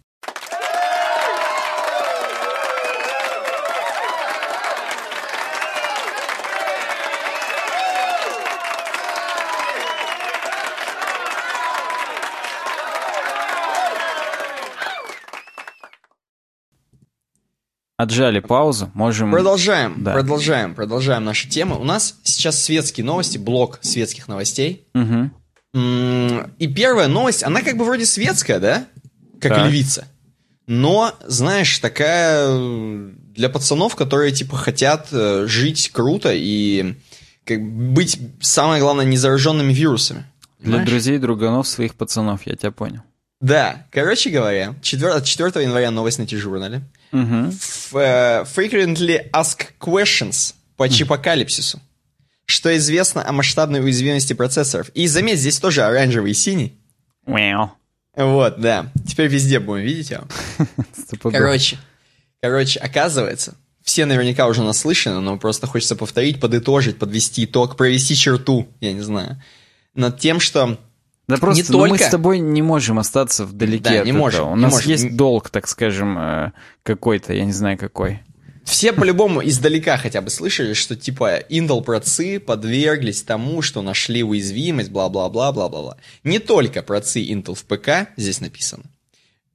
Отжали 18.03 18.41
паузу, 18.41 18.91
можем... 18.93 19.31
Продолжаем, 19.31 20.03
да. 20.03 20.11
продолжаем, 20.11 20.75
продолжаем 20.75 21.23
наши 21.23 21.47
темы. 21.47 21.79
У 21.79 21.85
нас 21.85 22.15
сейчас 22.23 22.61
светские 22.61 23.05
новости, 23.05 23.37
блок 23.37 23.79
светских 23.81 24.27
новостей. 24.27 24.85
Угу. 24.93 25.79
И 26.59 26.67
первая 26.67 27.07
новость, 27.07 27.43
она 27.43 27.61
как 27.61 27.77
бы 27.77 27.85
вроде 27.85 28.05
светская, 28.05 28.59
да? 28.59 28.85
Как 29.39 29.55
так. 29.55 29.69
львица. 29.69 30.05
Но, 30.67 31.13
знаешь, 31.25 31.79
такая 31.79 32.47
э, 32.49 33.11
для 33.35 33.47
пацанов, 33.47 33.95
которые 33.95 34.33
типа 34.33 34.57
хотят 34.57 35.07
э, 35.13 35.45
жить 35.47 35.89
круто 35.93 36.31
и 36.33 36.95
как 37.45 37.61
быть, 37.61 38.19
самое 38.41 38.81
главное, 38.81 39.05
не 39.05 39.15
зараженными 39.15 39.71
вирусами. 39.71 40.25
Для 40.59 40.83
друзей, 40.83 41.19
друганов, 41.19 41.69
своих 41.69 41.95
пацанов, 41.95 42.45
я 42.47 42.57
тебя 42.57 42.71
понял. 42.71 43.01
Да, 43.43 43.85
короче 43.91 44.29
говоря, 44.29 44.73
4, 44.81 45.21
4 45.21 45.65
января 45.65 45.91
новость 45.91 46.17
на 46.17 46.25
T-журнале. 46.25 46.81
Угу. 47.11 47.51
Frequently 47.91 49.29
Asked 49.31 49.71
Questions 49.81 50.53
по 50.77 50.87
чипокалипсису. 50.87 51.81
Что 52.45 52.75
известно 52.77 53.27
о 53.27 53.33
масштабной 53.33 53.81
уязвимости 53.81 54.31
процессоров. 54.31 54.87
И 54.93 55.07
заметь, 55.07 55.39
здесь 55.39 55.59
тоже 55.59 55.83
оранжевый 55.83 56.31
и 56.31 56.33
синий. 56.33 56.79
Wow. 57.27 57.71
Вот, 58.15 58.61
да. 58.61 58.89
Теперь 59.05 59.27
везде 59.27 59.59
будем 59.59 59.83
видеть 59.83 60.11
его. 60.11 60.23
Короче, 61.29 61.77
короче, 62.41 62.79
оказывается, 62.79 63.55
все 63.81 64.05
наверняка 64.05 64.47
уже 64.47 64.63
наслышаны, 64.63 65.19
но 65.19 65.37
просто 65.37 65.67
хочется 65.67 65.97
повторить, 65.97 66.39
подытожить, 66.39 66.97
подвести 66.97 67.43
итог, 67.43 67.75
провести 67.75 68.15
черту, 68.15 68.69
я 68.79 68.93
не 68.93 69.01
знаю, 69.01 69.41
над 69.95 70.17
тем, 70.17 70.39
что 70.39 70.77
да 71.27 71.37
просто 71.37 71.63
не 71.63 71.67
только... 71.67 71.89
мы 71.89 71.97
с 71.97 72.09
тобой 72.09 72.39
не 72.39 72.61
можем 72.61 72.99
остаться 72.99 73.45
вдалеке 73.45 73.83
да, 73.83 73.99
от 74.01 74.05
не 74.05 74.11
можем, 74.11 74.41
этого. 74.41 74.53
У 74.53 74.55
не 74.55 74.61
нас 74.63 74.73
можем. 74.73 74.91
есть 74.91 75.15
долг, 75.15 75.49
так 75.49 75.67
скажем, 75.67 76.17
э, 76.17 76.51
какой-то, 76.83 77.33
я 77.33 77.45
не 77.45 77.53
знаю 77.53 77.77
какой. 77.77 78.19
Все 78.65 78.93
по-любому 78.93 79.43
издалека 79.43 79.97
хотя 79.97 80.21
бы 80.21 80.29
слышали, 80.29 80.73
что 80.73 80.95
типа 80.95 81.39
Intel 81.49 81.81
процы 81.83 82.39
подверглись 82.39 83.21
тому, 83.21 83.61
что 83.61 83.81
нашли 83.81 84.23
уязвимость, 84.23 84.89
бла-бла-бла, 84.89 85.51
бла-бла-бла. 85.51 85.97
Не 86.23 86.39
только 86.39 86.81
процы 86.81 87.23
Intel 87.23 87.55
в 87.55 87.63
ПК, 87.65 88.09
здесь 88.17 88.41
написано, 88.41 88.83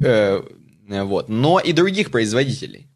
э, 0.01 0.43
вот, 0.87 1.29
но 1.29 1.59
и 1.59 1.73
других 1.73 2.11
производителей, 2.11 2.87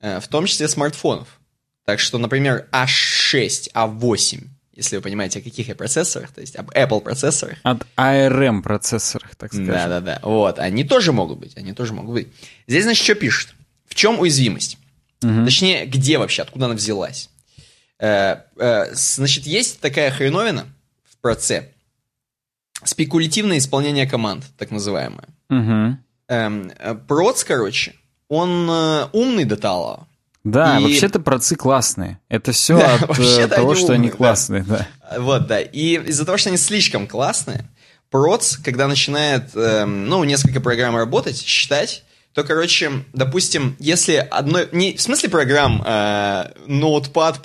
э, 0.00 0.20
в 0.20 0.28
том 0.28 0.46
числе 0.46 0.68
смартфонов. 0.68 1.40
Так 1.84 2.00
что, 2.00 2.18
например, 2.18 2.68
A6, 2.72 3.72
A8 3.72 4.46
если 4.78 4.96
вы 4.96 5.02
понимаете, 5.02 5.40
о 5.40 5.42
каких 5.42 5.68
я 5.68 5.74
процессорах, 5.74 6.30
то 6.32 6.40
есть 6.40 6.56
об 6.56 6.70
Apple 6.70 7.00
процессорах. 7.00 7.58
От 7.64 7.84
ARM 7.96 8.62
процессорах, 8.62 9.34
так 9.34 9.52
сказать. 9.52 9.74
Да-да-да, 9.74 10.20
вот, 10.22 10.58
они 10.58 10.84
тоже 10.84 11.12
могут 11.12 11.38
быть, 11.38 11.56
они 11.56 11.72
тоже 11.72 11.92
могут 11.92 12.14
быть. 12.14 12.28
Здесь, 12.66 12.84
значит, 12.84 13.04
что 13.04 13.14
пишут? 13.14 13.54
В 13.86 13.94
чем 13.94 14.20
уязвимость? 14.20 14.78
Угу. 15.22 15.44
Точнее, 15.44 15.84
где 15.86 16.18
вообще, 16.18 16.42
откуда 16.42 16.66
она 16.66 16.74
взялась? 16.74 17.28
Э, 17.98 18.36
э, 18.56 18.94
значит, 18.94 19.46
есть 19.46 19.80
такая 19.80 20.10
хреновина 20.10 20.66
в 21.10 21.16
проце, 21.18 21.72
спекулятивное 22.84 23.58
исполнение 23.58 24.06
команд, 24.06 24.44
так 24.56 24.70
называемое. 24.70 25.28
Угу. 25.50 25.98
Э, 26.28 26.94
проц, 27.08 27.42
короче, 27.42 27.94
он 28.28 28.70
э, 28.70 29.08
умный 29.12 29.44
до 29.44 29.56
талого, 29.56 30.07
да, 30.50 30.78
и... 30.78 30.82
вообще-то 30.82 31.20
процы 31.20 31.56
классные. 31.56 32.18
Это 32.28 32.52
все 32.52 32.78
да, 32.78 32.94
от 32.94 33.18
э, 33.18 33.46
того, 33.48 33.70
они 33.70 33.80
что 33.80 33.92
умные, 33.92 33.98
они 33.98 34.10
классные, 34.10 34.62
да. 34.62 34.88
да. 35.10 35.20
Вот, 35.20 35.46
да. 35.46 35.60
И 35.60 35.96
из-за 36.08 36.24
того, 36.24 36.38
что 36.38 36.48
они 36.48 36.58
слишком 36.58 37.06
классные, 37.06 37.68
проц, 38.10 38.56
когда 38.56 38.88
начинает, 38.88 39.50
э, 39.54 39.84
ну, 39.84 40.24
несколько 40.24 40.60
программ 40.60 40.96
работать, 40.96 41.40
считать, 41.40 42.04
то, 42.34 42.44
короче, 42.44 43.04
допустим, 43.12 43.76
если 43.78 44.14
одной... 44.14 44.68
Не 44.72 44.94
в 44.96 45.00
смысле 45.00 45.28
программ 45.28 45.82
э, 45.84 46.52
Notepad++ 46.66 47.36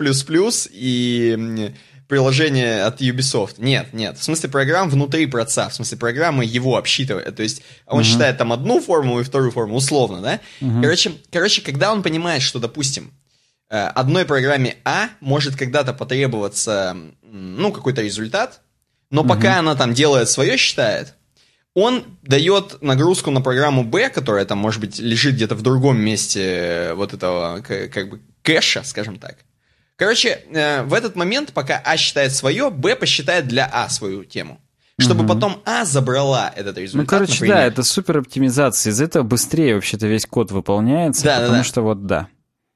и 0.72 1.74
приложение 2.14 2.84
от 2.84 3.02
Ubisoft. 3.02 3.56
Нет, 3.58 3.92
нет. 3.92 4.20
В 4.20 4.24
смысле 4.24 4.48
программ 4.48 4.88
внутри 4.88 5.26
проца. 5.26 5.70
В 5.70 5.74
смысле 5.74 5.98
программы 5.98 6.46
его 6.46 6.78
обсчитывает. 6.78 7.36
То 7.36 7.42
есть 7.42 7.64
он 7.88 8.02
uh-huh. 8.02 8.04
считает 8.04 8.38
там 8.38 8.54
одну 8.54 8.80
формулу 8.80 9.22
и 9.22 9.24
вторую 9.24 9.52
формулу, 9.52 9.80
условно, 9.80 10.22
да? 10.22 10.40
Uh-huh. 10.62 10.84
Короче, 10.84 11.14
короче, 11.32 11.64
когда 11.64 11.92
он 11.92 12.04
понимает, 12.04 12.44
что, 12.44 12.60
допустим, 12.60 13.12
э, 13.72 13.80
одной 13.80 14.26
программе 14.26 14.76
А 14.86 15.10
может 15.22 15.56
когда-то 15.56 15.92
потребоваться, 15.92 16.96
ну, 17.24 17.72
какой-то 17.72 18.04
результат, 18.04 18.62
но 19.10 19.24
uh-huh. 19.24 19.28
пока 19.28 19.58
она 19.58 19.74
там 19.74 19.96
делает 19.96 20.30
свое, 20.30 20.56
считает, 20.58 21.16
он 21.74 22.04
дает 22.22 22.80
нагрузку 22.84 23.32
на 23.32 23.42
программу 23.42 23.84
Б, 23.84 24.12
которая 24.12 24.46
там, 24.46 24.60
может 24.60 24.80
быть, 24.82 25.00
лежит 25.00 25.34
где-то 25.34 25.56
в 25.56 25.64
другом 25.64 26.00
месте 26.00 26.42
э, 26.44 26.94
вот 26.94 27.12
этого, 27.12 27.62
как 27.62 28.10
бы, 28.10 28.22
кэша, 28.44 28.84
скажем 28.84 29.18
так. 29.18 29.38
Короче, 29.96 30.42
э, 30.52 30.84
в 30.84 30.94
этот 30.94 31.16
момент, 31.16 31.54
пока 31.54 31.82
А 31.84 31.98
считает 31.98 32.34
свое, 32.34 32.70
Б 32.70 32.96
посчитает 32.96 33.48
для 33.48 33.70
А 33.72 33.90
свою 33.90 34.24
тему. 34.26 34.60
Чтобы 35.00 35.22
угу. 35.22 35.34
потом 35.34 35.62
А 35.66 35.86
забрала 35.86 36.52
этот 36.56 36.78
результат. 36.78 37.02
Ну, 37.02 37.08
короче, 37.08 37.34
например. 37.34 37.56
да, 37.56 37.66
это 37.66 37.84
супер 37.84 38.18
оптимизация. 38.20 38.92
Из 38.92 39.02
этого 39.02 39.24
быстрее 39.24 39.76
вообще-то 39.76 40.06
весь 40.08 40.26
код 40.26 40.52
выполняется, 40.52 41.24
да, 41.24 41.36
потому 41.38 41.54
да, 41.54 41.58
да. 41.58 41.64
что 41.64 41.82
вот 41.82 42.06
да. 42.06 42.28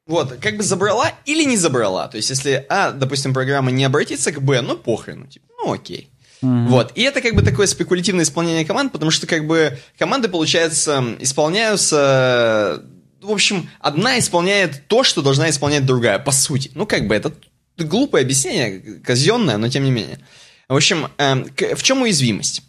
Вот, 0.08 0.38
как 0.42 0.58
бы 0.58 0.64
забрала 0.64 1.12
или 1.26 1.44
не 1.44 1.58
забрала. 1.58 2.08
То 2.08 2.18
есть, 2.18 2.30
если 2.30 2.66
А, 2.70 2.92
допустим, 2.92 3.34
программа 3.34 3.72
не 3.72 3.84
обратится 3.84 4.32
к 4.32 4.42
Б, 4.42 4.62
ну 4.62 4.78
похрен, 4.78 5.28
типа, 5.28 5.46
ну 5.60 5.74
окей. 5.74 6.10
Угу. 6.42 6.68
Вот. 6.68 6.92
И 6.96 7.02
это 7.02 7.22
как 7.22 7.36
бы 7.36 7.42
такое 7.42 7.68
спекулятивное 7.68 8.24
исполнение 8.24 8.66
команд, 8.66 8.92
потому 8.92 9.12
что 9.12 9.28
как 9.28 9.46
бы 9.46 9.78
команды, 9.98 10.28
получается, 10.30 11.04
исполняются 11.20 12.84
в 13.28 13.32
общем, 13.32 13.70
одна 13.80 14.18
исполняет 14.20 14.88
то, 14.88 15.04
что 15.04 15.22
должна 15.22 15.50
исполнять 15.50 15.86
другая, 15.86 16.20
по 16.20 16.32
сути. 16.32 16.72
Ну, 16.74 16.86
как 16.86 17.08
бы 17.08 17.16
это 17.16 17.34
глупое 17.78 18.24
объяснение, 18.24 18.80
казенное, 19.04 19.58
но 19.58 19.70
тем 19.70 19.84
не 19.84 19.92
менее. 19.92 20.20
В 20.68 20.76
общем, 20.76 21.08
э, 21.18 21.44
к, 21.56 21.76
в 21.76 21.84
чем 21.84 22.02
уязвимость? 22.02 22.64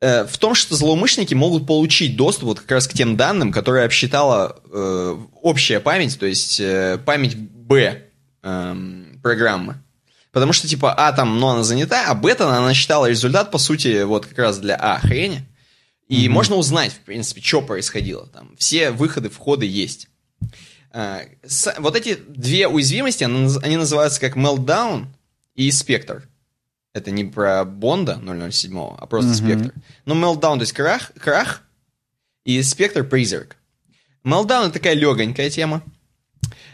Э, 0.00 0.24
в 0.24 0.38
том, 0.38 0.54
что 0.54 0.76
злоумышленники 0.76 1.34
могут 1.34 1.66
получить 1.66 2.16
доступ 2.16 2.44
вот 2.44 2.60
как 2.60 2.70
раз 2.70 2.88
к 2.88 2.92
тем 2.92 3.16
данным, 3.16 3.52
которые 3.52 3.84
обсчитала 3.84 4.60
э, 4.70 5.16
общая 5.40 5.80
память, 5.80 6.18
то 6.18 6.26
есть 6.26 6.60
э, 6.60 6.98
память 7.04 7.36
Б 7.36 8.02
э, 8.42 8.76
программы. 9.22 9.76
Потому 10.32 10.54
что, 10.54 10.66
типа, 10.66 10.94
А 10.94 11.12
там, 11.12 11.38
ну, 11.38 11.48
она 11.48 11.62
занята, 11.62 12.06
а 12.08 12.14
бета 12.14 12.48
она 12.48 12.72
считала 12.72 13.06
результат, 13.06 13.50
по 13.50 13.58
сути, 13.58 14.02
вот 14.02 14.26
как 14.26 14.38
раз 14.38 14.58
для 14.58 14.76
А 14.76 14.98
хрени. 14.98 15.46
И 16.08 16.26
mm-hmm. 16.26 16.30
можно 16.30 16.56
узнать, 16.56 16.92
в 16.92 17.00
принципе, 17.00 17.40
что 17.40 17.62
происходило. 17.62 18.26
Там 18.26 18.54
все 18.58 18.90
выходы, 18.90 19.30
входы 19.30 19.66
есть. 19.66 20.08
А, 20.90 21.22
вот 21.78 21.96
эти 21.96 22.16
две 22.16 22.68
уязвимости, 22.68 23.24
они 23.24 23.76
называются 23.76 24.20
как 24.20 24.36
Meltdown 24.36 25.06
и 25.54 25.70
Spectre. 25.70 26.22
Это 26.92 27.10
не 27.10 27.24
про 27.24 27.64
Бонда 27.64 28.20
007, 28.50 28.78
а 28.98 29.06
просто 29.06 29.30
mm-hmm. 29.30 29.48
Spectre. 29.48 29.72
Но 30.04 30.14
Meltdown, 30.14 30.56
то 30.56 30.60
есть 30.60 30.72
крах, 30.72 31.12
крах 31.18 31.62
и 32.44 32.58
Spectre 32.60 33.04
призрак. 33.04 33.56
Meltdown 34.24 34.64
это 34.64 34.74
такая 34.74 34.94
легонькая 34.94 35.48
тема. 35.48 35.82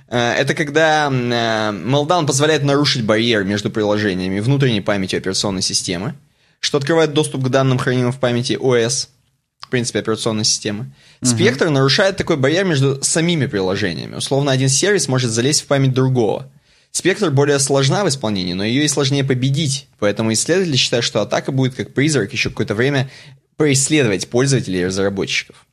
А, 0.09 0.35
это 0.35 0.55
когда 0.55 1.09
Meltdown 1.09 2.27
позволяет 2.27 2.65
нарушить 2.65 3.05
барьер 3.05 3.45
между 3.45 3.71
приложениями 3.71 4.41
внутренней 4.41 4.81
памяти 4.81 5.15
операционной 5.15 5.63
системы, 5.63 6.15
что 6.59 6.79
открывает 6.79 7.13
доступ 7.13 7.45
к 7.45 7.49
данным, 7.49 7.79
хранимым 7.79 8.11
в 8.11 8.19
памяти 8.19 8.59
ОС 8.61 9.11
в 9.60 9.70
принципе, 9.70 9.98
операционной 9.98 10.44
системы. 10.44 10.93
Спектр 11.22 11.66
uh-huh. 11.66 11.70
нарушает 11.70 12.16
такой 12.16 12.36
барьер 12.36 12.64
между 12.64 13.02
самими 13.02 13.47
приложениями. 13.47 14.16
Условно, 14.16 14.51
один 14.51 14.68
сервис 14.68 15.09
может 15.09 15.30
залезть 15.30 15.62
в 15.62 15.66
память 15.66 15.93
другого. 15.93 16.51
Спектр 16.90 17.30
более 17.30 17.59
сложна 17.59 18.05
в 18.05 18.09
исполнении, 18.09 18.55
но 18.55 18.64
ее 18.64 18.85
и 18.85 18.89
сложнее 18.89 19.24
победить. 19.24 19.89
Поэтому 19.98 20.32
исследователи 20.32 20.76
считают, 20.76 21.05
что 21.05 21.20
атака 21.20 21.52
будет 21.52 21.74
как 21.74 21.93
призрак 21.93 22.32
еще 22.32 22.48
какое-то 22.48 22.74
время 22.74 23.10
преследовать 23.56 24.28
пользователей 24.28 24.80
и 24.80 24.86
разработчиков. 24.86 25.66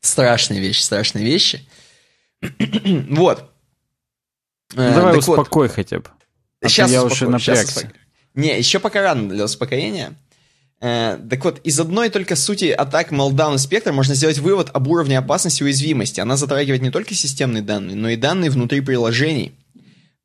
Страшные 0.00 0.60
вещи, 0.60 0.80
страшные 0.80 1.24
вещи. 1.24 1.64
вот. 3.10 3.50
Ну, 4.72 4.94
давай 4.94 5.12
так 5.12 5.20
успокой 5.20 5.68
вот. 5.68 5.74
хотя 5.74 6.00
бы. 6.00 6.06
А 6.62 6.68
сейчас 6.68 6.90
я 6.90 7.04
успоко... 7.04 7.12
уже 7.12 7.28
напрягся. 7.28 7.92
Не, 8.34 8.58
еще 8.58 8.78
пока 8.80 9.02
рано 9.02 9.28
для 9.28 9.44
успокоения. 9.44 10.14
Э, 10.80 11.18
так 11.28 11.44
вот, 11.44 11.60
из 11.62 11.78
одной 11.78 12.08
только 12.08 12.36
сути 12.36 12.66
атак 12.66 13.12
Meltdown 13.12 13.54
и 13.54 13.58
Spectre 13.58 13.92
можно 13.92 14.14
сделать 14.14 14.38
вывод 14.38 14.70
об 14.72 14.88
уровне 14.88 15.18
опасности 15.18 15.62
и 15.62 15.64
уязвимости. 15.64 16.20
Она 16.20 16.36
затрагивает 16.36 16.82
не 16.82 16.90
только 16.90 17.14
системные 17.14 17.62
данные, 17.62 17.96
но 17.96 18.08
и 18.08 18.16
данные 18.16 18.50
внутри 18.50 18.80
приложений. 18.80 19.52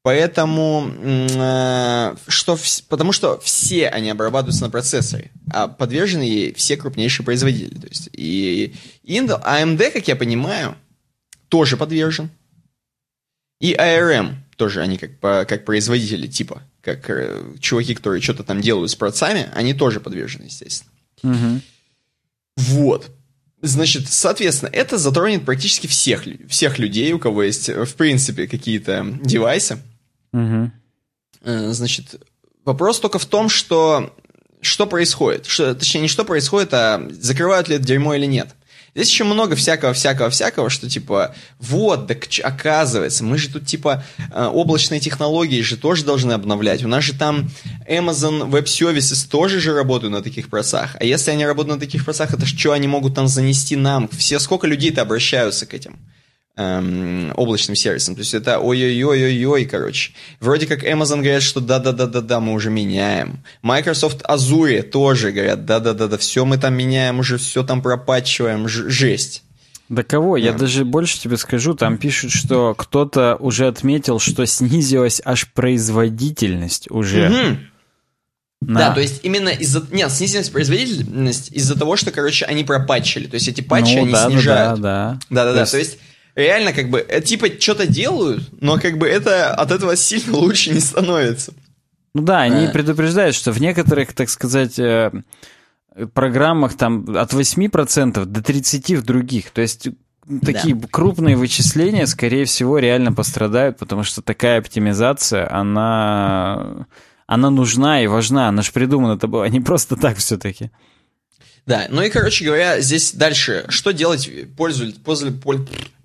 Поэтому, 0.02 0.88
э, 1.02 2.16
что, 2.28 2.58
потому 2.90 3.12
что 3.12 3.40
все 3.40 3.90
они 3.90 4.12
обрабатываются 4.12 4.64
на 4.64 4.70
процессоре, 4.70 5.32
а 5.52 5.68
подвержены 5.68 6.22
ей 6.22 6.54
все 6.54 6.78
крупнейшие 6.78 7.26
производители. 7.26 7.80
То 7.80 7.88
есть 7.88 8.10
и 8.14 8.76
Intel, 9.04 9.44
AMD, 9.44 9.92
как 9.92 10.08
я 10.08 10.16
понимаю, 10.16 10.76
тоже 11.50 11.76
подвержен. 11.76 12.30
И 13.60 13.74
ARM 13.74 14.36
тоже 14.56 14.82
они 14.82 14.98
как, 14.98 15.20
как 15.48 15.66
производители 15.66 16.28
типа 16.28 16.62
как 16.82 17.10
э, 17.10 17.44
чуваки, 17.60 17.96
которые 17.96 18.22
что-то 18.22 18.44
там 18.44 18.62
делают 18.62 18.92
с 18.92 18.96
процами, 18.96 19.50
они 19.54 19.74
тоже 19.74 20.00
подвержены, 20.00 20.44
естественно. 20.44 20.92
Угу. 21.24 21.62
Вот. 22.58 23.12
Значит, 23.62 24.08
соответственно, 24.08 24.70
это 24.70 25.00
затронет 25.00 25.46
практически 25.46 25.88
всех, 25.88 26.26
всех 26.48 26.78
людей, 26.78 27.12
у 27.14 27.20
кого 27.20 27.42
есть, 27.44 27.70
э, 27.70 27.86
в 27.86 27.96
принципе, 27.96 28.48
какие-то 28.48 29.18
девайсы. 29.24 29.80
Угу. 30.32 30.72
Значит, 31.44 32.22
вопрос 32.64 33.00
только 33.00 33.18
в 33.18 33.26
том, 33.26 33.50
что 33.50 34.16
что 34.62 34.88
происходит. 34.88 35.46
Что, 35.46 35.76
точнее, 35.76 36.02
не 36.02 36.08
что 36.08 36.26
происходит, 36.26 36.74
а 36.74 37.08
закрывают 37.12 37.68
ли 37.68 37.76
это 37.76 37.86
дерьмо 37.86 38.16
или 38.16 38.26
нет. 38.26 38.50
Здесь 38.96 39.10
еще 39.10 39.26
много 39.26 39.58
всякого-всякого-всякого, 39.58 40.70
что 40.70 40.90
типа, 40.90 41.36
вот, 41.60 42.08
так 42.08 42.28
оказывается, 42.42 43.26
мы 43.26 43.38
же 43.38 43.50
тут 43.50 43.66
типа 43.66 44.06
э, 44.34 44.46
облачные 44.46 45.02
технологии 45.02 45.62
же 45.62 45.76
тоже 45.76 46.06
должны 46.06 46.32
обновлять. 46.32 46.82
У 46.82 46.88
нас 46.88 47.04
же 47.04 47.14
там 47.14 47.50
Amazon 47.90 48.50
Web 48.50 48.64
Services 48.64 49.30
тоже 49.30 49.60
же 49.60 49.74
работают 49.74 50.14
на 50.14 50.22
таких 50.22 50.50
просах. 50.50 50.96
А 50.98 51.04
если 51.04 51.32
они 51.32 51.46
работают 51.46 51.76
на 51.76 51.86
таких 51.86 52.06
просах, 52.06 52.34
это 52.34 52.46
что 52.46 52.72
они 52.72 52.88
могут 52.88 53.16
там 53.16 53.28
занести 53.28 53.76
нам? 53.76 54.08
Все, 54.08 54.40
сколько 54.40 54.66
людей-то 54.66 55.02
обращаются 55.02 55.66
к 55.66 55.74
этим? 55.74 55.98
Эм, 56.58 57.34
облачным 57.36 57.76
сервисом. 57.76 58.16
То 58.16 58.22
есть 58.22 58.34
это 58.34 58.60
ой-ой-ой-ой-ой, 58.60 59.66
короче. 59.66 60.14
Вроде 60.40 60.68
как 60.68 60.84
Amazon 60.84 61.18
говорят, 61.18 61.44
что 61.44 61.60
да-да-да-да-да, 61.60 62.40
мы 62.40 62.54
уже 62.54 62.70
меняем. 62.70 63.44
Microsoft 63.62 64.24
Azure 64.24 64.82
тоже 64.84 65.32
говорят, 65.32 65.66
да-да-да-да, 65.66 66.18
все 66.18 66.46
мы 66.46 66.58
там 66.58 66.74
меняем, 66.74 67.20
уже 67.20 67.38
все 67.38 67.64
там 67.64 67.82
пропатчиваем, 67.82 68.68
жесть. 68.68 69.44
Да 69.88 70.02
кого? 70.04 70.36
Я 70.36 70.54
даже 70.54 70.84
больше 70.84 71.20
тебе 71.20 71.38
скажу, 71.38 71.76
там 71.76 71.98
пишут, 71.98 72.32
что 72.32 72.74
кто-то 72.74 73.36
уже 73.40 73.68
отметил, 73.68 74.20
что 74.20 74.46
снизилась 74.46 75.22
аж 75.24 75.52
производительность 75.54 76.90
уже. 76.90 77.30
Угу. 77.30 77.58
На... 78.62 78.80
Да, 78.80 78.92
то 78.96 79.02
есть 79.02 79.20
именно 79.24 79.50
из-за... 79.50 79.86
Нет, 79.92 80.12
снизилась 80.12 80.50
производительность 80.50 81.52
из-за 81.52 81.78
того, 81.78 81.98
что, 81.98 82.10
короче, 82.10 82.46
они 82.46 82.64
пропатчили. 82.64 83.28
То 83.28 83.36
есть 83.36 83.48
эти 83.48 83.62
патчи, 83.62 83.96
ну, 83.96 84.04
они 84.04 84.12
да, 84.12 84.28
снижают. 84.28 84.82
Да, 84.82 85.12
да, 85.12 85.20
да. 85.30 85.44
Да-да-да, 85.44 85.66
то 85.68 85.78
есть 85.78 86.00
реально 86.36 86.74
как 86.74 86.90
бы, 86.90 87.00
э, 87.00 87.22
типа, 87.22 87.48
что-то 87.60 87.88
делают, 87.88 88.50
но 88.62 88.78
как 88.80 88.98
бы 88.98 89.08
это 89.08 89.54
от 89.54 89.72
этого 89.72 89.96
сильно 89.96 90.38
лучше 90.38 90.72
не 90.72 90.80
становится. 90.80 91.54
Ну 92.14 92.22
да, 92.22 92.42
они 92.42 92.68
а. 92.68 92.70
предупреждают, 92.70 93.36
что 93.36 93.52
в 93.52 93.60
некоторых, 93.60 94.14
так 94.14 94.30
сказать, 94.30 94.80
э, 94.80 95.12
программах 96.14 96.76
там 96.76 97.06
от 97.16 97.34
8% 97.34 98.26
до 98.26 98.40
30% 98.40 98.96
в 98.98 99.04
других. 99.04 99.52
То 99.52 99.62
есть 99.62 99.90
такие 100.42 100.76
да. 100.76 100.88
крупные 100.90 101.36
вычисления, 101.36 102.08
скорее 102.08 102.46
всего, 102.46 102.80
реально 102.80 103.14
пострадают, 103.14 103.78
потому 103.78 104.04
что 104.04 104.22
такая 104.22 104.60
оптимизация, 104.60 105.52
она, 105.52 106.88
она 107.28 107.50
нужна 107.50 108.02
и 108.02 108.08
важна. 108.08 108.50
Она 108.50 108.62
же 108.62 108.72
придумана 108.72 109.16
это 109.16 109.28
была 109.28 109.48
не 109.50 109.62
просто 109.62 109.96
так 109.96 110.18
все-таки. 110.18 110.72
Да, 111.66 111.88
ну 111.90 112.04
и, 112.04 112.10
короче 112.10 112.46
говоря, 112.46 112.80
здесь 112.80 113.14
дальше, 113.14 113.66
что 113.70 113.92
делать 113.92 114.30
пользователям, 114.56 115.42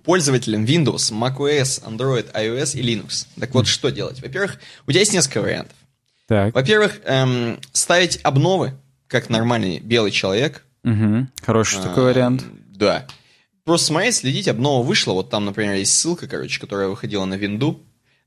пользователям 0.03 0.65
Windows, 0.65 1.11
macOS, 1.11 1.83
Android, 1.83 2.31
iOS 2.33 2.77
и 2.77 2.81
Linux. 2.81 3.27
Так 3.39 3.53
вот, 3.53 3.67
что 3.67 3.89
делать? 3.89 4.21
Во-первых, 4.21 4.59
у 4.87 4.91
тебя 4.91 5.01
есть 5.01 5.13
несколько 5.13 5.41
вариантов. 5.41 5.75
Так. 6.27 6.55
Во-первых, 6.55 7.01
эм, 7.05 7.59
ставить 7.73 8.19
обновы, 8.23 8.73
как 9.07 9.29
нормальный 9.29 9.79
белый 9.79 10.11
человек. 10.11 10.63
Угу. 10.83 11.27
Хороший 11.43 11.79
а, 11.79 11.83
такой 11.83 12.05
вариант. 12.05 12.45
Да. 12.69 13.05
Просто 13.65 13.87
смотреть, 13.87 14.15
следить, 14.15 14.47
обнова 14.47 14.83
вышла. 14.83 15.13
Вот 15.13 15.29
там, 15.29 15.45
например, 15.45 15.75
есть 15.75 15.93
ссылка, 15.93 16.27
короче, 16.27 16.59
которая 16.59 16.87
выходила 16.87 17.25
на 17.25 17.35
винду. 17.35 17.81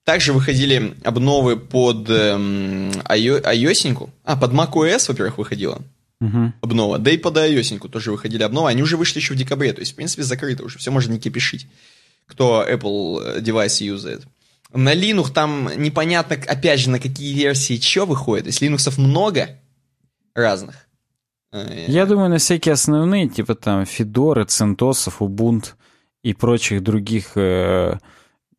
Также 0.04 0.34
выходили 0.34 0.94
обновы 1.02 1.56
под 1.56 2.08
эм, 2.10 2.90
iOS. 2.90 4.10
А, 4.24 4.36
под 4.36 4.52
macOS, 4.52 5.08
во-первых, 5.08 5.38
выходила 5.38 5.82
угу. 6.26 6.52
обнова. 6.60 6.98
Да 6.98 7.10
и 7.10 7.16
под 7.16 7.36
iOS 7.36 7.88
тоже 7.88 8.12
выходили 8.12 8.42
обновы. 8.42 8.70
Они 8.70 8.82
уже 8.82 8.96
вышли 8.96 9.18
еще 9.18 9.34
в 9.34 9.36
декабре. 9.36 9.72
То 9.72 9.80
есть, 9.80 9.92
в 9.92 9.94
принципе, 9.96 10.22
закрыто 10.22 10.64
уже. 10.64 10.78
Все 10.78 10.90
можно 10.90 11.12
не 11.12 11.18
кипишить, 11.18 11.66
кто 12.26 12.66
Apple 12.68 13.22
э, 13.22 13.40
девайс 13.40 13.80
юзает. 13.80 14.22
На 14.72 14.94
Linux 14.94 15.32
там 15.32 15.70
непонятно, 15.76 16.36
опять 16.36 16.80
же, 16.80 16.90
на 16.90 16.98
какие 16.98 17.32
версии 17.34 17.78
что 17.78 18.06
выходит. 18.06 18.44
То 18.44 18.48
есть 18.48 18.62
Linux 18.62 19.00
много 19.00 19.58
разных. 20.34 20.86
Э, 21.52 21.84
Я 21.86 22.06
думаю, 22.06 22.30
на 22.30 22.38
всякие 22.38 22.72
основные, 22.72 23.28
типа 23.28 23.54
там 23.54 23.86
Федоры, 23.86 24.44
Центосов, 24.44 25.22
Ubuntu 25.22 25.74
и 26.22 26.32
прочих 26.32 26.82
других 26.82 27.32
э, 27.36 27.98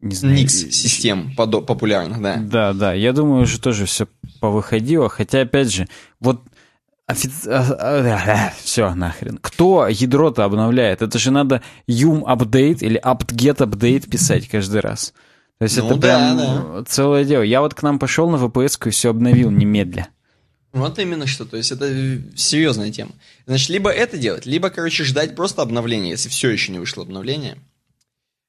не 0.05 0.15
знаю, 0.15 0.35
Никс 0.35 0.53
систем 0.53 1.35
популярных, 1.35 2.21
да. 2.21 2.37
Да, 2.37 2.73
да. 2.73 2.93
Я 2.93 3.11
думаю, 3.11 3.41
уже 3.41 3.59
тоже 3.59 3.85
все 3.85 4.07
повыходило. 4.39 5.09
Хотя, 5.09 5.41
опять 5.41 5.71
же, 5.71 5.87
вот 6.19 6.43
Офи... 7.07 7.29
А, 7.47 8.49
а, 8.49 8.53
Все, 8.63 8.93
нахрен. 8.95 9.37
Кто 9.37 9.87
ядро-то 9.87 10.43
обновляет? 10.43 11.01
Это 11.01 11.19
же 11.19 11.31
надо 11.31 11.61
yum 11.87 12.23
update 12.23 12.79
или 12.79 12.99
apt-get 12.99 13.57
update 13.57 14.09
писать 14.09 14.47
каждый 14.47 14.81
раз. 14.81 15.13
То 15.59 15.63
есть 15.63 15.77
ну, 15.77 15.85
это 15.85 15.95
да, 15.95 16.01
прям 16.01 16.37
да. 16.37 16.83
целое 16.85 17.23
дело. 17.23 17.43
Я 17.43 17.61
вот 17.61 17.75
к 17.75 17.83
нам 17.83 17.99
пошел 17.99 18.29
на 18.29 18.37
VPS 18.37 18.87
и 18.87 18.89
все 18.89 19.11
обновил 19.11 19.51
немедля. 19.51 20.09
Вот 20.73 20.99
именно 20.99 21.25
что, 21.25 21.45
то 21.45 21.55
есть 21.55 21.71
это 21.71 21.87
серьезная 22.35 22.91
тема. 22.91 23.11
Значит, 23.45 23.69
либо 23.69 23.89
это 23.89 24.17
делать, 24.17 24.45
либо, 24.45 24.69
короче, 24.69 25.05
ждать 25.05 25.33
просто 25.33 25.61
обновления, 25.61 26.09
если 26.09 26.27
все 26.27 26.49
еще 26.49 26.73
не 26.73 26.79
вышло 26.79 27.03
обновление. 27.03 27.57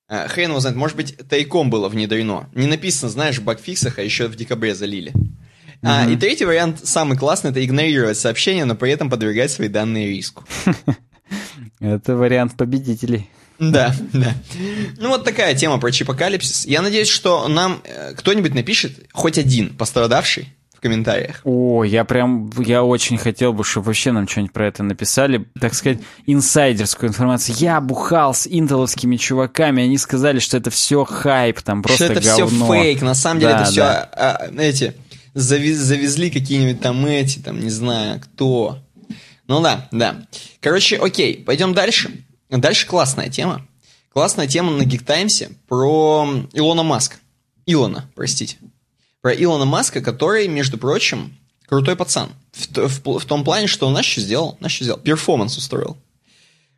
А, 0.08 0.26
хрен 0.26 0.50
его 0.50 0.58
знает, 0.58 0.76
может 0.76 0.96
быть, 0.96 1.16
тайком 1.28 1.70
было 1.70 1.88
внедрено. 1.88 2.48
Не 2.52 2.66
написано, 2.66 3.10
знаешь, 3.10 3.38
в 3.38 3.44
багфиксах, 3.44 4.00
а 4.00 4.02
еще 4.02 4.26
в 4.26 4.34
декабре 4.34 4.74
залили. 4.74 5.12
А, 5.82 6.08
и 6.08 6.16
третий 6.16 6.44
вариант, 6.44 6.80
самый 6.86 7.16
классный, 7.16 7.50
это 7.50 7.64
игнорировать 7.64 8.18
сообщения, 8.18 8.64
но 8.64 8.74
при 8.74 8.92
этом 8.92 9.10
подвергать 9.10 9.50
свои 9.50 9.68
данные 9.68 10.08
риску. 10.08 10.44
Это 11.80 12.16
вариант 12.16 12.56
победителей. 12.56 13.28
Да, 13.58 13.94
да. 14.12 14.34
Ну 14.98 15.08
вот 15.08 15.24
такая 15.24 15.54
тема 15.54 15.78
про 15.78 15.90
чипокалипсис. 15.90 16.66
Я 16.66 16.82
надеюсь, 16.82 17.08
что 17.08 17.48
нам 17.48 17.80
э, 17.84 18.12
кто-нибудь 18.14 18.54
напишет, 18.54 19.06
хоть 19.12 19.38
один 19.38 19.74
пострадавший, 19.74 20.56
в 20.76 20.80
комментариях. 20.80 21.40
О, 21.44 21.84
я 21.84 22.04
прям, 22.04 22.50
я 22.58 22.82
очень 22.84 23.16
хотел 23.16 23.54
бы, 23.54 23.64
чтобы 23.64 23.86
вообще 23.86 24.12
нам 24.12 24.28
что-нибудь 24.28 24.52
про 24.52 24.66
это 24.66 24.82
написали, 24.82 25.46
так 25.58 25.72
сказать, 25.74 26.00
инсайдерскую 26.26 27.08
информацию. 27.08 27.56
Я 27.58 27.80
бухал 27.80 28.34
с 28.34 28.46
интеловскими 28.46 29.16
чуваками, 29.16 29.84
они 29.84 29.96
сказали, 29.96 30.38
что 30.38 30.58
это 30.58 30.70
все 30.70 31.04
хайп, 31.04 31.62
там 31.62 31.82
просто 31.82 32.04
Что 32.04 32.12
это 32.12 32.22
говно. 32.22 32.66
все 32.66 32.82
фейк, 32.82 33.02
на 33.02 33.14
самом 33.14 33.40
деле 33.40 33.52
да, 33.54 33.62
это 33.62 33.70
все, 33.70 33.80
да. 33.80 34.10
а, 34.12 34.36
а, 34.36 34.60
эти, 34.60 34.94
завез, 35.36 35.76
завезли 35.78 36.30
какие-нибудь 36.30 36.80
там 36.80 37.04
эти, 37.06 37.38
там, 37.38 37.60
не 37.60 37.70
знаю, 37.70 38.20
кто. 38.20 38.78
Ну 39.46 39.60
да, 39.60 39.88
да. 39.92 40.26
Короче, 40.60 40.96
окей, 40.96 41.44
пойдем 41.44 41.74
дальше. 41.74 42.24
Дальше 42.48 42.86
классная 42.86 43.28
тема. 43.28 43.66
Классная 44.12 44.46
тема 44.46 44.72
на 44.72 44.82
Geek 44.82 45.04
Times 45.04 45.48
про 45.68 46.26
Илона 46.52 46.82
Маска. 46.82 47.16
Илона, 47.66 48.10
простите. 48.14 48.56
Про 49.20 49.32
Илона 49.34 49.66
Маска, 49.66 50.00
который, 50.00 50.48
между 50.48 50.78
прочим, 50.78 51.36
крутой 51.66 51.96
пацан. 51.96 52.30
В, 52.52 52.88
в, 52.88 53.18
в 53.18 53.24
том 53.26 53.44
плане, 53.44 53.66
что 53.66 53.86
он 53.86 53.92
знаешь, 53.92 54.06
что 54.06 54.22
сделал? 54.22 54.56
Знаешь, 54.58 54.72
что 54.72 54.84
сделал? 54.84 55.00
Перформанс 55.00 55.58
устроил. 55.58 55.98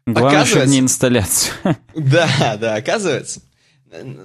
Главное, 0.05 0.45
чтобы 0.47 0.67
не 0.67 0.81
инсталляцию. 0.81 1.55
Да, 1.95 2.57
да, 2.61 2.75
оказывается. 2.75 3.41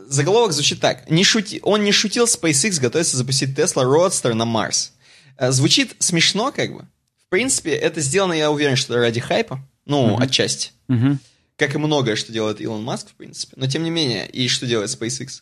Заголовок 0.07 0.51
звучит 0.51 0.79
так. 0.79 1.09
Не 1.09 1.23
шути... 1.23 1.59
Он 1.63 1.83
не 1.83 1.91
шутил, 1.91 2.25
SpaceX 2.25 2.79
готовится 2.79 3.17
запустить 3.17 3.57
Tesla 3.57 3.83
Roadster 3.83 4.33
на 4.33 4.45
Марс. 4.45 4.93
Э, 5.37 5.51
звучит 5.51 5.95
смешно, 5.99 6.51
как 6.51 6.73
бы. 6.73 6.85
В 7.25 7.29
принципе, 7.29 7.71
это 7.71 8.01
сделано, 8.01 8.33
я 8.33 8.51
уверен, 8.51 8.75
что 8.75 8.95
ради 8.95 9.19
хайпа. 9.19 9.59
Ну, 9.85 10.17
uh-huh. 10.17 10.23
отчасти. 10.23 10.71
Uh-huh. 10.87 11.17
Как 11.57 11.75
и 11.75 11.77
многое, 11.77 12.15
что 12.15 12.31
делает 12.31 12.61
Илон 12.61 12.83
Маск, 12.83 13.09
в 13.09 13.13
принципе. 13.13 13.53
Но 13.55 13.67
тем 13.67 13.83
не 13.83 13.89
менее, 13.89 14.27
и 14.29 14.47
что 14.47 14.65
делает 14.65 14.89
SpaceX. 14.89 15.41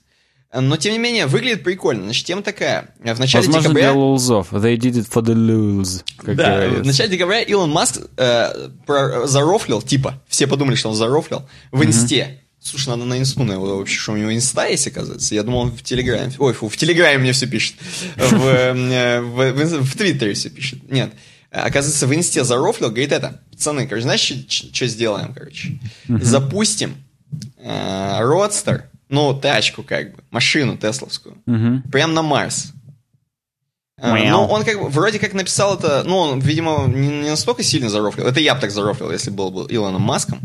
Но, 0.53 0.75
тем 0.75 0.91
не 0.91 0.99
менее, 0.99 1.27
выглядит 1.27 1.63
прикольно. 1.63 2.03
Значит, 2.03 2.25
тема 2.25 2.41
такая. 2.41 2.93
В 2.99 3.19
начале 3.19 3.45
Возможно, 3.45 3.69
декабря... 3.69 3.91
для 3.91 3.93
лулзов. 3.93 4.51
They 4.51 4.75
did 4.75 4.95
it 4.95 5.09
for 5.09 5.23
the 5.23 5.33
lulz, 5.33 6.03
как 6.17 6.35
да, 6.35 6.55
говорится. 6.57 6.83
в 6.83 6.85
начале 6.87 7.09
декабря 7.09 7.41
Илон 7.41 7.71
Маск 7.71 8.01
э, 8.17 8.69
про, 8.85 9.27
зарофлил, 9.27 9.81
типа, 9.81 10.21
все 10.27 10.47
подумали, 10.47 10.75
что 10.75 10.89
он 10.89 10.95
зарофлил, 10.95 11.47
в 11.71 11.83
инсте. 11.85 12.41
Слушай, 12.61 12.89
надо 12.89 13.05
на 13.05 13.17
инсту 13.17 13.43
на 13.43 13.53
его 13.53 13.77
вообще, 13.77 13.97
что 13.97 14.13
у 14.13 14.17
него 14.17 14.33
инста 14.33 14.67
есть, 14.67 14.87
оказывается. 14.87 15.33
Я 15.33 15.43
думал, 15.43 15.59
он 15.59 15.71
в 15.71 15.81
Телеграме. 15.81 16.31
Ой, 16.37 16.53
фу, 16.53 16.69
в 16.69 16.77
Телеграме 16.77 17.17
мне 17.17 17.31
все 17.31 17.47
пишет. 17.47 17.75
В, 18.17 18.45
э, 18.45 19.19
в, 19.19 19.51
в, 19.51 19.83
в 19.83 19.97
Твиттере 19.97 20.33
все 20.33 20.49
пишет. 20.49 20.89
Нет. 20.91 21.11
Оказывается, 21.49 22.07
в 22.07 22.13
инсте 22.13 22.43
зарофлил, 22.43 22.89
говорит 22.89 23.11
это. 23.11 23.41
Пацаны, 23.51 23.87
короче, 23.87 24.03
знаешь, 24.03 24.33
что 24.47 24.87
сделаем, 24.87 25.33
короче? 25.33 25.79
Запустим 26.07 26.95
э, 27.57 28.17
Родстер 28.19 28.91
ну, 29.11 29.33
тачку 29.33 29.83
как 29.83 30.15
бы, 30.15 30.23
машину 30.31 30.77
тесловскую, 30.77 31.37
прям 31.91 32.13
на 32.13 32.23
Марс. 32.23 32.71
А, 34.03 34.17
ну, 34.17 34.45
он 34.47 34.63
как 34.63 34.81
бы, 34.81 34.89
вроде 34.89 35.19
как 35.19 35.33
написал 35.33 35.77
это, 35.77 36.03
ну, 36.03 36.17
он, 36.17 36.39
видимо, 36.39 36.87
не, 36.87 37.07
не 37.07 37.29
настолько 37.29 37.61
сильно 37.61 37.87
зарофлил. 37.87 38.25
Это 38.25 38.39
я 38.39 38.55
бы 38.55 38.61
так 38.61 38.71
зарофлил, 38.71 39.11
если 39.11 39.29
был 39.29 39.51
бы 39.51 39.67
Илоном 39.69 40.01
Маском. 40.01 40.39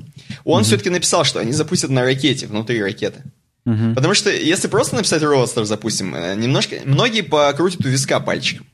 Он 0.44 0.60
mm 0.60 0.64
все-таки 0.64 0.90
написал, 0.90 1.24
что 1.24 1.40
они 1.40 1.52
запустят 1.52 1.88
на 1.88 2.02
ракете, 2.02 2.46
внутри 2.48 2.82
ракеты. 2.82 3.22
mm 3.66 3.94
Потому 3.94 4.12
что 4.12 4.30
если 4.30 4.68
просто 4.68 4.96
написать 4.96 5.22
Роадстер, 5.22 5.64
запустим, 5.64 6.14
э, 6.14 6.34
немножко, 6.36 6.76
многие 6.84 7.22
покрутят 7.22 7.80
у 7.86 7.88
виска 7.88 8.20
пальчиком. 8.20 8.66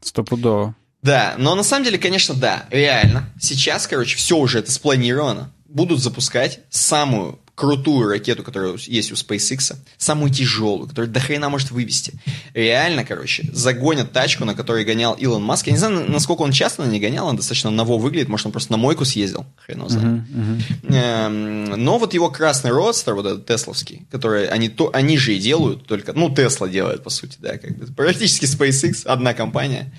Стопудово. 0.00 0.74
Да, 1.02 1.34
но 1.36 1.54
на 1.54 1.62
самом 1.62 1.84
деле, 1.84 1.98
конечно, 1.98 2.34
да, 2.34 2.64
реально. 2.70 3.28
Сейчас, 3.38 3.86
короче, 3.86 4.16
все 4.16 4.38
уже 4.38 4.60
это 4.60 4.72
спланировано. 4.72 5.52
Будут 5.66 6.02
запускать 6.02 6.60
самую 6.70 7.38
крутую 7.54 8.08
ракету, 8.08 8.42
которая 8.42 8.76
есть 8.76 9.12
у 9.12 9.14
SpaceX, 9.14 9.76
самую 9.96 10.30
тяжелую, 10.30 10.88
которую 10.88 11.10
до 11.10 11.20
хрена 11.20 11.48
может 11.48 11.70
вывести. 11.70 12.14
Реально, 12.52 13.04
короче, 13.04 13.48
загонят 13.52 14.12
тачку, 14.12 14.44
на 14.44 14.54
которой 14.54 14.84
гонял 14.84 15.14
Илон 15.14 15.42
Маск. 15.42 15.66
Я 15.66 15.72
не 15.72 15.78
знаю, 15.78 16.10
насколько 16.10 16.42
он 16.42 16.52
часто 16.52 16.82
на 16.82 16.90
ней 16.90 17.00
гонял, 17.00 17.26
он 17.26 17.36
достаточно 17.36 17.70
ново 17.70 17.96
выглядит, 17.98 18.28
может, 18.28 18.46
он 18.46 18.52
просто 18.52 18.72
на 18.72 18.78
мойку 18.78 19.04
съездил, 19.04 19.46
хрен 19.56 19.78
его 19.78 19.88
знает. 19.88 20.22
Uh-huh, 20.28 20.62
uh-huh. 20.82 21.76
Но 21.76 21.98
вот 21.98 22.14
его 22.14 22.30
красный 22.30 22.72
родстер, 22.72 23.14
вот 23.14 23.26
этот 23.26 23.46
тесловский, 23.46 24.06
который 24.10 24.46
они, 24.46 24.68
то, 24.68 24.90
они 24.92 25.16
же 25.18 25.34
и 25.34 25.38
делают, 25.38 25.86
только, 25.86 26.12
ну, 26.12 26.34
Тесла 26.34 26.68
делает, 26.68 27.02
по 27.02 27.10
сути, 27.10 27.36
да, 27.38 27.58
как 27.58 27.76
бы, 27.76 27.86
практически 27.86 28.46
SpaceX, 28.46 29.06
одна 29.06 29.34
компания. 29.34 29.92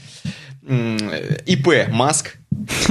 ИП 0.68 1.90
Маск, 1.90 2.38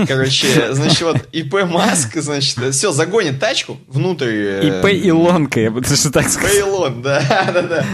Короче, 0.07 0.75
значит, 0.75 1.03
вот 1.03 1.29
ИП 1.33 1.65
Маск, 1.65 2.17
значит, 2.17 2.75
все, 2.75 2.93
загонит 2.93 3.41
тачку 3.41 3.79
внутрь... 3.87 4.31
Э, 4.31 4.81
ИП 4.81 4.87
Илонка, 5.07 5.61
я 5.61 5.71
бы 5.71 5.81
даже 5.81 6.11
так 6.11 6.29
сказал. 6.29 6.51
ИП 6.51 6.59
Илон, 6.59 7.03
да, 7.03 7.51
да, 7.53 7.63
да. 7.63 7.87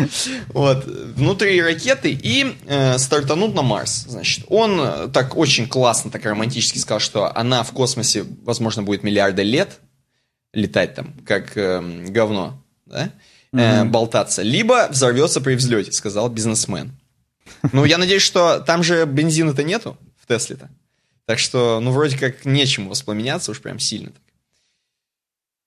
Вот, 0.49 0.85
внутри 0.85 1.61
ракеты 1.63 2.11
и 2.11 2.57
э, 2.67 2.99
стартанут 2.99 3.55
на 3.55 3.63
Марс. 3.63 4.07
Значит, 4.09 4.45
он 4.49 4.81
э, 4.81 5.09
так 5.13 5.37
очень 5.37 5.69
классно, 5.69 6.11
так 6.11 6.25
романтически 6.25 6.79
сказал, 6.79 7.01
что 7.01 7.37
она 7.37 7.63
в 7.63 7.73
космосе, 7.73 8.25
возможно, 8.43 8.83
будет 8.83 9.03
миллиарды 9.03 9.43
лет 9.43 9.79
летать 10.53 10.95
там, 10.95 11.15
как 11.25 11.57
э, 11.57 11.81
говно, 12.09 12.63
да, 12.87 13.11
э, 13.53 13.57
mm-hmm. 13.57 13.85
болтаться. 13.91 14.43
Либо 14.43 14.89
взорвется 14.91 15.41
при 15.41 15.55
взлете, 15.55 15.93
сказал 15.93 16.29
бизнесмен. 16.29 16.93
Ну, 17.73 17.85
я 17.85 17.99
надеюсь, 17.99 18.23
что 18.23 18.61
там 18.61 18.83
же 18.83 19.05
бензина-то 19.07 19.63
нету 19.63 19.97
в 20.19 20.27
Тесле-то. 20.27 20.71
Так 21.27 21.39
что, 21.39 21.81
ну, 21.81 21.93
вроде 21.93 22.19
как 22.19 22.45
нечему 22.45 22.91
воспламеняться 22.91 23.51
уж 23.53 23.61
прям 23.61 23.79
сильно 23.79 24.11
так. 24.11 24.23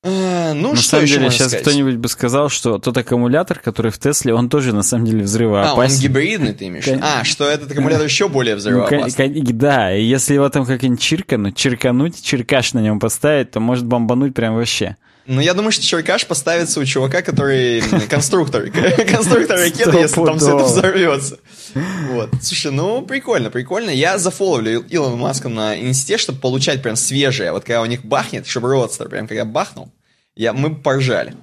А, 0.06 0.54
ну, 0.54 0.72
на 0.72 0.76
что 0.76 0.90
самом 0.90 1.06
деле, 1.06 1.32
сейчас 1.32 1.54
кто-нибудь 1.54 1.96
бы 1.96 2.10
сказал, 2.10 2.50
что 2.50 2.78
тот 2.78 2.98
аккумулятор, 2.98 3.60
который 3.60 3.90
в 3.90 3.98
Тесле, 3.98 4.34
он 4.34 4.50
тоже 4.50 4.76
на 4.76 4.84
самом 4.84 5.06
деле 5.06 5.24
взрывоопасен. 5.24 5.96
А, 5.96 5.96
он 5.96 6.02
гибридный, 6.02 6.54
ты 6.54 6.68
имеешь? 6.68 6.84
Кон... 6.84 7.00
А, 7.02 7.24
что 7.24 7.48
этот 7.48 7.72
аккумулятор 7.72 8.06
еще 8.06 8.28
более 8.28 8.58
взрывоопасный. 8.58 9.30
Ну, 9.30 9.44
да, 9.54 9.96
и 9.96 10.04
если 10.04 10.34
его 10.34 10.50
там 10.50 10.66
как-нибудь 10.66 11.00
чиркануть, 11.00 11.56
чиркануть, 11.56 12.22
чиркаш 12.22 12.74
на 12.74 12.80
нем 12.80 13.00
поставить, 13.00 13.52
то 13.52 13.62
может 13.62 13.86
бомбануть 13.86 14.34
прям 14.34 14.56
вообще. 14.56 14.98
Ну, 15.26 15.40
я 15.40 15.54
думаю, 15.54 15.72
что 15.72 15.84
черкаш 15.84 16.26
поставится 16.28 16.80
у 16.80 16.86
чувака, 16.86 17.22
который 17.22 17.82
конструктор. 18.10 18.70
Конструктор 19.10 19.58
ракеты, 19.58 19.98
если 19.98 20.26
там 20.26 20.38
все 20.38 20.56
это 20.56 20.66
взорвется. 20.66 21.40
Вот. 22.10 22.30
Слушай, 22.42 22.72
ну, 22.72 23.02
прикольно, 23.02 23.50
прикольно. 23.50 23.90
Я 23.90 24.18
зафоловлю 24.18 24.86
Илона 24.90 25.16
Маска 25.16 25.48
на 25.48 25.80
инсте, 25.80 26.18
чтобы 26.18 26.40
получать 26.40 26.82
прям 26.82 26.98
свежее. 26.98 27.54
Вот 27.54 27.64
когда 27.64 27.82
у 27.82 27.86
них 27.86 28.04
бахнет, 28.04 28.48
чтобы 28.48 28.70
родстер 28.70 29.08
прям 29.08 29.28
когда 29.28 29.46
бахнул, 29.46 29.94
я, 30.36 30.52
мы 30.52 30.76
поржали. 30.76 31.36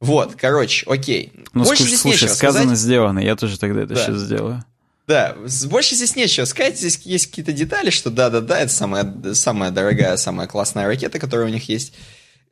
Вот, 0.00 0.34
короче, 0.36 0.86
окей. 0.88 1.32
Ну, 1.52 1.64
Больше 1.64 1.84
здесь 1.84 2.00
слушай 2.00 2.24
нечего 2.24 2.34
сказано, 2.34 2.64
сказать. 2.64 2.78
сделано. 2.78 3.18
Я 3.18 3.36
тоже 3.36 3.58
тогда 3.58 3.82
это 3.82 3.94
да. 3.94 4.02
сейчас 4.02 4.16
сделаю. 4.16 4.64
Да, 5.06 5.36
больше 5.66 5.94
здесь 5.94 6.16
нечего 6.16 6.46
сказать. 6.46 6.78
Здесь 6.78 7.00
есть 7.04 7.26
какие-то 7.26 7.52
детали, 7.52 7.90
что 7.90 8.10
да-да-да, 8.10 8.60
это 8.60 8.72
самая, 8.72 9.12
самая 9.34 9.70
дорогая, 9.72 10.16
самая 10.16 10.46
классная 10.46 10.86
ракета, 10.86 11.18
которая 11.18 11.48
у 11.48 11.50
них 11.50 11.68
есть. 11.68 11.92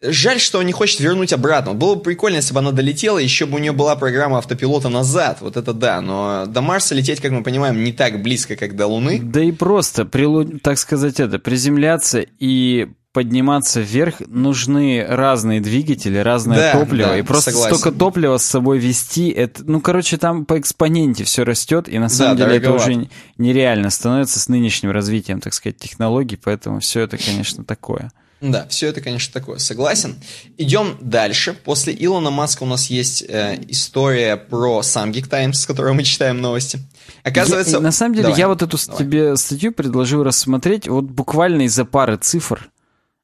Жаль, 0.01 0.39
что 0.39 0.59
он 0.61 0.67
не 0.67 0.73
хочет 0.73 1.01
вернуть 1.01 1.33
обратно. 1.33 1.75
Было 1.75 1.97
бы 1.97 2.03
прикольно, 2.03 2.37
если 2.37 2.55
бы 2.55 2.61
она 2.61 2.71
долетела, 2.71 3.19
еще 3.19 3.47
бы 3.47 3.57
у 3.57 3.59
нее 3.59 3.73
была 3.73 3.97
программа 3.97 4.39
автопилота 4.39 4.89
назад. 4.89 5.39
Вот 5.41 5.57
это 5.57 5.73
да. 5.73 6.01
Но 6.01 6.47
до 6.47 6.61
Марса 6.61 6.95
лететь, 6.95 7.21
как 7.21 7.33
мы 7.33 7.43
понимаем, 7.43 7.83
не 7.83 7.93
так 7.93 8.23
близко, 8.23 8.55
как 8.55 8.77
до 8.77 8.87
Луны. 8.87 9.19
Да 9.21 9.43
и 9.43 9.51
просто, 9.51 10.05
при, 10.05 10.59
так 10.59 10.79
сказать, 10.79 11.19
это, 11.19 11.41
приземляться 11.41 12.25
и 12.39 12.89
подниматься 13.13 13.81
вверх, 13.81 14.21
нужны 14.29 15.05
разные 15.05 15.61
двигатели, 15.61 16.19
разное 16.19 16.59
Да, 16.59 16.73
топливо. 16.79 17.09
да, 17.09 17.19
и 17.19 17.23
просто 17.23 17.51
согласен. 17.51 17.77
столько 17.77 17.99
топлива 17.99 18.37
с 18.37 18.45
собой 18.45 18.79
вести, 18.79 19.31
это, 19.31 19.65
ну, 19.65 19.81
короче, 19.81 20.19
там 20.19 20.45
по 20.45 20.61
экспоненте 20.61 21.25
все 21.25 21.43
растет, 21.43 21.89
и 21.89 21.99
на 21.99 22.09
самом 22.11 22.37
деле 22.37 22.51
это 22.59 22.67
дороговато. 22.67 22.91
уже 22.91 23.01
н- 23.01 23.11
нереально 23.39 23.91
становится 23.91 24.39
с 24.39 24.49
нынешним 24.49 24.93
развитием, 24.93 25.41
так 25.41 25.55
сказать, 25.55 25.79
технологий, 25.79 26.37
поэтому 26.37 26.79
все 26.79 27.01
это, 27.01 27.17
конечно, 27.17 27.65
такое. 27.65 28.13
Да, 28.41 28.67
все 28.69 28.87
это, 28.89 29.01
конечно, 29.01 29.33
такое. 29.33 29.59
Согласен. 29.59 30.15
Идем 30.59 30.97
дальше. 31.01 31.55
После 31.65 31.93
Илона 31.99 32.31
Маска 32.31 32.63
у 32.63 32.67
нас 32.67 32.87
есть 32.89 33.23
э, 33.29 33.59
история 33.69 34.37
про 34.37 34.83
сам 34.83 35.11
Geek 35.11 35.29
Times, 35.29 35.61
с 35.61 35.67
которого 35.67 35.93
мы 35.95 36.05
читаем 36.05 36.41
новости. 36.41 36.79
Оказывается... 37.25 37.77
Я- 37.79 37.81
на 37.81 37.91
самом 37.91 38.15
деле, 38.15 38.25
Давай. 38.29 38.39
я 38.39 38.49
вот 38.49 38.63
эту 38.63 38.79
Давай. 38.87 38.99
тебе 39.05 39.37
статью 39.37 39.73
предложил 39.73 40.23
рассмотреть 40.23 40.87
вот 40.87 41.05
буквально 41.07 41.63
из-за 41.63 41.85
пары 41.85 42.17
цифр. 42.17 42.71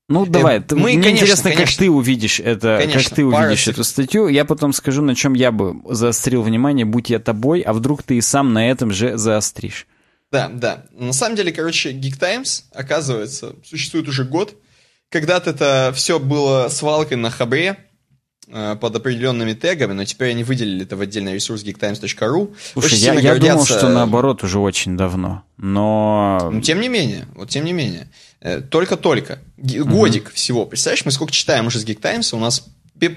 Ну, 0.09 0.27
давай, 0.27 0.61
ты- 0.61 0.74
Э, 0.74 0.78
мы, 0.78 0.93
мне 0.95 1.03
конечно, 1.03 1.24
интересно, 1.24 1.51
как 1.51 1.57
конечно. 1.59 1.78
ты 1.78 1.91
увидишь 1.91 2.41
это, 2.41 2.78
Конечно, 2.81 3.03
как 3.05 3.15
ты 3.15 3.24
увидишь 3.24 3.61
цифр. 3.65 3.70
эту 3.70 3.85
статью. 3.85 4.28
Я 4.28 4.45
потом 4.45 4.73
скажу, 4.73 5.01
на 5.01 5.15
чем 5.15 5.32
я 5.35 5.51
бы 5.53 5.77
заострил 5.95 6.43
внимание, 6.43 6.85
будь 6.85 7.09
я 7.09 7.20
тобой, 7.20 7.61
а 7.61 7.73
вдруг 7.73 8.03
ты 8.03 8.16
и 8.16 8.20
сам 8.20 8.53
на 8.53 8.69
этом 8.69 8.91
же 8.91 9.16
заостришь. 9.16 9.86
Да, 10.32 10.49
да. 10.53 10.85
На 10.93 11.12
самом 11.12 11.36
деле, 11.36 11.53
короче, 11.53 11.93
Geek 11.93 12.19
Times, 12.19 12.65
оказывается, 12.74 13.55
существует 13.65 14.09
уже 14.09 14.24
год. 14.24 14.57
Когда-то 15.10 15.51
это 15.51 15.93
все 15.94 16.18
было 16.18 16.68
свалкой 16.68 17.16
на 17.16 17.31
хабре 17.31 17.76
э, 18.48 18.76
под 18.81 18.97
определенными 18.97 19.52
тегами, 19.52 19.93
но 19.93 20.05
теперь 20.05 20.31
они 20.31 20.43
выделили 20.44 20.85
это 20.85 20.97
в 20.97 21.01
отдельный 21.01 21.35
ресурс 21.35 21.62
geektimes.ru. 21.64 22.55
Слушай, 22.72 22.86
Очень 22.86 22.98
я, 22.98 23.12
я 23.14 23.35
думал, 23.36 23.56
гордятся- 23.59 23.78
что 23.78 23.89
наоборот 23.89 24.43
уже 24.43 24.59
очень 24.59 24.97
давно. 24.97 25.44
Но 25.56 26.51
Ну, 26.52 26.60
тем 26.60 26.81
не 26.81 26.89
менее, 26.89 27.26
вот 27.35 27.48
тем 27.48 27.64
не 27.64 27.72
менее. 27.72 28.09
Э, 28.40 28.60
Только-только. 28.60 29.39
Годик 29.56 30.32
всего. 30.32 30.66
Представляешь, 30.66 31.05
мы 31.05 31.12
сколько 31.12 31.32
читаем 31.32 31.66
уже 31.68 31.78
с 31.78 31.85
Geek 31.86 32.01
Times, 32.01 32.35
у 32.35 32.39
нас 32.39 32.66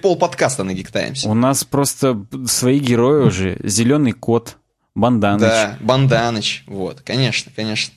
пол 0.02 0.18
подкаста 0.18 0.64
на 0.64 0.72
Geek 0.72 0.92
Times. 0.92 1.26
у 1.26 1.34
нас 1.34 1.64
просто 1.64 2.26
свои 2.46 2.80
герои 2.80 3.26
уже. 3.26 3.58
Зеленый 3.64 4.12
кот, 4.12 4.58
Банданыч. 4.96 5.42
Да, 5.42 5.78
Банданыч, 5.80 6.64
вот, 6.68 7.02
конечно, 7.02 7.52
конечно. 7.56 7.94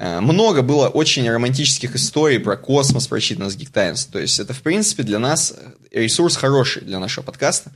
Э, 0.00 0.20
Много 0.20 0.62
было 0.62 0.88
очень 0.88 1.28
романтических 1.30 1.94
историй 1.94 2.40
про 2.40 2.56
космос 2.56 3.06
прочитано 3.06 3.50
с 3.50 3.56
Geek 3.56 3.70
Times. 3.70 4.08
То 4.10 4.18
есть 4.18 4.40
это, 4.40 4.54
в 4.54 4.62
принципе, 4.62 5.02
для 5.02 5.18
нас 5.18 5.52
э, 5.54 6.00
ресурс 6.00 6.36
хороший 6.36 6.82
для 6.82 6.98
нашего 6.98 7.22
подкаста. 7.22 7.70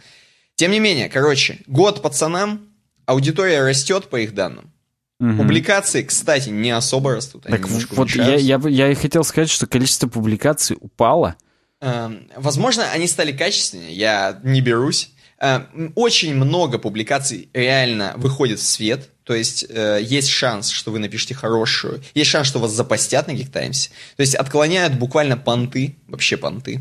Тем 0.57 0.71
не 0.71 0.81
менее, 0.81 1.11
короче, 1.11 1.59
год 1.67 2.01
пацанам, 2.01 2.67
аудитория 3.05 3.63
растет 3.63 4.09
по 4.09 4.17
их 4.17 4.35
данным. 4.35 4.73
Мгм. 5.21 5.37
Публикации, 5.37 6.03
кстати, 6.03 6.49
не 6.49 6.71
особо 6.71 7.15
растут. 7.15 7.43
Так 7.43 7.69
вот, 7.69 8.11
я, 8.13 8.37
я, 8.37 8.59
я 8.69 8.91
и 8.91 8.95
хотел 8.95 9.23
сказать, 9.23 9.51
что 9.51 9.67
количество 9.67 10.09
публикаций 10.09 10.79
упало. 10.81 11.37
Эм, 11.83 12.31
Возможно, 12.37 12.91
они 12.91 13.07
стали 13.07 13.33
качественнее, 13.33 13.93
я 13.93 14.41
не 14.43 14.63
берусь. 14.63 15.11
Эм, 15.39 15.93
Очень 15.95 16.35
много 16.35 16.79
публикаций 16.79 17.51
реально 17.53 18.15
выходит 18.17 18.61
в 18.61 18.67
свет, 18.67 19.11
то 19.25 19.35
есть 19.35 19.67
э, 19.69 20.01
есть 20.03 20.29
шанс, 20.29 20.71
что 20.71 20.91
вы 20.91 20.99
напишите 20.99 21.35
хорошую, 21.35 22.03
есть 22.15 22.31
шанс, 22.31 22.47
что 22.47 22.59
вас 22.59 22.73
запостят 22.73 23.27
на 23.27 23.37
Times. 23.37 23.91
То 24.17 24.21
есть 24.21 24.35
отклоняют 24.35 24.95
буквально 24.95 25.37
понты, 25.37 25.97
вообще 26.09 26.37
понты. 26.37 26.81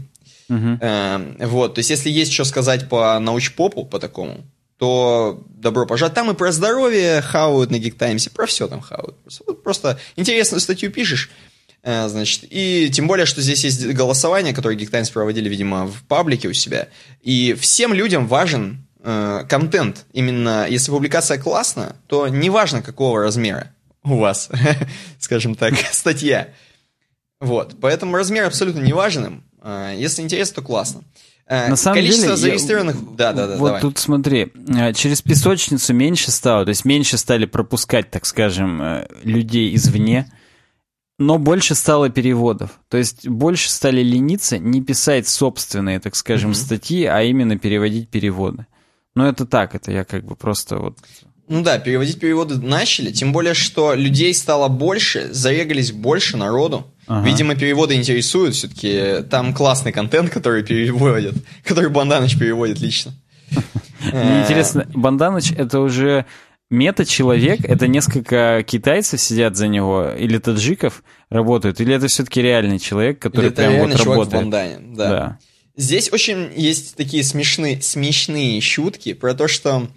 Мгм. 0.50 0.78
Эм, 0.82 1.38
Вот, 1.40 1.76
то 1.76 1.80
есть 1.80 1.90
если 1.90 2.10
есть 2.10 2.34
что 2.34 2.44
сказать 2.44 2.90
по 2.90 3.18
научпопу, 3.20 3.86
по 3.86 3.98
такому, 4.00 4.46
то 4.78 5.42
добро 5.48 5.86
пожаловать. 5.86 6.16
Там 6.16 6.32
и 6.32 6.34
про 6.34 6.52
здоровье 6.52 7.22
хавают 7.22 7.72
на 7.72 7.78
и 7.78 8.30
про 8.30 8.46
все 8.46 8.68
там 8.68 8.82
хавают. 8.82 9.16
Просто, 9.64 9.98
интересную 10.18 10.60
статью 10.60 10.92
пишешь, 10.92 11.30
э, 11.84 12.10
значит, 12.10 12.44
и 12.50 12.90
тем 12.92 13.08
более, 13.08 13.26
что 13.26 13.42
здесь 13.42 13.64
есть 13.64 13.86
голосование, 13.86 14.54
которое 14.54 14.78
Geek 14.78 14.90
Times 14.90 15.10
проводили, 15.10 15.48
видимо, 15.48 15.88
в 15.88 16.04
паблике 16.04 16.50
у 16.50 16.54
себя, 16.54 16.90
и 17.22 17.54
всем 17.54 17.94
людям 17.94 18.28
важен 18.28 18.80
э, 18.80 18.83
контент. 19.04 20.06
Именно 20.14 20.66
если 20.70 20.92
публикация 20.92 21.38
классная, 21.38 21.96
то 22.08 22.28
неважно, 22.28 22.82
какого 22.82 23.20
размера 23.22 23.72
у 24.04 24.18
вас, 24.18 24.50
скажем 25.20 25.56
так, 25.56 25.74
статья. 25.92 26.50
Вот, 27.42 27.76
поэтому 27.82 28.16
размер 28.16 28.46
абсолютно 28.46 28.80
не 28.80 28.94
важен. 28.94 29.44
Э, 29.62 29.94
Если 29.98 30.22
интересно, 30.22 30.56
то 30.56 30.62
классно. 30.62 31.02
Э, 31.46 31.68
На 31.68 31.76
самом 31.76 31.96
Количество 31.98 32.24
деле, 32.24 32.32
я- 32.32 32.38
зарегистрированных... 32.38 33.16
Да, 33.18 33.34
да, 33.34 33.48
да, 33.48 33.58
Вот 33.58 33.66
давай. 33.68 33.82
тут 33.82 33.98
смотри, 33.98 34.52
э, 34.70 34.94
через 34.94 35.22
песочницу 35.22 35.94
меньше 35.94 36.32
стало, 36.32 36.64
то 36.64 36.70
есть 36.70 36.86
меньше 36.86 37.18
стали 37.18 37.46
пропускать, 37.46 38.10
так 38.10 38.26
скажем, 38.26 38.82
э, 38.82 39.08
людей 39.24 39.76
извне, 39.76 40.32
но 41.20 41.38
больше 41.38 41.76
стало 41.76 42.10
переводов. 42.10 42.80
То 42.88 42.98
есть 42.98 43.28
больше 43.28 43.70
стали 43.70 44.02
лениться 44.02 44.58
не 44.58 44.82
писать 44.82 45.28
собственные, 45.28 46.00
так 46.00 46.16
скажем, 46.16 46.52
Мгм. 46.52 46.56
статьи, 46.60 47.04
а 47.04 47.24
именно 47.24 47.60
переводить 47.60 48.08
переводы. 48.10 48.66
Но 49.16 49.28
это 49.28 49.46
так, 49.46 49.76
это 49.76 49.92
я 49.92 50.04
как 50.04 50.26
бы 50.26 50.36
просто 50.36 50.78
вот... 50.78 50.98
Ну 51.48 51.62
да, 51.62 51.78
переводить 51.78 52.20
переводы 52.20 52.58
начали, 52.58 53.12
тем 53.12 53.34
более, 53.34 53.54
что 53.54 53.94
людей 53.94 54.34
стало 54.34 54.70
больше, 54.70 55.34
зарегались 55.34 55.92
больше 55.92 56.38
народу. 56.38 56.88
Ага. 57.06 57.28
Видимо, 57.28 57.56
переводы 57.56 57.96
интересуют, 57.96 58.56
все-таки 58.56 59.24
там 59.30 59.54
классный 59.54 59.92
контент, 59.92 60.30
который 60.30 60.64
переводят, 60.64 61.36
который 61.66 61.90
Банданыч 61.90 62.40
переводит 62.40 62.80
лично. 62.80 63.14
Мне 64.02 64.42
интересно, 64.42 64.88
Банданыч 64.94 65.52
это 65.52 65.80
уже 65.80 66.26
мета-человек, 66.70 67.60
это 67.66 67.88
несколько 67.88 68.64
китайцев 68.64 69.22
сидят 69.22 69.56
за 69.56 69.68
него, 69.68 70.10
или 70.10 70.38
таджиков 70.40 71.04
работают, 71.30 71.80
или 71.82 71.94
это 71.94 72.08
все-таки 72.08 72.42
реальный 72.42 72.80
человек, 72.80 73.20
который 73.20 73.48
или 73.48 73.54
прям 73.54 73.80
вот 73.80 73.92
чувак 73.92 74.06
в 74.06 74.10
работает? 74.10 74.44
Бандане, 74.44 74.78
да. 74.96 75.10
да. 75.10 75.40
Здесь 75.76 76.12
очень 76.12 76.52
есть 76.56 76.96
такие 76.96 77.24
смешные, 77.24 77.82
смешные 77.82 78.62
шутки 78.62 79.14
про 79.14 79.34
то, 79.34 79.48
что 79.48 79.90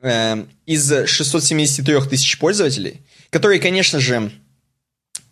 э, 0.00 0.44
из 0.66 0.92
673 1.06 2.00
тысяч 2.08 2.38
пользователей, 2.38 3.00
которые, 3.30 3.60
конечно 3.60 3.98
же, 3.98 4.30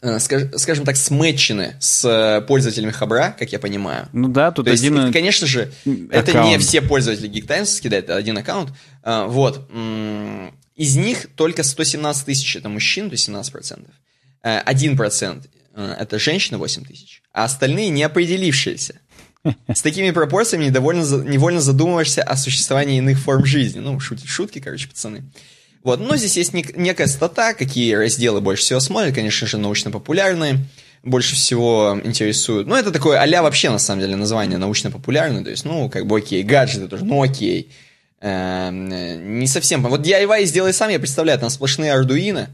э, 0.01 0.19
скаж- 0.19 0.59
скажем 0.59 0.85
так, 0.85 0.97
сметчены 0.97 1.77
с 1.79 2.05
э, 2.05 2.41
пользователями 2.47 2.91
Хабра, 2.91 3.37
как 3.39 3.53
я 3.53 3.61
понимаю. 3.61 4.09
Ну 4.13 4.27
да, 4.29 4.51
тут 4.51 4.65
То 4.65 4.73
есть, 4.73 4.83
один... 4.83 4.99
это, 4.99 5.13
конечно 5.13 5.47
же, 5.47 5.73
это 6.11 6.33
не 6.33 6.39
аккаунт. 6.39 6.63
все 6.65 6.83
пользователи 6.83 7.31
Geek 7.31 7.47
Times 7.47 7.81
кидают, 7.81 8.07
это 8.07 8.17
один 8.17 8.37
аккаунт. 8.39 8.71
А, 9.05 9.27
Вот. 9.27 9.69
Из 10.75 10.97
них 10.97 11.29
только 11.37 11.63
117 11.63 12.25
тысяч 12.27 12.57
это 12.57 12.69
мужчин, 12.69 13.09
то 13.09 13.13
есть 13.13 13.29
17%. 13.29 13.89
Э, 14.43 14.63
1% 14.65 15.47
э, 15.75 15.95
это 16.01 16.19
женщины, 16.19 16.59
8 16.59 16.85
тысяч. 16.85 17.23
А 17.33 17.45
остальные 17.45 17.91
не 17.91 18.03
определившиеся. 18.03 19.01
С 19.73 19.83
такими 19.83 20.11
пропорциями 20.11 20.67
недовольно, 20.67 21.03
невольно 21.25 21.61
задумываешься 21.61 22.23
о 22.23 22.37
существовании 22.37 22.99
иных 22.99 23.19
форм 23.19 23.45
жизни. 23.45 23.81
Ну, 23.81 23.99
шутки, 23.99 24.27
шутки, 24.27 24.61
короче, 24.61 24.89
пацаны. 24.89 25.25
Вот, 25.83 26.01
но 26.01 26.17
здесь 26.17 26.37
есть 26.37 26.53
нек- 26.53 26.75
некая 26.77 27.09
стата, 27.09 27.55
какие 27.55 27.95
разделы 27.95 28.41
больше 28.41 28.63
всего 28.63 28.79
смотрят, 28.79 29.15
конечно 29.15 29.49
же, 29.49 29.59
научно-популярные, 29.59 30.59
больше 31.03 31.35
всего 31.35 32.01
интересуют. 32.05 32.69
Ну, 32.69 32.77
это 32.77 32.93
такое 32.93 33.21
а 33.21 33.43
вообще, 33.43 33.71
на 33.71 33.79
самом 33.79 34.03
деле, 34.03 34.15
название 34.15 34.59
научно-популярное, 34.59 35.43
то 35.43 35.51
есть, 35.51 35.65
ну, 35.65 35.89
как 35.89 36.07
бы 36.07 36.19
окей, 36.19 36.45
гаджеты 36.45 36.87
тоже, 36.87 37.05
ну, 37.05 37.21
окей. 37.21 37.73
Эм, 38.21 38.93
э, 38.93 39.17
не 39.17 39.49
совсем. 39.49 39.83
Вот 39.83 40.07
DIY 40.07 40.45
сделай 40.45 40.73
сам, 40.73 40.91
я 40.91 41.01
представляю, 41.01 41.41
там 41.41 41.51
сплошные 41.51 41.93
Arduino. 41.93 42.47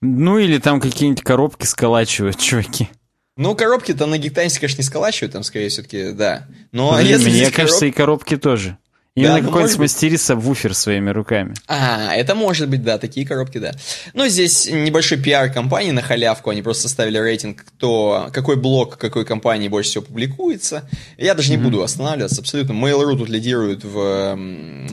Ну 0.00 0.38
или 0.38 0.58
там 0.58 0.80
какие-нибудь 0.80 1.22
коробки 1.22 1.64
сколачивают, 1.64 2.38
чуваки. 2.40 2.88
Ну, 3.36 3.54
коробки-то 3.54 4.06
на 4.06 4.18
гиктайсе, 4.18 4.60
конечно, 4.60 4.78
не 4.78 4.84
сколачивают, 4.86 5.32
там, 5.32 5.42
скорее, 5.42 5.70
все-таки, 5.70 6.12
да. 6.12 6.46
Но 6.70 6.92
Мне 6.92 7.08
если 7.10 7.30
взять 7.30 7.52
кажется, 7.52 7.86
короб- 7.86 7.88
и 7.88 7.92
коробки 7.92 8.36
тоже. 8.36 8.78
Именно 9.14 9.38
ну, 9.38 9.38
какой-то 9.40 9.60
может 9.60 9.78
быть. 9.78 9.90
смастери 9.90 10.16
сабвуфер 10.16 10.74
своими 10.74 11.10
руками. 11.10 11.54
А, 11.66 12.14
это 12.14 12.34
может 12.34 12.70
быть, 12.70 12.82
да, 12.82 12.96
такие 12.96 13.26
коробки, 13.26 13.58
да. 13.58 13.72
Ну, 14.14 14.26
здесь 14.26 14.66
небольшой 14.66 15.18
пиар 15.18 15.52
компании 15.52 15.90
на 15.90 16.00
халявку, 16.00 16.48
они 16.48 16.62
просто 16.62 16.84
составили 16.84 17.18
рейтинг, 17.18 17.62
кто, 17.62 18.30
какой 18.32 18.56
блок 18.56 18.96
какой 18.96 19.26
компании 19.26 19.68
больше 19.68 19.90
всего 19.90 20.04
публикуется. 20.04 20.88
Я 21.18 21.34
даже 21.34 21.50
не 21.50 21.58
буду 21.58 21.82
останавливаться, 21.82 22.40
абсолютно. 22.40 22.72
Mail.ru 22.72 23.18
тут 23.18 23.28
лидирует 23.28 23.84
в, 23.84 24.38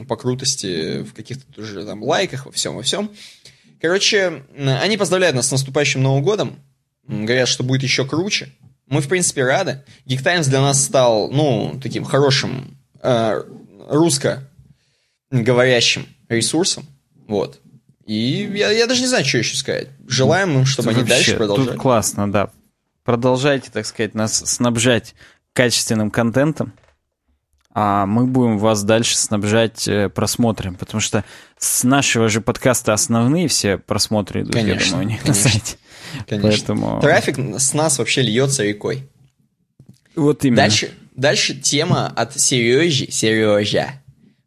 по 0.09 0.17
крутости, 0.17 1.03
в 1.03 1.13
каких-то 1.13 1.45
тоже 1.53 1.85
там 1.85 2.03
лайках, 2.03 2.45
во 2.45 2.51
всем, 2.51 2.75
во 2.75 2.81
всем. 2.83 3.11
Короче, 3.81 4.43
они 4.57 4.97
поздравляют 4.97 5.37
нас 5.37 5.47
с 5.47 5.51
наступающим 5.51 6.03
Новым 6.03 6.23
годом, 6.23 6.59
говорят, 7.10 7.48
что 7.48 7.64
будет 7.64 7.84
еще 7.84 8.06
круче. 8.06 8.49
Мы, 8.88 9.02
в 9.02 9.07
принципе, 9.07 9.44
рады. 9.44 9.84
Geek 10.06 10.23
Times 10.23 10.48
для 10.48 10.61
нас 10.61 10.84
стал, 10.84 11.30
ну, 11.30 11.80
таким 11.81 12.03
хорошим 12.03 12.77
э, 13.02 13.44
русско 13.90 14.44
говорящим 15.31 16.07
ресурсом. 16.27 16.86
Вот. 17.27 17.60
И 18.06 18.52
я, 18.56 18.72
я 18.72 18.88
даже 18.88 19.02
не 19.02 19.07
знаю, 19.07 19.26
что 19.26 19.38
еще 19.38 19.56
сказать. 19.56 19.90
Желаем 20.07 20.60
им, 20.60 20.65
чтобы 20.65 20.90
они 20.90 21.02
Вообще, 21.02 21.14
дальше 21.14 21.36
продолжали. 21.36 21.68
Тут 21.68 21.80
классно, 21.80 22.31
да. 22.31 22.49
Продолжайте, 23.03 23.69
так 23.72 23.86
сказать, 23.86 24.15
нас 24.15 24.36
снабжать 24.36 25.14
качественным 25.53 26.10
контентом, 26.10 26.73
а 27.72 28.06
мы 28.06 28.26
будем 28.26 28.57
вас 28.57 28.84
дальше 28.84 29.15
снабжать 29.15 29.88
э, 29.88 30.10
просмотром, 30.10 30.76
потому 30.76 31.02
что 31.02 31.23
с 31.57 31.84
нашего 31.84 32.30
же 32.30 32.41
подкаста 32.41 32.94
основные 32.94 33.48
все 33.48 33.77
просмотры 33.77 34.41
идут, 34.41 34.56
я 34.56 34.61
Конечно, 34.61 34.91
думаю, 34.91 35.06
у 35.06 35.10
них 35.10 35.22
конечно. 35.22 35.44
на 35.44 35.49
сайте. 35.52 35.77
Конечно. 36.27 36.76
Поэтому... 36.76 37.02
Трафик 37.02 37.38
с 37.60 37.73
нас 37.73 37.98
вообще 37.98 38.22
льется 38.22 38.64
рекой. 38.64 39.07
Вот 40.15 40.44
именно. 40.44 40.57
Дальше, 40.57 40.91
дальше 41.15 41.56
тема 41.56 42.07
от 42.07 42.40
Сережи, 42.40 43.11
Сережа, 43.11 43.94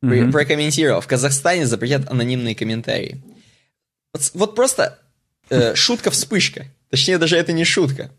mm 0.02 0.32
прокомментировал. 0.32 1.00
В 1.00 1.06
Казахстане 1.06 1.66
запретят 1.66 2.10
анонимные 2.10 2.54
комментарии. 2.54 3.22
Вот, 4.12 4.30
вот 4.34 4.54
просто 4.54 4.98
э, 5.48 5.74
шутка-вспышка. 5.74 6.66
Точнее, 6.90 7.18
даже 7.18 7.36
это 7.36 7.52
не 7.52 7.64
шутка. 7.64 8.10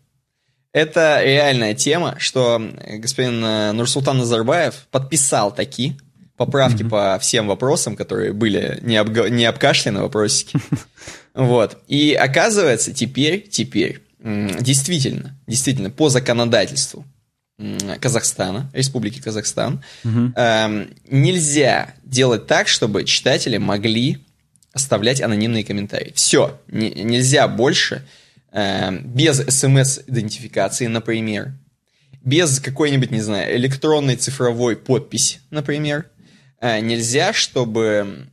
Это 0.72 1.20
реальная 1.22 1.74
тема, 1.74 2.16
что 2.18 2.60
господин 2.98 3.44
э, 3.44 3.72
Нурсултан 3.72 4.18
Назарбаев 4.18 4.86
подписал 4.90 5.54
такие 5.54 5.96
поправки 6.36 6.82
mm-hmm. 6.82 6.88
по 6.88 7.18
всем 7.20 7.46
вопросам, 7.46 7.94
которые 7.94 8.32
были 8.32 8.80
не, 8.82 8.96
обга- 8.96 9.30
не 9.30 9.44
обкашлены 9.44 10.02
вопросики. 10.02 10.58
Вот. 11.34 11.78
И 11.88 12.14
оказывается, 12.14 12.92
теперь, 12.92 13.48
теперь, 13.48 14.02
действительно, 14.20 15.36
действительно, 15.46 15.90
по 15.90 16.08
законодательству 16.08 17.04
Казахстана, 18.00 18.70
Республики 18.72 19.20
Казахстан, 19.20 19.82
угу. 20.04 20.32
э, 20.34 20.86
нельзя 21.08 21.94
делать 22.02 22.46
так, 22.46 22.66
чтобы 22.66 23.04
читатели 23.04 23.58
могли 23.58 24.18
оставлять 24.72 25.20
анонимные 25.20 25.64
комментарии. 25.64 26.12
Все, 26.16 26.60
не, 26.66 26.90
нельзя 26.90 27.46
больше 27.46 28.04
э, 28.50 28.90
без 28.98 29.36
смс-идентификации, 29.36 30.88
например, 30.88 31.54
без 32.24 32.58
какой-нибудь, 32.58 33.12
не 33.12 33.20
знаю, 33.20 33.56
электронной 33.56 34.16
цифровой 34.16 34.76
подписи, 34.76 35.40
например, 35.50 36.10
э, 36.60 36.80
нельзя, 36.80 37.32
чтобы 37.32 38.30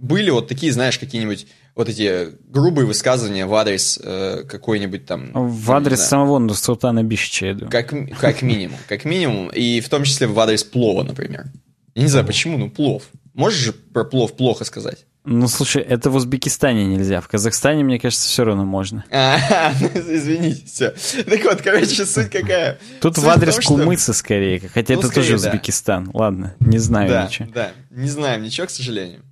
были 0.00 0.30
вот 0.30 0.48
такие, 0.48 0.72
знаешь, 0.72 0.98
какие-нибудь 0.98 1.46
вот 1.74 1.88
эти 1.88 2.28
грубые 2.50 2.86
высказывания 2.86 3.46
в 3.46 3.54
адрес 3.54 3.98
э, 4.02 4.44
какой-нибудь 4.46 5.06
там... 5.06 5.30
В 5.32 5.72
адрес 5.72 6.00
да, 6.00 6.04
самого 6.04 6.52
Султана 6.52 7.02
Бишича, 7.02 7.46
я 7.46 7.54
думаю. 7.54 7.70
Как, 7.70 7.94
как 8.18 8.42
минимум, 8.42 8.76
как 8.88 9.04
минимум, 9.04 9.48
и 9.48 9.80
в 9.80 9.88
том 9.88 10.04
числе 10.04 10.26
в 10.26 10.38
адрес 10.38 10.64
плова, 10.64 11.02
например. 11.02 11.46
Я 11.94 12.02
не 12.02 12.08
знаю, 12.08 12.26
почему, 12.26 12.58
ну, 12.58 12.70
плов. 12.70 13.04
Можешь 13.32 13.60
же 13.60 13.72
про 13.72 14.04
плов 14.04 14.36
плохо 14.36 14.64
сказать? 14.64 15.06
Ну, 15.24 15.46
слушай, 15.46 15.82
это 15.82 16.10
в 16.10 16.16
Узбекистане 16.16 16.84
нельзя. 16.84 17.20
В 17.20 17.28
Казахстане, 17.28 17.84
мне 17.84 18.00
кажется, 18.00 18.28
все 18.28 18.44
равно 18.44 18.64
можно. 18.64 19.04
А, 19.10 19.72
извините, 19.94 20.66
все. 20.66 20.90
Так 21.22 21.44
вот, 21.44 21.62
короче, 21.62 22.04
суть 22.04 22.28
какая? 22.28 22.80
Тут 23.00 23.14
суть 23.14 23.24
в 23.24 23.28
адрес 23.28 23.56
том, 23.56 23.96
что... 23.96 24.12
скорее, 24.14 24.58
хотя 24.60 24.94
ну, 24.94 25.00
это 25.00 25.08
скорее, 25.08 25.28
тоже 25.28 25.36
Узбекистан. 25.36 26.10
Ладно, 26.12 26.56
не 26.58 26.78
знаю 26.78 27.08
да, 27.08 27.26
ничего. 27.26 27.48
Да, 27.54 27.70
не 27.90 28.08
знаем 28.08 28.42
ничего, 28.42 28.66
к 28.66 28.70
сожалению. 28.70 29.22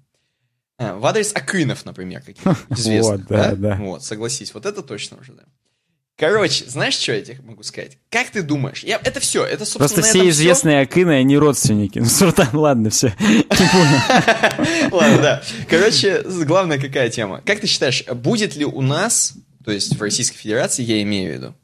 А, 0.79 0.97
в 0.97 1.05
адрес 1.05 1.33
Акынов, 1.35 1.85
например, 1.85 2.23
каких-нибудь 2.23 2.59
известных. 2.79 3.19
Вот, 3.19 3.27
да, 3.29 3.51
да, 3.51 3.57
да. 3.57 3.77
Вот, 3.77 4.05
согласись, 4.05 4.55
вот 4.55 4.67
это 4.67 4.83
точно 4.83 5.19
уже, 5.19 5.33
да. 5.33 5.43
Короче, 6.21 6.67
знаешь, 6.69 6.99
что 6.99 7.15
я 7.15 7.23
тебе 7.23 7.39
могу 7.43 7.63
сказать? 7.63 7.97
Как 8.11 8.29
ты 8.29 8.43
думаешь? 8.43 8.85
Я, 8.85 9.01
это 9.03 9.21
все, 9.21 9.43
это, 9.43 9.65
собственно, 9.65 9.89
Просто 9.89 10.03
все 10.03 10.29
известные 10.29 10.85
все. 10.85 10.93
Акины, 10.93 11.13
они 11.13 11.39
родственники. 11.39 11.99
Ну, 11.99 12.05
Суртан, 12.05 12.49
ладно, 12.53 12.91
все. 12.91 13.15
Ладно, 14.93 15.19
да. 15.23 15.43
Короче, 15.67 16.23
главная 16.45 16.79
какая 16.79 17.09
тема. 17.09 17.41
Как 17.47 17.61
ты 17.61 17.67
считаешь, 17.67 18.05
будет 18.05 18.55
ли 18.55 18.67
у 18.67 18.83
нас, 18.83 19.33
то 19.65 19.73
есть 19.73 19.97
в 19.97 20.03
Российской 20.03 20.37
Федерации, 20.37 20.83
я 20.83 21.01
имею 21.01 21.33
в 21.33 21.35
виду, 21.37 21.55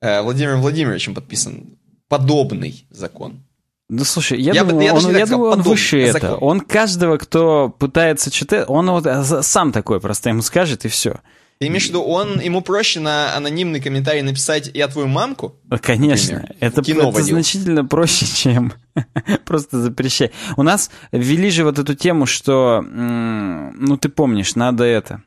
э, 0.00 0.22
Владимиром 0.22 0.62
Владимировичем 0.62 1.14
подписан 1.14 1.76
подобный 2.08 2.86
закон? 2.88 3.44
Ну, 3.90 4.02
слушай, 4.04 4.40
я, 4.40 4.54
я 4.54 4.64
думаю, 4.64 4.86
я 4.86 4.94
он, 4.94 5.14
я 5.14 5.26
думаю, 5.26 5.52
он 5.52 5.60
выше 5.60 6.00
это. 6.00 6.36
Он 6.36 6.60
каждого, 6.60 7.18
кто 7.18 7.68
пытается 7.68 8.30
читать, 8.30 8.64
он 8.66 8.90
вот 8.90 9.06
сам 9.44 9.72
такой 9.72 10.00
просто 10.00 10.30
ему 10.30 10.40
скажет, 10.40 10.86
и 10.86 10.88
все. 10.88 11.20
Ты 11.58 11.68
имеешь 11.68 11.86
в 11.86 11.88
виду, 11.90 12.02
он, 12.02 12.40
ему 12.40 12.60
проще 12.60 13.00
на 13.00 13.34
анонимный 13.36 13.80
комментарий 13.80 14.22
написать 14.22 14.70
«Я 14.74 14.88
твою 14.88 15.08
мамку»? 15.08 15.56
Конечно. 15.80 16.40
Например, 16.40 16.56
это, 16.60 16.82
Кино 16.82 17.10
это 17.10 17.22
значительно 17.22 17.84
проще, 17.84 18.26
чем 18.26 18.72
просто 19.44 19.80
запрещать. 19.80 20.32
У 20.56 20.62
нас 20.62 20.90
ввели 21.12 21.50
же 21.50 21.64
вот 21.64 21.78
эту 21.78 21.94
тему, 21.94 22.26
что, 22.26 22.82
ну, 22.82 23.96
ты 23.96 24.08
помнишь, 24.08 24.56
надо 24.56 24.84
это. 24.84 25.22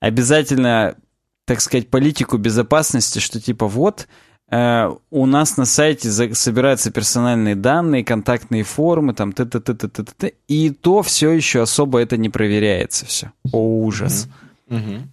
Обязательно, 0.00 0.96
так 1.44 1.60
сказать, 1.60 1.90
политику 1.90 2.38
безопасности, 2.38 3.18
что 3.18 3.40
типа 3.40 3.66
вот 3.68 4.08
Э, 4.50 4.94
у 5.10 5.26
нас 5.26 5.56
на 5.56 5.66
сайте 5.66 6.10
собираются 6.10 6.90
персональные 6.90 7.54
данные, 7.54 8.04
контактные 8.04 8.64
формы, 8.64 9.12
там 9.12 9.32
т 9.32 9.44
т 9.44 9.60
т 9.60 9.74
т 9.74 9.88
т 9.88 10.04
т 10.04 10.34
и 10.46 10.70
то 10.70 11.02
все 11.02 11.30
еще 11.32 11.62
особо 11.62 11.98
это 11.98 12.16
не 12.16 12.30
проверяется 12.30 13.04
все. 13.04 13.32
О, 13.52 13.82
ужас. 13.82 14.26
Mm-hmm. 14.26 14.47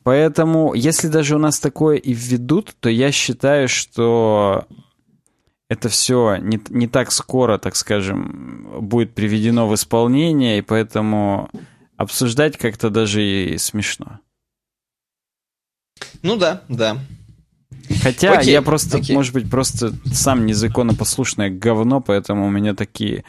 Поэтому, 0.04 0.74
если 0.74 1.08
даже 1.08 1.36
у 1.36 1.40
нас 1.40 1.60
такое 1.60 1.98
и 1.98 2.14
введут, 2.14 2.76
то 2.80 2.90
я 2.90 3.12
считаю, 3.12 3.68
что 3.70 4.66
это 5.70 5.90
все 5.90 6.38
не, 6.38 6.60
не 6.70 6.88
так 6.88 7.12
скоро, 7.12 7.58
так 7.58 7.76
скажем, 7.76 8.68
будет 8.82 9.14
приведено 9.16 9.68
в 9.68 9.74
исполнение, 9.74 10.60
и 10.60 10.62
поэтому 10.62 11.50
обсуждать 11.98 12.58
как-то 12.58 12.90
даже 12.90 13.24
и 13.24 13.58
смешно. 13.58 14.20
Ну 16.22 16.36
да, 16.36 16.62
да. 16.68 16.98
Хотя 18.02 18.40
окей, 18.40 18.52
я 18.52 18.62
просто, 18.62 18.98
окей. 18.98 19.16
может 19.16 19.34
быть, 19.34 19.50
просто 19.50 19.94
сам 20.12 20.46
незаконопослушное 20.46 21.50
говно, 21.50 22.02
поэтому 22.02 22.48
у 22.48 22.50
меня 22.50 22.74
такие 22.74 23.24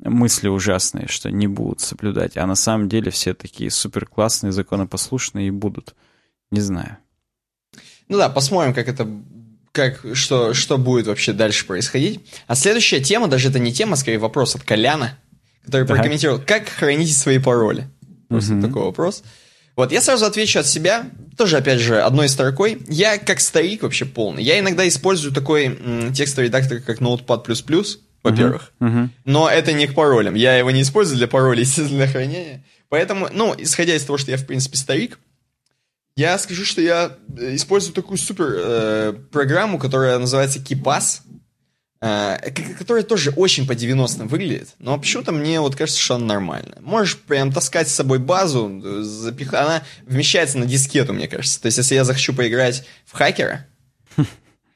мысли 0.00 0.48
ужасные, 0.48 1.08
что 1.08 1.30
не 1.30 1.46
будут 1.46 1.80
соблюдать. 1.80 2.36
А 2.36 2.46
на 2.46 2.54
самом 2.54 2.88
деле 2.88 3.10
все 3.10 3.34
такие 3.34 3.70
супер 3.70 4.06
классные, 4.06 4.52
законопослушные 4.52 5.48
и 5.48 5.50
будут. 5.50 5.94
Не 6.50 6.60
знаю. 6.60 6.98
Ну 8.08 8.16
да, 8.16 8.28
посмотрим, 8.28 8.74
как 8.74 8.88
это 8.88 9.08
как, 9.72 10.00
что, 10.14 10.54
что 10.54 10.78
будет 10.78 11.06
вообще 11.06 11.32
дальше 11.32 11.66
происходить. 11.66 12.20
А 12.46 12.54
следующая 12.54 13.00
тема, 13.00 13.28
даже 13.28 13.48
это 13.48 13.58
не 13.58 13.72
тема, 13.72 13.94
а 13.94 13.96
скорее 13.96 14.18
вопрос 14.18 14.56
от 14.56 14.62
Коляна, 14.62 15.18
который 15.64 15.86
так. 15.86 15.96
прокомментировал, 15.96 16.40
как 16.44 16.68
хранить 16.68 17.16
свои 17.16 17.38
пароли. 17.38 17.88
Просто 18.28 18.54
угу. 18.54 18.66
такой 18.66 18.82
вопрос. 18.82 19.22
Вот, 19.76 19.92
я 19.92 20.00
сразу 20.00 20.24
отвечу 20.24 20.58
от 20.58 20.66
себя, 20.66 21.06
тоже, 21.36 21.56
опять 21.56 21.78
же, 21.78 22.00
одной 22.00 22.28
строкой. 22.28 22.82
Я 22.88 23.18
как 23.18 23.38
старик 23.38 23.82
вообще 23.84 24.04
полный. 24.04 24.42
Я 24.42 24.58
иногда 24.58 24.86
использую 24.88 25.32
такой 25.32 25.66
м, 25.66 26.12
текстовый 26.12 26.48
редактор, 26.48 26.80
как 26.80 27.00
Notepad++, 27.00 27.44
во-первых. 28.30 28.72
Uh-huh. 28.80 28.88
Uh-huh. 28.88 29.08
Но 29.24 29.48
это 29.48 29.72
не 29.72 29.86
к 29.86 29.94
паролям. 29.94 30.34
Я 30.34 30.56
его 30.56 30.70
не 30.70 30.82
использую 30.82 31.18
для 31.18 31.28
паролей, 31.28 31.60
естественно, 31.64 32.04
для 32.04 32.06
хранения. 32.06 32.64
Поэтому, 32.88 33.28
ну, 33.32 33.54
исходя 33.56 33.94
из 33.94 34.04
того, 34.04 34.18
что 34.18 34.30
я, 34.30 34.36
в 34.36 34.46
принципе, 34.46 34.76
старик, 34.76 35.18
я 36.16 36.36
скажу, 36.38 36.64
что 36.64 36.80
я 36.80 37.16
э, 37.36 37.54
использую 37.54 37.94
такую 37.94 38.18
супер 38.18 38.46
э, 38.50 39.12
программу, 39.30 39.78
которая 39.78 40.18
называется 40.18 40.58
KeePass. 40.58 41.20
Э, 42.00 42.38
которая 42.78 43.02
тоже 43.02 43.30
очень 43.30 43.66
по 43.66 43.72
90-м 43.72 44.28
выглядит, 44.28 44.68
но 44.78 44.96
почему-то 44.98 45.32
мне 45.32 45.60
вот 45.60 45.74
кажется, 45.74 46.00
что 46.00 46.14
она 46.14 46.26
нормальная. 46.26 46.78
Можешь 46.80 47.18
прям 47.18 47.52
таскать 47.52 47.88
с 47.88 47.94
собой 47.94 48.20
базу, 48.20 49.02
запих... 49.02 49.52
она 49.52 49.82
вмещается 50.06 50.58
на 50.58 50.66
дискету, 50.66 51.12
мне 51.12 51.26
кажется. 51.26 51.60
То 51.60 51.66
есть, 51.66 51.78
если 51.78 51.96
я 51.96 52.04
захочу 52.04 52.34
поиграть 52.34 52.84
в 53.04 53.14
хакера, 53.14 53.66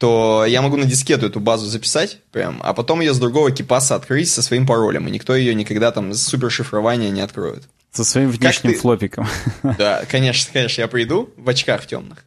то 0.02 0.44
я 0.44 0.62
могу 0.62 0.76
на 0.76 0.84
дискету 0.84 1.26
эту 1.26 1.38
базу 1.38 1.66
записать 1.66 2.18
прям, 2.32 2.58
а 2.64 2.74
потом 2.74 3.02
ее 3.02 3.14
с 3.14 3.20
другого 3.20 3.52
кипаса 3.52 3.94
открыть 3.94 4.28
со 4.28 4.42
своим 4.42 4.66
паролем, 4.66 5.06
и 5.06 5.12
никто 5.12 5.36
ее 5.36 5.54
никогда 5.54 5.92
там 5.92 6.12
с 6.12 6.24
супершифрования 6.24 7.10
не 7.10 7.20
откроет. 7.20 7.68
Со 7.92 8.02
своим 8.02 8.30
внешним 8.30 8.74
флопиком. 8.74 9.28
Да, 9.78 10.04
конечно, 10.10 10.50
конечно, 10.52 10.80
я 10.80 10.88
приду 10.88 11.32
в 11.36 11.48
очках 11.48 11.86
темных, 11.86 12.24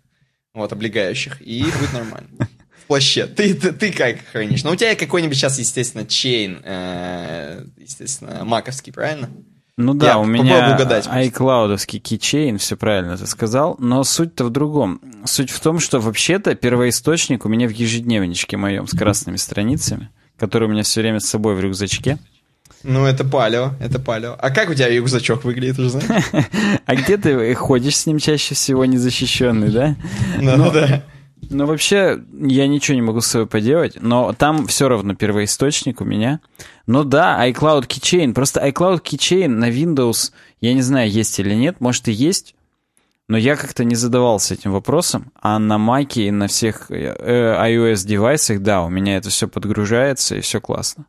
вот, 0.54 0.72
облегающих, 0.72 1.42
и 1.42 1.64
будет 1.64 1.92
нормально 1.92 2.48
плаще. 2.88 3.26
Ты, 3.26 3.54
ты, 3.54 3.74
ты 3.74 3.92
как 3.92 4.20
хранишь? 4.32 4.64
Ну, 4.64 4.72
у 4.72 4.76
тебя 4.78 4.96
какой-нибудь 4.96 5.36
сейчас, 5.36 5.60
естественно, 5.60 6.06
чейн, 6.06 6.62
э, 6.64 7.66
естественно, 7.78 8.46
маковский, 8.46 8.94
правильно? 8.94 9.30
Ну 9.78 9.94
да, 9.94 10.08
Я 10.08 10.20
у 10.20 10.26
меня 10.26 10.74
угадать, 10.74 11.06
iCloudовский 11.06 12.00
keychain, 12.00 12.58
все 12.58 12.78
правильно 12.78 13.18
ты 13.18 13.28
сказал, 13.28 13.76
но 13.78 14.06
суть-то 14.06 14.46
в 14.46 14.50
другом. 14.50 15.02
Суть 15.26 15.50
в 15.50 15.60
том, 15.60 15.80
что 15.80 16.00
вообще-то 16.00 16.56
первоисточник 16.56 17.46
у 17.46 17.50
меня 17.50 17.68
в 17.68 17.72
ежедневничке 17.72 18.56
моем 18.56 18.88
с 18.88 18.98
красными 18.98 19.36
страницами, 19.36 20.10
который 20.38 20.70
у 20.70 20.72
меня 20.72 20.84
все 20.84 21.02
время 21.02 21.20
с 21.20 21.26
собой 21.26 21.56
в 21.56 21.60
рюкзачке. 21.60 22.20
Ну, 22.84 23.06
это 23.06 23.26
палео, 23.26 23.72
это 23.82 24.00
палео. 24.00 24.38
А 24.40 24.50
как 24.50 24.70
у 24.70 24.74
тебя 24.74 24.88
рюкзачок 24.88 25.44
выглядит, 25.44 25.78
уже 25.78 25.90
знаешь? 25.90 26.24
А 26.86 26.96
где 26.96 27.18
ты 27.18 27.54
ходишь 27.56 27.98
с 27.98 28.06
ним 28.06 28.20
чаще 28.20 28.56
всего 28.56 28.86
незащищенный, 28.86 29.72
да? 29.72 29.96
Ну, 30.40 30.72
да. 30.72 31.04
Ну, 31.50 31.66
вообще, 31.66 32.22
я 32.42 32.68
ничего 32.68 32.96
не 32.96 33.02
могу 33.02 33.22
с 33.22 33.28
собой 33.28 33.48
поделать, 33.48 33.98
но 34.02 34.34
там 34.34 34.68
все 34.68 34.88
равно 34.88 35.16
первоисточник 35.16 36.02
у 36.02 36.06
меня. 36.06 36.40
Но 36.88 37.04
да, 37.04 37.48
iCloud 37.50 37.88
Keychain. 37.88 38.34
Просто 38.34 38.66
iCloud 38.68 39.02
Keychain 39.02 39.48
на 39.48 39.70
Windows, 39.70 40.32
я 40.62 40.74
не 40.74 40.82
знаю, 40.82 41.10
есть 41.10 41.40
или 41.40 41.54
нет, 41.54 41.80
может 41.80 42.08
и 42.08 42.12
есть, 42.12 42.56
но 43.28 43.38
я 43.38 43.56
как-то 43.56 43.84
не 43.84 43.96
задавался 43.96 44.54
этим 44.54 44.72
вопросом. 44.72 45.32
А 45.42 45.58
на 45.60 45.76
Mac 45.78 46.14
и 46.16 46.32
на 46.32 46.48
всех 46.48 46.92
э, 46.92 47.16
iOS 47.16 48.06
девайсах, 48.06 48.62
да, 48.62 48.84
у 48.84 48.90
меня 48.90 49.18
это 49.18 49.30
все 49.30 49.48
подгружается 49.48 50.36
и 50.36 50.42
все 50.42 50.62
классно. 50.62 51.06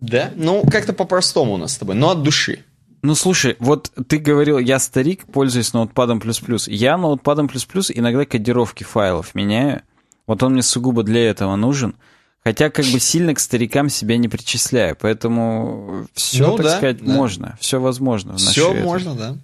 Да? 0.00 0.32
Ну, 0.34 0.64
как-то 0.70 0.92
по-простому 0.92 1.54
у 1.54 1.56
нас 1.56 1.74
с 1.74 1.78
тобой, 1.78 1.94
но 1.94 2.10
от 2.10 2.22
души. 2.22 2.64
Ну, 3.04 3.14
слушай, 3.14 3.56
вот 3.58 3.92
ты 4.08 4.16
говорил, 4.16 4.58
я 4.58 4.78
старик, 4.78 5.26
пользуюсь 5.26 5.74
ноутпадом++. 5.74 6.22
Я 6.68 6.96
ноутпадом++ 6.96 7.48
иногда 7.48 8.24
кодировки 8.24 8.82
файлов 8.82 9.34
меняю. 9.34 9.82
Вот 10.26 10.42
он 10.42 10.54
мне 10.54 10.62
сугубо 10.62 11.02
для 11.02 11.28
этого 11.28 11.54
нужен. 11.54 11.96
Хотя 12.42 12.70
как 12.70 12.86
бы 12.86 12.98
сильно 12.98 13.34
к 13.34 13.40
старикам 13.40 13.90
себя 13.90 14.16
не 14.16 14.28
причисляю, 14.28 14.96
поэтому 14.98 16.06
все, 16.14 16.46
ну, 16.46 16.56
так 16.56 16.64
да, 16.64 16.76
сказать, 16.78 17.04
да. 17.04 17.12
можно, 17.12 17.58
все 17.60 17.78
возможно. 17.78 18.32
В 18.32 18.36
все 18.38 18.72
нашей, 18.72 18.82
можно, 18.82 19.14
да. 19.14 19.36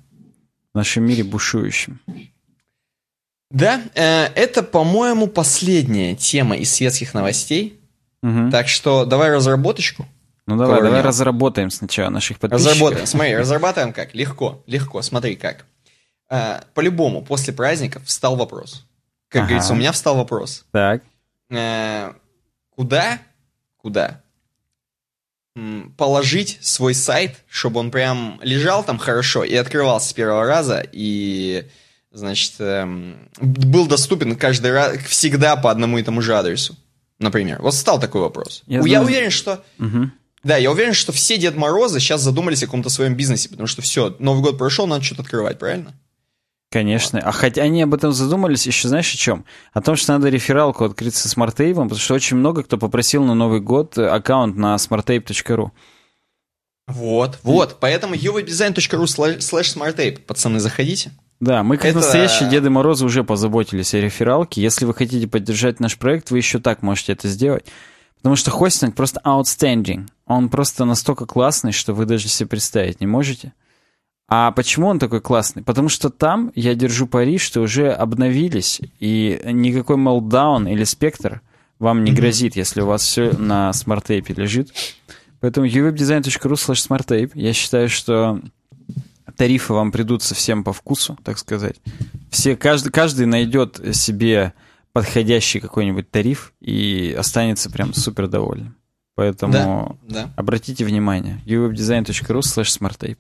В 0.73 0.77
нашем 0.79 1.05
мире 1.05 1.23
бушующем. 1.23 2.01
Да, 3.51 3.83
э, 3.95 4.25
это, 4.37 4.63
по-моему, 4.63 5.27
последняя 5.27 6.15
тема 6.15 6.57
из 6.57 6.73
светских 6.73 7.13
новостей. 7.13 7.79
Угу. 8.23 8.51
Так 8.51 8.69
что 8.69 9.05
давай 9.05 9.31
разработочку. 9.31 10.07
Ну 10.51 10.57
давай, 10.57 10.77
Корнем. 10.77 10.91
давай 10.91 11.03
разработаем 11.07 11.71
сначала 11.71 12.11
наших 12.11 12.41
подписчиков. 12.41 12.73
Разработаем, 12.73 13.07
смотри, 13.07 13.37
разрабатываем 13.37 13.93
как? 13.93 14.15
Легко, 14.15 14.63
легко, 14.67 15.01
смотри 15.01 15.37
как. 15.37 15.65
Э, 16.29 16.61
по-любому, 16.75 17.23
после 17.23 17.55
праздников 17.55 18.05
встал 18.05 18.35
вопрос. 18.35 18.85
Как 19.29 19.43
ага. 19.43 19.49
говорится, 19.51 19.73
у 19.73 19.77
меня 19.77 19.93
встал 19.93 20.17
вопрос. 20.17 20.65
Так. 20.73 21.03
Э, 21.51 22.15
куда, 22.71 23.19
куда 23.77 24.21
положить 25.97 26.59
свой 26.61 26.95
сайт, 26.95 27.37
чтобы 27.49 27.81
он 27.81 27.91
прям 27.91 28.41
лежал 28.43 28.85
там 28.85 28.99
хорошо 28.99 29.45
и 29.45 29.55
открывался 29.55 30.09
с 30.09 30.13
первого 30.13 30.47
раза, 30.47 30.85
и, 30.93 31.69
значит, 32.13 32.55
эм, 32.61 33.29
был 33.41 33.87
доступен 33.87 34.37
каждый 34.37 34.73
раз, 34.73 34.97
всегда 35.09 35.57
по 35.57 35.71
одному 35.71 35.99
и 35.99 36.03
тому 36.03 36.23
же 36.23 36.37
адресу, 36.37 36.77
например. 37.19 37.61
Вот 37.61 37.75
стал 37.75 38.01
такой 38.01 38.21
вопрос. 38.21 38.63
Я, 38.67 38.81
я 38.81 39.03
уверен, 39.03 39.31
что... 39.31 39.65
Угу. 39.79 40.11
Да, 40.43 40.57
я 40.57 40.71
уверен, 40.71 40.95
что 40.95 41.13
все 41.13 41.37
Дед 41.37 41.57
Морозы 41.57 42.01
сейчас 42.01 42.23
задумались 42.23 42.63
о 42.63 42.67
каком-то 42.67 42.89
своем 42.89 43.15
бизнесе, 43.15 43.49
потому 43.49 43.67
что 43.67 43.83
все, 43.83 44.17
Новый 44.19 44.43
год 44.43 44.59
прошел, 44.59 44.87
надо 44.87 45.05
что-то 45.05 45.23
открывать, 45.23 45.59
правильно? 45.59 45.95
Конечно. 46.71 47.19
А 47.19 47.33
хотя 47.33 47.63
они 47.63 47.83
об 47.83 47.95
этом 47.95 48.13
задумались 48.13 48.67
еще, 48.67 48.89
знаешь, 48.89 49.13
о 49.13 49.19
чем? 49.19 49.45
О 49.73 49.83
том, 49.83 49.97
что 49.97 50.13
надо 50.13 50.29
рефералку 50.29 50.85
открыть 50.85 51.17
со 51.17 51.29
SmartApe'ом, 51.29 51.89
потому 51.89 52.01
что 52.01 52.15
очень 52.15 52.37
много 52.37 52.63
кто 52.63 52.79
попросил 52.79 53.25
на 53.25 53.35
Новый 53.35 53.61
год 53.61 53.99
аккаунт 53.99 54.57
на 54.57 54.77
smartape.ru. 54.77 55.73
Вот, 56.87 57.39
вот. 57.43 57.79
Поэтому 57.81 58.15
uwebdesign.ru 58.15 59.07
slash 59.41 59.77
smartape. 59.77 60.21
Пацаны, 60.21 60.61
заходите. 60.61 61.11
Да, 61.41 61.63
мы 61.65 61.77
как 61.77 61.87
Это... 61.87 61.99
настоящие 61.99 62.49
Деды 62.49 62.71
Морозы 62.71 63.05
уже 63.05 63.25
позаботились 63.25 63.95
о 63.95 64.01
рефералке. 64.01 64.63
Если 64.63 64.85
вы 64.85 64.95
хотите 64.95 65.27
поддержать 65.27 65.81
наш 65.81 65.99
проект, 65.99 66.31
вы 66.31 66.39
еще 66.39 66.61
так 66.61 66.83
можете 66.83 67.13
это 67.13 67.29
сделать. 67.29 67.65
Потому 68.19 68.37
что 68.37 68.51
хостинг 68.51 68.95
просто 68.95 69.21
outstanding. 69.25 70.07
Он 70.31 70.49
просто 70.49 70.85
настолько 70.85 71.27
классный, 71.27 71.73
что 71.73 71.93
вы 71.93 72.07
даже 72.07 72.29
себе 72.29 72.47
представить 72.49 73.01
не 73.01 73.09
можете. 73.09 73.53
А 74.29 74.53
почему 74.53 74.87
он 74.87 75.01
такой 75.01 75.21
классный? 75.21 75.65
Потому 75.65 75.89
что 75.89 76.09
там, 76.09 76.53
я 76.55 76.77
держу 76.77 77.09
пари, 77.09 77.37
что 77.37 77.63
уже 77.63 77.91
обновились, 77.91 78.81
и 79.01 79.41
никакой 79.45 79.97
Meltdown 79.97 80.71
или 80.71 80.85
Spectre 80.85 81.41
вам 81.81 82.05
не 82.05 82.13
грозит, 82.13 82.55
если 82.55 82.81
у 82.81 82.87
вас 82.87 83.03
все 83.03 83.33
на 83.37 83.73
SmartApe 83.73 84.35
лежит. 84.35 84.73
Поэтому 85.41 85.67
uwebdesign.ru 85.67 86.53
slash 86.53 86.89
smartape. 86.89 87.33
Я 87.35 87.53
считаю, 87.53 87.89
что 87.89 88.41
тарифы 89.37 89.73
вам 89.73 89.91
придут 89.91 90.23
совсем 90.23 90.63
по 90.63 90.73
вкусу, 90.73 91.19
так 91.25 91.39
сказать. 91.39 91.81
Все, 92.31 92.55
каждый, 92.55 92.93
каждый 92.93 93.27
найдет 93.27 93.81
себе 93.97 94.55
подходящий 94.93 95.59
какой-нибудь 95.59 96.09
тариф 96.09 96.53
и 96.61 97.17
останется 97.19 97.69
прям 97.69 97.95
супер 97.95 98.29
довольным. 98.29 98.77
Поэтому 99.15 99.99
да, 100.09 100.25
да. 100.25 100.31
обратите 100.37 100.85
внимание. 100.85 101.41
uwebdesign.ru 101.47 102.41
slash 102.41 102.79
smarttape. 102.79 103.19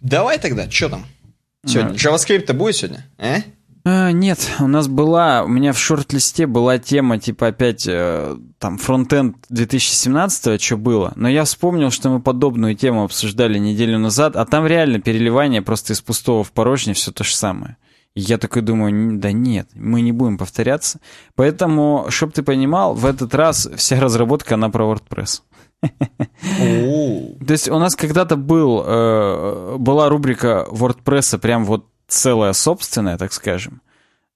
Давай 0.00 0.38
тогда, 0.38 0.70
что 0.70 0.88
там? 0.88 1.06
Сегодня. 1.66 1.94
JavaScript-то 1.94 2.54
будет 2.54 2.76
сегодня? 2.76 3.04
А? 3.18 3.38
А, 3.84 4.12
нет, 4.12 4.38
у 4.60 4.66
нас 4.66 4.86
была, 4.86 5.42
у 5.44 5.48
меня 5.48 5.72
в 5.72 5.78
шорт-листе 5.78 6.46
была 6.46 6.78
тема, 6.78 7.18
типа, 7.18 7.48
опять, 7.48 7.86
э, 7.86 8.36
там, 8.58 8.78
фронтенд 8.78 9.36
2017 9.48 10.60
что 10.60 10.76
было, 10.76 11.12
но 11.16 11.28
я 11.28 11.44
вспомнил, 11.44 11.90
что 11.90 12.10
мы 12.10 12.20
подобную 12.20 12.74
тему 12.74 13.04
обсуждали 13.04 13.58
неделю 13.58 13.98
назад, 13.98 14.36
а 14.36 14.44
там 14.44 14.66
реально 14.66 15.00
переливание 15.00 15.62
просто 15.62 15.94
из 15.94 16.00
пустого 16.00 16.44
в 16.44 16.52
порожнее 16.52 16.94
все 16.94 17.12
то 17.12 17.24
же 17.24 17.34
самое. 17.34 17.76
Я 18.20 18.36
такой 18.38 18.62
думаю, 18.62 19.18
да 19.20 19.30
нет, 19.30 19.68
мы 19.74 20.00
не 20.00 20.10
будем 20.10 20.38
повторяться. 20.38 20.98
Поэтому, 21.36 22.06
чтобы 22.08 22.32
ты 22.32 22.42
понимал, 22.42 22.94
в 22.94 23.06
этот 23.06 23.32
раз 23.34 23.68
вся 23.76 24.00
разработка, 24.00 24.54
она 24.54 24.70
про 24.70 24.84
WordPress. 24.84 25.42
То 25.80 27.52
есть 27.52 27.68
у 27.68 27.78
нас 27.78 27.94
когда-то 27.94 28.34
был, 28.34 28.82
э, 28.84 29.76
была 29.78 30.08
рубрика 30.08 30.66
WordPress, 30.68 31.38
прям 31.38 31.64
вот 31.64 31.86
целая 32.08 32.52
собственная, 32.54 33.18
так 33.18 33.32
скажем. 33.32 33.82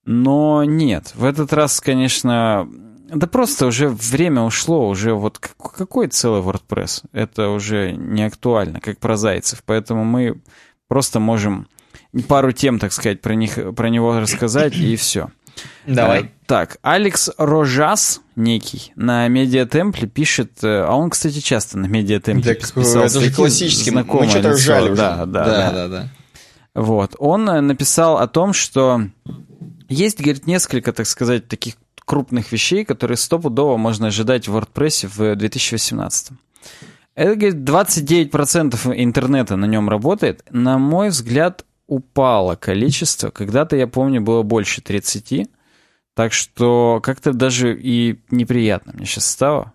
Но 0.05 0.63
нет, 0.63 1.13
в 1.17 1.25
этот 1.25 1.53
раз, 1.53 1.81
конечно, 1.81 2.69
да 3.13 3.27
просто 3.27 3.67
уже 3.67 3.89
время 3.89 4.43
ушло, 4.43 4.89
уже 4.89 5.13
вот 5.13 5.39
какой 5.39 6.07
целый 6.07 6.41
WordPress? 6.41 7.05
Это 7.11 7.49
уже 7.49 7.91
не 7.91 8.23
актуально, 8.23 8.81
как 8.81 8.99
про 8.99 9.17
зайцев. 9.17 9.65
Поэтому 9.67 10.05
мы 10.05 10.41
просто 10.87 11.19
можем 11.19 11.67
пару 12.29 12.53
тем, 12.53 12.79
так 12.79 12.93
сказать, 12.93 13.21
про, 13.21 13.35
них, 13.35 13.59
про 13.75 13.89
него 13.89 14.21
рассказать, 14.21 14.77
и 14.77 14.97
все. 14.97 15.29
Давай. 15.87 16.23
Э, 16.23 16.29
так, 16.47 16.79
Алекс 16.83 17.31
Рожас 17.39 18.21
некий 18.37 18.93
на 18.97 19.29
Медиатемпле 19.29 20.09
пишет, 20.09 20.63
э, 20.63 20.85
а 20.85 20.95
он, 20.95 21.11
кстати, 21.11 21.41
часто 21.41 21.79
на 21.79 21.87
Медиатемпле 21.87 22.55
так, 22.55 22.73
писал. 22.73 23.05
Это 23.05 23.21
же 23.21 23.33
классический, 23.33 23.91
мы 23.91 24.05
что-то 24.29 24.51
ржали 24.53 24.91
уже. 24.91 24.97
Да, 24.97 25.27
да, 25.27 25.45
да, 25.45 25.73
да, 25.73 25.89
да. 25.89 26.09
Вот, 26.75 27.15
он 27.19 27.49
э, 27.49 27.61
написал 27.61 28.19
о 28.19 28.29
том, 28.29 28.53
что 28.53 29.03
есть, 29.89 30.21
говорит, 30.21 30.47
несколько, 30.47 30.93
так 30.93 31.07
сказать, 31.07 31.49
таких 31.49 31.75
крупных 32.05 32.53
вещей, 32.53 32.85
которые 32.85 33.17
стопудово 33.17 33.77
можно 33.77 34.09
ожидать 34.09 34.49
в 34.49 34.57
WordPress 34.57 35.09
в 35.15 35.37
2018. 35.37 36.33
Это, 37.15 37.35
говорит, 37.37 37.57
29% 37.57 38.93
интернета 38.97 39.57
на 39.57 39.67
нем 39.67 39.89
работает. 39.89 40.43
На 40.51 40.79
мой 40.79 41.11
взгляд, 41.11 41.65
упало 41.93 42.57
количество. 42.57 43.31
Когда-то, 43.31 43.77
я 43.77 43.87
помню, 43.87 44.21
было 44.21 44.43
больше 44.43 44.81
30. 44.81 45.49
Так 46.15 46.33
что 46.33 47.01
как-то 47.03 47.33
даже 47.33 47.79
и 47.79 48.19
неприятно 48.31 48.93
мне 48.95 49.07
сейчас 49.07 49.27
стало. 49.27 49.73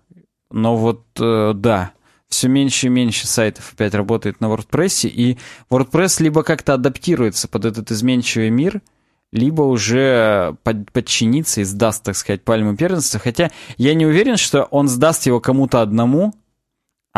Но 0.50 0.76
вот 0.76 1.06
э, 1.20 1.54
да, 1.56 1.92
все 2.28 2.48
меньше 2.48 2.88
и 2.88 2.90
меньше 2.90 3.28
сайтов 3.28 3.74
опять 3.74 3.94
работает 3.94 4.42
на 4.42 4.46
WordPress, 4.46 5.08
и 5.08 5.38
WordPress 5.70 6.22
либо 6.24 6.44
как-то 6.44 6.74
адаптируется 6.74 7.48
под 7.48 7.66
этот 7.66 7.92
изменчивый 7.92 8.50
мир, 8.50 8.82
либо 9.32 9.62
уже 9.64 10.56
под, 10.64 10.92
подчинится 10.92 11.62
и 11.62 11.64
сдаст, 11.66 12.04
так 12.04 12.16
сказать, 12.16 12.44
пальму 12.44 12.76
первенства. 12.76 13.20
Хотя 13.20 13.52
я 13.78 13.94
не 13.94 14.06
уверен, 14.06 14.38
что 14.38 14.64
он 14.64 14.88
сдаст 14.88 15.26
его 15.26 15.40
кому-то 15.40 15.82
одному, 15.82 16.34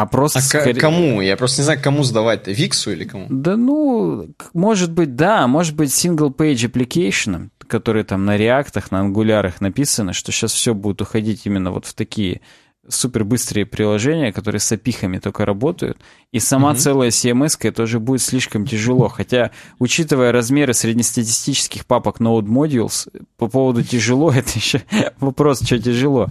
а 0.01 0.05
просто... 0.05 0.39
А 0.39 0.41
скорее... 0.41 0.75
кому? 0.75 1.19
Я 1.19 1.35
просто 1.35 1.61
не 1.61 1.65
знаю, 1.65 1.81
кому 1.81 2.03
сдавать-то, 2.03 2.51
Виксу 2.51 2.91
или 2.91 3.03
кому? 3.03 3.27
Да 3.29 3.57
ну, 3.57 4.29
может 4.53 4.91
быть, 4.91 5.15
да, 5.15 5.45
может 5.47 5.75
быть, 5.75 5.89
single-page 5.89 6.71
application, 6.71 7.49
которые 7.67 8.05
там 8.05 8.23
на 8.25 8.37
реактах, 8.37 8.91
на 8.91 9.01
ангулярах 9.01 9.59
написаны, 9.59 10.13
что 10.13 10.31
сейчас 10.31 10.53
все 10.53 10.73
будет 10.73 11.01
уходить 11.01 11.45
именно 11.45 11.71
вот 11.71 11.85
в 11.85 11.93
такие 11.93 12.39
супер 12.89 13.23
быстрые 13.23 13.65
приложения, 13.65 14.31
которые 14.31 14.59
с 14.59 14.71
опихами 14.71 15.19
только 15.19 15.45
работают, 15.45 15.97
и 16.31 16.39
сама 16.39 16.71
mm-hmm. 16.71 16.75
целая 16.75 17.09
CMS 17.09 17.57
это 17.61 17.83
уже 17.83 17.99
будет 17.99 18.21
слишком 18.21 18.65
тяжело. 18.65 19.07
Хотя, 19.09 19.51
учитывая 19.77 20.31
размеры 20.31 20.73
среднестатистических 20.73 21.85
папок 21.85 22.19
Node 22.19 22.45
Modules, 22.45 23.07
по 23.37 23.47
поводу 23.47 23.83
тяжело, 23.83 24.31
это 24.35 24.49
еще 24.55 24.81
вопрос, 25.19 25.61
что 25.61 25.79
тяжело. 25.79 26.27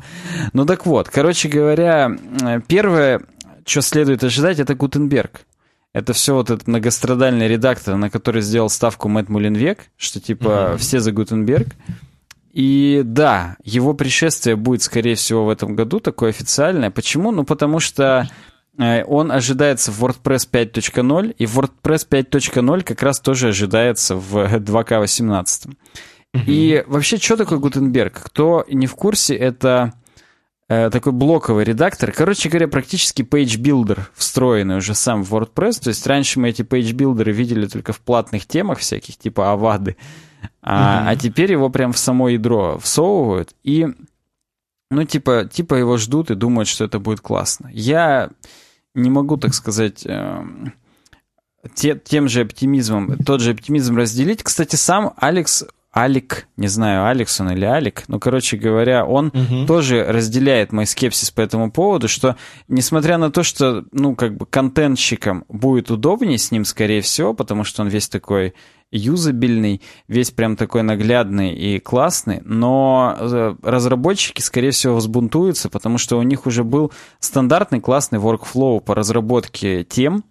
Ну 0.53 0.67
так 0.67 0.87
вот, 0.87 1.09
короче 1.09 1.49
говоря, 1.49 2.11
первое, 2.67 3.23
что 3.69 3.83
следует 3.83 4.25
ожидать, 4.25 4.59
это 4.59 4.75
Гутенберг. 4.75 5.43
Это 5.93 6.13
все 6.13 6.35
вот 6.35 6.51
этот 6.51 6.67
многострадальный 6.67 7.49
редактор, 7.49 7.97
на 7.97 8.11
который 8.11 8.43
сделал 8.43 8.69
ставку 8.69 9.09
Мэтт 9.09 9.29
Мулинвек, 9.29 9.87
что 9.97 10.21
типа 10.21 10.45
mm-hmm. 10.45 10.77
все 10.79 11.01
за 11.01 11.13
Гутенберг. 11.13 11.69
И 12.53 13.03
да, 13.05 13.57
его 13.65 13.95
пришествие 13.95 14.57
будет, 14.57 14.83
скорее 14.83 15.15
всего, 15.15 15.45
в 15.45 15.51
этом 15.51 15.77
году 15.77 16.01
такое 16.01 16.31
официальное. 16.31 16.91
Почему? 16.91 17.31
Ну, 17.31 17.45
потому 17.45 17.79
что 17.79 18.29
э, 18.79 19.05
он 19.05 19.31
ожидается 19.31 19.93
в 19.93 20.05
WordPress 20.05 20.49
5.0, 20.51 21.35
и 21.39 21.45
WordPress 21.45 22.09
5.0 22.09 22.83
как 22.83 23.03
раз 23.03 23.21
тоже 23.21 23.49
ожидается 23.49 24.17
в 24.17 24.37
2К18. 24.37 25.69
Mm-hmm. 26.37 26.41
И 26.47 26.85
вообще, 26.87 27.17
что 27.19 27.37
такое 27.37 27.59
Гутенберг? 27.59 28.23
Кто 28.25 28.65
не 28.69 28.87
в 28.87 28.95
курсе, 28.95 29.35
это 29.35 29.95
такой 30.69 31.13
блоковый 31.13 31.65
редактор. 31.65 32.13
Короче 32.13 32.51
говоря, 32.51 32.69
практически 32.69 33.23
page-builder, 33.23 34.01
встроенный 34.15 34.77
уже 34.77 34.95
сам 34.95 35.25
в 35.25 35.35
WordPress. 35.35 35.83
То 35.85 35.89
есть 35.89 36.07
раньше 36.07 36.39
мы 36.41 36.51
эти 36.51 36.63
page-билдеры 36.63 37.33
видели 37.33 37.67
только 37.67 37.93
в 37.93 38.01
платных 38.01 38.47
темах 38.47 38.79
всяких, 38.79 39.17
типа 39.17 39.53
авады. 39.53 39.97
А, 40.61 41.05
mm-hmm. 41.05 41.11
а 41.11 41.17
теперь 41.17 41.53
его 41.53 41.71
прям 41.71 41.93
в 41.93 41.99
само 41.99 42.29
ядро 42.29 42.79
всовывают. 42.79 43.55
И, 43.65 43.89
ну, 44.91 45.05
типа, 45.05 45.49
типа 45.51 45.75
его 45.75 45.97
ждут 45.97 46.31
и 46.31 46.35
думают, 46.35 46.69
что 46.69 46.85
это 46.85 46.99
будет 46.99 47.21
классно. 47.21 47.71
Я 47.73 48.31
не 48.95 49.11
могу, 49.11 49.37
так 49.37 49.55
сказать... 49.55 50.05
Э, 50.07 50.45
те, 51.75 51.99
тем 51.99 52.29
же 52.29 52.43
оптимизмом, 52.43 53.19
тот 53.19 53.41
же 53.41 53.51
оптимизм 53.51 53.97
разделить. 53.97 54.43
Кстати, 54.43 54.77
сам 54.77 55.13
Алекс 55.17 55.65
Алик, 55.99 56.47
не 56.57 56.69
знаю, 56.69 57.07
Алекс 57.07 57.41
он 57.41 57.51
или 57.51 57.65
Алик, 57.65 58.05
но, 58.07 58.21
короче 58.21 58.57
говоря, 58.57 59.05
он 59.05 59.29
угу. 59.29 59.67
тоже 59.67 60.05
разделяет 60.05 60.71
мой 60.71 60.87
скепсис 60.87 61.33
по 61.33 61.41
этому 61.41 61.73
поводу, 61.73 62.07
что, 62.07 62.37
несмотря 62.69 63.19
на 63.19 63.33
то, 63.33 63.43
что, 63.43 63.85
ну, 63.91 64.15
как 64.15 64.37
бы 64.37 64.47
контентщикам 64.47 65.45
будет 65.49 65.91
удобнее 65.91 66.39
с 66.39 66.53
ним, 66.53 66.65
скорее 66.65 67.01
всего, 67.01 67.35
потому 67.35 67.65
что 67.65 67.83
он 67.83 67.89
весь 67.89 68.09
такой 68.09 68.55
юзабельный, 68.93 69.83
весь 70.07 70.31
прям 70.31 70.57
такой 70.57 70.83
наглядный 70.83 71.53
и 71.53 71.81
классный, 71.81 72.43
но 72.45 73.17
э, 73.19 73.57
разработчики, 73.63 74.41
скорее 74.41 74.71
всего, 74.71 74.95
взбунтуются, 74.95 75.69
потому 75.69 75.99
что 75.99 76.17
у 76.17 76.23
них 76.23 76.47
уже 76.47 76.63
был 76.63 76.93
стандартный 77.19 77.81
классный 77.81 78.21
workflow 78.21 78.81
по 78.81 78.95
разработке 78.95 79.83
тем, 79.83 80.23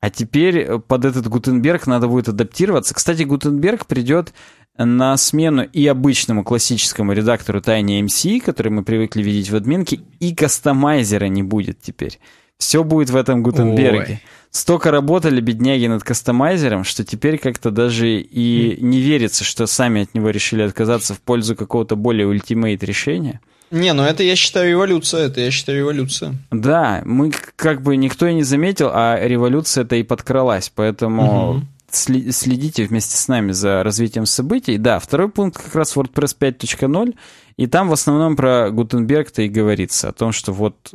а 0.00 0.10
теперь 0.10 0.78
под 0.78 1.04
этот 1.04 1.26
Гутенберг 1.26 1.88
надо 1.88 2.06
будет 2.06 2.28
адаптироваться. 2.28 2.94
Кстати, 2.94 3.24
Гутенберг 3.24 3.86
придет 3.86 4.32
на 4.78 5.16
смену 5.16 5.64
и 5.64 5.86
обычному 5.86 6.44
классическому 6.44 7.12
редактору 7.12 7.60
Tiny 7.60 8.00
MC, 8.02 8.40
который 8.40 8.70
мы 8.70 8.84
привыкли 8.84 9.22
видеть 9.22 9.50
в 9.50 9.56
админке, 9.56 10.00
и 10.20 10.34
кастомайзера 10.34 11.26
не 11.26 11.42
будет 11.42 11.80
теперь. 11.80 12.18
Все 12.58 12.82
будет 12.82 13.10
в 13.10 13.16
этом 13.16 13.42
Гутенберге. 13.42 14.14
Ой. 14.14 14.22
Столько 14.50 14.90
работали 14.90 15.40
бедняги 15.40 15.86
над 15.86 16.02
кастомайзером, 16.02 16.84
что 16.84 17.04
теперь 17.04 17.38
как-то 17.38 17.70
даже 17.70 18.20
и 18.20 18.78
не 18.80 19.00
верится, 19.00 19.44
что 19.44 19.66
сами 19.66 20.02
от 20.02 20.14
него 20.14 20.30
решили 20.30 20.62
отказаться 20.62 21.14
в 21.14 21.20
пользу 21.20 21.54
какого-то 21.54 21.96
более 21.96 22.26
ультимейт 22.26 22.82
решения. 22.82 23.40
Не, 23.70 23.92
ну 23.92 24.02
это 24.02 24.22
я 24.22 24.34
считаю 24.34 24.70
революция, 24.70 25.26
это 25.26 25.42
я 25.42 25.50
считаю 25.50 25.78
революция. 25.78 26.34
Да, 26.50 27.02
мы 27.04 27.32
как 27.56 27.82
бы 27.82 27.96
никто 27.96 28.26
и 28.26 28.34
не 28.34 28.42
заметил, 28.42 28.90
а 28.92 29.18
революция-то 29.20 29.96
и 29.96 30.02
подкралась, 30.02 30.72
поэтому 30.74 31.50
угу. 31.50 31.62
Следите 31.90 32.84
вместе 32.84 33.16
с 33.16 33.28
нами 33.28 33.52
за 33.52 33.82
развитием 33.82 34.26
событий. 34.26 34.78
Да, 34.78 34.98
второй 34.98 35.30
пункт 35.30 35.62
как 35.62 35.74
раз 35.74 35.96
WordPress 35.96 36.36
5.0, 36.38 37.16
и 37.56 37.66
там 37.66 37.88
в 37.88 37.92
основном 37.92 38.36
про 38.36 38.70
Гутенберг-то 38.70 39.42
и 39.42 39.48
говорится, 39.48 40.08
о 40.08 40.12
том, 40.12 40.32
что 40.32 40.52
вот 40.52 40.94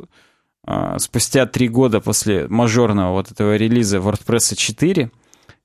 а, 0.66 0.98
спустя 0.98 1.46
три 1.46 1.68
года 1.68 2.00
после 2.00 2.48
мажорного 2.48 3.12
вот 3.12 3.30
этого 3.30 3.56
релиза 3.56 3.98
WordPress 3.98 4.54
4, 4.56 5.10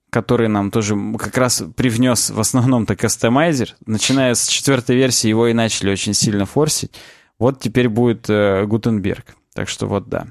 который 0.10 0.48
нам 0.48 0.72
тоже 0.72 0.98
как 1.18 1.38
раз 1.38 1.64
привнес 1.76 2.32
в 2.32 2.40
основном-то 2.40 2.96
кастомайзер, 2.96 3.76
начиная 3.86 4.34
с 4.34 4.48
четвертой 4.48 4.96
версии 4.96 5.28
его 5.28 5.48
и 5.48 5.54
начали 5.54 5.92
очень 5.92 6.14
сильно 6.14 6.46
форсить, 6.46 6.92
вот 7.38 7.60
теперь 7.60 7.88
будет 7.88 8.30
э, 8.30 8.66
Гутенберг. 8.66 9.36
Так 9.54 9.70
что 9.70 9.88
вот 9.88 10.10
да. 10.10 10.28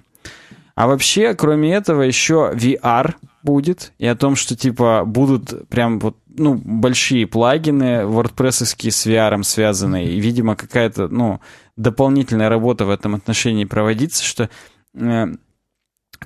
А 0.74 0.86
вообще, 0.86 1.34
кроме 1.34 1.74
этого, 1.74 2.02
еще 2.02 2.52
VR 2.54 3.14
будет, 3.42 3.92
и 3.98 4.06
о 4.06 4.16
том, 4.16 4.36
что 4.36 4.56
типа 4.56 5.04
будут 5.04 5.68
прям 5.68 5.98
вот 5.98 6.16
ну, 6.38 6.54
большие 6.54 7.26
плагины 7.26 8.02
WordPress 8.02 8.64
с 8.64 9.06
VR 9.06 9.42
связанные, 9.42 10.08
и, 10.08 10.20
видимо, 10.20 10.56
какая-то, 10.56 11.08
ну, 11.08 11.40
дополнительная 11.76 12.48
работа 12.48 12.84
в 12.84 12.90
этом 12.90 13.14
отношении 13.14 13.64
проводиться, 13.64 14.24
что, 14.24 14.48
э, 14.94 15.26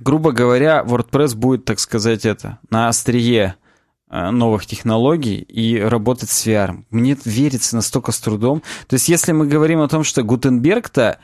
грубо 0.00 0.32
говоря, 0.32 0.82
WordPress 0.86 1.34
будет, 1.34 1.64
так 1.64 1.78
сказать, 1.78 2.24
это, 2.24 2.58
на 2.70 2.88
острие 2.88 3.56
э, 4.10 4.30
новых 4.30 4.66
технологий 4.66 5.36
и 5.36 5.78
работать 5.78 6.30
с 6.30 6.46
VR. 6.46 6.84
Мне 6.90 7.16
верится 7.24 7.76
настолько 7.76 8.12
с 8.12 8.20
трудом. 8.20 8.62
То 8.86 8.94
есть, 8.94 9.08
если 9.08 9.32
мы 9.32 9.46
говорим 9.46 9.80
о 9.80 9.88
том, 9.88 10.04
что 10.04 10.22
Гутенберг-то 10.22 11.18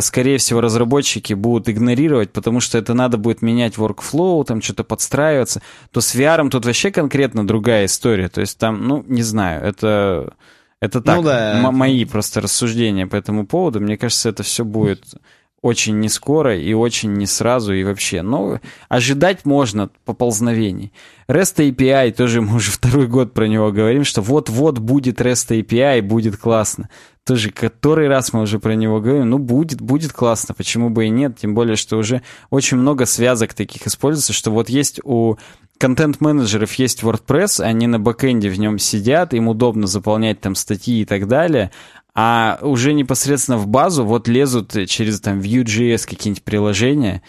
скорее 0.00 0.38
всего, 0.38 0.60
разработчики 0.60 1.34
будут 1.34 1.68
игнорировать, 1.68 2.32
потому 2.32 2.60
что 2.60 2.78
это 2.78 2.94
надо 2.94 3.18
будет 3.18 3.42
менять 3.42 3.74
workflow, 3.74 4.44
там 4.44 4.62
что-то 4.62 4.84
подстраиваться, 4.84 5.62
то 5.90 6.00
с 6.00 6.14
VR 6.14 6.48
тут 6.50 6.64
вообще 6.64 6.90
конкретно 6.90 7.46
другая 7.46 7.86
история. 7.86 8.28
То 8.28 8.40
есть 8.40 8.58
там, 8.58 8.86
ну, 8.86 9.04
не 9.08 9.22
знаю, 9.22 9.64
это, 9.64 10.34
это 10.80 11.00
так, 11.00 11.16
ну, 11.16 11.22
да. 11.24 11.70
мои 11.72 12.04
просто 12.04 12.40
рассуждения 12.40 13.06
по 13.06 13.16
этому 13.16 13.46
поводу. 13.46 13.80
Мне 13.80 13.96
кажется, 13.96 14.28
это 14.28 14.42
все 14.42 14.64
будет 14.64 15.14
очень 15.62 16.00
не 16.00 16.08
скоро 16.08 16.58
и 16.58 16.74
очень 16.74 17.12
не 17.14 17.26
сразу 17.26 17.72
и 17.72 17.84
вообще. 17.84 18.22
Но 18.22 18.58
ожидать 18.88 19.44
можно 19.44 19.90
поползновений. 20.04 20.92
REST 21.28 21.70
API, 21.70 22.12
тоже 22.12 22.40
мы 22.40 22.56
уже 22.56 22.70
второй 22.72 23.06
год 23.06 23.32
про 23.32 23.46
него 23.46 23.70
говорим, 23.70 24.04
что 24.04 24.20
вот-вот 24.20 24.78
будет 24.80 25.20
REST 25.20 25.60
API, 25.62 26.02
будет 26.02 26.36
классно 26.36 26.90
тоже 27.24 27.50
который 27.50 28.08
раз 28.08 28.32
мы 28.32 28.42
уже 28.42 28.58
про 28.58 28.74
него 28.74 29.00
говорим, 29.00 29.30
ну, 29.30 29.38
будет, 29.38 29.80
будет 29.80 30.12
классно, 30.12 30.54
почему 30.54 30.90
бы 30.90 31.06
и 31.06 31.10
нет, 31.10 31.38
тем 31.38 31.54
более, 31.54 31.76
что 31.76 31.96
уже 31.96 32.22
очень 32.50 32.76
много 32.76 33.06
связок 33.06 33.54
таких 33.54 33.86
используется, 33.86 34.32
что 34.32 34.50
вот 34.50 34.68
есть 34.68 35.00
у 35.04 35.36
контент-менеджеров 35.78 36.72
есть 36.74 37.02
WordPress, 37.02 37.62
они 37.62 37.86
на 37.86 37.98
бэкэнде 37.98 38.48
в 38.48 38.58
нем 38.58 38.78
сидят, 38.78 39.34
им 39.34 39.48
удобно 39.48 39.86
заполнять 39.86 40.40
там 40.40 40.54
статьи 40.54 41.02
и 41.02 41.04
так 41.04 41.28
далее, 41.28 41.70
а 42.14 42.58
уже 42.62 42.92
непосредственно 42.92 43.58
в 43.58 43.66
базу 43.66 44.04
вот 44.04 44.28
лезут 44.28 44.76
через 44.86 45.20
там 45.20 45.40
Vue.js 45.40 46.06
какие-нибудь 46.06 46.44
приложения, 46.44 47.22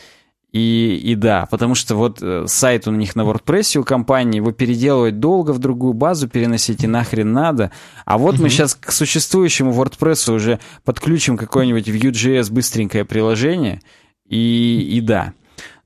и, 0.54 1.02
и 1.04 1.16
да, 1.16 1.48
потому 1.50 1.74
что 1.74 1.96
вот 1.96 2.20
э, 2.22 2.46
сайт 2.48 2.88
у 2.88 2.92
них 2.92 3.16
на 3.16 3.22
WordPress 3.22 3.80
у 3.80 3.84
компании, 3.84 4.38
его 4.38 4.52
переделывать 4.52 5.20
долго 5.20 5.50
в 5.50 5.58
другую 5.58 5.94
базу 5.94 6.30
переносить 6.30 6.84
и 6.84 6.88
нахрен 6.88 7.34
надо. 7.34 7.72
А 8.06 8.20
вот 8.20 8.36
угу. 8.36 8.44
мы 8.44 8.50
сейчас 8.50 8.76
к 8.76 8.92
существующему 8.92 9.72
WordPress 9.72 10.32
уже 10.32 10.60
подключим 10.84 11.38
какое-нибудь 11.38 11.88
Vue.js 11.88 12.52
быстренькое 12.52 13.04
приложение, 13.04 13.82
и, 14.28 14.90
и 14.96 15.02
да. 15.02 15.34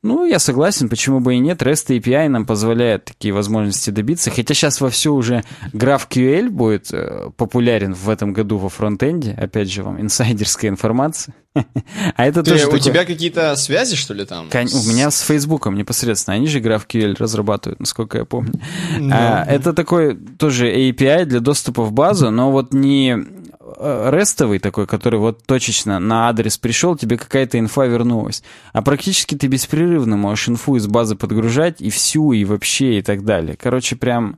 Ну, 0.08 0.26
я 0.26 0.40
согласен, 0.40 0.88
почему 0.88 1.20
бы 1.20 1.36
и 1.36 1.40
нет. 1.40 1.62
REST 1.62 2.00
API 2.00 2.30
нам 2.30 2.46
позволяет 2.46 3.06
такие 3.06 3.34
возможности 3.34 3.90
добиться. 3.90 4.32
Хотя 4.32 4.54
сейчас 4.54 4.80
вовсю 4.80 5.14
уже 5.14 5.44
GraphQL 5.74 6.50
будет 6.50 6.94
э, 6.94 7.30
популярен 7.36 7.94
в 7.94 8.10
этом 8.10 8.32
году 8.32 8.58
во 8.58 8.70
фронтенде. 8.70 9.34
Опять 9.34 9.70
же, 9.70 9.84
вам 9.84 10.00
инсайдерская 10.00 10.72
информация. 10.72 11.36
а 12.16 12.26
это 12.26 12.44
Ты, 12.44 12.52
тоже 12.52 12.64
у 12.64 12.66
такое... 12.68 12.80
тебя 12.80 13.04
какие-то 13.04 13.56
связи, 13.56 13.96
что 13.96 14.14
ли, 14.14 14.26
там? 14.26 14.50
Кон... 14.50 14.68
У 14.74 14.90
меня 14.90 15.12
с 15.12 15.22
Фейсбуком 15.22 15.76
непосредственно. 15.76 16.36
Они 16.36 16.48
же 16.48 16.60
GraphQL 16.60 17.16
разрабатывают, 17.18 17.80
насколько 17.80 18.18
я 18.20 18.26
помню. 18.26 18.54
No. 18.98 19.12
А, 19.14 19.44
это 19.44 19.74
такой 19.74 20.16
тоже 20.16 20.72
API 20.72 21.26
для 21.26 21.40
доступа 21.40 21.84
в 21.84 21.92
базу, 21.92 22.32
но 22.32 22.52
вот 22.52 22.74
не 22.74 23.18
рестовый 23.76 24.60
такой, 24.60 24.88
который 24.88 25.20
вот 25.20 25.44
точечно 25.46 26.00
на 26.00 26.30
адрес 26.30 26.58
пришел, 26.58 26.96
тебе 26.96 27.18
какая-то 27.18 27.60
инфа 27.60 27.86
вернулась. 27.86 28.44
А 28.74 28.82
практически 28.82 29.36
ты 29.36 29.48
беспрерывно 29.48 30.18
можешь 30.18 30.50
инфу 30.50 30.76
из 30.76 30.88
базы 30.88 31.16
подгружать 31.16 31.82
и 31.82 31.90
всю, 31.90 32.32
и 32.32 32.46
вообще, 32.46 33.00
и 33.00 33.02
так 33.02 33.26
далее. 33.26 33.58
Короче, 33.58 33.96
прям 33.96 34.38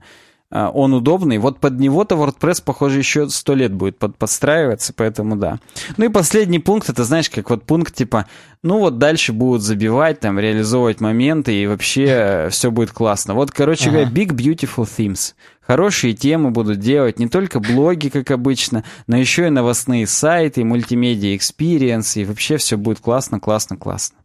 а, 0.52 0.70
он 0.70 0.94
удобный. 0.94 1.38
Вот 1.38 1.60
под 1.60 1.80
него-то 1.80 2.16
WordPress, 2.16 2.64
похоже, 2.64 3.00
еще 3.00 3.30
сто 3.30 3.54
лет 3.54 3.72
будет 3.74 4.00
под, 4.00 4.18
подстраиваться, 4.18 4.94
поэтому 4.96 5.36
да. 5.36 5.60
Ну 5.98 6.06
и 6.06 6.10
последний 6.10 6.60
пункт, 6.60 6.90
это 6.90 7.04
знаешь, 7.04 7.30
как 7.30 7.50
вот 7.52 7.64
пункт 7.64 7.94
типа, 7.94 8.26
ну 8.64 8.80
вот 8.80 8.98
дальше 8.98 9.32
будут 9.32 9.62
забивать, 9.62 10.20
там, 10.20 10.40
реализовывать 10.40 11.02
моменты, 11.02 11.54
и 11.54 11.68
вообще 11.68 12.48
все 12.50 12.72
будет 12.72 12.92
классно. 12.92 13.36
Вот, 13.36 13.52
короче 13.52 13.90
ага. 13.90 14.06
говоря, 14.06 14.10
Big 14.10 14.30
Beautiful 14.30 14.88
Themes. 14.88 15.36
Хорошие 15.70 16.16
темы 16.16 16.50
будут 16.50 16.80
делать, 16.80 17.20
не 17.20 17.30
только 17.30 17.60
блоги, 17.60 18.10
как 18.10 18.32
обычно, 18.32 18.84
но 19.06 19.16
еще 19.16 19.46
и 19.46 19.50
новостные 19.52 20.08
сайты, 20.08 20.64
multimedia 20.64 21.36
experience, 21.36 22.18
и 22.18 22.26
вообще 22.26 22.58
все 22.58 22.76
будет 22.76 23.02
классно, 23.02 23.40
классно, 23.40 23.78
классно. 23.78 24.18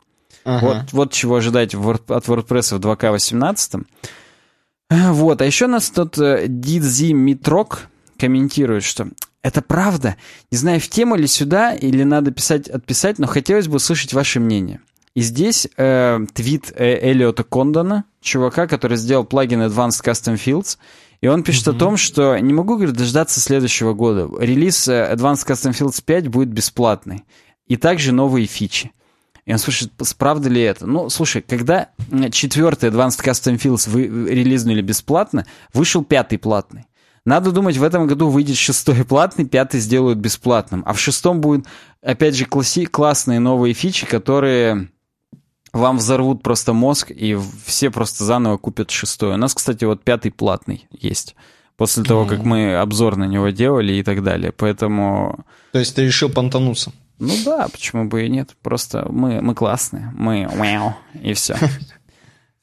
Ага. 0.44 0.66
Вот, 0.66 0.92
вот 0.92 1.12
чего 1.12 1.36
ожидать 1.36 1.74
от 1.74 1.82
WordPress 1.82 2.78
в 2.78 2.80
2К18. 2.80 3.84
Вот, 4.88 5.42
а 5.42 5.44
еще 5.44 5.66
нас 5.66 5.90
тут 5.90 6.16
э, 6.16 6.46
Дидзи 6.48 7.12
Митрок 7.12 7.88
комментирует, 8.18 8.82
что 8.82 9.08
это 9.42 9.60
правда. 9.60 10.16
Не 10.50 10.56
знаю, 10.56 10.80
в 10.80 10.88
тему 10.88 11.14
ли 11.14 11.26
сюда 11.26 11.74
или 11.74 12.04
надо 12.04 12.30
писать, 12.30 12.68
отписать, 12.68 13.18
но 13.18 13.26
хотелось 13.26 13.68
бы 13.68 13.76
услышать 13.76 14.14
ваше 14.14 14.40
мнение. 14.40 14.80
И 15.14 15.20
здесь 15.20 15.68
э, 15.76 16.20
твит 16.32 16.72
э, 16.74 17.10
Эллиота 17.10 17.44
Кондона, 17.44 18.04
чувака, 18.22 18.66
который 18.66 18.96
сделал 18.96 19.24
плагин 19.24 19.60
Advanced 19.60 20.02
Custom 20.02 20.36
Fields, 20.36 20.78
и 21.24 21.26
он 21.26 21.42
пишет 21.42 21.68
mm-hmm. 21.68 21.76
о 21.76 21.78
том, 21.78 21.96
что 21.96 22.38
не 22.38 22.52
могу, 22.52 22.74
говорит, 22.74 22.96
дождаться 22.96 23.40
следующего 23.40 23.94
года. 23.94 24.28
Релиз 24.38 24.88
э, 24.88 25.10
Advanced 25.10 25.46
Custom 25.48 25.70
Fields 25.70 26.04
5 26.04 26.28
будет 26.28 26.50
бесплатный. 26.50 27.24
И 27.66 27.78
также 27.78 28.12
новые 28.12 28.44
фичи. 28.44 28.92
И 29.46 29.52
он 29.52 29.56
спрашивает, 29.56 29.94
правда 30.18 30.50
ли 30.50 30.60
это? 30.60 30.86
Ну, 30.86 31.08
слушай, 31.08 31.40
когда 31.40 31.88
четвертый 32.30 32.90
Advanced 32.90 33.24
Custom 33.24 33.56
Fields 33.56 33.88
вы 33.88 34.02
релизнули 34.04 34.82
бесплатно, 34.82 35.46
вышел 35.72 36.04
пятый 36.04 36.36
платный. 36.36 36.84
Надо 37.24 37.52
думать, 37.52 37.78
в 37.78 37.82
этом 37.82 38.06
году 38.06 38.28
выйдет 38.28 38.58
шестой 38.58 39.02
платный, 39.06 39.46
пятый 39.46 39.80
сделают 39.80 40.18
бесплатным. 40.18 40.82
А 40.84 40.92
в 40.92 41.00
шестом 41.00 41.40
будут, 41.40 41.64
опять 42.02 42.34
же, 42.34 42.44
класси- 42.44 42.84
классные 42.84 43.40
новые 43.40 43.72
фичи, 43.72 44.04
которые 44.04 44.90
вам 45.74 45.98
взорвут 45.98 46.42
просто 46.42 46.72
мозг, 46.72 47.10
и 47.10 47.36
все 47.66 47.90
просто 47.90 48.24
заново 48.24 48.56
купят 48.56 48.90
шестой. 48.90 49.34
У 49.34 49.36
нас, 49.36 49.54
кстати, 49.54 49.84
вот 49.84 50.02
пятый 50.02 50.30
платный 50.30 50.86
есть. 50.90 51.34
После 51.76 52.04
того, 52.04 52.24
как 52.24 52.44
мы 52.44 52.76
обзор 52.76 53.16
на 53.16 53.24
него 53.24 53.48
делали 53.48 53.94
и 53.94 54.02
так 54.04 54.22
далее. 54.22 54.52
Поэтому... 54.52 55.44
То 55.72 55.80
есть 55.80 55.96
ты 55.96 56.06
решил 56.06 56.30
понтануться? 56.30 56.92
Ну 57.18 57.34
да, 57.44 57.68
почему 57.68 58.04
бы 58.04 58.24
и 58.24 58.28
нет. 58.28 58.56
Просто 58.62 59.06
мы, 59.10 59.40
мы 59.40 59.54
классные, 59.54 60.12
мы 60.14 60.48
и 61.20 61.34
все. 61.34 61.56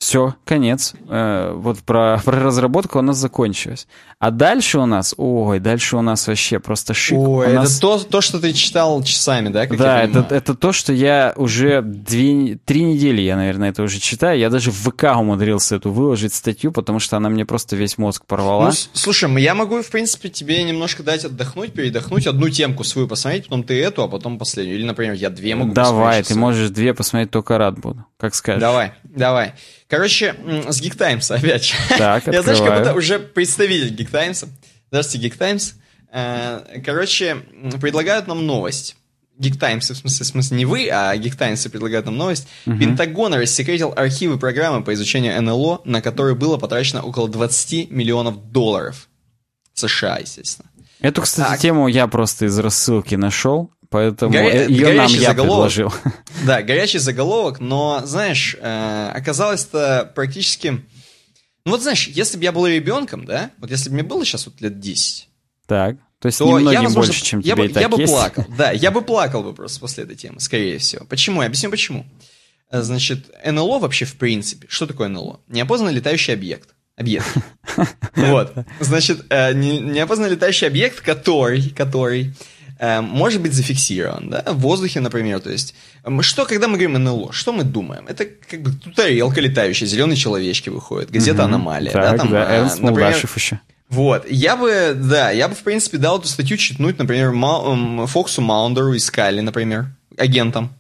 Все, 0.02 0.36
конец. 0.46 0.96
Э, 1.10 1.54
вот 1.56 1.78
про, 1.80 2.20
про 2.26 2.40
разработку 2.40 2.98
у 2.98 3.04
нас 3.04 3.18
закончилось. 3.18 3.88
А 4.22 4.30
дальше 4.30 4.78
у 4.78 4.86
нас, 4.86 5.16
ой, 5.18 5.60
дальше 5.60 5.98
у 5.98 6.02
нас 6.04 6.28
вообще 6.28 6.60
просто 6.60 6.94
шик. 6.94 7.18
Ой, 7.18 7.48
у 7.48 7.50
это 7.50 7.62
нас... 7.62 7.80
то, 7.80 7.98
то, 7.98 8.22
что 8.22 8.40
ты 8.40 8.54
читал 8.54 9.02
часами, 9.02 9.50
да? 9.50 9.66
Как 9.66 9.80
да, 9.80 10.04
это, 10.04 10.28
это 10.30 10.54
то, 10.54 10.72
что 10.74 10.94
я 10.94 11.34
уже 11.38 11.82
две, 11.82 12.60
три 12.64 12.84
недели, 12.84 13.20
я, 13.24 13.36
наверное, 13.36 13.72
это 13.72 13.82
уже 13.82 14.00
читаю. 14.00 14.38
Я 14.38 14.52
даже 14.52 14.70
в 14.70 14.76
ВК 14.76 15.18
умудрился 15.18 15.78
эту 15.78 15.92
выложить 15.92 16.36
статью, 16.36 16.72
потому 16.72 17.00
что 17.00 17.18
она 17.18 17.30
мне 17.30 17.48
просто 17.48 17.76
весь 17.76 17.98
мозг 17.98 18.28
порвала. 18.28 18.68
Ну, 18.68 18.74
слушай, 18.94 19.42
я 19.42 19.56
могу, 19.56 19.82
в 19.82 19.90
принципе, 19.90 20.30
тебе 20.30 20.62
немножко 20.66 21.02
дать 21.02 21.26
отдохнуть, 21.26 21.74
передохнуть, 21.74 22.28
одну 22.28 22.48
темку 22.50 22.84
свою 22.84 23.08
посмотреть, 23.08 23.46
потом 23.46 23.64
ты 23.64 23.82
эту, 23.82 24.04
а 24.04 24.08
потом 24.08 24.38
последнюю. 24.38 24.78
Или, 24.78 24.86
например, 24.86 25.16
я 25.16 25.32
две 25.32 25.56
могу 25.56 25.74
Давай, 25.74 26.22
ты 26.22 26.36
можешь 26.36 26.70
две 26.70 26.94
посмотреть, 26.94 27.32
только 27.32 27.58
рад 27.58 27.80
буду. 27.80 28.06
Как 28.20 28.36
скажешь. 28.36 28.62
Давай, 28.62 28.94
давай. 29.04 29.54
Короче, 29.92 30.36
с 30.70 30.82
Geek 30.82 30.96
Times 30.96 31.30
опять. 31.32 31.74
Так, 31.98 32.28
Я, 32.28 32.44
знаешь, 32.44 32.60
как 32.60 32.80
будто 32.80 32.94
уже 32.94 33.18
представитель 33.20 33.94
Geek 33.94 34.11
Times. 34.12 34.46
Здравствуйте, 34.90 35.28
Geek 35.28 35.38
Times. 35.38 35.76
Э, 36.12 36.82
короче, 36.84 37.38
предлагают 37.80 38.28
нам 38.28 38.46
новость. 38.46 38.96
Geek 39.40 39.58
Times, 39.58 39.92
в 39.92 39.96
смысле, 39.96 40.24
в 40.24 40.28
смысле 40.28 40.58
не 40.58 40.66
вы, 40.66 40.90
а 40.90 41.16
Geek 41.16 41.36
Times 41.36 41.68
предлагают 41.70 42.06
нам 42.06 42.18
новость. 42.18 42.48
Uh-huh. 42.66 42.78
Пентагон 42.78 43.34
рассекретил 43.34 43.94
архивы 43.96 44.38
программы 44.38 44.84
по 44.84 44.94
изучению 44.94 45.42
НЛО, 45.42 45.82
на 45.86 46.02
которые 46.02 46.36
было 46.36 46.58
потрачено 46.58 47.02
около 47.02 47.28
20 47.28 47.90
миллионов 47.90 48.52
долларов. 48.52 49.08
США, 49.74 50.18
естественно. 50.18 50.70
Эту, 51.00 51.24
кстати, 51.24 51.50
так. 51.50 51.60
тему 51.60 51.88
я 51.88 52.08
просто 52.08 52.46
из 52.46 52.60
рассылки 52.60 53.16
нашел. 53.16 53.72
Поэтому 53.90 54.32
Горя... 54.32 54.68
ее 54.68 54.94
нам 54.94 55.12
я 55.12 55.30
заголовок. 55.30 55.74
предложил. 55.74 55.94
Да, 56.46 56.62
горячий 56.62 56.98
заголовок, 56.98 57.60
но, 57.60 58.02
знаешь, 58.06 58.56
э, 58.60 59.12
оказалось 59.14 59.66
это 59.66 60.10
практически... 60.16 60.82
Ну 61.66 61.72
вот, 61.72 61.82
знаешь, 61.82 62.08
если 62.08 62.38
бы 62.38 62.44
я 62.44 62.52
был 62.52 62.66
ребенком, 62.66 63.26
да, 63.26 63.52
вот 63.58 63.70
если 63.70 63.90
бы 63.90 63.96
мне 63.96 64.04
было 64.04 64.26
сейчас 64.26 64.46
вот 64.46 64.60
лет 64.62 64.80
10, 64.80 65.28
так, 65.68 65.98
то 66.20 66.28
есть 66.28 66.38
то 66.38 66.46
немногим 66.46 66.72
я, 66.72 66.82
возможно, 66.82 67.12
больше, 67.12 67.24
чем 67.24 67.40
я 67.40 67.56
тебе 67.56 67.70
бы, 67.70 67.80
Я 67.80 67.90
бы 67.90 68.00
есть. 68.00 68.14
плакал, 68.14 68.46
да, 68.58 68.72
я 68.72 68.92
бы 68.92 69.02
плакал 69.02 69.44
бы 69.44 69.54
просто 69.54 69.80
после 69.80 70.04
этой 70.04 70.16
темы, 70.16 70.40
скорее 70.40 70.78
всего. 70.78 71.06
Почему? 71.06 71.42
Я 71.42 71.48
объясню 71.48 71.72
почему. 71.72 72.06
Э, 72.70 72.82
значит, 72.82 73.30
НЛО 73.46 73.80
вообще 73.80 74.06
в 74.06 74.16
принципе, 74.16 74.68
что 74.70 74.86
такое 74.88 75.08
НЛО? 75.08 75.42
Неопознанный 75.48 75.94
летающий 75.94 76.34
объект. 76.34 76.70
Объект. 76.96 77.26
Вот. 78.16 78.54
Значит, 78.80 79.26
э, 79.30 79.54
неопознанный 79.54 80.32
летающий 80.32 80.68
объект, 80.68 81.00
который, 81.02 81.70
который 81.70 82.34
Эм, 82.84 83.06
может 83.06 83.44
быть 83.44 83.54
зафиксирован, 83.54 84.32
да, 84.32 84.44
в 84.48 84.58
воздухе, 84.58 85.02
например, 85.02 85.40
то 85.40 85.52
есть, 85.52 85.76
что, 86.22 86.46
когда 86.46 86.68
мы 86.68 86.80
говорим 86.80 86.94
НЛО, 86.94 87.32
что 87.32 87.54
мы 87.54 87.64
думаем? 87.64 88.08
Это 88.08 88.26
как 88.26 88.64
бы 88.64 88.72
тарелка 88.96 89.40
летающая, 89.40 89.86
зеленые 89.86 90.16
человечки 90.16 90.70
выходят, 90.70 91.12
газета 91.12 91.44
«Аномалия», 91.44 91.92
так, 91.92 92.02
да, 92.02 92.18
там, 92.18 92.32
да, 92.32 92.58
Эрнст 92.58 92.80
например, 92.80 93.16
еще. 93.16 93.60
Вот, 93.88 94.26
я 94.28 94.56
бы, 94.58 94.94
да, 94.96 95.30
я 95.30 95.48
бы, 95.48 95.54
в 95.54 95.60
принципе, 95.60 96.00
дал 96.00 96.18
эту 96.18 96.28
статью 96.28 96.58
читнуть, 96.58 96.98
например, 96.98 97.34
Мау, 97.34 98.08
Фоксу 98.08 98.42
Маундеру 98.42 98.94
из 98.94 99.06
Скайли, 99.06 99.42
например, 99.42 99.86
агентам, 100.18 100.74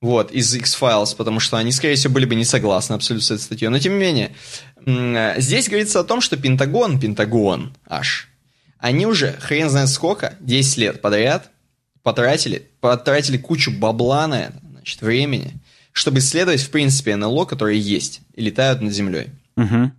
вот, 0.00 0.32
из 0.32 0.52
X-Files, 0.52 1.14
потому 1.16 1.38
что 1.38 1.58
они, 1.58 1.70
скорее 1.70 1.94
всего, 1.94 2.12
были 2.12 2.24
бы 2.24 2.34
не 2.34 2.44
согласны 2.44 2.94
абсолютно 2.94 3.24
с 3.24 3.30
этой 3.30 3.42
статьей. 3.42 3.68
Но, 3.68 3.78
тем 3.78 3.92
не 3.92 4.00
менее, 4.00 4.32
здесь 5.40 5.68
говорится 5.68 6.00
о 6.00 6.04
том, 6.04 6.20
что 6.20 6.36
Пентагон, 6.36 6.98
Пентагон 6.98 7.72
аж, 7.86 8.28
они 8.78 9.06
уже, 9.06 9.32
хрен 9.32 9.70
знает 9.70 9.88
сколько, 9.88 10.36
10 10.40 10.76
лет 10.78 11.00
подряд 11.00 11.50
потратили, 12.02 12.70
потратили 12.80 13.36
кучу 13.36 13.70
бабла 13.70 14.26
на 14.26 14.42
это, 14.42 14.60
значит, 14.70 15.02
времени, 15.02 15.54
чтобы 15.92 16.18
исследовать, 16.18 16.60
в 16.60 16.70
принципе, 16.70 17.16
НЛО, 17.16 17.46
которые 17.46 17.80
есть 17.80 18.20
и 18.34 18.42
летают 18.42 18.80
над 18.80 18.92
Землей. 18.92 19.30
Угу. 19.56 19.90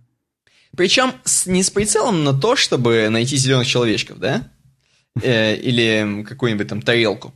Причем 0.76 1.12
с, 1.24 1.46
не 1.46 1.62
с 1.62 1.70
прицелом 1.70 2.24
на 2.24 2.32
то, 2.32 2.56
чтобы 2.56 3.08
найти 3.08 3.36
зеленых 3.36 3.66
человечков, 3.66 4.18
да? 4.18 4.48
Э, 5.22 5.56
или 5.56 6.24
какую-нибудь 6.26 6.68
там 6.68 6.82
тарелку. 6.82 7.34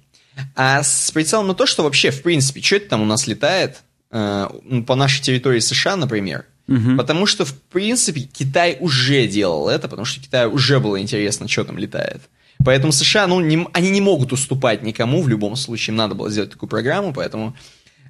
А 0.55 0.83
с 0.83 1.11
прицелом 1.11 1.49
на 1.49 1.55
то, 1.55 1.67
что 1.67 1.83
вообще, 1.83 2.11
в 2.11 2.23
принципе, 2.23 2.63
что 2.63 2.77
это 2.77 2.91
там 2.91 3.03
у 3.03 3.05
нас 3.05 3.27
летает 3.27 3.83
э, 4.11 4.49
по 4.87 4.95
нашей 4.95 5.23
территории 5.23 5.61
США, 5.61 5.97
например, 5.97 6.47
Угу. 6.73 6.97
Потому 6.97 7.27
что, 7.27 7.45
в 7.45 7.55
принципе, 7.55 8.23
Китай 8.23 8.77
уже 8.81 9.27
делал 9.27 9.69
это, 9.69 9.89
потому 9.89 10.05
что 10.05 10.21
Китаю 10.21 10.51
уже 10.51 10.81
было 10.81 11.01
интересно, 11.01 11.49
что 11.49 11.65
там 11.65 11.79
летает. 11.79 12.23
Поэтому 12.65 12.93
США, 12.93 13.27
ну, 13.27 13.41
не, 13.41 13.67
они 13.73 13.91
не 13.91 14.01
могут 14.01 14.33
уступать 14.33 14.83
никому 14.83 15.23
в 15.23 15.29
любом 15.29 15.57
случае. 15.57 15.93
Им 15.93 15.97
надо 15.97 16.15
было 16.15 16.31
сделать 16.31 16.51
такую 16.51 16.71
программу, 16.71 17.13
поэтому 17.13 17.57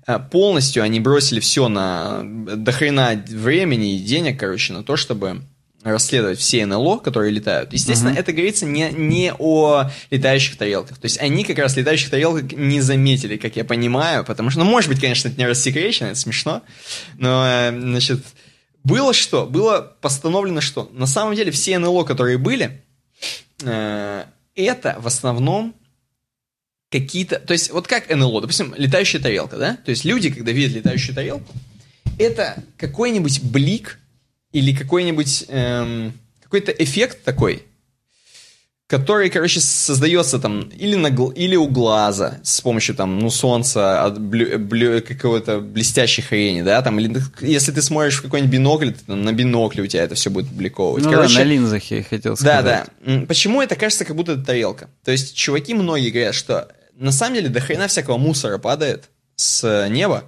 э, 0.07 0.19
полностью 0.31 0.83
они 0.83 1.01
бросили 1.01 1.41
все 1.41 1.69
на 1.69 2.23
дохрена 2.23 3.23
времени 3.29 3.97
и 3.97 3.99
денег, 4.01 4.39
короче, 4.39 4.73
на 4.73 4.83
то, 4.83 4.97
чтобы 4.97 5.43
расследовать 5.83 6.39
все 6.39 6.65
НЛО, 6.65 6.99
которые 6.99 7.33
летают. 7.33 7.73
Естественно, 7.73 8.11
uh-huh. 8.11 8.19
это 8.19 8.33
говорится 8.33 8.67
не, 8.67 8.91
не 8.93 9.33
о 9.37 9.91
летающих 10.11 10.57
тарелках. 10.57 10.99
То 10.99 11.07
есть 11.07 11.19
они 11.21 11.45
как 11.45 11.59
раз 11.59 11.77
летающих 11.77 12.11
тарелок 12.11 12.53
не 12.53 12.81
заметили, 12.81 13.37
как 13.37 13.57
я 13.57 13.65
понимаю, 13.65 14.25
потому 14.25 14.51
что, 14.51 14.61
ну, 14.61 14.65
может 14.65 14.89
быть, 14.89 15.01
конечно, 15.01 15.29
это 15.29 15.39
не 15.39 15.47
рассекречено, 15.47 16.09
это 16.09 16.19
смешно, 16.19 16.63
но, 17.19 17.45
э, 17.47 17.71
значит, 17.71 18.21
было 18.85 19.13
что? 19.13 19.47
Было 19.47 19.97
постановлено 20.01 20.61
что? 20.61 20.89
На 20.93 21.07
самом 21.07 21.35
деле 21.35 21.51
все 21.51 21.79
НЛО, 21.79 22.05
которые 22.05 22.39
были, 22.39 22.83
э, 23.63 24.25
это 24.55 24.97
в 24.99 25.07
основном 25.07 25.75
какие-то... 26.91 27.39
То 27.39 27.53
есть 27.53 27.71
вот 27.71 27.87
как 27.87 28.09
НЛО, 28.15 28.43
допустим, 28.43 28.75
летающая 28.77 29.21
тарелка, 29.21 29.57
да? 29.57 29.77
То 29.77 29.91
есть 29.91 30.05
люди, 30.05 30.31
когда 30.31 30.53
видят 30.53 30.77
летающую 30.77 31.15
тарелку, 31.15 31.53
это 32.19 32.63
какой-нибудь 32.77 33.43
блик 33.43 33.99
или 34.53 34.75
какой-нибудь... 34.75 35.47
Эм, 35.49 36.13
какой-то 36.43 36.73
эффект 36.73 37.25
такой, 37.25 37.63
который, 38.93 39.31
короче, 39.31 39.59
создается 39.59 40.39
там 40.39 40.69
или, 40.69 40.97
на, 40.97 41.09
или 41.09 41.57
у 41.57 41.67
глаза 41.67 42.41
с 42.43 42.61
помощью 42.61 42.95
там, 42.95 43.21
ну, 43.21 43.31
солнца, 43.31 44.05
от 44.05 44.21
блю, 44.21 44.59
блю, 44.59 45.01
какого-то 45.01 45.61
блестящей 45.61 46.21
хрени, 46.21 46.61
да, 46.61 46.83
там, 46.83 47.01
или 47.01 47.19
если 47.41 47.73
ты 47.73 47.81
смотришь 47.81 48.19
в 48.19 48.23
какой-нибудь 48.23 48.53
бинокль, 48.53 48.91
то, 48.91 49.07
там, 49.07 49.23
на 49.23 49.33
бинокле 49.33 49.83
у 49.83 49.87
тебя 49.87 50.03
это 50.03 50.15
все 50.15 50.29
будет 50.29 50.53
бликовывать. 50.53 51.05
Ну 51.05 51.11
короче, 51.11 51.37
да, 51.37 51.41
на 51.41 51.45
линзах 51.45 51.91
я 51.91 52.03
хотел 52.03 52.37
сказать. 52.37 52.65
Да, 52.67 52.87
да. 53.07 53.27
Почему 53.27 53.63
это 53.63 53.77
кажется, 53.77 54.05
как 54.05 54.15
будто 54.15 54.33
это 54.33 54.45
тарелка? 54.45 54.91
То 55.07 55.11
есть 55.11 55.35
чуваки 55.35 55.73
многие 55.73 56.11
говорят, 56.11 56.35
что 56.35 56.69
на 56.95 57.13
самом 57.13 57.37
деле 57.37 57.49
до 57.49 57.61
хрена 57.61 57.89
всякого 57.89 58.19
мусора 58.19 58.59
падает 58.59 59.05
с 59.37 59.89
неба, 59.89 60.25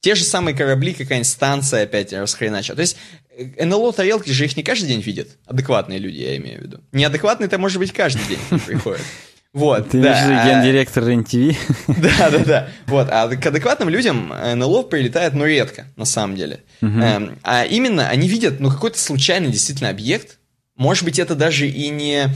те 0.00 0.16
же 0.16 0.24
самые 0.24 0.56
корабли, 0.56 0.92
какая-нибудь 0.92 1.28
станция 1.28 1.84
опять 1.84 2.12
расхреначила. 2.12 2.74
То 2.74 2.82
есть 2.82 2.96
НЛО 3.38 3.92
тарелки 3.92 4.30
же 4.30 4.44
их 4.44 4.56
не 4.56 4.62
каждый 4.62 4.88
день 4.88 5.00
видят. 5.00 5.28
Адекватные 5.46 5.98
люди, 5.98 6.18
я 6.18 6.36
имею 6.36 6.60
в 6.60 6.62
виду. 6.62 6.80
Неадекватные 6.92 7.46
это 7.46 7.58
может 7.58 7.78
быть 7.78 7.92
каждый 7.92 8.22
день 8.26 8.60
приходят. 8.60 9.02
Вот, 9.54 9.88
Ты 9.88 10.02
да. 10.02 10.44
гендиректор 10.46 11.02
РЕН-ТВ? 11.04 11.56
Да, 11.88 12.30
да, 12.30 12.38
да. 12.44 12.68
Вот, 12.86 13.08
а 13.10 13.28
к 13.28 13.46
адекватным 13.46 13.88
людям 13.88 14.28
НЛО 14.28 14.82
прилетает, 14.82 15.32
ну, 15.32 15.46
редко, 15.46 15.86
на 15.96 16.04
самом 16.04 16.36
деле. 16.36 16.60
Угу. 16.82 17.00
Эм, 17.00 17.38
а 17.42 17.64
именно, 17.64 18.08
они 18.08 18.28
видят, 18.28 18.60
ну, 18.60 18.70
какой-то 18.70 18.98
случайный 18.98 19.50
действительно 19.50 19.88
объект. 19.88 20.38
Может 20.76 21.04
быть, 21.04 21.18
это 21.18 21.34
даже 21.34 21.66
и 21.66 21.88
не 21.88 22.28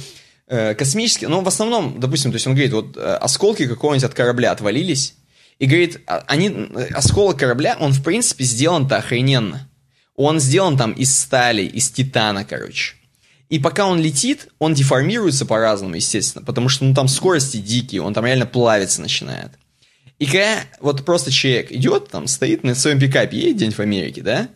э, 0.49 0.75
космический, 0.75 1.27
но 1.27 1.43
в 1.43 1.49
основном, 1.49 2.01
допустим, 2.01 2.33
то 2.33 2.37
есть 2.37 2.47
он 2.47 2.55
говорит, 2.55 2.73
вот 2.73 2.97
э, 2.97 3.01
осколки 3.01 3.67
какого-нибудь 3.67 4.05
от 4.05 4.15
корабля 4.15 4.51
отвалились, 4.51 5.15
и 5.59 5.67
говорит, 5.67 6.01
а, 6.07 6.25
они, 6.27 6.49
э, 6.49 6.89
осколок 6.95 7.39
корабля, 7.39 7.77
он, 7.79 7.93
в 7.93 8.03
принципе, 8.03 8.43
сделан-то 8.45 8.97
охрененно. 8.97 9.69
Он 10.17 10.41
сделан 10.41 10.77
там 10.77 10.93
из 10.93 11.17
стали, 11.17 11.63
из 11.63 11.91
титана, 11.91 12.45
короче. 12.45 12.95
И 13.49 13.59
пока 13.59 13.87
он 13.87 14.01
летит, 14.01 14.49
он 14.59 14.75
деформируется 14.75 15.45
по-разному, 15.45 15.95
естественно, 15.95 16.45
потому 16.45 16.69
что 16.69 16.85
ну, 16.85 16.95
там 16.95 17.09
скорости 17.09 17.59
дикие, 17.59 18.03
он 18.03 18.15
там 18.15 18.25
реально 18.25 18.47
плавиться 18.47 19.01
начинает. 19.03 19.51
И 20.19 20.27
когда 20.27 20.61
вот 20.81 21.05
просто 21.05 21.31
человек 21.31 21.71
идет, 21.73 22.09
там 22.09 22.29
стоит 22.29 22.65
на 22.65 22.75
своем 22.75 22.99
пикапе, 22.99 23.37
едет 23.37 23.57
день 23.59 23.73
в 23.73 23.81
Америке, 23.81 24.23
да, 24.23 24.49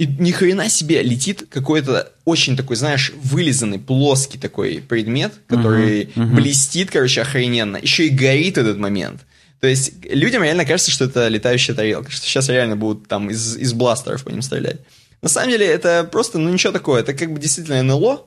и 0.00 0.06
ни 0.06 0.30
хрена 0.30 0.70
себе 0.70 1.02
летит 1.02 1.44
какой-то 1.50 2.10
очень 2.24 2.56
такой, 2.56 2.76
знаешь, 2.76 3.12
вылизанный, 3.22 3.78
плоский 3.78 4.38
такой 4.38 4.80
предмет, 4.80 5.34
который 5.46 6.04
uh-huh, 6.04 6.14
uh-huh. 6.14 6.34
блестит, 6.34 6.90
короче, 6.90 7.20
охрененно. 7.20 7.76
Еще 7.76 8.06
и 8.06 8.08
горит 8.08 8.56
этот 8.56 8.78
момент. 8.78 9.26
То 9.60 9.66
есть 9.66 10.02
людям 10.06 10.42
реально 10.42 10.64
кажется, 10.64 10.90
что 10.90 11.04
это 11.04 11.28
летающая 11.28 11.74
тарелка, 11.74 12.10
что 12.10 12.24
сейчас 12.24 12.48
реально 12.48 12.76
будут 12.76 13.08
там 13.08 13.28
из, 13.28 13.58
из 13.58 13.74
бластеров 13.74 14.24
по 14.24 14.30
ним 14.30 14.40
стрелять. 14.40 14.80
На 15.22 15.28
самом 15.28 15.50
деле 15.50 15.66
это 15.66 16.08
просто, 16.10 16.38
ну 16.38 16.48
ничего 16.50 16.72
такое, 16.72 17.00
это 17.00 17.12
как 17.14 17.32
бы 17.32 17.40
действительно 17.40 17.82
НЛО, 17.82 18.26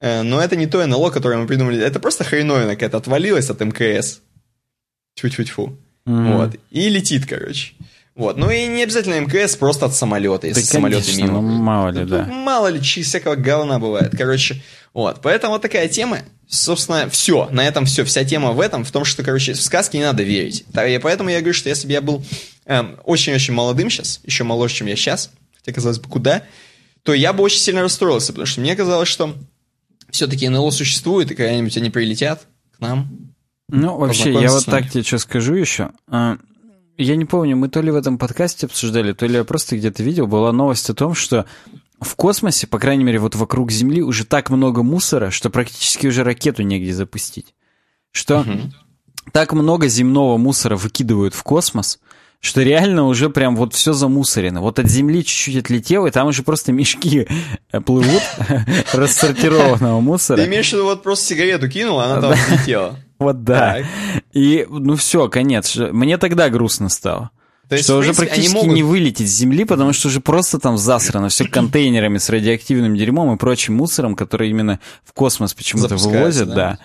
э, 0.00 0.22
но 0.22 0.40
это 0.40 0.56
не 0.56 0.66
то 0.66 0.84
НЛО, 0.86 1.10
которое 1.10 1.38
мы 1.38 1.46
придумали, 1.46 1.82
это 1.82 2.00
просто 2.00 2.24
хреновина 2.24 2.74
какая-то 2.74 2.98
отвалилась 2.98 3.50
от 3.50 3.60
МКС. 3.60 4.20
Тьфу-тьфу-тьфу. 5.16 5.76
Mm-hmm. 6.06 6.36
Вот. 6.36 6.56
И 6.70 6.88
летит, 6.88 7.26
короче. 7.26 7.74
Вот. 8.14 8.36
Ну 8.36 8.50
и 8.50 8.66
не 8.66 8.82
обязательно 8.82 9.20
МКС, 9.20 9.56
просто 9.56 9.86
от 9.86 9.94
самолета, 9.94 10.46
если 10.46 10.60
да, 10.60 10.66
самолеты 10.66 11.04
конечно, 11.04 11.22
мимо. 11.22 11.40
Ну, 11.40 11.48
мало 11.48 11.88
ли, 11.88 12.04
да. 12.04 12.26
Ну, 12.28 12.34
мало 12.34 12.66
ли, 12.66 12.80
всякого 12.80 13.34
говна 13.34 13.78
бывает. 13.78 14.12
Короче, 14.16 14.62
вот. 14.92 15.20
Поэтому 15.22 15.54
вот 15.54 15.62
такая 15.62 15.88
тема. 15.88 16.18
Собственно, 16.48 17.08
все. 17.08 17.48
На 17.50 17.66
этом 17.66 17.86
все. 17.86 18.04
Вся 18.04 18.24
тема 18.24 18.52
в 18.52 18.60
этом, 18.60 18.84
в 18.84 18.90
том, 18.90 19.04
что, 19.04 19.22
короче, 19.22 19.54
в 19.54 19.62
сказки 19.62 19.96
не 19.96 20.02
надо 20.02 20.22
верить. 20.22 20.64
И 20.86 21.00
поэтому 21.02 21.30
я 21.30 21.38
говорю, 21.38 21.54
что 21.54 21.68
если 21.68 21.86
бы 21.86 21.92
я 21.92 22.00
был 22.02 22.24
эм, 22.66 22.98
очень-очень 23.04 23.54
молодым 23.54 23.88
сейчас, 23.88 24.20
еще 24.24 24.44
моложе, 24.44 24.74
чем 24.74 24.88
я 24.88 24.96
сейчас, 24.96 25.30
хотя 25.60 25.74
казалось 25.74 25.98
бы, 25.98 26.08
куда, 26.08 26.44
то 27.02 27.14
я 27.14 27.32
бы 27.32 27.42
очень 27.42 27.60
сильно 27.60 27.82
расстроился, 27.82 28.32
потому 28.32 28.46
что 28.46 28.60
мне 28.60 28.74
казалось, 28.76 29.08
что 29.08 29.34
все-таки 30.10 30.48
НЛО 30.48 30.70
существует, 30.70 31.30
и 31.30 31.34
когда-нибудь 31.34 31.76
они 31.76 31.90
прилетят 31.90 32.46
к 32.76 32.80
нам. 32.80 33.32
Ну, 33.68 33.96
вообще, 33.96 34.32
я 34.32 34.50
вот 34.50 34.66
так 34.66 34.90
тебе 34.90 35.04
что 35.04 35.18
скажу 35.18 35.54
еще. 35.54 35.90
А, 36.08 36.38
я 36.96 37.16
не 37.16 37.24
помню, 37.24 37.56
мы 37.56 37.68
то 37.68 37.80
ли 37.80 37.90
в 37.90 37.96
этом 37.96 38.18
подкасте 38.18 38.66
обсуждали, 38.66 39.12
то 39.12 39.26
ли 39.26 39.34
я 39.34 39.44
просто 39.44 39.76
где-то 39.76 40.02
видел, 40.02 40.26
была 40.26 40.52
новость 40.52 40.90
о 40.90 40.94
том, 40.94 41.14
что 41.14 41.46
в 42.00 42.16
космосе, 42.16 42.66
по 42.66 42.78
крайней 42.78 43.04
мере, 43.04 43.18
вот 43.18 43.34
вокруг 43.34 43.70
Земли 43.70 44.02
уже 44.02 44.24
так 44.24 44.50
много 44.50 44.82
мусора, 44.82 45.30
что 45.30 45.50
практически 45.50 46.06
уже 46.06 46.24
ракету 46.24 46.62
негде 46.62 46.92
запустить. 46.92 47.54
Что 48.10 48.40
угу. 48.40 48.72
так 49.32 49.52
много 49.52 49.86
земного 49.86 50.36
мусора 50.36 50.76
выкидывают 50.76 51.34
в 51.34 51.42
космос, 51.42 52.00
что 52.40 52.62
реально 52.62 53.06
уже 53.06 53.28
прям 53.28 53.54
вот 53.54 53.74
все 53.74 53.92
замусорено. 53.92 54.60
Вот 54.62 54.78
от 54.78 54.88
земли 54.88 55.24
чуть-чуть 55.24 55.56
отлетело, 55.56 56.06
и 56.06 56.10
там 56.10 56.28
уже 56.28 56.42
просто 56.42 56.72
мешки 56.72 57.28
плывут 57.84 58.22
рассортированного 58.92 60.00
мусора. 60.00 60.38
Ты 60.38 60.46
имеешь 60.46 60.70
в 60.70 60.72
виду, 60.72 60.84
вот 60.84 61.02
просто 61.02 61.26
сигарету 61.26 61.68
кинул, 61.68 62.00
она 62.00 62.20
там 62.20 62.32
отлетела. 62.32 62.96
Вот 63.20 63.44
да. 63.44 63.80
И 64.32 64.66
ну 64.70 64.96
все, 64.96 65.28
конец. 65.28 65.76
Мне 65.76 66.16
тогда 66.16 66.48
грустно 66.48 66.88
стало. 66.88 67.28
То 67.68 67.76
есть, 67.76 67.84
что 67.84 67.98
уже 67.98 68.14
принципе, 68.14 68.26
практически 68.26 68.54
могут... 68.54 68.74
не 68.74 68.82
вылететь 68.82 69.28
с 69.28 69.32
земли, 69.32 69.64
потому 69.64 69.92
что 69.92 70.08
уже 70.08 70.20
просто 70.20 70.58
там 70.58 70.78
засрано 70.78 71.28
все 71.28 71.44
контейнерами 71.48 72.16
с 72.16 72.30
радиоактивным 72.30 72.96
дерьмом 72.96 73.34
и 73.34 73.38
прочим 73.38 73.74
мусором, 73.74 74.16
который 74.16 74.48
именно 74.48 74.80
в 75.04 75.12
космос 75.12 75.52
почему-то 75.52 75.96
вывозят, 75.96 76.48
да. 76.48 76.54
да. 76.54 76.78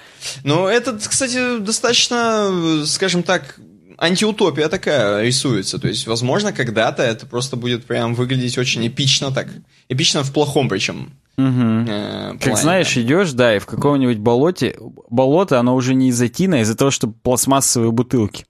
Ну, 0.43 0.67
это, 0.67 0.99
кстати, 0.99 1.57
достаточно, 1.59 2.83
скажем 2.85 3.23
так, 3.23 3.57
антиутопия 3.97 4.69
такая 4.69 5.23
рисуется. 5.23 5.79
То 5.79 5.87
есть, 5.87 6.07
возможно, 6.07 6.51
когда-то 6.53 7.03
это 7.03 7.25
просто 7.25 7.55
будет 7.55 7.85
прям 7.85 8.15
выглядеть 8.15 8.57
очень 8.57 8.85
эпично 8.87 9.31
так. 9.31 9.47
Эпично 9.89 10.23
в 10.23 10.31
плохом 10.31 10.69
причем. 10.69 11.13
Угу. 11.37 11.85
Э, 11.87 12.37
как 12.39 12.57
знаешь, 12.57 12.95
идешь, 12.97 13.33
да, 13.33 13.55
и 13.55 13.59
в 13.59 13.65
каком-нибудь 13.65 14.19
болоте, 14.19 14.77
болото, 15.09 15.59
оно 15.59 15.75
уже 15.75 15.93
не 15.93 16.09
из-за 16.09 16.29
тина, 16.29 16.57
а 16.57 16.59
из-за 16.61 16.75
того, 16.75 16.91
что 16.91 17.07
пластмассовые 17.07 17.91
бутылки. 17.91 18.45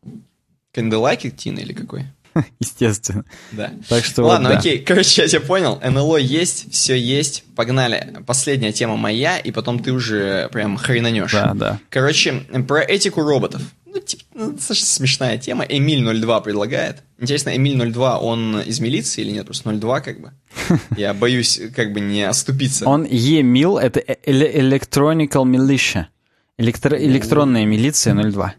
Канделаки 0.71 1.31
тина 1.31 1.59
или 1.59 1.73
какой? 1.73 2.05
Естественно. 2.59 3.23
Да. 3.51 3.71
Так 3.87 4.03
что 4.03 4.23
Ладно, 4.23 4.49
вот, 4.49 4.55
да. 4.55 4.59
окей. 4.59 4.79
Короче, 4.79 5.21
я 5.21 5.27
тебя 5.27 5.41
понял. 5.41 5.79
НЛО 5.81 6.17
есть, 6.17 6.71
все 6.71 6.95
есть. 6.95 7.43
Погнали. 7.55 8.17
Последняя 8.25 8.71
тема 8.71 8.97
моя, 8.97 9.37
и 9.37 9.51
потом 9.51 9.79
ты 9.79 9.91
уже 9.91 10.49
прям 10.51 10.77
хренанешь. 10.77 11.31
Да, 11.31 11.53
да. 11.53 11.79
Короче, 11.89 12.41
про 12.67 12.81
этику 12.81 13.21
роботов. 13.21 13.61
Ну, 13.95 14.01
типа, 14.01 14.23
ну, 14.33 14.51
достаточно 14.51 14.87
смешная 14.87 15.37
тема. 15.37 15.63
Эмиль 15.63 16.03
02 16.03 16.41
предлагает. 16.41 17.03
Интересно, 17.17 17.55
Эмиль 17.55 17.93
02, 17.93 18.19
он 18.19 18.59
из 18.59 18.81
милиции 18.81 19.21
или 19.21 19.31
нет? 19.31 19.45
Просто 19.45 19.71
02 19.71 20.01
как 20.01 20.19
бы. 20.19 20.31
Я 20.97 21.13
боюсь 21.13 21.61
как 21.73 21.93
бы 21.93 22.01
не 22.01 22.23
оступиться. 22.23 22.85
Он 22.85 23.05
Емил, 23.05 23.77
это 23.77 24.01
э, 24.05 24.15
Electronical 24.25 25.45
Militia. 25.45 26.07
Электро 26.57 26.97
электронная 26.97 27.65
милиция 27.65 28.13
02. 28.13 28.55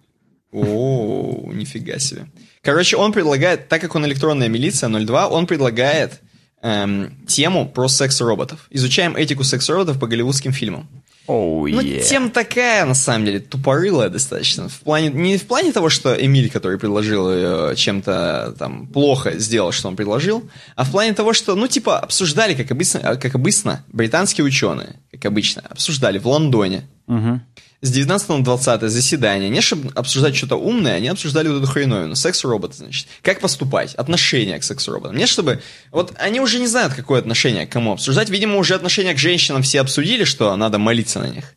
О, 0.53 1.51
нифига 1.53 1.99
себе. 1.99 2.27
Короче, 2.63 2.97
он 2.97 3.13
предлагает, 3.13 3.69
так 3.69 3.83
как 3.83 3.95
он 3.95 4.07
электронная 4.07 4.49
милиция 4.49 4.89
02, 4.89 5.29
он 5.29 5.47
предлагает 5.47 6.23
эм, 6.63 7.15
тему 7.27 7.69
про 7.69 7.89
секс-роботов. 7.89 8.67
Изучаем 8.71 9.17
этику 9.17 9.45
секс-роботов 9.45 9.99
по 10.01 10.07
голливудским 10.07 10.53
фильмам. 10.53 10.89
Oh, 11.27 11.65
yeah. 11.65 11.75
Ну, 11.75 11.83
тем 12.09 12.31
такая, 12.31 12.85
на 12.85 12.95
самом 12.95 13.27
деле, 13.27 13.41
тупорылая 13.41 14.09
достаточно. 14.09 14.69
В 14.69 14.81
плане, 14.81 15.11
не 15.11 15.37
в 15.39 15.47
плане 15.47 15.73
того, 15.73 15.89
что 15.89 16.15
Эмиль, 16.15 16.51
который 16.51 16.79
предложил 16.79 17.33
ее 17.33 17.77
чем-то 17.77 18.55
там 18.59 18.87
плохо 18.87 19.39
сделал, 19.39 19.73
что 19.73 19.89
он 19.89 19.97
предложил, 19.97 20.49
а 20.77 20.85
в 20.85 20.91
плане 20.91 21.15
того, 21.15 21.33
что, 21.33 21.55
ну, 21.55 21.67
типа, 21.67 21.99
обсуждали, 21.99 22.55
как 22.55 22.71
обычно, 22.71 23.17
как 23.17 23.35
обычно 23.35 23.85
британские 23.89 24.45
ученые, 24.45 24.97
как 25.13 25.27
обычно, 25.27 25.63
обсуждали 25.69 26.19
в 26.19 26.27
Лондоне. 26.27 26.89
Uh-huh 27.09 27.41
с 27.83 27.91
19 27.91 28.29
на 28.29 28.45
20 28.45 28.83
заседание, 28.91 29.51
не 29.51 29.61
чтобы 29.61 29.93
обсуждать 29.95 30.35
что-то 30.37 30.57
умное, 30.57 30.95
они 30.95 31.09
обсуждали 31.09 31.49
вот 31.49 31.63
эту 31.63 31.71
хреновину. 31.71 32.15
Секс-роботы, 32.15 32.75
значит. 32.75 33.07
Как 33.23 33.41
поступать? 33.41 33.95
Отношение 33.95 34.59
к 34.59 34.65
секс-роботам. 34.65 35.17
Не 35.17 35.27
чтобы... 35.27 35.61
Вот 35.93 36.15
они 36.17 36.41
уже 36.41 36.59
не 36.59 36.67
знают, 36.67 36.95
какое 36.95 37.21
отношение 37.21 37.67
к 37.67 37.73
кому 37.73 37.93
обсуждать. 37.93 38.31
Видимо, 38.31 38.57
уже 38.57 38.75
отношение 38.75 39.15
к 39.15 39.19
женщинам 39.19 39.63
все 39.63 39.81
обсудили, 39.81 40.25
что 40.25 40.57
надо 40.57 40.79
молиться 40.79 41.21
на 41.21 41.29
них. 41.29 41.55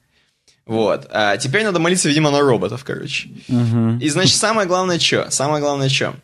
Вот. 0.65 1.07
А 1.11 1.37
теперь 1.37 1.63
надо 1.63 1.79
молиться, 1.79 2.09
видимо, 2.09 2.31
на 2.31 2.41
роботов, 2.41 2.83
короче. 2.85 3.29
Угу. 3.47 3.99
И, 4.01 4.09
значит, 4.09 4.37
самое 4.37 4.67
главное 4.67 4.99
что? 4.99 5.31
Самое 5.31 5.61
главное 5.61 5.89
что? 5.89 6.15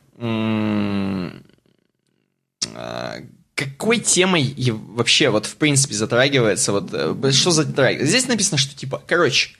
А, 2.77 3.15
какой 3.55 3.99
темой 3.99 4.53
вообще 4.69 5.29
вот 5.29 5.45
в 5.45 5.55
принципе 5.55 5.95
затрагивается 5.95 6.73
вот 6.73 6.89
э, 6.91 7.31
что 7.31 7.51
затрагивается? 7.51 8.07
Здесь 8.07 8.27
написано, 8.27 8.57
что 8.57 8.75
типа, 8.75 9.01
короче, 9.07 9.51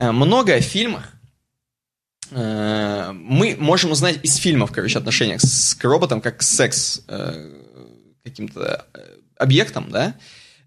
много 0.00 0.54
о 0.54 0.60
фильмах 0.60 1.12
э, 2.30 3.10
мы 3.12 3.56
можем 3.58 3.92
узнать 3.92 4.20
из 4.22 4.36
фильмов, 4.36 4.72
короче, 4.72 4.98
отношениях 4.98 5.40
с, 5.40 5.74
к 5.74 5.84
роботам, 5.84 6.20
как 6.20 6.42
секс 6.42 7.02
э, 7.08 7.52
каким-то 8.24 8.86
объектом, 9.36 9.90
да, 9.90 10.14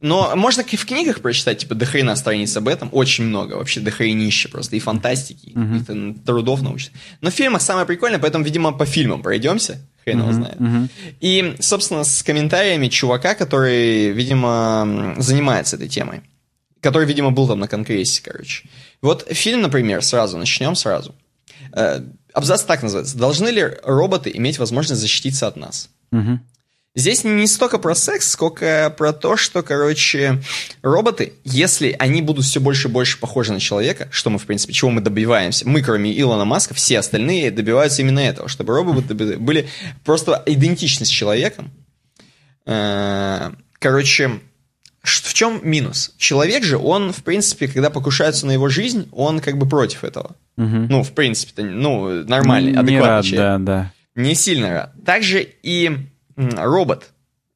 но 0.01 0.35
можно 0.35 0.61
и 0.61 0.75
в 0.75 0.85
книгах 0.85 1.21
прочитать, 1.21 1.59
типа, 1.59 1.75
до 1.75 1.85
хрена 1.85 2.15
страниц 2.15 2.57
об 2.57 2.67
этом, 2.67 2.89
очень 2.91 3.25
много, 3.25 3.53
вообще 3.53 3.81
до 3.81 3.91
хренища 3.91 4.49
просто, 4.49 4.75
и 4.75 4.79
фантастики, 4.79 5.51
uh-huh. 5.53 6.13
и 6.13 6.19
трудов 6.25 6.63
научных. 6.63 6.99
Но 7.21 7.29
в 7.29 7.33
фильмах 7.33 7.61
самое 7.61 7.85
прикольное, 7.85 8.17
поэтому, 8.17 8.43
видимо, 8.43 8.71
по 8.71 8.87
фильмам 8.87 9.21
пройдемся, 9.21 9.79
хрен 10.03 10.17
uh-huh. 10.17 10.23
его 10.23 10.33
знает. 10.33 10.57
Uh-huh. 10.57 10.89
И, 11.19 11.55
собственно, 11.59 12.03
с 12.03 12.23
комментариями 12.23 12.87
чувака, 12.87 13.35
который, 13.35 14.09
видимо, 14.09 15.13
занимается 15.19 15.75
этой 15.75 15.87
темой 15.87 16.21
который, 16.81 17.07
видимо, 17.07 17.31
был 17.31 17.47
там 17.47 17.59
на 17.59 17.67
конгрессе, 17.67 18.21
короче. 18.23 18.67
Вот 19.01 19.27
фильм, 19.31 19.61
например, 19.61 20.03
сразу, 20.03 20.37
начнем 20.37 20.75
сразу. 20.75 21.15
Э, 21.73 22.01
абзац 22.33 22.63
так 22.63 22.83
называется. 22.83 23.17
Должны 23.17 23.49
ли 23.49 23.77
роботы 23.83 24.31
иметь 24.33 24.59
возможность 24.59 25.01
защититься 25.01 25.47
от 25.47 25.55
нас? 25.55 25.89
Угу. 26.11 26.39
Здесь 26.93 27.23
не 27.23 27.47
столько 27.47 27.77
про 27.77 27.95
секс, 27.95 28.29
сколько 28.29 28.93
про 28.97 29.13
то, 29.13 29.37
что, 29.37 29.63
короче, 29.63 30.41
роботы, 30.81 31.33
если 31.45 31.95
они 31.97 32.21
будут 32.21 32.43
все 32.43 32.59
больше 32.59 32.89
и 32.89 32.91
больше 32.91 33.17
похожи 33.17 33.53
на 33.53 33.61
человека, 33.61 34.09
что 34.11 34.29
мы, 34.29 34.37
в 34.37 34.45
принципе, 34.45 34.73
чего 34.73 34.91
мы 34.91 34.99
добиваемся, 34.99 35.65
мы, 35.65 35.81
кроме 35.81 36.19
Илона 36.19 36.43
Маска, 36.43 36.73
все 36.73 36.99
остальные 36.99 37.51
добиваются 37.51 38.01
именно 38.01 38.19
этого, 38.19 38.49
чтобы 38.49 38.75
роботы 38.75 39.13
были 39.13 39.69
просто 40.03 40.43
идентичны 40.45 41.05
с 41.05 41.09
человеком. 41.09 41.71
Э, 42.65 43.51
короче, 43.79 44.41
в 45.03 45.33
чем 45.33 45.59
минус? 45.63 46.13
Человек 46.17 46.63
же, 46.63 46.77
он, 46.77 47.11
в 47.11 47.23
принципе, 47.23 47.67
когда 47.67 47.89
покушаются 47.89 48.45
на 48.45 48.51
его 48.51 48.69
жизнь, 48.69 49.09
он 49.11 49.39
как 49.39 49.57
бы 49.57 49.67
против 49.67 50.03
этого. 50.03 50.35
Угу. 50.57 50.65
Ну, 50.89 51.03
в 51.03 51.11
принципе, 51.13 51.63
ну, 51.63 52.23
нормальный, 52.23 52.73
адекватный 52.73 52.93
не 52.93 52.99
рад, 52.99 53.25
человек. 53.25 53.39
Да, 53.39 53.57
да. 53.57 53.93
Не 54.15 54.35
сильно 54.35 54.69
рад. 54.69 54.93
Также 55.05 55.47
и 55.63 55.91
робот, 56.35 57.09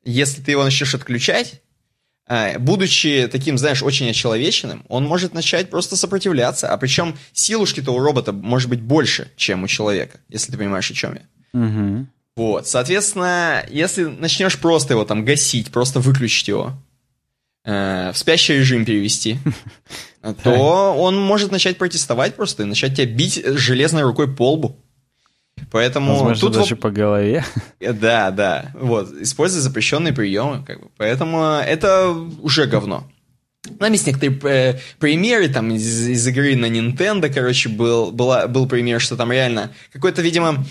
если 0.04 0.42
ты 0.42 0.52
его 0.52 0.64
начнешь 0.64 0.96
отключать, 0.96 1.62
а, 2.28 2.58
будучи 2.58 3.30
таким, 3.32 3.58
знаешь, 3.58 3.84
очень 3.84 4.10
очеловеченным, 4.10 4.84
он 4.88 5.06
может 5.06 5.34
начать 5.34 5.70
просто 5.70 5.96
сопротивляться. 5.96 6.70
А 6.70 6.78
причем 6.78 7.16
силушки-то 7.34 7.92
у 7.92 8.00
робота 8.00 8.32
может 8.32 8.70
быть 8.70 8.82
больше, 8.82 9.32
чем 9.36 9.64
у 9.64 9.68
человека, 9.68 10.20
если 10.30 10.52
ты 10.52 10.58
понимаешь, 10.58 10.90
о 10.90 10.94
чем 10.96 11.16
я. 11.16 11.60
Угу. 11.60 12.08
Вот, 12.38 12.68
соответственно, 12.68 13.64
если 13.70 14.06
начнешь 14.06 14.58
просто 14.58 14.94
его 14.94 15.06
там 15.06 15.24
гасить, 15.24 15.72
просто 15.72 16.00
выключить 16.00 16.48
его, 16.48 16.74
Э, 17.66 18.12
в 18.14 18.18
спящий 18.18 18.54
режим 18.54 18.86
перевести, 18.86 19.40
то 20.44 20.96
он 20.96 21.20
может 21.20 21.52
начать 21.52 21.80
протестовать 21.80 22.36
просто 22.36 22.62
и 22.62 22.66
начать 22.68 22.96
тебя 22.96 23.08
бить 23.08 23.42
железной 23.44 24.04
рукой 24.04 24.34
по 24.34 24.52
лбу. 24.52 24.78
Поэтому 25.72 26.14
Возможно, 26.14 26.40
тут 26.40 26.54
даже 26.54 26.76
по 26.76 26.92
голове. 26.92 27.44
Э, 27.80 27.92
да, 27.92 28.30
да. 28.30 28.72
Вот, 28.76 29.12
используя 29.20 29.62
запрещенные 29.62 30.14
приемы, 30.14 30.64
как 30.64 30.80
бы. 30.80 30.90
Поэтому 30.98 31.42
это 31.44 32.12
уже 32.42 32.68
говно. 32.68 33.10
Там 33.80 33.92
есть 33.92 34.06
некоторые 34.06 34.40
э, 34.44 34.80
примеры, 35.00 35.50
там 35.50 35.72
из, 35.72 36.08
из 36.08 36.28
игры 36.28 36.56
на 36.56 36.68
Nintendo, 36.68 37.34
короче, 37.34 37.70
был, 37.70 38.12
была, 38.12 38.48
был 38.48 38.68
пример, 38.68 39.02
что 39.02 39.18
там 39.18 39.32
реально 39.32 39.72
какой-то, 39.92 40.22
видимо, 40.22 40.64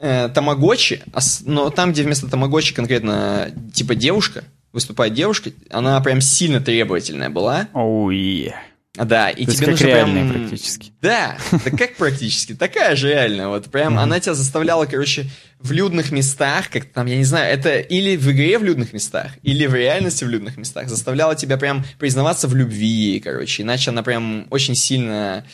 э, 0.00 0.30
тамагочи, 0.30 1.02
но 1.44 1.68
там, 1.68 1.92
где 1.92 2.04
вместо 2.04 2.28
тамагочи 2.28 2.72
конкретно 2.72 3.50
типа 3.74 3.94
девушка, 3.94 4.44
выступает 4.72 5.14
девушка, 5.14 5.50
она 5.70 6.00
прям 6.00 6.20
сильно 6.20 6.60
требовательная 6.60 7.30
была. 7.30 7.68
Оу, 7.72 8.10
oh, 8.10 8.14
yeah. 8.14 8.54
Да, 8.94 9.30
и 9.30 9.46
То 9.46 9.52
тебе 9.52 9.60
как 9.60 9.70
нужно 9.70 9.86
реальная 9.86 10.28
прям... 10.28 10.40
практически. 10.40 10.92
Да, 11.00 11.38
да 11.50 11.70
как 11.70 11.96
практически, 11.96 12.54
такая 12.54 12.94
же 12.94 13.08
реальная. 13.08 13.48
Вот 13.48 13.70
прям 13.70 13.98
она 13.98 14.20
тебя 14.20 14.34
заставляла, 14.34 14.84
короче, 14.84 15.30
в 15.60 15.72
людных 15.72 16.10
местах, 16.10 16.68
как 16.68 16.84
там, 16.84 17.06
я 17.06 17.16
не 17.16 17.24
знаю, 17.24 17.54
это 17.54 17.78
или 17.78 18.16
в 18.16 18.30
игре 18.30 18.58
в 18.58 18.64
людных 18.64 18.92
местах, 18.92 19.32
или 19.42 19.66
в 19.66 19.74
реальности 19.74 20.24
в 20.24 20.28
людных 20.28 20.58
местах, 20.58 20.90
заставляла 20.90 21.34
тебя 21.34 21.56
прям 21.56 21.84
признаваться 21.98 22.48
в 22.48 22.54
любви, 22.54 23.18
короче, 23.24 23.62
иначе 23.62 23.90
она 23.90 24.02
прям 24.02 24.46
очень 24.50 24.74
сильно 24.74 25.46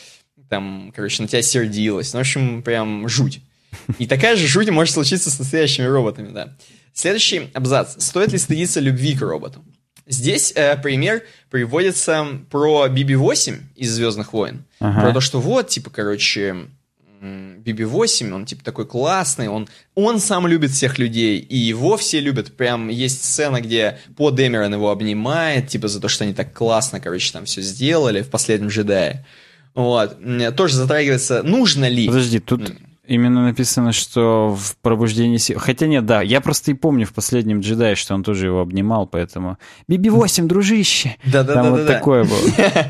там, 0.49 0.91
короче, 0.93 1.21
на 1.21 1.29
тебя 1.29 1.41
сердилась. 1.41 2.11
Ну, 2.11 2.19
в 2.19 2.21
общем, 2.21 2.61
прям 2.61 3.07
жуть. 3.07 3.39
И 3.99 4.07
такая 4.07 4.35
же 4.35 4.47
жуть 4.47 4.69
может 4.69 4.93
случиться 4.93 5.29
с 5.29 5.39
настоящими 5.39 5.85
роботами, 5.85 6.33
да. 6.33 6.57
Следующий 6.99 7.49
абзац. 7.53 7.95
Стоит 8.03 8.33
ли 8.33 8.37
стыдиться 8.37 8.81
любви 8.81 9.15
к 9.15 9.21
роботу? 9.21 9.63
Здесь 10.05 10.51
э, 10.53 10.75
пример 10.75 11.23
приводится 11.49 12.27
про 12.51 12.87
BB-8 12.87 13.57
из 13.77 13.91
«Звездных 13.93 14.33
войн». 14.33 14.65
Ага. 14.81 14.99
Про 14.99 15.13
то, 15.13 15.21
что 15.21 15.39
вот, 15.39 15.69
типа, 15.69 15.91
короче, 15.91 16.67
BB-8, 17.21 18.33
он 18.33 18.45
типа 18.45 18.65
такой 18.65 18.85
классный, 18.85 19.47
он, 19.47 19.69
он 19.95 20.19
сам 20.19 20.45
любит 20.45 20.71
всех 20.71 20.99
людей, 20.99 21.39
и 21.39 21.55
его 21.55 21.95
все 21.95 22.19
любят. 22.19 22.57
Прям 22.57 22.89
есть 22.89 23.23
сцена, 23.23 23.61
где 23.61 23.99
По 24.17 24.29
Дэмерон 24.29 24.73
его 24.73 24.91
обнимает, 24.91 25.69
типа 25.69 25.87
за 25.87 26.01
то, 26.01 26.09
что 26.09 26.25
они 26.25 26.33
так 26.33 26.53
классно, 26.53 26.99
короче, 26.99 27.31
там 27.31 27.45
все 27.45 27.61
сделали 27.61 28.23
в 28.23 28.29
последнем 28.29 28.67
джедае. 28.67 29.25
Вот. 29.73 30.17
Тоже 30.57 30.75
затрагивается, 30.75 31.43
нужно 31.43 31.87
ли... 31.87 32.07
Подожди, 32.07 32.39
тут 32.39 32.73
Именно 33.09 33.43
написано, 33.43 33.91
что 33.91 34.55
в 34.55 34.77
пробуждении 34.83 35.37
сил... 35.37 35.57
Хотя 35.57 35.87
нет, 35.87 36.05
да, 36.05 36.21
я 36.21 36.41
просто 36.41 36.69
и 36.69 36.73
помню 36.75 37.07
в 37.07 37.13
последнем 37.13 37.61
джедае, 37.61 37.95
что 37.95 38.13
он 38.13 38.21
тоже 38.21 38.45
его 38.45 38.61
обнимал, 38.61 39.07
поэтому... 39.07 39.57
Биби-8, 39.87 40.45
дружище! 40.45 41.15
Да-да-да. 41.25 41.63
Там 41.63 41.71
вот 41.71 41.87
такое 41.87 42.23
было. 42.23 42.39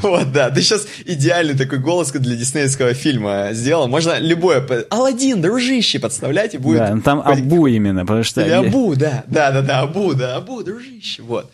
Вот, 0.00 0.32
да. 0.32 0.48
Ты 0.48 0.62
сейчас 0.62 0.86
идеальный 1.04 1.54
такой 1.54 1.80
голос 1.80 2.12
для 2.12 2.34
диснеевского 2.34 2.94
фильма 2.94 3.48
сделал. 3.52 3.88
Можно 3.88 4.18
любое... 4.18 4.66
Алладин, 4.88 5.42
дружище, 5.42 5.98
подставлять 5.98 6.54
и 6.54 6.58
будет... 6.58 6.78
Да, 6.78 6.94
ну 6.94 7.02
там 7.02 7.20
Абу 7.20 7.66
именно, 7.66 8.06
потому 8.06 8.24
что... 8.24 8.40
Или 8.40 8.52
Абу, 8.52 8.94
да. 8.96 9.24
Да-да-да, 9.26 9.80
Абу, 9.80 10.14
да, 10.14 10.36
Абу, 10.36 10.62
дружище, 10.62 11.20
вот. 11.20 11.52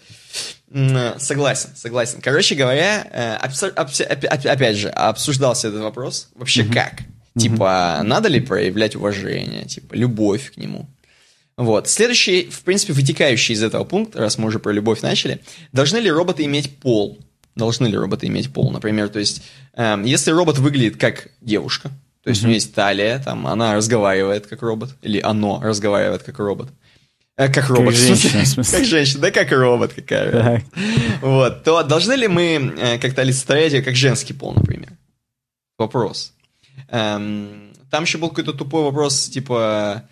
Согласен, 1.19 1.71
согласен. 1.75 2.21
Короче 2.23 2.55
говоря, 2.55 3.09
э, 3.11 3.37
опять 4.45 4.77
же, 4.77 4.89
обсуждался 4.89 5.67
этот 5.67 5.81
вопрос. 5.81 6.29
Вообще 6.37 6.63
как? 6.63 6.93
Типа, 7.39 8.01
надо 8.03 8.29
ли 8.29 8.41
проявлять 8.41 8.97
уважение, 8.97 9.67
типа, 9.67 9.95
любовь 9.95 10.53
к 10.53 10.57
нему. 10.57 10.89
Вот. 11.57 11.89
Следующий, 11.89 12.49
в 12.51 12.63
принципе, 12.63 12.93
вытекающий 12.93 13.55
из 13.55 13.63
этого 13.63 13.85
пункт, 13.85 14.17
раз 14.17 14.39
мы 14.39 14.49
уже 14.49 14.59
про 14.59 14.73
любовь 14.73 15.01
начали, 15.03 15.41
должны 15.73 15.99
ли 15.99 16.11
роботы 16.11 16.45
иметь 16.45 16.77
пол? 16.79 17.19
Должны 17.55 17.87
ли 17.87 17.97
роботы 17.97 18.27
иметь 18.27 18.53
пол, 18.53 18.71
например? 18.71 19.09
То 19.09 19.19
есть, 19.19 19.43
э, 19.75 20.03
если 20.05 20.31
робот 20.31 20.59
выглядит 20.59 20.99
как 20.99 21.29
девушка, 21.41 21.91
то 22.23 22.31
есть 22.31 22.43
mm-hmm. 22.43 22.45
у 22.45 22.49
нее 22.49 22.57
есть 22.57 22.75
талия, 22.75 23.19
там, 23.19 23.47
она 23.47 23.75
разговаривает 23.75 24.47
как 24.47 24.61
робот, 24.61 24.95
или 25.01 25.21
оно 25.21 25.61
разговаривает 25.63 26.23
как 26.23 26.39
робот, 26.39 26.69
э, 27.39 27.51
как 27.51 27.69
робот, 27.71 27.95
как 27.95 28.03
женщина, 28.03 28.43
в 28.43 28.47
смысле. 28.47 28.79
как 28.79 28.87
женщина, 28.87 29.21
да 29.21 29.31
как 29.31 29.53
робот 29.53 29.95
какая. 29.95 30.63
Вот, 31.23 31.65
то 31.65 31.83
должны 31.83 32.13
ли 32.15 32.29
мы 32.29 32.75
э, 32.79 32.99
как-то 32.99 33.23
олицетворять 33.23 33.73
ее 33.73 33.83
как 33.83 33.97
женский 33.97 34.35
пол, 34.35 34.53
например? 34.53 34.91
Вопрос. 35.79 36.35
Эм, 36.89 37.73
там 37.91 38.05
еще 38.05 38.19
был 38.19 38.29
какой-то 38.29 38.53
тупой 38.53 38.83
вопрос, 38.83 39.29
типа... 39.29 40.09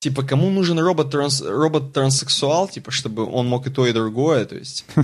Типа, 0.00 0.22
кому 0.22 0.50
нужен 0.50 0.78
робот, 0.78 1.10
транс, 1.10 1.40
робот 1.40 1.94
транссексуал, 1.94 2.68
типа, 2.68 2.90
чтобы 2.90 3.24
он 3.24 3.48
мог 3.48 3.66
и 3.66 3.70
то, 3.70 3.86
и 3.86 3.92
другое, 3.92 4.44
то 4.44 4.56
есть... 4.56 4.84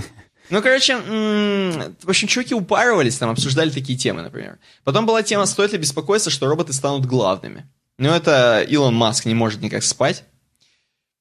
Ну, 0.49 0.61
короче, 0.61 0.97
в 0.97 2.09
общем, 2.09 2.27
чуваки 2.27 2.53
упарывались, 2.53 3.17
там 3.17 3.29
обсуждали 3.29 3.69
такие 3.69 3.97
темы, 3.97 4.21
например. 4.21 4.59
Потом 4.83 5.05
была 5.05 5.23
тема, 5.23 5.45
стоит 5.45 5.71
ли 5.71 5.77
беспокоиться, 5.77 6.29
что 6.29 6.47
роботы 6.47 6.73
станут 6.73 7.05
главными. 7.05 7.69
Но 7.97 8.13
это 8.13 8.61
Илон 8.67 8.93
Маск 8.93 9.23
не 9.25 9.33
может 9.33 9.61
никак 9.61 9.81
спать. 9.81 10.25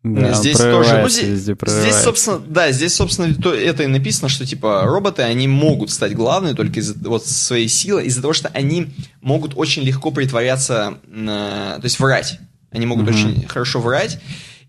Да, 0.02 0.32
здесь 0.32 0.56
тоже. 0.56 1.02
Ну, 1.02 1.08
здесь, 1.10 1.40
здесь, 1.40 1.96
собственно, 2.02 2.38
да, 2.38 2.72
здесь, 2.72 2.94
собственно, 2.94 3.34
то, 3.34 3.54
это 3.54 3.82
и 3.82 3.86
написано, 3.86 4.30
что 4.30 4.46
типа 4.46 4.84
роботы, 4.84 5.22
они 5.22 5.46
могут 5.46 5.90
стать 5.90 6.14
главными 6.14 6.54
только 6.54 6.80
из-за 6.80 6.94
вот 7.06 7.26
своей 7.26 7.68
силы, 7.68 8.04
из-за 8.04 8.22
того, 8.22 8.32
что 8.32 8.48
они 8.48 8.88
могут 9.20 9.52
очень 9.56 9.82
легко 9.82 10.10
притворяться, 10.10 10.98
э, 11.06 11.16
то 11.16 11.84
есть 11.84 12.00
врать. 12.00 12.38
Они 12.70 12.86
могут 12.86 13.08
mm-hmm. 13.08 13.10
очень 13.10 13.46
хорошо 13.46 13.80
врать. 13.80 14.18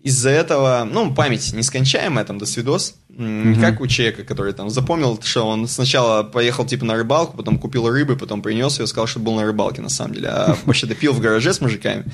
Из-за 0.02 0.30
этого, 0.30 0.86
ну, 0.90 1.14
память 1.14 1.52
нескончаемая, 1.54 2.24
там, 2.26 2.38
до 2.38 2.44
свидос. 2.44 2.96
Mm-hmm. 3.18 3.60
Как 3.60 3.80
у 3.80 3.86
человека, 3.86 4.24
который 4.24 4.54
там 4.54 4.70
запомнил, 4.70 5.20
что 5.22 5.46
он 5.46 5.68
сначала 5.68 6.22
поехал 6.22 6.64
типа 6.64 6.86
на 6.86 6.94
рыбалку, 6.94 7.36
потом 7.36 7.58
купил 7.58 7.90
рыбы, 7.90 8.16
потом 8.16 8.40
принес 8.40 8.78
ее, 8.80 8.86
сказал, 8.86 9.06
что 9.06 9.20
был 9.20 9.34
на 9.34 9.44
рыбалке 9.44 9.82
на 9.82 9.90
самом 9.90 10.14
деле, 10.14 10.28
а 10.28 10.56
вообще-то 10.64 10.94
пил 10.94 11.12
в 11.12 11.20
гараже 11.20 11.52
с 11.52 11.60
мужиками. 11.60 12.04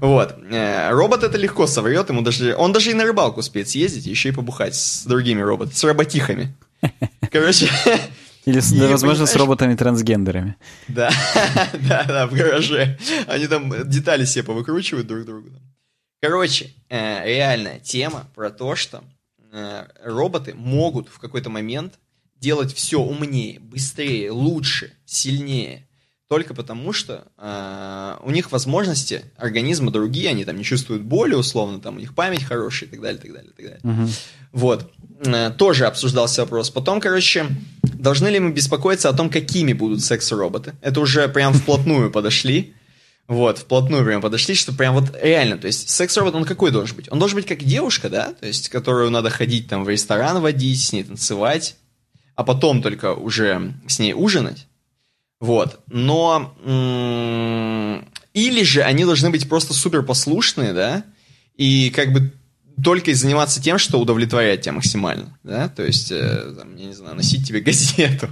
Вот. 0.00 0.36
Э, 0.50 0.90
робот 0.90 1.22
это 1.22 1.38
легко 1.38 1.66
соврет, 1.68 2.08
ему 2.08 2.22
даже... 2.22 2.56
Он 2.56 2.72
даже 2.72 2.90
и 2.90 2.94
на 2.94 3.04
рыбалку 3.04 3.40
успеет 3.40 3.68
съездить, 3.68 4.06
еще 4.06 4.30
и 4.30 4.32
побухать 4.32 4.74
с 4.74 5.04
другими 5.04 5.40
роботами, 5.40 5.74
с 5.74 5.84
роботихами. 5.84 6.54
Короче... 7.30 7.68
Или, 8.44 8.58
и, 8.74 8.80
да, 8.80 8.88
возможно, 8.88 9.26
с 9.26 9.36
роботами-трансгендерами. 9.36 10.56
Да, 10.88 11.10
да, 11.88 12.04
да, 12.04 12.26
в 12.26 12.32
гараже. 12.32 12.98
Они 13.28 13.46
там 13.46 13.88
детали 13.88 14.24
себе 14.24 14.42
повыкручивают 14.42 15.06
друг 15.06 15.24
другу. 15.24 15.50
Короче, 16.20 16.70
э, 16.88 17.24
реальная 17.26 17.78
тема 17.78 18.26
про 18.34 18.50
то, 18.50 18.74
что 18.74 19.04
роботы 20.02 20.54
могут 20.54 21.08
в 21.08 21.18
какой-то 21.18 21.50
момент 21.50 21.94
делать 22.36 22.72
все 22.74 23.00
умнее, 23.00 23.58
быстрее, 23.60 24.30
лучше, 24.30 24.92
сильнее, 25.04 25.88
только 26.28 26.52
потому, 26.52 26.92
что 26.92 27.26
э, 27.38 28.16
у 28.22 28.30
них 28.30 28.52
возможности 28.52 29.24
организма 29.38 29.90
другие, 29.90 30.28
они 30.28 30.44
там 30.44 30.58
не 30.58 30.64
чувствуют 30.64 31.02
боли 31.02 31.34
условно, 31.34 31.80
там 31.80 31.96
у 31.96 31.98
них 31.98 32.14
память 32.14 32.44
хорошая 32.44 32.88
и 32.88 32.92
так 32.92 33.00
далее, 33.00 33.20
так 33.20 33.32
далее, 33.32 33.52
так 33.56 33.64
далее. 33.64 33.80
Угу. 33.82 34.10
Вот. 34.52 34.92
Э, 35.24 35.50
тоже 35.50 35.86
обсуждался 35.86 36.42
вопрос. 36.42 36.68
Потом, 36.68 37.00
короче, 37.00 37.46
должны 37.82 38.28
ли 38.28 38.40
мы 38.40 38.52
беспокоиться 38.52 39.08
о 39.08 39.14
том, 39.14 39.30
какими 39.30 39.72
будут 39.72 40.02
секс-роботы? 40.02 40.74
Это 40.82 41.00
уже 41.00 41.28
прям 41.28 41.54
вплотную 41.54 42.10
подошли. 42.10 42.74
Вот, 43.28 43.58
вплотную 43.58 44.06
прям 44.06 44.22
подошли, 44.22 44.54
что 44.54 44.72
прям 44.72 44.94
вот 44.94 45.14
реально, 45.22 45.58
то 45.58 45.66
есть 45.66 45.90
секс-робот, 45.90 46.34
он 46.34 46.46
какой 46.46 46.70
должен 46.70 46.96
быть? 46.96 47.12
Он 47.12 47.18
должен 47.18 47.36
быть 47.36 47.46
как 47.46 47.62
девушка, 47.62 48.08
да? 48.08 48.32
То 48.32 48.46
есть, 48.46 48.70
которую 48.70 49.10
надо 49.10 49.28
ходить 49.28 49.68
там 49.68 49.84
в 49.84 49.88
ресторан 49.88 50.40
водить, 50.40 50.82
с 50.82 50.92
ней 50.94 51.04
танцевать, 51.04 51.76
а 52.36 52.42
потом 52.42 52.80
только 52.80 53.12
уже 53.14 53.74
с 53.86 53.98
ней 53.98 54.14
ужинать. 54.14 54.66
Вот. 55.40 55.80
Но... 55.88 56.54
Или 58.32 58.62
же 58.62 58.82
они 58.82 59.04
должны 59.04 59.28
быть 59.30 59.48
просто 59.48 59.74
супер 59.74 60.02
послушные, 60.02 60.72
да, 60.72 61.04
и 61.56 61.90
как 61.90 62.12
бы 62.12 62.32
только 62.82 63.10
и 63.10 63.14
заниматься 63.14 63.60
тем, 63.60 63.78
что 63.78 64.00
удовлетворять 64.00 64.62
тебя 64.62 64.72
максимально, 64.72 65.36
да, 65.42 65.68
то 65.68 65.84
есть, 65.84 66.12
э, 66.12 66.54
там, 66.56 66.76
я 66.76 66.86
не 66.86 66.92
знаю, 66.92 67.16
носить 67.16 67.46
тебе 67.46 67.60
газету, 67.62 68.28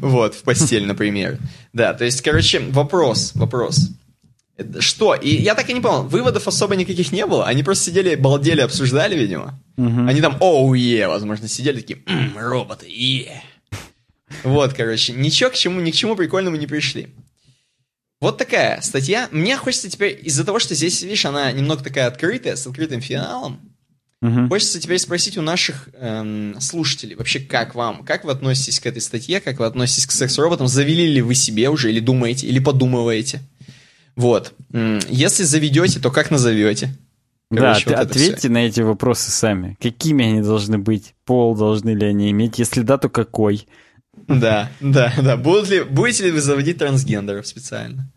вот, 0.00 0.34
в 0.34 0.42
постель, 0.42 0.84
например, 0.84 1.38
да, 1.72 1.94
то 1.94 2.04
есть, 2.04 2.20
короче, 2.20 2.60
вопрос, 2.60 3.32
вопрос, 3.34 3.88
что? 4.80 5.14
И 5.14 5.28
я 5.28 5.54
так 5.54 5.68
и 5.70 5.72
не 5.72 5.80
понял, 5.80 6.04
выводов 6.04 6.48
особо 6.48 6.76
никаких 6.76 7.12
не 7.12 7.26
было, 7.26 7.46
они 7.46 7.62
просто 7.62 7.84
сидели, 7.84 8.14
балдели, 8.14 8.60
обсуждали, 8.60 9.16
видимо, 9.16 9.60
они 9.76 10.20
там, 10.20 10.36
оу, 10.40 10.74
е, 10.74 11.08
возможно, 11.08 11.48
сидели 11.48 11.80
такие, 11.80 12.02
роботы, 12.36 12.86
е, 12.88 13.42
вот, 14.44 14.74
короче, 14.74 15.12
ничего 15.12 15.50
к 15.50 15.54
чему, 15.54 15.80
ни 15.80 15.90
к 15.90 15.94
чему 15.94 16.16
прикольному 16.16 16.56
не 16.56 16.66
пришли. 16.66 17.08
Вот 18.20 18.36
такая 18.36 18.80
статья. 18.82 19.28
Мне 19.30 19.56
хочется 19.56 19.88
теперь, 19.88 20.18
из-за 20.22 20.44
того, 20.44 20.58
что 20.58 20.74
здесь, 20.74 21.00
видишь, 21.02 21.24
она 21.24 21.50
немного 21.52 21.82
такая 21.82 22.06
открытая, 22.06 22.54
с 22.54 22.66
открытым 22.66 23.00
финалом, 23.00 23.60
угу. 24.20 24.48
хочется 24.48 24.78
теперь 24.78 24.98
спросить 24.98 25.38
у 25.38 25.42
наших 25.42 25.88
эм, 25.94 26.60
слушателей, 26.60 27.16
вообще, 27.16 27.40
как 27.40 27.74
вам, 27.74 28.04
как 28.04 28.24
вы 28.24 28.32
относитесь 28.32 28.78
к 28.78 28.86
этой 28.86 29.00
статье, 29.00 29.40
как 29.40 29.58
вы 29.58 29.64
относитесь 29.64 30.06
к 30.06 30.12
секс-роботам, 30.12 30.68
завели 30.68 31.06
ли 31.06 31.22
вы 31.22 31.34
себе 31.34 31.70
уже, 31.70 31.90
или 31.90 32.00
думаете, 32.00 32.46
или 32.46 32.58
подумываете? 32.58 33.40
Вот. 34.20 34.52
Если 35.08 35.44
заведете, 35.44 35.98
то 35.98 36.10
как 36.10 36.30
назовете? 36.30 36.94
Короче, 37.50 37.88
да, 37.88 37.96
вот 37.96 38.06
ответьте 38.06 38.48
на 38.48 38.58
эти 38.58 38.80
вопросы 38.82 39.30
сами. 39.30 39.76
Какими 39.80 40.24
они 40.24 40.42
должны 40.42 40.78
быть? 40.78 41.14
Пол 41.24 41.56
должны 41.56 41.90
ли 41.90 42.06
они 42.06 42.30
иметь? 42.30 42.58
Если 42.58 42.82
да, 42.82 42.98
то 42.98 43.08
какой? 43.08 43.66
Да, 44.28 44.70
да, 44.80 45.12
да. 45.20 45.36
Будут 45.36 45.70
ли, 45.70 45.82
будете 45.82 46.26
ли 46.26 46.30
вы 46.30 46.40
заводить 46.40 46.78
трансгендеров 46.78 47.46
специально? 47.46 48.12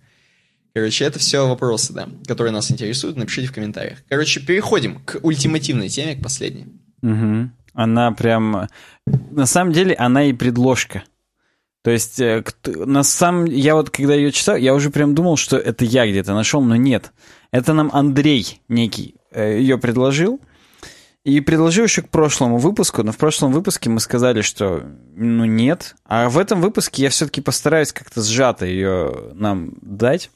Короче, 0.75 1.05
это 1.05 1.19
все 1.19 1.47
вопросы, 1.47 1.93
да, 1.93 2.09
которые 2.27 2.51
нас 2.51 2.69
интересуют. 2.69 3.15
Напишите 3.15 3.47
в 3.47 3.53
комментариях. 3.53 4.03
Короче, 4.09 4.41
переходим 4.41 4.99
к 4.99 5.19
ультимативной 5.23 5.87
теме, 5.87 6.15
к 6.15 6.21
последней. 6.21 6.67
Угу. 7.01 7.49
Она 7.73 8.11
прям... 8.11 8.67
На 9.31 9.45
самом 9.45 9.71
деле, 9.71 9.95
она 9.95 10.25
и 10.25 10.33
предложка. 10.33 11.03
То 11.83 11.91
есть, 11.91 12.19
э, 12.19 12.43
на 12.65 13.03
самом... 13.03 13.45
Я 13.45 13.75
вот, 13.75 13.89
когда 13.89 14.15
ее 14.15 14.31
читал, 14.31 14.55
я 14.55 14.73
уже 14.73 14.89
прям 14.89 15.13
думал, 15.13 15.35
что 15.35 15.57
это 15.57 15.83
я 15.83 16.07
где-то 16.09 16.33
нашел, 16.33 16.61
но 16.61 16.77
нет. 16.77 17.11
Это 17.51 17.73
нам 17.73 17.89
Андрей 17.93 18.61
некий 18.69 19.15
э, 19.31 19.59
ее 19.59 19.77
предложил. 19.77 20.39
И 21.25 21.39
предложил 21.39 21.85
еще 21.85 22.01
к 22.01 22.09
прошлому 22.09 22.57
выпуску, 22.57 23.01
но 23.03 23.13
в 23.13 23.17
прошлом 23.17 23.53
выпуске 23.53 23.89
мы 23.89 24.01
сказали, 24.01 24.41
что 24.41 24.83
ну 25.15 25.45
нет. 25.45 25.95
А 26.05 26.29
в 26.29 26.37
этом 26.37 26.59
выпуске 26.59 27.03
я 27.03 27.09
все-таки 27.09 27.39
постараюсь 27.39 27.93
как-то 27.93 28.21
сжато 28.21 28.65
ее 28.65 29.31
нам 29.33 29.73
дать. 29.81 30.31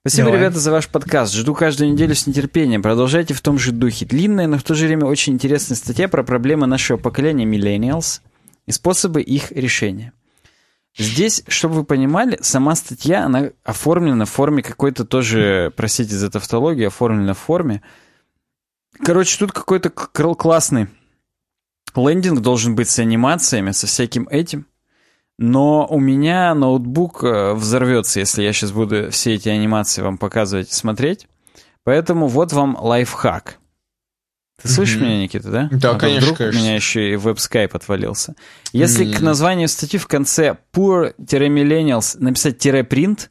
Спасибо, 0.00 0.26
Давай. 0.26 0.40
ребята, 0.40 0.58
за 0.58 0.70
ваш 0.70 0.88
подкаст. 0.88 1.34
Жду 1.34 1.54
каждую 1.54 1.92
неделю 1.92 2.14
с 2.14 2.26
нетерпением. 2.26 2.80
Продолжайте 2.80 3.34
в 3.34 3.40
том 3.40 3.58
же 3.58 3.72
духе. 3.72 4.06
Длинная, 4.06 4.46
но 4.46 4.56
в 4.56 4.62
то 4.62 4.74
же 4.74 4.86
время 4.86 5.04
очень 5.04 5.34
интересная 5.34 5.76
статья 5.76 6.08
про 6.08 6.22
проблемы 6.22 6.66
нашего 6.66 6.96
поколения 6.96 7.44
millennials 7.44 8.20
и 8.66 8.72
способы 8.72 9.20
их 9.20 9.52
решения. 9.52 10.12
Здесь, 10.98 11.42
чтобы 11.48 11.74
вы 11.74 11.84
понимали, 11.84 12.38
сама 12.40 12.74
статья, 12.74 13.24
она 13.24 13.50
оформлена 13.64 14.24
в 14.24 14.30
форме 14.30 14.62
какой-то 14.62 15.04
тоже, 15.04 15.72
простите 15.76 16.14
за 16.14 16.30
тавтологию, 16.30 16.86
оформлена 16.88 17.34
в 17.34 17.38
форме. 17.38 17.82
Короче, 19.04 19.38
тут 19.38 19.52
какой-то 19.52 19.90
классный 19.90 20.88
лендинг 21.94 22.40
должен 22.40 22.74
быть 22.74 22.88
с 22.88 22.98
анимациями, 22.98 23.72
со 23.72 23.86
всяким 23.86 24.26
этим. 24.28 24.66
Но 25.38 25.86
у 25.86 26.00
меня 26.00 26.54
ноутбук 26.54 27.22
э, 27.22 27.52
взорвется, 27.52 28.20
если 28.20 28.42
я 28.42 28.54
сейчас 28.54 28.72
буду 28.72 29.10
все 29.10 29.34
эти 29.34 29.50
анимации 29.50 30.00
вам 30.00 30.16
показывать 30.16 30.70
и 30.70 30.74
смотреть. 30.74 31.28
Поэтому 31.84 32.26
вот 32.26 32.54
вам 32.54 32.74
лайфхак. 32.80 33.58
Ты 34.60 34.68
слышишь 34.68 34.96
mm-hmm. 34.96 35.04
меня, 35.04 35.22
Никита, 35.22 35.50
да? 35.50 35.68
Да, 35.70 35.90
а 35.90 35.98
конечно, 35.98 36.22
вдруг 36.22 36.38
конечно. 36.38 36.60
у 36.60 36.62
меня 36.62 36.74
еще 36.74 37.12
и 37.12 37.16
веб-скайп 37.16 37.74
отвалился. 37.74 38.34
Если 38.72 39.06
mm-hmm. 39.06 39.18
к 39.18 39.20
названию 39.20 39.68
статьи 39.68 39.98
в 39.98 40.06
конце 40.06 40.56
poor-millennials 40.72 42.16
написать 42.18 42.58
тире-принт, 42.58 43.30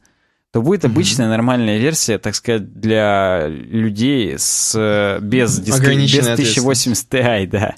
то 0.52 0.62
будет 0.62 0.84
mm-hmm. 0.84 0.86
обычная 0.86 1.28
нормальная 1.28 1.78
версия, 1.78 2.18
так 2.18 2.36
сказать, 2.36 2.78
для 2.78 3.48
людей 3.48 4.36
с 4.38 5.18
без, 5.20 5.58
диск... 5.58 5.80
без 5.80 6.28
1080 6.28 7.12
Ti, 7.12 7.46
да. 7.48 7.74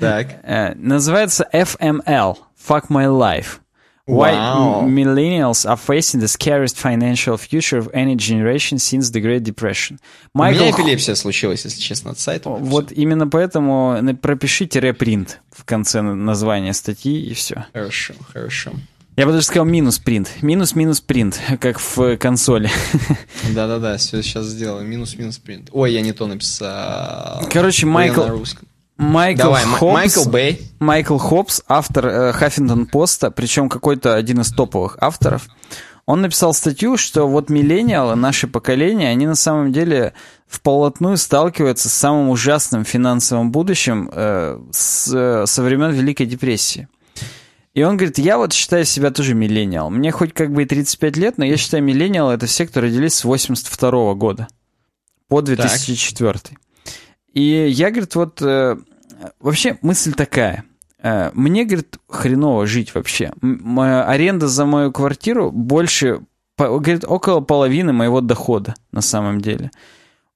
Так. 0.00 0.28
Э, 0.42 0.74
называется 0.74 1.46
FML, 1.52 2.36
Fuck 2.66 2.88
My 2.88 3.06
Life. 3.06 3.58
Why 4.10 4.32
wow. 4.32 4.82
millennials 4.88 5.64
are 5.64 5.76
facing 5.76 6.20
the 6.20 6.28
scariest 6.28 6.76
financial 6.76 7.36
future 7.36 7.78
of 7.78 7.88
any 7.94 8.16
generation 8.16 8.78
since 8.78 9.10
the 9.10 9.20
Great 9.20 9.42
Depression. 9.42 9.98
Майкл... 10.34 10.60
У 10.60 10.62
меня 10.62 10.70
эпилепсия 10.72 11.14
случилась, 11.14 11.64
если 11.64 11.80
честно, 11.80 12.10
от 12.10 12.18
сайта. 12.18 12.50
Вот 12.50 12.86
все. 12.86 12.94
именно 12.96 13.28
поэтому 13.28 14.16
пропишите 14.20 14.80
репринт 14.80 15.40
в 15.50 15.64
конце 15.64 16.02
названия 16.02 16.72
статьи 16.74 17.20
и 17.20 17.34
все. 17.34 17.66
Хорошо, 17.72 18.14
хорошо. 18.32 18.72
Я 19.16 19.26
бы 19.26 19.32
даже 19.32 19.44
сказал 19.44 19.66
минус 19.66 19.98
принт. 19.98 20.30
Минус-минус 20.40 21.00
принт, 21.00 21.38
как 21.60 21.78
в 21.78 22.16
консоли. 22.16 22.70
Да-да-да, 23.54 23.98
все 23.98 24.22
сейчас 24.22 24.46
сделаю. 24.46 24.86
Минус-минус 24.86 25.38
принт. 25.38 25.68
Ой, 25.72 25.92
я 25.92 26.00
не 26.00 26.12
то 26.12 26.26
написал. 26.26 27.46
Короче, 27.52 27.86
Майкл... 27.86 28.22
Майкл 29.00 29.44
Давай, 29.44 29.64
Хопс, 29.64 29.94
Майкл 29.94 30.28
Бэй. 30.28 30.60
Майкл 30.78 31.16
Хопс, 31.16 31.62
автор 31.66 32.06
э, 32.06 32.32
Хаффингтон 32.32 32.84
Поста, 32.84 33.30
причем 33.30 33.70
какой-то 33.70 34.14
один 34.14 34.42
из 34.42 34.52
топовых 34.52 34.98
авторов. 35.00 35.48
Он 36.04 36.20
написал 36.20 36.52
статью, 36.52 36.98
что 36.98 37.26
вот 37.26 37.48
миллениалы, 37.48 38.14
наше 38.14 38.46
поколение, 38.46 39.08
они 39.08 39.26
на 39.26 39.36
самом 39.36 39.72
деле 39.72 40.12
вполотную 40.46 41.16
сталкиваются 41.16 41.88
с 41.88 41.94
самым 41.94 42.28
ужасным 42.28 42.84
финансовым 42.84 43.50
будущим 43.50 44.10
э, 44.12 44.60
с, 44.70 45.46
со 45.46 45.62
времен 45.62 45.92
Великой 45.92 46.26
депрессии. 46.26 46.86
И 47.72 47.82
он 47.82 47.96
говорит, 47.96 48.18
я 48.18 48.36
вот 48.36 48.52
считаю 48.52 48.84
себя 48.84 49.10
тоже 49.10 49.32
миллениал. 49.32 49.88
Мне 49.88 50.10
хоть 50.10 50.34
как 50.34 50.52
бы 50.52 50.64
и 50.64 50.66
35 50.66 51.16
лет, 51.16 51.38
но 51.38 51.46
я 51.46 51.56
считаю 51.56 51.82
миллениал 51.82 52.30
это 52.30 52.44
все, 52.44 52.66
кто 52.66 52.82
родились 52.82 53.14
с 53.14 53.24
82 53.24 53.90
-го 53.90 54.14
года 54.14 54.48
по 55.28 55.40
2004. 55.40 56.32
Так. 56.34 56.52
И 57.32 57.68
я, 57.68 57.90
говорит, 57.90 58.14
вот 58.16 58.42
э, 58.42 58.76
вообще 59.38 59.78
мысль 59.82 60.12
такая. 60.12 60.64
Э, 61.02 61.30
мне, 61.34 61.64
говорит, 61.64 61.98
хреново 62.08 62.66
жить 62.66 62.94
вообще. 62.94 63.32
Моя 63.40 64.04
аренда 64.04 64.48
за 64.48 64.66
мою 64.66 64.92
квартиру 64.92 65.50
больше, 65.50 66.20
говорит, 66.58 67.04
около 67.06 67.40
половины 67.40 67.92
моего 67.92 68.20
дохода 68.20 68.74
на 68.92 69.00
самом 69.00 69.40
деле. 69.40 69.70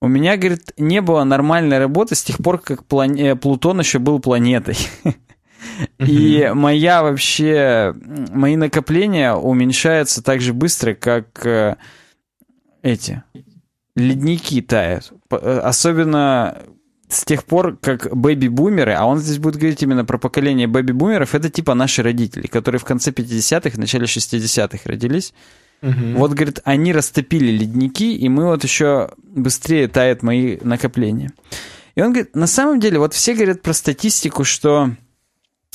У 0.00 0.08
меня, 0.08 0.36
говорит, 0.36 0.72
не 0.76 1.00
было 1.00 1.24
нормальной 1.24 1.78
работы 1.78 2.14
с 2.14 2.22
тех 2.22 2.38
пор, 2.38 2.58
как 2.58 2.84
плане... 2.84 3.30
Э, 3.30 3.36
Плутон 3.36 3.80
еще 3.80 3.98
был 3.98 4.20
планетой. 4.20 4.76
И 5.98 6.50
моя 6.54 7.02
вообще, 7.02 7.94
мои 7.96 8.56
накопления 8.56 9.34
уменьшаются 9.34 10.22
так 10.22 10.40
же 10.40 10.52
быстро, 10.52 10.94
как 10.94 11.44
э, 11.46 11.76
эти 12.82 13.22
ледники 13.96 14.60
тают. 14.60 15.12
Особенно 15.30 16.58
с 17.08 17.24
тех 17.24 17.44
пор, 17.44 17.76
как 17.80 18.14
бэби-бумеры, 18.14 18.92
а 18.92 19.04
он 19.04 19.18
здесь 19.18 19.38
будет 19.38 19.56
говорить 19.56 19.82
именно 19.82 20.04
про 20.04 20.18
поколение 20.18 20.66
бэби-бумеров, 20.66 21.34
это 21.34 21.50
типа 21.50 21.74
наши 21.74 22.02
родители, 22.02 22.46
которые 22.46 22.78
в 22.78 22.84
конце 22.84 23.10
50-х, 23.10 23.78
начале 23.78 24.04
60-х 24.04 24.78
родились. 24.84 25.34
Угу. 25.82 26.16
Вот, 26.16 26.32
говорит, 26.32 26.60
они 26.64 26.92
растопили 26.92 27.50
ледники, 27.50 28.16
и 28.16 28.28
мы 28.28 28.46
вот 28.46 28.64
еще 28.64 29.10
быстрее 29.22 29.88
тают 29.88 30.22
мои 30.22 30.58
накопления. 30.62 31.30
И 31.94 32.00
он 32.00 32.12
говорит, 32.12 32.34
на 32.34 32.46
самом 32.46 32.80
деле, 32.80 32.98
вот 32.98 33.14
все 33.14 33.34
говорят 33.34 33.62
про 33.62 33.72
статистику, 33.72 34.44
что 34.44 34.90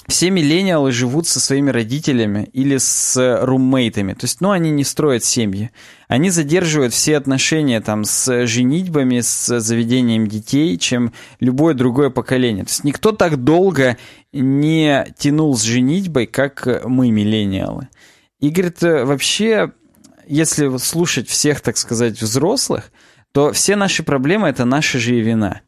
все 0.10 0.30
миллениалы 0.30 0.92
живут 0.92 1.28
со 1.28 1.40
своими 1.40 1.70
родителями 1.70 2.50
или 2.52 2.78
с 2.78 3.40
руммейтами. 3.44 4.14
То 4.14 4.26
есть, 4.26 4.42
ну, 4.42 4.52
они 4.52 4.72
не 4.72 4.84
строят 4.84 5.24
семьи. 5.24 5.72
Они 6.08 6.30
задерживают 6.30 6.94
все 6.94 7.16
отношения 7.16 7.80
там 7.80 8.04
с 8.04 8.46
женитьбами, 8.46 9.22
с 9.22 9.60
заведением 9.60 10.28
детей, 10.28 10.78
чем 10.78 11.14
любое 11.40 11.74
другое 11.74 12.10
поколение. 12.10 12.66
То 12.66 12.72
есть, 12.72 12.84
никто 12.84 13.12
так 13.12 13.38
долго 13.38 13.98
не 14.34 15.08
тянул 15.18 15.58
с 15.58 15.62
женитьбой, 15.62 16.26
как 16.26 16.84
мы, 16.86 17.12
миллениалы. 17.12 17.88
И, 18.40 18.50
говорит, 18.50 18.82
вообще, 18.82 19.72
если 20.28 20.78
слушать 20.78 21.30
всех, 21.30 21.62
так 21.62 21.78
сказать, 21.78 22.22
взрослых, 22.22 22.92
то 23.32 23.54
все 23.54 23.76
наши 23.76 24.04
проблемы— 24.04 24.48
это 24.50 24.66
наша 24.66 25.00
же 25.00 25.16
и 25.16 25.22
вина 25.22 25.62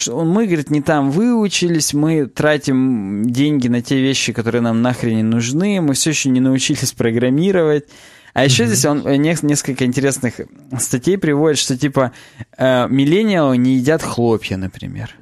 что 0.00 0.24
мы, 0.24 0.46
говорит, 0.46 0.70
не 0.70 0.80
там 0.80 1.10
выучились, 1.10 1.92
мы 1.92 2.26
тратим 2.26 3.24
деньги 3.30 3.68
на 3.68 3.82
те 3.82 4.00
вещи, 4.00 4.32
которые 4.32 4.62
нам 4.62 4.80
нахрен 4.80 5.16
не 5.16 5.22
нужны, 5.22 5.80
мы 5.80 5.94
все 5.94 6.10
еще 6.10 6.30
не 6.30 6.40
научились 6.40 6.92
программировать. 6.92 7.84
А 8.32 8.44
еще 8.44 8.62
mm-hmm. 8.62 8.66
здесь 8.66 8.84
он 8.86 9.06
э, 9.06 9.16
несколько 9.16 9.84
интересных 9.84 10.40
статей 10.78 11.18
приводит, 11.18 11.58
что 11.58 11.76
типа 11.76 12.12
э, 12.56 12.88
миллениалы 12.88 13.56
не 13.56 13.74
едят 13.74 14.02
хлопья, 14.02 14.56
например. 14.56 15.16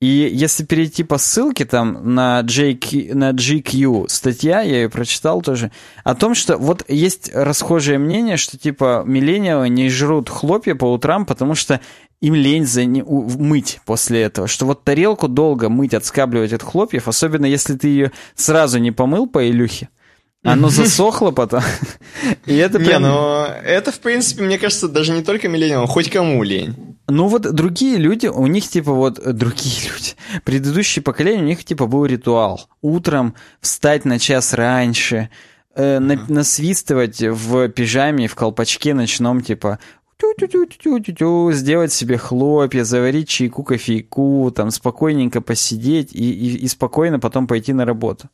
И 0.00 0.30
если 0.30 0.64
перейти 0.64 1.02
по 1.02 1.16
ссылке 1.16 1.64
там 1.64 2.14
на, 2.14 2.42
JQ, 2.42 3.14
на 3.14 3.30
GQ 3.30 4.08
статья, 4.08 4.60
я 4.60 4.82
ее 4.82 4.90
прочитал 4.90 5.40
тоже, 5.40 5.72
о 6.04 6.14
том, 6.14 6.34
что 6.34 6.58
вот 6.58 6.84
есть 6.88 7.30
расхожее 7.32 7.98
мнение, 7.98 8.36
что 8.36 8.58
типа 8.58 9.02
миллениалы 9.06 9.70
не 9.70 9.88
жрут 9.88 10.28
хлопья 10.28 10.74
по 10.74 10.92
утрам, 10.92 11.24
потому 11.24 11.54
что 11.54 11.80
им 12.24 12.34
лень 12.34 12.66
за 12.66 12.86
не, 12.86 13.02
у, 13.02 13.28
мыть 13.38 13.80
после 13.84 14.22
этого. 14.22 14.48
Что 14.48 14.64
вот 14.64 14.82
тарелку 14.82 15.28
долго 15.28 15.68
мыть, 15.68 15.92
отскабливать 15.92 16.54
от 16.54 16.62
хлопьев, 16.62 17.06
особенно 17.06 17.44
если 17.44 17.74
ты 17.74 17.88
ее 17.88 18.12
сразу 18.34 18.78
не 18.78 18.92
помыл 18.92 19.26
по 19.26 19.46
илюхе. 19.46 19.90
Оно 20.42 20.68
засохло 20.68 21.30
потом. 21.32 21.62
И 22.46 22.54
это 22.56 22.78
прям... 22.78 23.02
Не, 23.02 23.08
ну 23.08 23.44
это, 23.44 23.92
в 23.92 24.00
принципе, 24.00 24.42
мне 24.42 24.58
кажется, 24.58 24.88
даже 24.88 25.12
не 25.12 25.22
только 25.22 25.48
миллениалам, 25.48 25.86
хоть 25.86 26.10
кому 26.10 26.42
лень. 26.42 26.96
Ну 27.08 27.28
вот 27.28 27.42
другие 27.42 27.98
люди, 27.98 28.26
у 28.26 28.46
них 28.46 28.68
типа 28.68 28.92
вот 28.92 29.20
другие 29.36 29.90
люди, 29.92 30.14
предыдущее 30.44 31.02
поколение, 31.02 31.44
у 31.44 31.48
них 31.48 31.64
типа 31.64 31.86
был 31.86 32.06
ритуал. 32.06 32.68
Утром 32.80 33.34
встать 33.60 34.06
на 34.06 34.18
час 34.18 34.54
раньше, 34.54 35.28
э, 35.74 35.98
на, 35.98 36.18
насвистывать 36.28 37.20
в 37.20 37.68
пижаме, 37.68 38.28
в 38.28 38.34
колпачке 38.34 38.94
ночном, 38.94 39.42
типа 39.42 39.78
тю-тю-тю-тю-тю-тю, 40.18 41.52
сделать 41.52 41.92
себе 41.92 42.18
хлопья, 42.18 42.84
заварить 42.84 43.28
чайку, 43.28 43.62
кофейку, 43.62 44.52
там 44.54 44.70
спокойненько 44.70 45.40
посидеть 45.40 46.14
и, 46.14 46.32
и, 46.32 46.56
и 46.58 46.68
спокойно 46.68 47.18
потом 47.18 47.46
пойти 47.46 47.72
на 47.72 47.84
работу. 47.84 48.28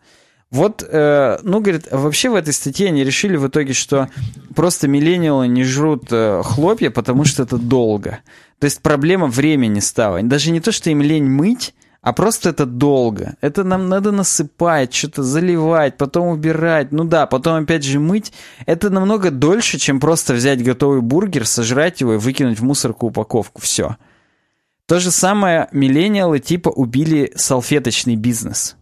Вот, 0.50 0.84
э, 0.86 1.38
ну, 1.42 1.60
говорит, 1.60 1.86
вообще 1.92 2.28
в 2.28 2.34
этой 2.34 2.52
статье 2.52 2.88
они 2.88 3.04
решили 3.04 3.36
в 3.36 3.46
итоге, 3.46 3.72
что 3.72 4.08
просто 4.56 4.88
миллениалы 4.88 5.46
не 5.46 5.62
жрут 5.62 6.06
э, 6.10 6.42
хлопья, 6.44 6.90
потому 6.90 7.24
что 7.24 7.44
это 7.44 7.56
долго. 7.56 8.18
То 8.58 8.64
есть 8.64 8.82
проблема 8.82 9.26
времени 9.26 9.78
стала. 9.78 10.20
Даже 10.22 10.50
не 10.50 10.60
то, 10.60 10.72
что 10.72 10.90
им 10.90 11.02
лень 11.02 11.30
мыть, 11.30 11.72
а 12.02 12.14
просто 12.14 12.48
это 12.48 12.64
долго. 12.64 13.36
Это 13.42 13.62
нам 13.62 13.88
надо 13.88 14.10
насыпать, 14.10 14.94
что-то 14.94 15.22
заливать, 15.22 15.98
потом 15.98 16.28
убирать. 16.28 16.92
Ну 16.92 17.04
да, 17.04 17.26
потом 17.26 17.62
опять 17.62 17.84
же 17.84 18.00
мыть. 18.00 18.32
Это 18.64 18.88
намного 18.88 19.30
дольше, 19.30 19.78
чем 19.78 20.00
просто 20.00 20.32
взять 20.32 20.64
готовый 20.64 21.02
бургер, 21.02 21.46
сожрать 21.46 22.00
его 22.00 22.14
и 22.14 22.18
выкинуть 22.18 22.58
в 22.58 22.64
мусорку 22.64 23.08
упаковку. 23.08 23.60
Все. 23.60 23.96
То 24.86 24.98
же 24.98 25.10
самое 25.10 25.68
миллениалы 25.72 26.38
типа 26.38 26.70
убили 26.70 27.32
салфеточный 27.36 28.16
бизнес. 28.16 28.76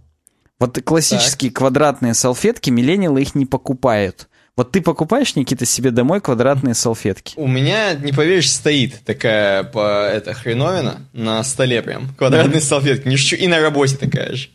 Вот 0.60 0.80
классические 0.84 1.50
так. 1.50 1.58
квадратные 1.58 2.14
салфетки, 2.14 2.70
миллениалы 2.70 3.22
их 3.22 3.34
не 3.34 3.46
покупают. 3.46 4.28
Вот 4.58 4.72
ты 4.72 4.80
покупаешь, 4.80 5.36
Никита, 5.36 5.64
себе 5.64 5.92
домой 5.92 6.20
квадратные 6.20 6.74
салфетки? 6.74 7.34
У 7.36 7.46
меня, 7.46 7.94
не 7.94 8.10
поверишь, 8.10 8.50
стоит 8.50 9.04
такая 9.04 9.62
по, 9.62 10.08
это, 10.08 10.34
хреновина 10.34 11.02
на 11.12 11.44
столе 11.44 11.80
прям. 11.80 12.12
Квадратные 12.18 12.56
mm-hmm. 12.56 12.64
салфетки. 12.64 13.06
Не 13.06 13.16
шучу. 13.16 13.36
И 13.36 13.46
на 13.46 13.60
работе 13.60 13.96
такая 13.96 14.34
же. 14.34 14.48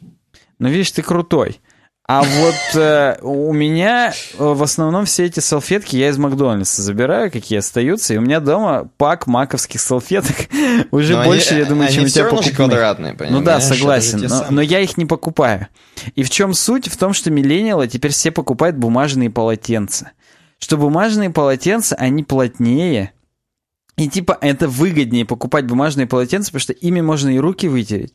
Ну, 0.59 0.67
видишь, 0.67 0.91
ты 0.91 1.03
крутой. 1.03 1.61
А 2.05 2.21
вот 2.21 2.81
э, 2.81 3.17
у 3.21 3.53
меня 3.53 4.11
э, 4.11 4.13
в 4.37 4.61
основном 4.61 5.05
все 5.05 5.23
эти 5.25 5.39
салфетки 5.39 5.95
я 5.95 6.09
из 6.09 6.17
Макдональдса 6.17 6.81
забираю, 6.81 7.31
какие 7.31 7.59
остаются, 7.59 8.13
и 8.13 8.17
у 8.17 8.21
меня 8.21 8.41
дома 8.41 8.89
пак 8.97 9.25
маковских 9.25 9.79
салфеток 9.79 10.35
уже 10.91 11.15
но 11.15 11.23
больше, 11.23 11.51
они, 11.51 11.59
я 11.59 11.65
думаю, 11.65 11.87
они 11.87 11.95
чем 11.95 12.03
у 12.03 12.07
тебя 12.07 12.25
покупных. 12.25 12.55
квадратные, 12.57 13.15
Ну 13.29 13.41
да, 13.41 13.61
согласен, 13.61 14.27
но, 14.27 14.47
но 14.49 14.61
я 14.61 14.81
их 14.81 14.97
не 14.97 15.05
покупаю. 15.05 15.69
И 16.15 16.23
в 16.23 16.29
чем 16.29 16.53
суть? 16.53 16.89
В 16.89 16.97
том, 16.97 17.13
что 17.13 17.31
миллениалы 17.31 17.87
теперь 17.87 18.11
все 18.11 18.31
покупают 18.31 18.75
бумажные 18.75 19.29
полотенца. 19.29 20.11
Что 20.59 20.75
бумажные 20.75 21.29
полотенца, 21.29 21.95
они 21.95 22.23
плотнее, 22.23 23.13
и 23.95 24.09
типа 24.09 24.37
это 24.41 24.67
выгоднее 24.67 25.25
покупать 25.25 25.65
бумажные 25.65 26.07
полотенца, 26.07 26.47
потому 26.51 26.61
что 26.61 26.73
ими 26.73 26.99
можно 26.99 27.29
и 27.29 27.39
руки 27.39 27.67
вытереть, 27.67 28.13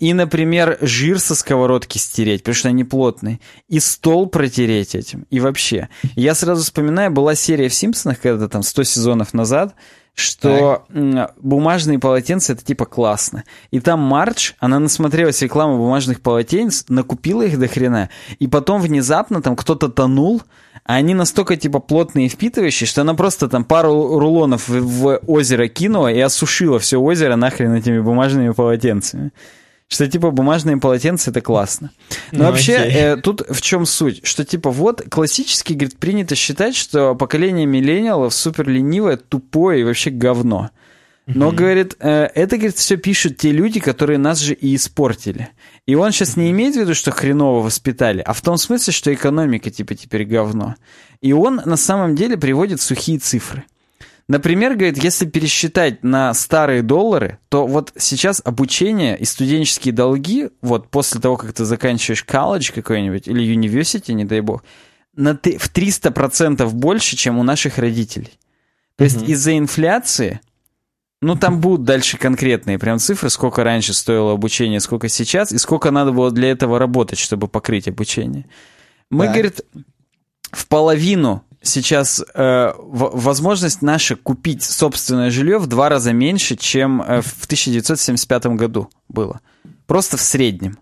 и, 0.00 0.08
и, 0.08 0.12
например, 0.12 0.78
жир 0.80 1.18
со 1.18 1.34
сковородки 1.34 1.98
стереть, 1.98 2.42
потому 2.42 2.54
что 2.54 2.68
они 2.68 2.84
плотные. 2.84 3.40
И 3.68 3.80
стол 3.80 4.26
протереть 4.26 4.94
этим. 4.94 5.26
И 5.30 5.40
вообще. 5.40 5.88
Я 6.14 6.34
сразу 6.34 6.62
вспоминаю, 6.62 7.10
была 7.10 7.34
серия 7.34 7.68
в 7.68 7.74
«Симпсонах», 7.74 8.20
когда 8.20 8.48
там 8.48 8.62
100 8.62 8.84
сезонов 8.84 9.34
назад, 9.34 9.74
что 10.16 10.86
так. 10.88 11.34
бумажные 11.40 11.98
полотенца 11.98 12.54
это 12.54 12.64
типа 12.64 12.86
классно. 12.86 13.44
И 13.70 13.80
там 13.80 14.00
Марч, 14.00 14.54
она 14.58 14.78
насмотрелась 14.78 15.42
рекламу 15.42 15.76
бумажных 15.76 16.22
полотенец, 16.22 16.86
накупила 16.88 17.42
их 17.42 17.58
до 17.58 17.68
хрена, 17.68 18.08
и 18.38 18.48
потом 18.48 18.80
внезапно 18.80 19.42
там 19.42 19.56
кто-то 19.56 19.88
тонул, 19.88 20.42
они 20.86 21.14
настолько 21.14 21.56
типа 21.56 21.80
плотные 21.80 22.26
и 22.26 22.28
впитывающие, 22.28 22.86
что 22.86 23.00
она 23.00 23.14
просто 23.14 23.48
там 23.48 23.64
пару 23.64 24.18
рулонов 24.18 24.68
в, 24.68 24.80
в 24.80 25.20
озеро 25.26 25.66
кинула 25.68 26.12
и 26.12 26.20
осушила 26.20 26.78
все 26.78 27.00
озеро 27.00 27.36
нахрен 27.36 27.74
этими 27.74 27.98
бумажными 27.98 28.50
полотенцами. 28.50 29.32
Что 29.88 30.08
типа 30.08 30.30
бумажные 30.30 30.78
полотенца 30.78 31.30
это 31.30 31.40
классно. 31.40 31.90
Но 32.32 32.38
ну, 32.38 32.44
вообще 32.50 32.72
э, 32.72 33.16
тут 33.16 33.42
в 33.48 33.60
чем 33.62 33.86
суть? 33.86 34.26
Что 34.26 34.44
типа 34.44 34.70
вот 34.70 35.02
классически, 35.08 35.74
говорит, 35.74 35.96
принято 35.98 36.34
считать, 36.34 36.74
что 36.74 37.14
поколение 37.14 37.66
миллениалов 37.66 38.34
супер 38.34 38.68
ленивое, 38.68 39.16
тупое 39.16 39.80
и 39.80 39.84
вообще 39.84 40.10
говно. 40.10 40.70
Но, 41.26 41.50
mm-hmm. 41.50 41.54
говорит, 41.54 41.96
э, 41.98 42.30
это, 42.34 42.56
говорит, 42.56 42.76
все 42.76 42.96
пишут 42.96 43.36
те 43.36 43.50
люди, 43.50 43.80
которые 43.80 44.18
нас 44.18 44.38
же 44.38 44.54
и 44.54 44.76
испортили. 44.76 45.48
И 45.84 45.96
он 45.96 46.12
сейчас 46.12 46.36
не 46.36 46.50
имеет 46.52 46.76
в 46.76 46.78
виду, 46.78 46.94
что 46.94 47.10
хреново 47.10 47.62
воспитали, 47.64 48.20
а 48.20 48.32
в 48.32 48.40
том 48.42 48.56
смысле, 48.58 48.92
что 48.92 49.12
экономика 49.12 49.70
типа 49.70 49.96
теперь 49.96 50.24
говно. 50.24 50.76
И 51.20 51.32
он 51.32 51.60
на 51.64 51.76
самом 51.76 52.14
деле 52.14 52.36
приводит 52.36 52.80
сухие 52.80 53.18
цифры. 53.18 53.64
Например, 54.28 54.74
говорит, 54.74 55.02
если 55.02 55.24
пересчитать 55.24 56.02
на 56.02 56.34
старые 56.34 56.82
доллары, 56.82 57.38
то 57.48 57.66
вот 57.66 57.92
сейчас 57.96 58.42
обучение 58.44 59.16
и 59.16 59.24
студенческие 59.24 59.94
долги, 59.94 60.48
вот 60.62 60.90
после 60.90 61.20
того, 61.20 61.36
как 61.36 61.52
ты 61.52 61.64
заканчиваешь 61.64 62.24
колледж 62.24 62.72
какой-нибудь 62.72 63.28
или 63.28 63.52
университет, 63.52 64.14
не 64.16 64.24
дай 64.24 64.40
бог, 64.40 64.64
на 65.14 65.34
в 65.34 65.72
300% 65.72 66.68
больше, 66.70 67.16
чем 67.16 67.38
у 67.38 67.44
наших 67.44 67.78
родителей. 67.78 68.32
То 68.96 69.04
есть 69.04 69.18
mm-hmm. 69.18 69.26
из-за 69.26 69.58
инфляции, 69.58 70.40
ну 71.22 71.36
там 71.36 71.60
будут 71.60 71.84
дальше 71.84 72.18
конкретные 72.18 72.78
прям 72.78 72.98
цифры, 72.98 73.30
сколько 73.30 73.64
раньше 73.64 73.94
стоило 73.94 74.32
обучение, 74.32 74.80
сколько 74.80 75.08
сейчас, 75.08 75.52
и 75.52 75.58
сколько 75.58 75.90
надо 75.90 76.12
было 76.12 76.30
для 76.30 76.50
этого 76.50 76.78
работать, 76.78 77.18
чтобы 77.18 77.48
покрыть 77.48 77.88
обучение. 77.88 78.46
Мы, 79.10 79.26
да. 79.26 79.32
говорит, 79.32 79.60
в 80.50 80.66
половину 80.66 81.42
сейчас 81.62 82.22
э, 82.34 82.72
возможность 82.76 83.82
наша 83.82 84.16
купить 84.16 84.62
собственное 84.62 85.30
жилье 85.30 85.58
в 85.58 85.66
два 85.66 85.88
раза 85.88 86.12
меньше, 86.12 86.56
чем 86.56 87.02
э, 87.02 87.22
в 87.22 87.44
1975 87.44 88.46
году 88.46 88.90
было. 89.08 89.40
Просто 89.86 90.16
в 90.16 90.20
среднем. 90.20 90.78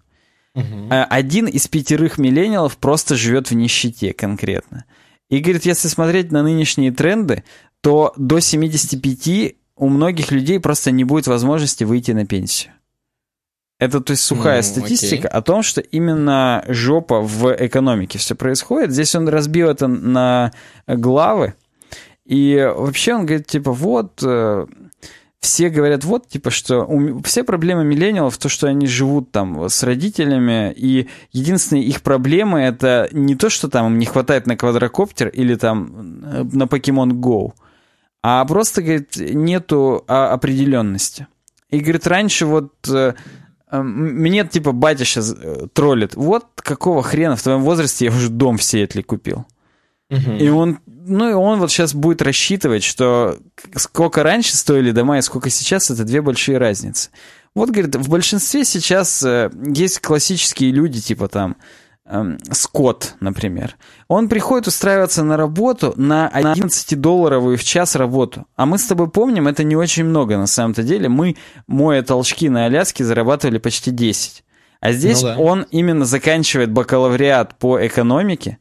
Угу. 0.55 0.89
Один 0.91 1.47
из 1.47 1.67
пятерых 1.67 2.19
миллениалов 2.19 2.77
просто 2.77 3.17
живет 3.17 3.51
в 3.51 3.55
нищете 3.55 4.13
конкретно. 4.13 4.85
И 5.29 5.41
говорит, 5.41 5.65
если 5.65 5.89
смотреть 5.89 6.31
на 6.31 6.43
нынешние 6.43 6.93
тренды, 6.93 7.45
то 7.81 8.13
до 8.17 8.41
75 8.41 9.57
у 9.77 9.89
многих 9.89 10.31
людей 10.31 10.61
просто 10.61 10.91
не 10.91 11.05
будет 11.05 11.27
возможности 11.27 11.85
выйти 11.85 12.13
на 12.13 12.27
пенсию. 12.27 12.73
Это, 13.81 14.01
то 14.01 14.13
есть, 14.13 14.23
сухая 14.23 14.59
ну, 14.59 14.63
статистика 14.63 15.29
окей. 15.29 15.39
о 15.39 15.43
том, 15.43 15.63
что 15.63 15.81
именно 15.81 16.65
жопа 16.69 17.21
в 17.21 17.55
экономике 17.59 18.19
все 18.19 18.35
происходит. 18.35 18.93
Здесь 18.93 19.15
он 19.15 19.29
разбил 19.29 19.69
это 19.69 19.89
на 19.89 20.53
главы. 20.87 21.55
И 22.25 22.73
вообще 22.75 23.15
он 23.15 23.27
говорит, 23.27 23.47
типа, 23.47 23.73
вот, 23.73 24.23
э, 24.23 24.67
все 25.41 25.69
говорят, 25.69 26.05
вот, 26.05 26.29
типа, 26.29 26.51
что 26.51 26.85
у, 26.85 27.21
все 27.23 27.45
проблемы 27.45 27.85
миллениалов, 27.85 28.39
то, 28.39 28.49
что 28.49 28.69
они 28.69 28.87
живут 28.87 29.31
там 29.31 29.69
с 29.69 29.83
родителями, 29.83 30.73
и 30.75 31.09
единственная 31.33 31.83
их 31.83 32.01
проблема 32.01 32.63
это 32.63 33.09
не 33.13 33.35
то, 33.35 33.51
что 33.51 33.69
там 33.69 33.89
им 33.89 33.99
не 33.99 34.07
хватает 34.07 34.47
на 34.47 34.57
квадрокоптер 34.57 35.29
или 35.29 35.57
там 35.57 36.23
э, 36.25 36.45
на 36.53 36.63
Pokemon 36.63 37.11
Go, 37.21 37.53
а 38.27 38.43
просто, 38.47 38.81
говорит, 38.81 39.17
нету 39.17 40.03
а, 40.09 40.33
определенности. 40.33 41.27
И, 41.69 41.81
говорит, 41.81 42.07
раньше 42.07 42.47
вот 42.47 42.73
э, 42.89 43.13
мне, 43.71 44.47
типа, 44.47 44.73
батя 44.73 45.05
сейчас 45.05 45.37
э, 45.39 45.67
троллит. 45.75 46.15
Вот 46.15 46.47
какого 46.57 47.03
хрена 47.03 47.37
в 47.37 47.43
твоем 47.43 47.61
возрасте 47.61 48.07
я 48.07 48.11
уже 48.11 48.31
дом 48.31 48.57
в 48.57 48.63
Сиэтле 48.63 49.03
купил. 49.03 49.45
Угу. 50.09 50.33
И 50.41 50.49
он, 50.49 50.79
ну 50.87 51.29
и 51.29 51.35
он 51.35 51.59
вот 51.59 51.71
сейчас 51.71 51.93
будет 51.93 52.23
рассчитывать, 52.23 52.83
что 52.83 53.37
сколько 53.77 54.23
раньше 54.23 54.57
стоили 54.57 54.91
дома 54.91 55.19
и 55.19 55.23
сколько 55.23 55.51
сейчас, 55.51 55.91
это 55.91 56.05
две 56.05 56.23
большие 56.23 56.57
разницы. 56.57 57.11
Вот, 57.55 57.69
говорит, 57.69 57.95
в 57.95 58.09
большинстве 58.09 58.65
сейчас 58.65 59.23
э, 59.23 59.51
есть 59.67 60.01
классические 60.01 60.71
люди, 60.71 60.99
типа 60.99 61.29
там 61.29 61.57
Скотт, 62.51 63.17
например. 63.21 63.77
Он 64.09 64.29
приходит 64.29 64.67
устраиваться 64.67 65.25
на 65.25 65.39
работу 65.39 65.95
на 65.97 66.31
11-долларовую 66.35 67.57
в 67.57 67.65
час 67.65 67.97
работу. 67.97 68.47
А 68.57 68.67
мы 68.67 68.77
с 68.77 68.87
тобой 68.87 69.09
помним, 69.09 69.49
это 69.49 69.65
не 69.65 69.75
очень 69.75 70.05
много 70.05 70.37
на 70.37 70.47
самом-то 70.47 70.83
деле. 70.83 71.09
Мы, 71.09 71.37
моя 71.67 72.03
толчки 72.03 72.51
на 72.51 72.67
Аляске, 72.67 73.05
зарабатывали 73.05 73.57
почти 73.57 73.91
10. 73.91 74.45
А 74.81 74.93
здесь 74.93 75.23
ну, 75.23 75.29
да. 75.29 75.39
он 75.39 75.67
именно 75.71 76.05
заканчивает 76.05 76.71
бакалавриат 76.71 77.59
по 77.59 77.85
экономике 77.87 78.59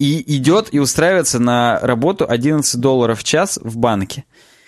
и 0.00 0.36
идет 0.36 0.74
и 0.74 0.80
устраивается 0.80 1.38
на 1.38 1.78
работу 1.82 2.26
11 2.28 2.80
долларов 2.80 3.20
в 3.20 3.24
час 3.24 3.60
в 3.62 3.76
банке. 3.78 4.24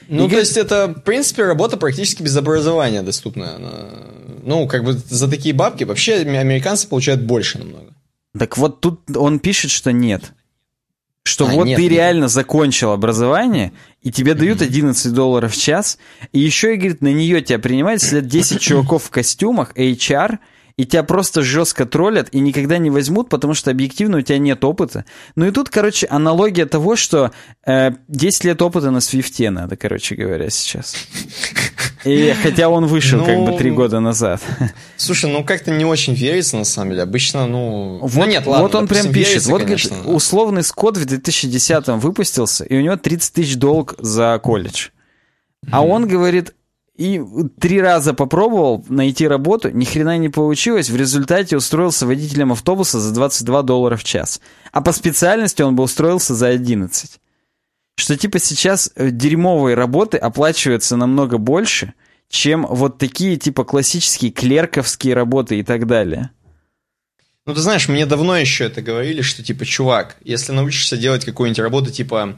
Ну, 0.09 0.27
и 0.27 0.31
то 0.31 0.39
есть 0.39 0.57
это, 0.57 0.89
в 0.89 1.01
принципе, 1.03 1.45
работа 1.45 1.77
практически 1.77 2.23
без 2.23 2.37
образования 2.37 3.03
доступная. 3.03 3.59
Ну, 4.43 4.67
как 4.69 4.85
бы 4.85 4.93
за 4.93 5.29
такие 5.29 5.55
бабки 5.55 5.85
вообще 5.85 6.17
американцы 6.17 6.89
получают 6.89 7.23
больше 7.23 7.59
намного. 7.59 7.95
Так 8.39 8.59
вот 8.59 8.81
тут 8.81 9.17
он 9.17 9.39
пишет, 9.39 9.71
что 9.71 9.93
нет. 9.93 10.33
Что 11.27 11.47
а, 11.47 11.51
вот 11.51 11.67
нет, 11.67 11.77
ты 11.77 11.85
нет. 11.85 11.93
реально 11.93 12.29
закончил 12.29 12.91
образование, 12.91 13.73
и 14.03 14.13
тебе 14.13 14.35
дают 14.35 14.61
11 14.61 15.13
долларов 15.13 15.55
в 15.55 15.61
час, 15.61 15.99
и 16.33 16.39
еще, 16.41 16.75
и 16.75 16.77
говорит, 16.77 17.01
на 17.01 17.13
нее 17.13 17.41
тебя 17.41 17.59
принимают, 17.59 18.03
сидят 18.03 18.27
10 18.27 18.61
чуваков 18.61 19.05
в 19.05 19.11
костюмах, 19.11 19.73
HR– 19.75 20.39
и 20.77 20.85
тебя 20.85 21.05
просто 21.05 21.43
жестко 21.43 21.87
троллят 21.87 22.29
и 22.33 22.41
никогда 22.41 22.79
не 22.79 22.91
возьмут, 22.91 23.29
потому 23.29 23.55
что 23.55 23.71
объективно 23.71 24.19
у 24.19 24.21
тебя 24.23 24.39
нет 24.39 24.65
опыта. 24.65 25.05
Ну 25.37 25.47
и 25.47 25.51
тут, 25.53 25.71
короче, 25.71 26.07
аналогия 26.11 26.67
того, 26.67 26.97
что 26.97 27.31
э, 27.65 27.93
10 28.09 28.45
лет 28.45 28.63
опыта 28.63 28.91
на 28.91 29.01
свифте 29.01 29.51
надо, 29.51 29.77
короче 29.77 30.17
говоря, 30.17 30.51
сейчас. 30.51 30.97
И 32.05 32.35
хотя 32.43 32.69
он 32.69 32.87
вышел 32.87 33.21
ну, 33.21 33.25
как 33.25 33.37
бы 33.37 33.51
ну, 33.53 33.57
три 33.57 33.71
года 33.71 34.01
назад. 34.01 34.43
Слушай, 34.97 35.31
ну 35.31 35.45
как-то 35.45 35.71
не 35.71 35.85
очень 35.85 36.15
верится, 36.15 36.57
на 36.57 36.65
самом 36.65 36.91
деле. 36.91 37.03
Обычно, 37.03 37.47
ну... 37.47 38.01
Вот, 38.03 38.15
ну 38.15 38.31
нет, 38.31 38.47
ладно, 38.47 38.63
вот 38.65 38.75
он 38.75 38.85
допустим, 38.85 39.05
прям 39.05 39.15
пишет. 39.15 39.29
Верится, 39.29 39.51
вот, 39.51 39.63
конечно, 39.63 39.91
говорит, 39.91 40.15
условный 40.15 40.63
Скотт 40.65 40.97
в 40.99 41.05
2010 41.05 41.89
выпустился, 41.89 42.65
и 42.65 42.77
у 42.77 42.81
него 42.81 42.97
30 42.97 43.33
тысяч 43.33 43.57
долг 43.57 43.95
за 43.99 44.39
колледж. 44.43 44.89
А 45.71 45.83
он 45.83 46.07
говорит, 46.07 46.53
и 46.97 47.21
три 47.61 47.81
раза 47.81 48.15
попробовал 48.15 48.85
найти 48.89 49.27
работу, 49.27 49.71
ни 49.71 49.85
хрена 49.85 50.17
не 50.17 50.29
получилось. 50.29 50.91
В 50.91 50.97
результате 50.97 51.57
устроился 51.57 52.07
водителем 52.07 52.53
автобуса 52.53 53.01
за 53.01 53.13
22 53.13 53.63
доллара 53.63 53.97
в 53.97 54.05
час. 54.05 54.41
А 54.71 54.81
по 54.81 54.93
специальности 54.93 55.63
он 55.63 55.75
бы 55.75 55.83
устроился 55.83 56.35
за 56.35 56.49
11. 56.49 57.19
Что 57.97 58.17
типа 58.17 58.39
сейчас 58.39 58.93
э, 58.95 59.11
дерьмовые 59.11 59.75
работы 59.75 60.19
оплачиваются 60.19 60.97
намного 60.97 61.39
больше, 61.39 61.95
чем 62.29 62.67
вот 62.67 62.99
такие 62.99 63.37
типа 63.37 63.65
классические 63.65 64.31
клерковские 64.31 65.15
работы 65.15 65.59
и 65.59 65.65
так 65.65 65.87
далее. 65.87 66.31
Ну, 67.47 67.55
ты 67.55 67.61
знаешь, 67.61 67.89
мне 67.89 68.07
давно 68.07 68.37
еще 68.37 68.65
это 68.65 68.81
говорили, 68.83 69.21
что 69.21 69.43
типа, 69.43 69.67
чувак, 69.67 70.17
если 70.25 70.53
научишься 70.53 70.97
делать 70.97 71.25
какую-нибудь 71.25 71.59
работу 71.59 71.91
типа, 71.91 72.37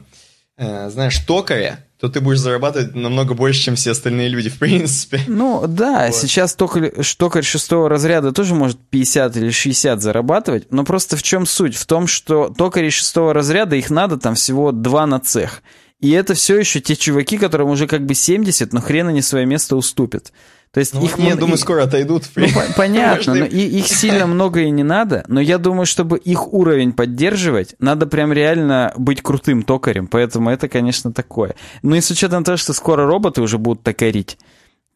э, 0.57 0.89
знаешь, 0.89 1.17
токаря, 1.19 1.86
то 1.99 2.09
ты 2.09 2.21
будешь 2.21 2.39
зарабатывать 2.39 2.95
намного 2.95 3.33
больше, 3.33 3.61
чем 3.61 3.75
все 3.75 3.91
остальные 3.91 4.29
люди, 4.29 4.49
в 4.51 4.59
принципе. 4.59 5.21
Ну, 5.27 5.65
да, 5.67 6.07
вот. 6.07 6.15
сейчас 6.15 6.55
токарь, 6.55 6.93
токарь 7.17 7.43
шестого 7.43 7.89
разряда 7.89 8.31
тоже 8.31 8.53
может 8.53 8.79
50 8.89 9.37
или 9.37 9.49
60 9.49 10.01
зарабатывать, 10.01 10.71
но 10.71 10.83
просто 10.83 11.17
в 11.17 11.23
чем 11.23 11.45
суть? 11.45 11.75
В 11.75 11.85
том, 11.85 12.07
что 12.07 12.49
токари 12.49 12.89
шестого 12.89 13.33
разряда, 13.33 13.75
их 13.75 13.89
надо 13.89 14.17
там 14.17 14.35
всего 14.35 14.71
два 14.71 15.05
на 15.07 15.19
цех. 15.19 15.61
И 15.99 16.11
это 16.11 16.35
все 16.35 16.59
еще 16.59 16.79
те 16.79 16.95
чуваки, 16.95 17.37
которым 17.39 17.69
уже 17.69 17.87
как 17.87 18.05
бы 18.05 18.13
70, 18.13 18.71
но 18.71 18.81
хрен 18.81 19.07
они 19.07 19.23
свое 19.23 19.47
место 19.47 19.75
уступят. 19.75 20.31
То 20.71 20.79
есть 20.79 20.93
ну, 20.93 21.03
их, 21.03 21.17
я 21.17 21.35
думаю, 21.35 21.57
скоро 21.57 21.83
отойдут. 21.83 22.23
Ну, 22.35 22.47
понятно, 22.75 23.33
но 23.33 23.45
и, 23.45 23.59
их 23.59 23.87
сильно 23.87 24.27
много 24.27 24.61
и 24.61 24.69
не 24.69 24.83
надо, 24.83 25.23
но 25.27 25.39
я 25.39 25.57
думаю, 25.57 25.85
чтобы 25.85 26.17
их 26.17 26.53
уровень 26.53 26.93
поддерживать, 26.93 27.75
надо 27.79 28.05
прям 28.05 28.33
реально 28.33 28.93
быть 28.97 29.21
крутым 29.21 29.63
токарем, 29.63 30.07
поэтому 30.07 30.49
это, 30.49 30.67
конечно, 30.67 31.11
такое. 31.11 31.55
Ну 31.81 31.95
и 31.95 32.01
с 32.01 32.11
учетом 32.11 32.43
того, 32.43 32.57
что 32.57 32.73
скоро 32.73 33.05
роботы 33.05 33.41
уже 33.41 33.57
будут 33.57 33.83
токарить, 33.83 34.37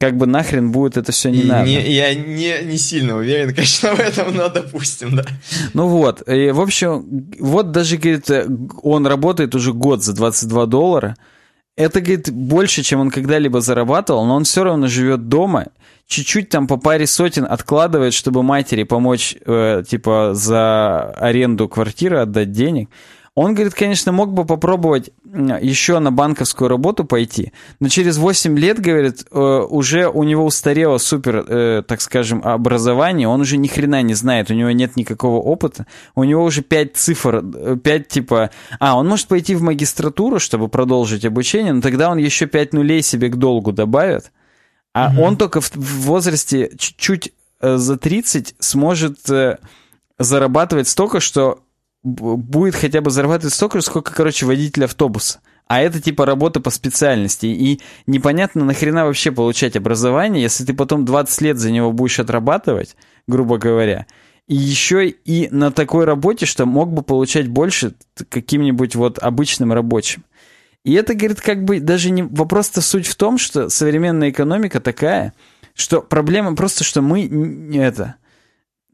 как 0.01 0.17
бы 0.17 0.25
нахрен 0.25 0.71
будет 0.71 0.97
это 0.97 1.11
все 1.11 1.29
не 1.29 1.41
и 1.41 1.45
надо. 1.45 1.65
Не, 1.65 1.91
я 1.91 2.15
не, 2.15 2.63
не 2.63 2.77
сильно 2.77 3.17
уверен, 3.17 3.53
конечно, 3.53 3.93
в 3.95 3.99
этом, 3.99 4.35
но 4.35 4.49
допустим, 4.49 5.15
да. 5.15 5.25
Ну 5.73 5.87
вот, 5.87 6.27
и, 6.27 6.49
в 6.51 6.59
общем, 6.59 7.31
вот 7.39 7.71
даже, 7.71 7.97
говорит, 7.97 8.29
он 8.81 9.05
работает 9.05 9.53
уже 9.53 9.73
год 9.73 10.03
за 10.03 10.13
22 10.13 10.65
доллара, 10.65 11.15
это, 11.81 12.01
говорит, 12.01 12.31
больше, 12.31 12.83
чем 12.83 12.99
он 12.99 13.11
когда-либо 13.11 13.61
зарабатывал, 13.61 14.25
но 14.25 14.35
он 14.35 14.43
все 14.43 14.63
равно 14.63 14.87
живет 14.87 15.27
дома, 15.27 15.67
чуть-чуть 16.07 16.49
там 16.49 16.67
по 16.67 16.77
паре 16.77 17.07
сотен 17.07 17.45
откладывает, 17.49 18.13
чтобы 18.13 18.43
матери 18.43 18.83
помочь, 18.83 19.35
э, 19.45 19.83
типа, 19.87 20.31
за 20.33 21.11
аренду 21.11 21.69
квартиры 21.69 22.19
отдать 22.19 22.51
денег. 22.51 22.89
Он, 23.33 23.53
говорит, 23.53 23.73
конечно, 23.73 24.11
мог 24.11 24.33
бы 24.33 24.43
попробовать 24.43 25.11
еще 25.23 25.99
на 25.99 26.11
банковскую 26.11 26.67
работу 26.67 27.05
пойти, 27.05 27.53
но 27.79 27.87
через 27.87 28.17
8 28.17 28.59
лет, 28.59 28.79
говорит, 28.81 29.25
э, 29.31 29.65
уже 29.69 30.09
у 30.09 30.23
него 30.23 30.45
устарело 30.45 30.97
супер, 30.97 31.45
э, 31.47 31.83
так 31.87 32.01
скажем, 32.01 32.41
образование, 32.43 33.29
он 33.29 33.39
уже 33.39 33.55
ни 33.55 33.69
хрена 33.69 34.01
не 34.01 34.15
знает, 34.15 34.51
у 34.51 34.53
него 34.53 34.71
нет 34.71 34.97
никакого 34.97 35.37
опыта, 35.37 35.87
у 36.13 36.25
него 36.25 36.43
уже 36.43 36.61
5 36.61 36.97
цифр, 36.97 37.41
5 37.77 38.01
э, 38.01 38.03
типа... 38.03 38.49
А, 38.81 38.97
он 38.97 39.07
может 39.07 39.27
пойти 39.27 39.55
в 39.55 39.61
магистратуру, 39.61 40.39
чтобы 40.39 40.67
продолжить 40.67 41.23
обучение, 41.23 41.71
но 41.71 41.81
тогда 41.81 42.09
он 42.09 42.17
еще 42.17 42.47
5 42.47 42.73
нулей 42.73 43.01
себе 43.01 43.29
к 43.29 43.37
долгу 43.37 43.71
добавит, 43.71 44.33
а 44.93 45.07
угу. 45.07 45.21
он 45.21 45.37
только 45.37 45.61
в 45.61 45.77
возрасте 45.77 46.69
чуть-чуть 46.77 47.31
за 47.61 47.95
30 47.95 48.55
сможет 48.59 49.19
зарабатывать 50.19 50.89
столько, 50.89 51.21
что 51.21 51.61
будет 52.03 52.75
хотя 52.75 53.01
бы 53.01 53.11
зарабатывать 53.11 53.53
столько 53.53 53.79
же, 53.79 53.85
сколько, 53.85 54.13
короче, 54.13 54.45
водитель 54.45 54.85
автобуса. 54.85 55.39
А 55.67 55.81
это 55.81 56.01
типа 56.01 56.25
работа 56.25 56.59
по 56.59 56.69
специальности. 56.69 57.45
И 57.45 57.79
непонятно, 58.05 58.65
нахрена 58.65 59.05
вообще 59.05 59.31
получать 59.31 59.75
образование, 59.75 60.43
если 60.43 60.65
ты 60.65 60.73
потом 60.73 61.05
20 61.05 61.41
лет 61.41 61.57
за 61.57 61.71
него 61.71 61.93
будешь 61.93 62.19
отрабатывать, 62.19 62.95
грубо 63.27 63.57
говоря. 63.57 64.05
И 64.47 64.55
еще 64.55 65.07
и 65.07 65.47
на 65.49 65.71
такой 65.71 66.03
работе, 66.03 66.45
что 66.45 66.65
мог 66.65 66.91
бы 66.91 67.03
получать 67.03 67.47
больше 67.47 67.93
каким-нибудь 68.27 68.95
вот 68.95 69.19
обычным 69.19 69.71
рабочим. 69.71 70.25
И 70.83 70.93
это, 70.93 71.13
говорит, 71.13 71.39
как 71.39 71.63
бы 71.63 71.79
даже 71.79 72.09
не... 72.09 72.23
Вопрос-то 72.23 72.81
суть 72.81 73.07
в 73.07 73.15
том, 73.15 73.37
что 73.37 73.69
современная 73.69 74.31
экономика 74.31 74.81
такая, 74.81 75.33
что 75.75 76.01
проблема 76.01 76.55
просто, 76.55 76.83
что 76.83 77.01
мы 77.01 77.27
это 77.73 78.15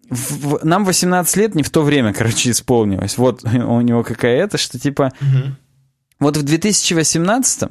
в, 0.10 0.64
нам 0.64 0.86
18 0.86 1.38
лет 1.38 1.56
не 1.56 1.64
в 1.64 1.70
то 1.70 1.82
время, 1.82 2.14
короче, 2.14 2.52
исполнилось. 2.52 3.18
Вот 3.18 3.44
у 3.46 3.82
него 3.82 4.04
какая-то, 4.04 4.58
что 4.58 4.80
типа... 4.80 5.14
Угу. 5.22 5.56
Вот 6.20 6.38
в 6.38 6.44
2018 6.44 7.70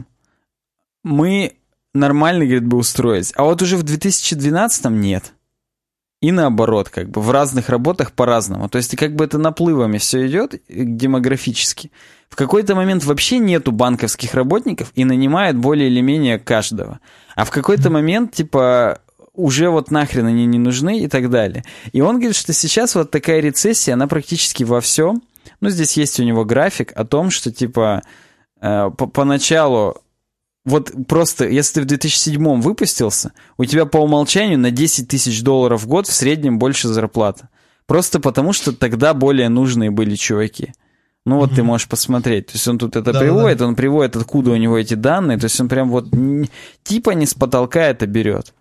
мы 1.03 1.57
нормально, 1.95 2.45
говорит, 2.45 2.67
бы 2.67 2.77
устроились, 2.77 3.33
а 3.35 3.45
вот 3.45 3.63
уже 3.63 3.77
в 3.77 3.83
2012 3.83 4.85
нет. 4.91 5.33
И 6.23 6.33
наоборот, 6.33 6.89
как 6.89 7.11
бы 7.11 7.21
в 7.21 7.31
разных 7.31 7.69
работах 7.69 8.13
по-разному. 8.13 8.69
То 8.69 8.79
есть 8.79 8.97
как 8.97 9.15
бы 9.15 9.25
это 9.25 9.39
наплывами 9.39 9.99
все 9.99 10.27
идет 10.27 10.61
демографически. 10.69 11.91
В 12.29 12.37
какой-то 12.37 12.75
момент 12.75 13.05
вообще 13.05 13.39
нету 13.39 13.71
банковских 13.71 14.35
работников 14.35 14.93
и 14.95 15.05
нанимают 15.05 15.57
более 15.57 15.89
или 15.89 16.01
менее 16.01 16.39
каждого. 16.39 17.01
А 17.35 17.45
в 17.45 17.51
какой-то 17.51 17.91
момент, 17.91 18.33
типа, 18.33 19.01
уже 19.37 19.71
вот 19.71 19.91
нахрен 19.91 20.27
они 20.27 20.47
не 20.47 20.59
нужны 20.59 21.01
и 21.01 21.09
так 21.09 21.31
далее. 21.31 21.65
И 21.93 22.01
он 22.01 22.17
говорит, 22.17 22.37
что 22.37 22.53
сейчас 22.53 22.95
вот 22.95 23.11
такая 23.11 23.41
рецессия, 23.41 23.95
она 23.95 24.07
практически 24.07 24.65
во 24.65 24.81
всем. 24.81 25.23
Ну, 25.61 25.71
здесь 25.71 25.97
есть 25.97 26.19
у 26.21 26.25
него 26.25 26.45
график 26.45 26.93
о 26.95 27.05
том, 27.05 27.31
что 27.31 27.53
типа 27.53 28.03
э, 28.61 28.91
по 28.97 29.07
поначалу 29.07 30.03
вот 30.67 30.91
просто, 31.07 31.47
если 31.49 31.75
ты 31.75 31.83
в 31.83 31.85
2007 31.87 32.61
выпустился, 32.61 33.33
у 33.57 33.65
тебя 33.65 33.87
по 33.87 33.99
умолчанию 33.99 34.59
на 34.59 34.73
10 34.73 35.07
тысяч 35.07 35.43
долларов 35.43 35.85
в 35.85 35.87
год 35.87 36.09
в 36.09 36.13
среднем 36.13 36.59
больше 36.59 36.89
зарплата. 36.89 37.49
Просто 37.87 38.19
потому, 38.19 38.53
что 38.53 38.73
тогда 38.73 39.15
более 39.15 39.49
нужные 39.49 39.93
были 39.93 40.17
чуваки. 40.17 40.73
Ну 41.25 41.37
вот 41.37 41.49
угу. 41.51 41.57
ты 41.57 41.63
можешь 41.63 41.89
посмотреть. 41.89 42.47
То 42.47 42.53
есть 42.55 42.67
он 42.67 42.79
тут 42.79 42.97
это 42.97 43.13
да, 43.13 43.21
приводит, 43.21 43.59
да. 43.59 43.67
он 43.67 43.77
приводит, 43.77 44.17
откуда 44.17 44.51
у 44.51 44.57
него 44.57 44.77
эти 44.77 44.95
данные. 44.95 45.39
То 45.39 45.45
есть 45.45 45.61
он 45.61 45.69
прям 45.69 45.91
вот 45.91 46.09
типа 46.83 47.11
не 47.11 47.27
с 47.27 47.35
потолка 47.35 47.83
это 47.83 48.07
берет. 48.07 48.53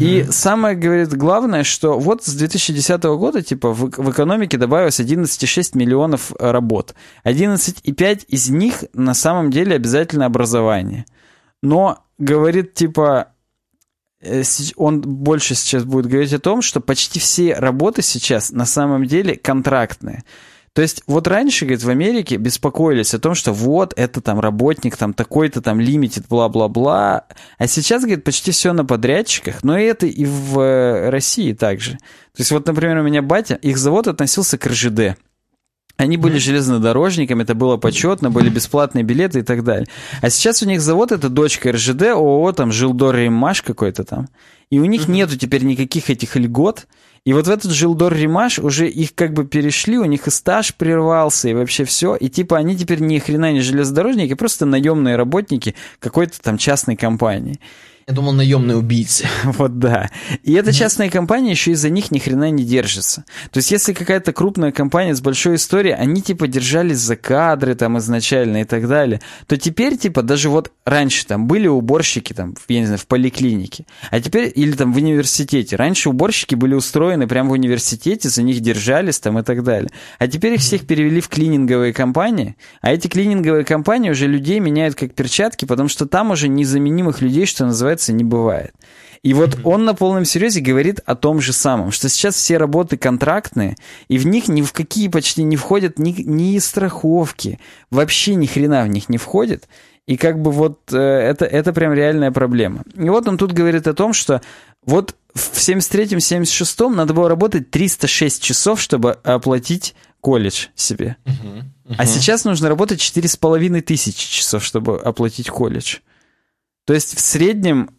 И 0.00 0.26
самое, 0.30 0.76
говорит, 0.76 1.14
главное, 1.14 1.64
что 1.64 1.98
вот 1.98 2.22
с 2.22 2.34
2010 2.34 3.02
года, 3.04 3.42
типа, 3.42 3.72
в, 3.72 3.90
в 3.90 4.10
экономике 4.10 4.58
добавилось 4.58 5.00
11,6 5.00 5.76
миллионов 5.76 6.32
работ. 6.38 6.94
11,5 7.24 8.26
из 8.28 8.50
них 8.50 8.84
на 8.92 9.14
самом 9.14 9.50
деле 9.50 9.76
обязательно 9.76 10.26
образование. 10.26 11.06
Но, 11.62 12.04
говорит, 12.18 12.74
типа, 12.74 13.28
э, 14.20 14.42
он 14.76 15.00
больше 15.00 15.54
сейчас 15.54 15.84
будет 15.84 16.06
говорить 16.06 16.34
о 16.34 16.38
том, 16.38 16.60
что 16.60 16.80
почти 16.80 17.18
все 17.18 17.54
работы 17.54 18.02
сейчас 18.02 18.50
на 18.50 18.66
самом 18.66 19.06
деле 19.06 19.36
контрактные. 19.36 20.22
То 20.72 20.82
есть 20.82 21.02
вот 21.06 21.26
раньше, 21.26 21.64
говорит, 21.64 21.82
в 21.82 21.88
Америке 21.88 22.36
беспокоились 22.36 23.14
о 23.14 23.18
том, 23.18 23.34
что 23.34 23.52
вот, 23.52 23.92
это 23.96 24.20
там 24.20 24.40
работник, 24.40 24.96
там 24.96 25.14
такой-то 25.14 25.60
там 25.60 25.80
лимитит, 25.80 26.26
бла-бла-бла. 26.28 27.24
А 27.58 27.66
сейчас, 27.66 28.02
говорит, 28.02 28.24
почти 28.24 28.50
все 28.50 28.72
на 28.72 28.84
подрядчиках, 28.84 29.62
но 29.62 29.78
это 29.78 30.06
и 30.06 30.24
в 30.24 30.60
э, 30.60 31.10
России 31.10 31.52
также. 31.52 31.92
То 31.92 32.42
есть 32.42 32.52
вот, 32.52 32.66
например, 32.66 32.98
у 32.98 33.02
меня 33.02 33.22
батя, 33.22 33.54
их 33.54 33.78
завод 33.78 34.06
относился 34.06 34.58
к 34.58 34.66
РЖД. 34.66 35.16
Они 35.98 36.16
были 36.16 36.38
железнодорожниками, 36.38 37.42
это 37.42 37.56
было 37.56 37.76
почетно, 37.76 38.30
были 38.30 38.48
бесплатные 38.48 39.02
билеты 39.02 39.40
и 39.40 39.42
так 39.42 39.64
далее. 39.64 39.88
А 40.22 40.30
сейчас 40.30 40.62
у 40.62 40.66
них 40.66 40.80
завод 40.80 41.10
это 41.10 41.28
дочка 41.28 41.72
РЖД, 41.72 42.02
ООО, 42.12 42.52
там, 42.52 42.70
Жилдор 42.70 43.16
Римаш 43.16 43.62
какой-то 43.62 44.04
там. 44.04 44.28
И 44.70 44.78
у 44.78 44.84
них 44.84 45.08
нету 45.08 45.36
теперь 45.36 45.64
никаких 45.64 46.08
этих 46.08 46.36
льгот. 46.36 46.86
И 47.24 47.32
вот 47.32 47.46
в 47.46 47.50
этот 47.50 47.72
Жилдор 47.72 48.14
Римаш 48.14 48.58
уже 48.58 48.88
их 48.88 49.14
как 49.14 49.32
бы 49.32 49.44
перешли, 49.44 49.98
у 49.98 50.04
них 50.04 50.26
и 50.26 50.30
стаж 50.30 50.74
прервался, 50.74 51.48
и 51.48 51.54
вообще 51.54 51.84
все. 51.84 52.16
И 52.16 52.28
типа 52.28 52.56
они 52.56 52.76
теперь 52.76 53.00
ни 53.00 53.18
хрена 53.18 53.52
не 53.52 53.60
железнодорожники, 53.60 54.34
просто 54.34 54.66
наемные 54.66 55.16
работники 55.16 55.74
какой-то 55.98 56.40
там 56.40 56.58
частной 56.58 56.96
компании. 56.96 57.60
Я 58.08 58.14
думал, 58.14 58.32
наемные 58.32 58.78
убийцы. 58.78 59.28
Вот 59.44 59.78
да. 59.78 60.08
И 60.42 60.54
эта 60.54 60.72
частная 60.72 61.10
компания 61.10 61.50
еще 61.50 61.72
из-за 61.72 61.90
них 61.90 62.10
ни 62.10 62.18
хрена 62.18 62.50
не 62.50 62.64
держится. 62.64 63.24
То 63.50 63.58
есть, 63.58 63.70
если 63.70 63.92
какая-то 63.92 64.32
крупная 64.32 64.72
компания 64.72 65.14
с 65.14 65.20
большой 65.20 65.56
историей, 65.56 65.94
они 65.94 66.22
типа 66.22 66.48
держались 66.48 66.98
за 66.98 67.16
кадры 67.16 67.74
там 67.74 67.98
изначально 67.98 68.62
и 68.62 68.64
так 68.64 68.88
далее, 68.88 69.20
то 69.46 69.58
теперь 69.58 69.98
типа 69.98 70.22
даже 70.22 70.48
вот 70.48 70.72
раньше 70.86 71.26
там 71.26 71.46
были 71.46 71.66
уборщики 71.66 72.32
там, 72.32 72.54
я 72.68 72.80
не 72.80 72.86
знаю, 72.86 72.98
в 72.98 73.06
поликлинике, 73.06 73.84
а 74.10 74.20
теперь 74.20 74.50
или 74.54 74.72
там 74.72 74.94
в 74.94 74.96
университете. 74.96 75.76
Раньше 75.76 76.08
уборщики 76.08 76.54
были 76.54 76.72
устроены 76.72 77.28
прямо 77.28 77.50
в 77.50 77.52
университете, 77.52 78.30
за 78.30 78.42
них 78.42 78.60
держались 78.60 79.20
там 79.20 79.38
и 79.38 79.42
так 79.42 79.62
далее. 79.62 79.90
А 80.18 80.28
теперь 80.28 80.54
их 80.54 80.60
всех 80.60 80.86
перевели 80.86 81.20
в 81.20 81.28
клининговые 81.28 81.92
компании, 81.92 82.56
а 82.80 82.90
эти 82.90 83.06
клининговые 83.06 83.66
компании 83.66 84.08
уже 84.08 84.26
людей 84.26 84.60
меняют 84.60 84.94
как 84.94 85.12
перчатки, 85.12 85.66
потому 85.66 85.90
что 85.90 86.06
там 86.06 86.30
уже 86.30 86.48
незаменимых 86.48 87.20
людей, 87.20 87.44
что 87.44 87.66
называется, 87.66 87.97
называется, 87.98 88.12
не 88.12 88.24
бывает. 88.24 88.72
И 89.22 89.34
вот 89.34 89.58
он 89.64 89.84
на 89.84 89.94
полном 89.94 90.24
серьезе 90.24 90.60
говорит 90.60 91.00
о 91.04 91.16
том 91.16 91.40
же 91.40 91.52
самом, 91.52 91.90
что 91.90 92.08
сейчас 92.08 92.36
все 92.36 92.56
работы 92.56 92.96
контрактные, 92.96 93.76
и 94.08 94.16
в 94.16 94.26
них 94.26 94.48
ни 94.48 94.62
в 94.62 94.72
какие 94.72 95.08
почти 95.08 95.42
не 95.42 95.56
входят 95.56 95.98
ни, 95.98 96.12
ни 96.22 96.58
страховки, 96.60 97.58
вообще 97.90 98.36
ни 98.36 98.46
хрена 98.46 98.84
в 98.84 98.88
них 98.88 99.08
не 99.08 99.18
входит. 99.18 99.68
И 100.06 100.16
как 100.16 100.40
бы 100.40 100.52
вот 100.52 100.78
э, 100.92 100.96
это, 100.96 101.44
это 101.44 101.72
прям 101.72 101.92
реальная 101.92 102.30
проблема. 102.30 102.84
И 102.94 103.10
вот 103.10 103.28
он 103.28 103.36
тут 103.36 103.52
говорит 103.52 103.86
о 103.86 103.92
том, 103.92 104.14
что 104.14 104.40
вот 104.86 105.14
в 105.34 105.58
73-м, 105.58 106.18
76-м 106.18 106.96
надо 106.96 107.12
было 107.12 107.28
работать 107.28 107.70
306 107.70 108.42
часов, 108.42 108.80
чтобы 108.80 109.12
оплатить 109.12 109.94
колледж 110.20 110.68
себе. 110.74 111.16
Uh-huh, 111.26 111.64
uh-huh. 111.88 111.94
А 111.98 112.06
сейчас 112.06 112.44
нужно 112.44 112.68
работать 112.68 113.00
4,5 113.00 113.80
тысячи 113.82 114.30
часов, 114.30 114.64
чтобы 114.64 114.98
оплатить 114.98 115.50
колледж. 115.50 115.98
То 116.88 116.94
есть 116.94 117.18
в 117.18 117.20
среднем 117.20 117.90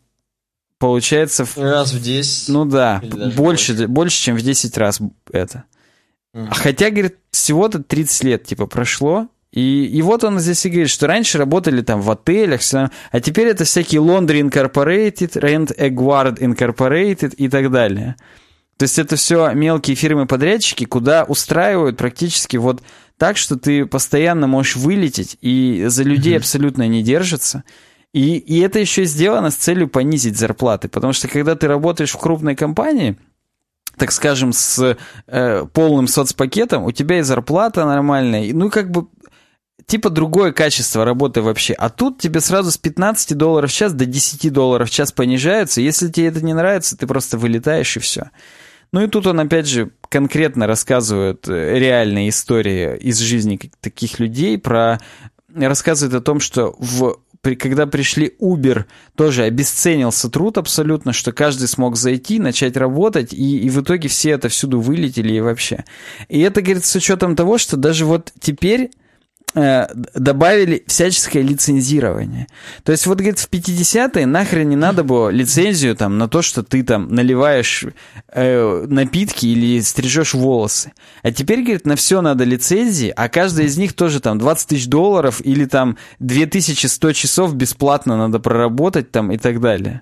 получается... 0.80 1.45
Раз 1.56 1.94
в 1.94 2.02
10. 2.02 2.49
Ну 2.49 2.66
да, 2.66 2.99
больше, 3.03 3.36
больше, 3.36 3.88
больше, 3.88 4.18
чем 4.20 4.36
в 4.36 4.41
10 4.41 4.76
раз 4.80 4.99
это. 5.32 5.66
Угу. 6.34 6.48
Хотя, 6.49 6.90
говорит, 6.90 7.18
всего-то 7.30 7.84
30 7.84 8.24
лет, 8.24 8.45
типа, 8.45 8.66
прошло, 8.66 9.28
и, 9.52 9.86
и 9.86 10.02
вот 10.02 10.24
он 10.24 10.40
здесь 10.40 10.66
и 10.66 10.70
говорит, 10.70 10.90
что 10.90 11.06
раньше 11.06 11.38
работали 11.38 11.84
там 11.84 12.02
в 12.02 12.10
отелях, 12.10 12.61
а 13.11 13.20
теперь 13.20 13.49
это 13.49 13.64
всякие 13.64 14.02
Laundry 14.02 14.41
Incorporated, 14.41 15.34
Rent 15.34 15.76
a 15.78 15.90
Guard 15.90 16.40
Incorporated 16.40 17.36
и 17.36 17.48
так 17.48 17.70
далее. 17.70 18.16
То 18.78 18.86
есть 18.86 18.98
это 18.98 19.18
все 19.18 19.52
мелкие 19.53 19.95
фирмы-подрядчики, 19.95 20.86
куда 20.86 21.26
устраивают 21.26 21.95
практически 21.95 22.57
вот 22.57 22.82
так, 23.20 23.38
что 23.38 23.56
ты 23.56 23.86
постоянно 23.86 24.48
можешь 24.48 24.78
вылететь, 24.78 25.38
и 25.41 25.86
за 25.90 26.02
людей 26.02 26.34
mm-hmm. 26.34 26.38
абсолютно 26.38 26.88
не 26.88 27.03
держится. 27.03 27.64
И, 28.14 28.38
и 28.38 28.60
это 28.60 28.80
еще 28.80 29.06
сделано 29.06 29.52
с 29.52 29.56
целью 29.56 29.88
понизить 29.88 30.38
зарплаты, 30.38 30.90
потому 30.90 31.14
что 31.14 31.27
когда 31.27 31.56
ты 31.56 31.68
работаешь 31.68 32.11
в 32.11 32.18
крупной 32.18 32.56
компании, 32.56 33.18
так 33.98 34.11
скажем, 34.11 34.52
с 34.52 34.98
э, 35.27 35.65
полным 35.73 36.07
соцпакетом, 36.07 36.86
у 36.86 36.91
тебя 36.91 37.19
и 37.19 37.22
зарплата 37.22 37.86
нормальная, 37.86 38.52
ну 38.53 38.72
как 38.72 38.90
бы 38.90 39.07
типа 39.86 40.10
другое 40.10 40.53
качество 40.53 41.06
работы 41.06 41.41
вообще. 41.41 41.73
А 41.73 41.90
тут 41.90 42.19
тебе 42.19 42.40
сразу 42.40 42.72
с 42.72 42.77
15 42.77 43.38
долларов 43.38 43.69
в 43.69 43.73
час 43.73 43.94
до 43.94 44.06
10 44.06 44.52
долларов 44.52 44.90
в 44.90 44.94
час 44.94 45.11
понижаются. 45.11 45.81
Если 45.81 46.10
тебе 46.10 46.27
это 46.27 46.44
не 46.44 46.53
нравится, 46.53 46.98
ты 46.98 47.06
просто 47.07 47.38
вылетаешь 47.38 47.98
и 47.98 47.99
все. 47.99 48.31
Ну 48.91 49.03
и 49.03 49.07
тут 49.07 49.27
он, 49.27 49.40
опять 49.40 49.68
же, 49.68 49.91
конкретно 50.10 50.65
рассказывает 50.65 51.48
э, 51.48 51.77
реальные 51.77 52.30
истории 52.30 52.98
из 52.98 53.19
жизни 53.19 53.60
таких 53.81 54.19
людей, 54.19 54.57
про... 54.57 54.99
рассказывает 55.53 56.15
о 56.15 56.22
том, 56.22 56.40
что 56.40 56.76
в 56.80 57.19
при, 57.41 57.56
когда 57.56 57.88
пришли 57.88 58.34
Uber, 58.41 58.86
тоже 59.16 59.44
обесценился 59.44 60.30
труд 60.30 60.57
абсолютно, 60.57 61.14
что 61.14 61.32
каждый 61.32 61.68
смог 61.68 61.95
зайти, 61.95 62.40
начать 62.40 62.76
работать, 62.76 63.34
и, 63.34 63.60
и 63.60 63.70
в 63.70 63.82
итоге 63.82 64.10
все 64.10 64.32
это 64.32 64.49
всюду 64.49 64.80
вылетели 64.80 65.34
и 65.34 65.41
вообще. 65.41 65.86
И 66.28 66.40
это, 66.40 66.61
говорит, 66.61 66.86
с 66.86 66.95
учетом 66.95 67.36
того, 67.36 67.57
что 67.57 67.78
даже 67.78 68.06
вот 68.06 68.34
теперь 68.40 68.91
добавили 69.53 70.84
всяческое 70.85 71.41
лицензирование. 71.41 72.47
То 72.84 72.91
есть 72.91 73.07
вот, 73.07 73.17
говорит, 73.17 73.39
в 73.39 73.49
50-е 73.49 74.26
нахрен 74.26 74.69
не 74.69 74.76
надо 74.76 75.03
было 75.03 75.30
лицензию 75.30 75.95
там 75.95 76.17
на 76.17 76.27
то, 76.27 76.41
что 76.41 76.63
ты 76.63 76.84
там 76.84 77.13
наливаешь 77.13 77.85
э, 78.31 78.85
напитки 78.88 79.47
или 79.47 79.80
стрижешь 79.81 80.34
волосы. 80.34 80.91
А 81.23 81.31
теперь, 81.31 81.61
говорит, 81.61 81.85
на 81.85 81.95
все 81.95 82.21
надо 82.21 82.43
лицензии, 82.43 83.11
а 83.15 83.27
каждая 83.27 83.65
из 83.65 83.77
них 83.77 83.93
тоже 83.93 84.19
там 84.19 84.38
20 84.38 84.67
тысяч 84.67 84.88
долларов 84.88 85.41
или 85.43 85.65
там 85.65 85.97
2100 86.19 87.13
часов 87.13 87.55
бесплатно 87.55 88.17
надо 88.17 88.39
проработать 88.39 89.11
там 89.11 89.31
и 89.31 89.38
так 89.38 89.59
далее. 89.59 90.01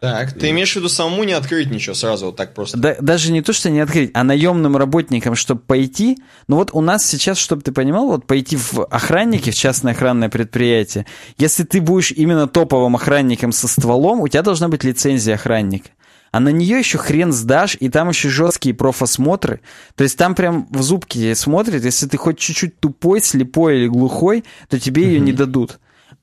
Так, 0.00 0.32
ты 0.32 0.50
имеешь 0.50 0.72
в 0.72 0.76
виду 0.76 0.88
самому 0.88 1.24
не 1.24 1.32
открыть 1.32 1.70
ничего 1.70 1.94
сразу 1.94 2.26
вот 2.26 2.36
так 2.36 2.54
просто? 2.54 2.78
Да, 2.78 2.96
даже 3.00 3.32
не 3.32 3.42
то, 3.42 3.52
что 3.52 3.70
не 3.70 3.80
открыть, 3.80 4.10
а 4.14 4.24
наемным 4.24 4.76
работникам, 4.76 5.34
чтобы 5.34 5.60
пойти. 5.60 6.18
Ну 6.46 6.56
вот 6.56 6.70
у 6.72 6.80
нас 6.80 7.04
сейчас, 7.04 7.38
чтобы 7.38 7.62
ты 7.62 7.72
понимал, 7.72 8.06
вот 8.06 8.26
пойти 8.26 8.56
в 8.56 8.84
охранники, 8.84 9.50
в 9.50 9.54
частное 9.54 9.92
охранное 9.92 10.28
предприятие, 10.28 11.06
если 11.36 11.64
ты 11.64 11.80
будешь 11.80 12.12
именно 12.12 12.46
топовым 12.46 12.96
охранником 12.96 13.52
со 13.52 13.66
стволом, 13.66 14.20
у 14.20 14.28
тебя 14.28 14.42
должна 14.42 14.68
быть 14.68 14.84
лицензия 14.84 15.34
охранника. 15.34 15.90
А 16.30 16.40
на 16.40 16.50
нее 16.50 16.78
еще 16.78 16.98
хрен 16.98 17.32
сдашь, 17.32 17.76
и 17.80 17.88
там 17.88 18.10
еще 18.10 18.28
жесткие 18.28 18.74
профосмотры. 18.74 19.60
То 19.94 20.04
есть 20.04 20.18
там 20.18 20.34
прям 20.34 20.68
в 20.70 20.82
зубки 20.82 21.32
смотрят, 21.34 21.84
если 21.84 22.06
ты 22.06 22.18
хоть 22.18 22.38
чуть-чуть 22.38 22.78
тупой, 22.80 23.20
слепой 23.20 23.78
или 23.78 23.86
глухой, 23.86 24.44
то 24.68 24.78
тебе 24.78 25.04
ее 25.04 25.20
не 25.20 25.32
дадут. 25.32 25.78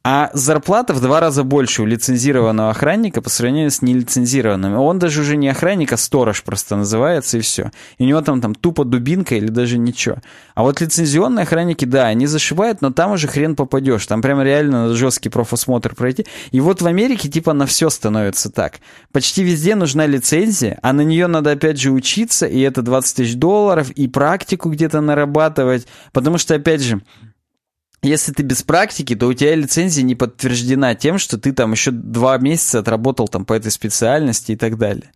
А 0.07 0.29
зарплата 0.33 0.93
в 0.93 1.01
два 1.01 1.19
раза 1.19 1.43
больше 1.43 1.81
у 1.81 1.85
лицензированного 1.87 2.69
охранника 2.69 3.23
по 3.23 3.29
сравнению 3.31 3.71
с 3.71 3.81
нелицензированным. 3.81 4.75
Он 4.75 4.99
даже 4.99 5.21
уже 5.21 5.35
не 5.35 5.47
охранник, 5.47 5.93
а 5.93 5.97
сторож 5.97 6.43
просто 6.43 6.75
называется, 6.75 7.39
и 7.39 7.41
все. 7.41 7.71
И 7.97 8.03
у 8.03 8.05
него 8.05 8.21
там, 8.21 8.39
там 8.39 8.53
тупо 8.53 8.85
дубинка 8.85 9.33
или 9.33 9.47
даже 9.47 9.79
ничего. 9.79 10.17
А 10.53 10.61
вот 10.61 10.79
лицензионные 10.79 11.41
охранники, 11.41 11.85
да, 11.85 12.05
они 12.05 12.27
зашивают, 12.27 12.83
но 12.83 12.91
там 12.91 13.13
уже 13.13 13.27
хрен 13.27 13.55
попадешь. 13.55 14.05
Там 14.05 14.21
прямо 14.21 14.43
реально 14.43 14.83
надо 14.83 14.93
жесткий 14.93 15.29
профосмотр 15.29 15.95
пройти. 15.95 16.27
И 16.51 16.59
вот 16.59 16.83
в 16.83 16.85
Америке 16.85 17.27
типа 17.27 17.53
на 17.53 17.65
все 17.65 17.89
становится 17.89 18.51
так. 18.51 18.81
Почти 19.11 19.43
везде 19.43 19.73
нужна 19.73 20.05
лицензия, 20.05 20.77
а 20.83 20.93
на 20.93 21.01
нее 21.01 21.25
надо 21.25 21.49
опять 21.49 21.79
же 21.81 21.89
учиться, 21.89 22.45
и 22.45 22.59
это 22.59 22.83
20 22.83 23.15
тысяч 23.15 23.33
долларов, 23.33 23.89
и 23.89 24.07
практику 24.07 24.69
где-то 24.69 25.01
нарабатывать. 25.01 25.87
Потому 26.13 26.37
что, 26.37 26.53
опять 26.53 26.83
же, 26.83 27.01
если 28.05 28.31
ты 28.31 28.43
без 28.43 28.63
практики, 28.63 29.15
то 29.15 29.27
у 29.27 29.33
тебя 29.33 29.55
лицензия 29.55 30.03
не 30.03 30.15
подтверждена 30.15 30.95
тем, 30.95 31.17
что 31.17 31.37
ты 31.37 31.51
там 31.51 31.71
еще 31.71 31.91
два 31.91 32.37
месяца 32.37 32.79
отработал 32.79 33.27
там 33.27 33.45
по 33.45 33.53
этой 33.53 33.71
специальности 33.71 34.53
и 34.53 34.55
так 34.55 34.77
далее. 34.77 35.11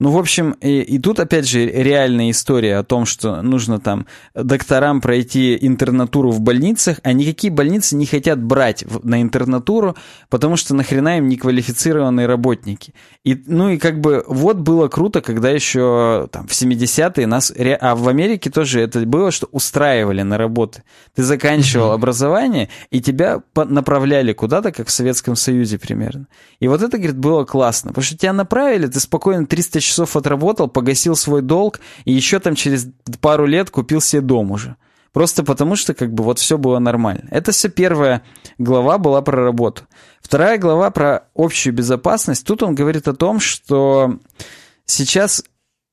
Ну, 0.00 0.10
в 0.10 0.18
общем, 0.18 0.56
и, 0.60 0.80
и 0.80 0.98
тут, 0.98 1.20
опять 1.20 1.48
же, 1.48 1.66
реальная 1.66 2.32
история 2.32 2.78
о 2.78 2.82
том, 2.82 3.06
что 3.06 3.42
нужно 3.42 3.78
там 3.78 4.06
докторам 4.34 5.00
пройти 5.00 5.56
интернатуру 5.60 6.32
в 6.32 6.40
больницах, 6.40 6.98
а 7.04 7.12
никакие 7.12 7.52
больницы 7.52 7.94
не 7.94 8.04
хотят 8.04 8.42
брать 8.42 8.82
в, 8.82 9.06
на 9.06 9.22
интернатуру, 9.22 9.94
потому 10.30 10.56
что 10.56 10.74
нахрена 10.74 11.18
им 11.18 11.28
неквалифицированные 11.28 12.26
работники. 12.26 12.92
И, 13.22 13.40
ну 13.46 13.68
и 13.68 13.78
как 13.78 14.00
бы 14.00 14.24
вот 14.26 14.56
было 14.56 14.88
круто, 14.88 15.20
когда 15.20 15.50
еще 15.50 16.28
там 16.32 16.48
в 16.48 16.50
70-е 16.50 17.28
нас... 17.28 17.52
А 17.80 17.94
в 17.94 18.08
Америке 18.08 18.50
тоже 18.50 18.80
это 18.80 19.06
было, 19.06 19.30
что 19.30 19.46
устраивали 19.52 20.22
на 20.22 20.36
работы. 20.36 20.82
Ты 21.14 21.22
заканчивал 21.22 21.92
mm-hmm. 21.92 21.94
образование, 21.94 22.68
и 22.90 23.00
тебя 23.00 23.42
направляли 23.54 24.32
куда-то, 24.32 24.72
как 24.72 24.88
в 24.88 24.90
Советском 24.90 25.36
Союзе 25.36 25.78
примерно. 25.78 26.26
И 26.58 26.66
вот 26.66 26.82
это, 26.82 26.98
говорит, 26.98 27.16
было 27.16 27.44
классно, 27.44 27.90
потому 27.90 28.02
что 28.04 28.16
тебя 28.16 28.32
направили, 28.32 28.88
ты 28.88 28.98
спокойно 28.98 29.46
300 29.46 29.83
часов 29.84 30.16
отработал, 30.16 30.68
погасил 30.68 31.16
свой 31.16 31.42
долг, 31.42 31.80
и 32.04 32.12
еще 32.12 32.40
там 32.40 32.54
через 32.54 32.88
пару 33.20 33.46
лет 33.46 33.70
купил 33.70 34.00
себе 34.00 34.22
дом 34.22 34.50
уже. 34.50 34.76
Просто 35.12 35.44
потому, 35.44 35.76
что 35.76 35.94
как 35.94 36.12
бы 36.12 36.24
вот 36.24 36.40
все 36.40 36.58
было 36.58 36.80
нормально. 36.80 37.28
Это 37.30 37.52
все 37.52 37.68
первая 37.68 38.22
глава 38.58 38.98
была 38.98 39.22
про 39.22 39.44
работу. 39.44 39.84
Вторая 40.20 40.58
глава 40.58 40.90
про 40.90 41.28
общую 41.36 41.72
безопасность. 41.72 42.44
Тут 42.44 42.64
он 42.64 42.74
говорит 42.74 43.06
о 43.06 43.14
том, 43.14 43.38
что 43.38 44.18
сейчас 44.86 45.44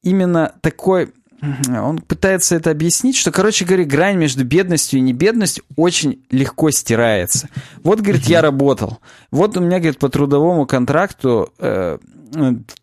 именно 0.02 0.56
такой... 0.62 1.14
Он 1.42 1.98
пытается 2.00 2.56
это 2.56 2.70
объяснить, 2.72 3.18
что, 3.18 3.32
короче 3.32 3.66
говоря, 3.66 3.84
грань 3.84 4.18
между 4.18 4.46
бедностью 4.46 5.00
и 5.00 5.02
небедностью 5.02 5.64
очень 5.76 6.24
легко 6.30 6.70
стирается. 6.72 7.50
Вот, 7.84 8.00
говорит, 8.00 8.26
я 8.26 8.42
работал. 8.42 9.00
Вот 9.32 9.58
у 9.58 9.62
меня, 9.62 9.80
говорит, 9.80 9.98
по 9.98 10.10
трудовому 10.10 10.68
контракту 10.68 11.52
э, 11.58 11.98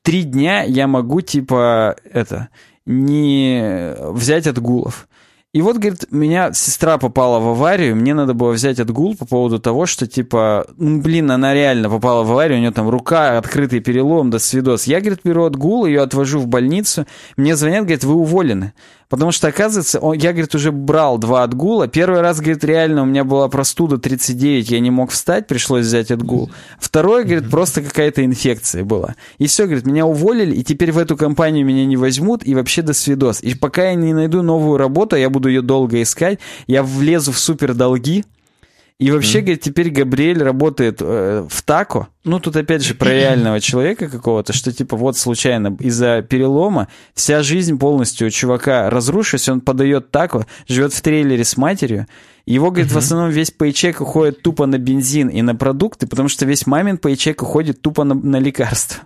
три 0.02 0.22
дня 0.24 0.62
я 0.64 0.86
могу, 0.86 1.20
типа, 1.20 1.96
это, 2.10 2.48
не 2.84 3.94
взять 3.98 4.46
отгулов. 4.46 5.07
И 5.58 5.60
вот, 5.60 5.76
говорит, 5.78 6.04
меня 6.12 6.52
сестра 6.52 6.98
попала 6.98 7.40
в 7.40 7.48
аварию, 7.48 7.96
мне 7.96 8.14
надо 8.14 8.32
было 8.32 8.52
взять 8.52 8.78
отгул 8.78 9.16
по 9.16 9.26
поводу 9.26 9.58
того, 9.58 9.86
что, 9.86 10.06
типа, 10.06 10.68
ну, 10.76 11.00
блин, 11.00 11.32
она 11.32 11.52
реально 11.52 11.90
попала 11.90 12.22
в 12.22 12.30
аварию, 12.30 12.58
у 12.58 12.60
нее 12.60 12.70
там 12.70 12.88
рука, 12.88 13.38
открытый 13.38 13.80
перелом, 13.80 14.30
до 14.30 14.38
свидос. 14.38 14.84
Я, 14.84 15.00
говорит, 15.00 15.18
беру 15.24 15.42
отгул, 15.42 15.84
ее 15.84 16.02
отвожу 16.02 16.38
в 16.38 16.46
больницу, 16.46 17.06
мне 17.36 17.56
звонят, 17.56 17.80
говорит, 17.80 18.04
вы 18.04 18.14
уволены. 18.14 18.72
Потому 19.08 19.32
что, 19.32 19.48
оказывается, 19.48 19.98
он, 20.00 20.16
я, 20.18 20.32
говорит, 20.32 20.54
уже 20.54 20.70
брал 20.70 21.16
два 21.16 21.42
отгула. 21.42 21.88
Первый 21.88 22.20
раз, 22.20 22.40
говорит, 22.40 22.62
реально 22.62 23.02
у 23.02 23.06
меня 23.06 23.24
была 23.24 23.48
простуда 23.48 23.96
39, 23.96 24.70
я 24.70 24.80
не 24.80 24.90
мог 24.90 25.10
встать, 25.10 25.46
пришлось 25.46 25.86
взять 25.86 26.10
отгул. 26.10 26.50
Второй, 26.78 27.24
говорит, 27.24 27.50
просто 27.50 27.80
какая-то 27.80 28.22
инфекция 28.24 28.84
была. 28.84 29.14
И 29.38 29.46
все, 29.46 29.64
говорит, 29.64 29.86
меня 29.86 30.04
уволили, 30.04 30.54
и 30.54 30.62
теперь 30.62 30.92
в 30.92 30.98
эту 30.98 31.16
компанию 31.16 31.64
меня 31.64 31.86
не 31.86 31.96
возьмут, 31.96 32.46
и 32.46 32.54
вообще 32.54 32.82
до 32.82 32.92
свидос. 32.92 33.40
И 33.42 33.54
пока 33.54 33.88
я 33.88 33.94
не 33.94 34.12
найду 34.12 34.42
новую 34.42 34.76
работу, 34.76 35.16
я 35.16 35.30
буду 35.30 35.48
ее 35.48 35.62
долго 35.62 36.02
искать, 36.02 36.38
я 36.66 36.82
влезу 36.82 37.32
в 37.32 37.38
супер 37.38 37.72
долги, 37.72 38.24
и 38.98 39.12
вообще, 39.12 39.38
mm. 39.38 39.42
говорит, 39.42 39.60
теперь 39.60 39.90
Габриэль 39.90 40.42
работает 40.42 40.98
э, 41.00 41.46
в 41.48 41.62
тако. 41.62 42.08
Ну, 42.24 42.40
тут 42.40 42.56
опять 42.56 42.82
же 42.82 42.94
про 42.94 43.10
реального 43.10 43.60
человека 43.60 44.08
какого-то, 44.08 44.52
что 44.52 44.72
типа 44.72 44.96
вот 44.96 45.16
случайно 45.16 45.76
из-за 45.78 46.22
перелома 46.22 46.88
вся 47.14 47.44
жизнь 47.44 47.78
полностью 47.78 48.26
у 48.26 48.30
чувака 48.30 48.90
разрушилась, 48.90 49.48
он 49.48 49.60
подает 49.60 50.10
тако, 50.10 50.46
живет 50.66 50.92
в 50.92 51.00
трейлере 51.00 51.44
с 51.44 51.56
матерью. 51.56 52.08
Его, 52.44 52.72
говорит, 52.72 52.90
mm-hmm. 52.90 52.94
в 52.94 52.98
основном 52.98 53.30
весь 53.30 53.52
пейчек 53.52 54.00
уходит 54.00 54.42
тупо 54.42 54.66
на 54.66 54.78
бензин 54.78 55.28
и 55.28 55.42
на 55.42 55.54
продукты, 55.54 56.08
потому 56.08 56.28
что 56.28 56.44
весь 56.44 56.66
мамин 56.66 56.98
пейчек 56.98 57.42
уходит 57.42 57.80
тупо 57.80 58.02
на, 58.02 58.14
на 58.14 58.40
лекарства. 58.40 59.04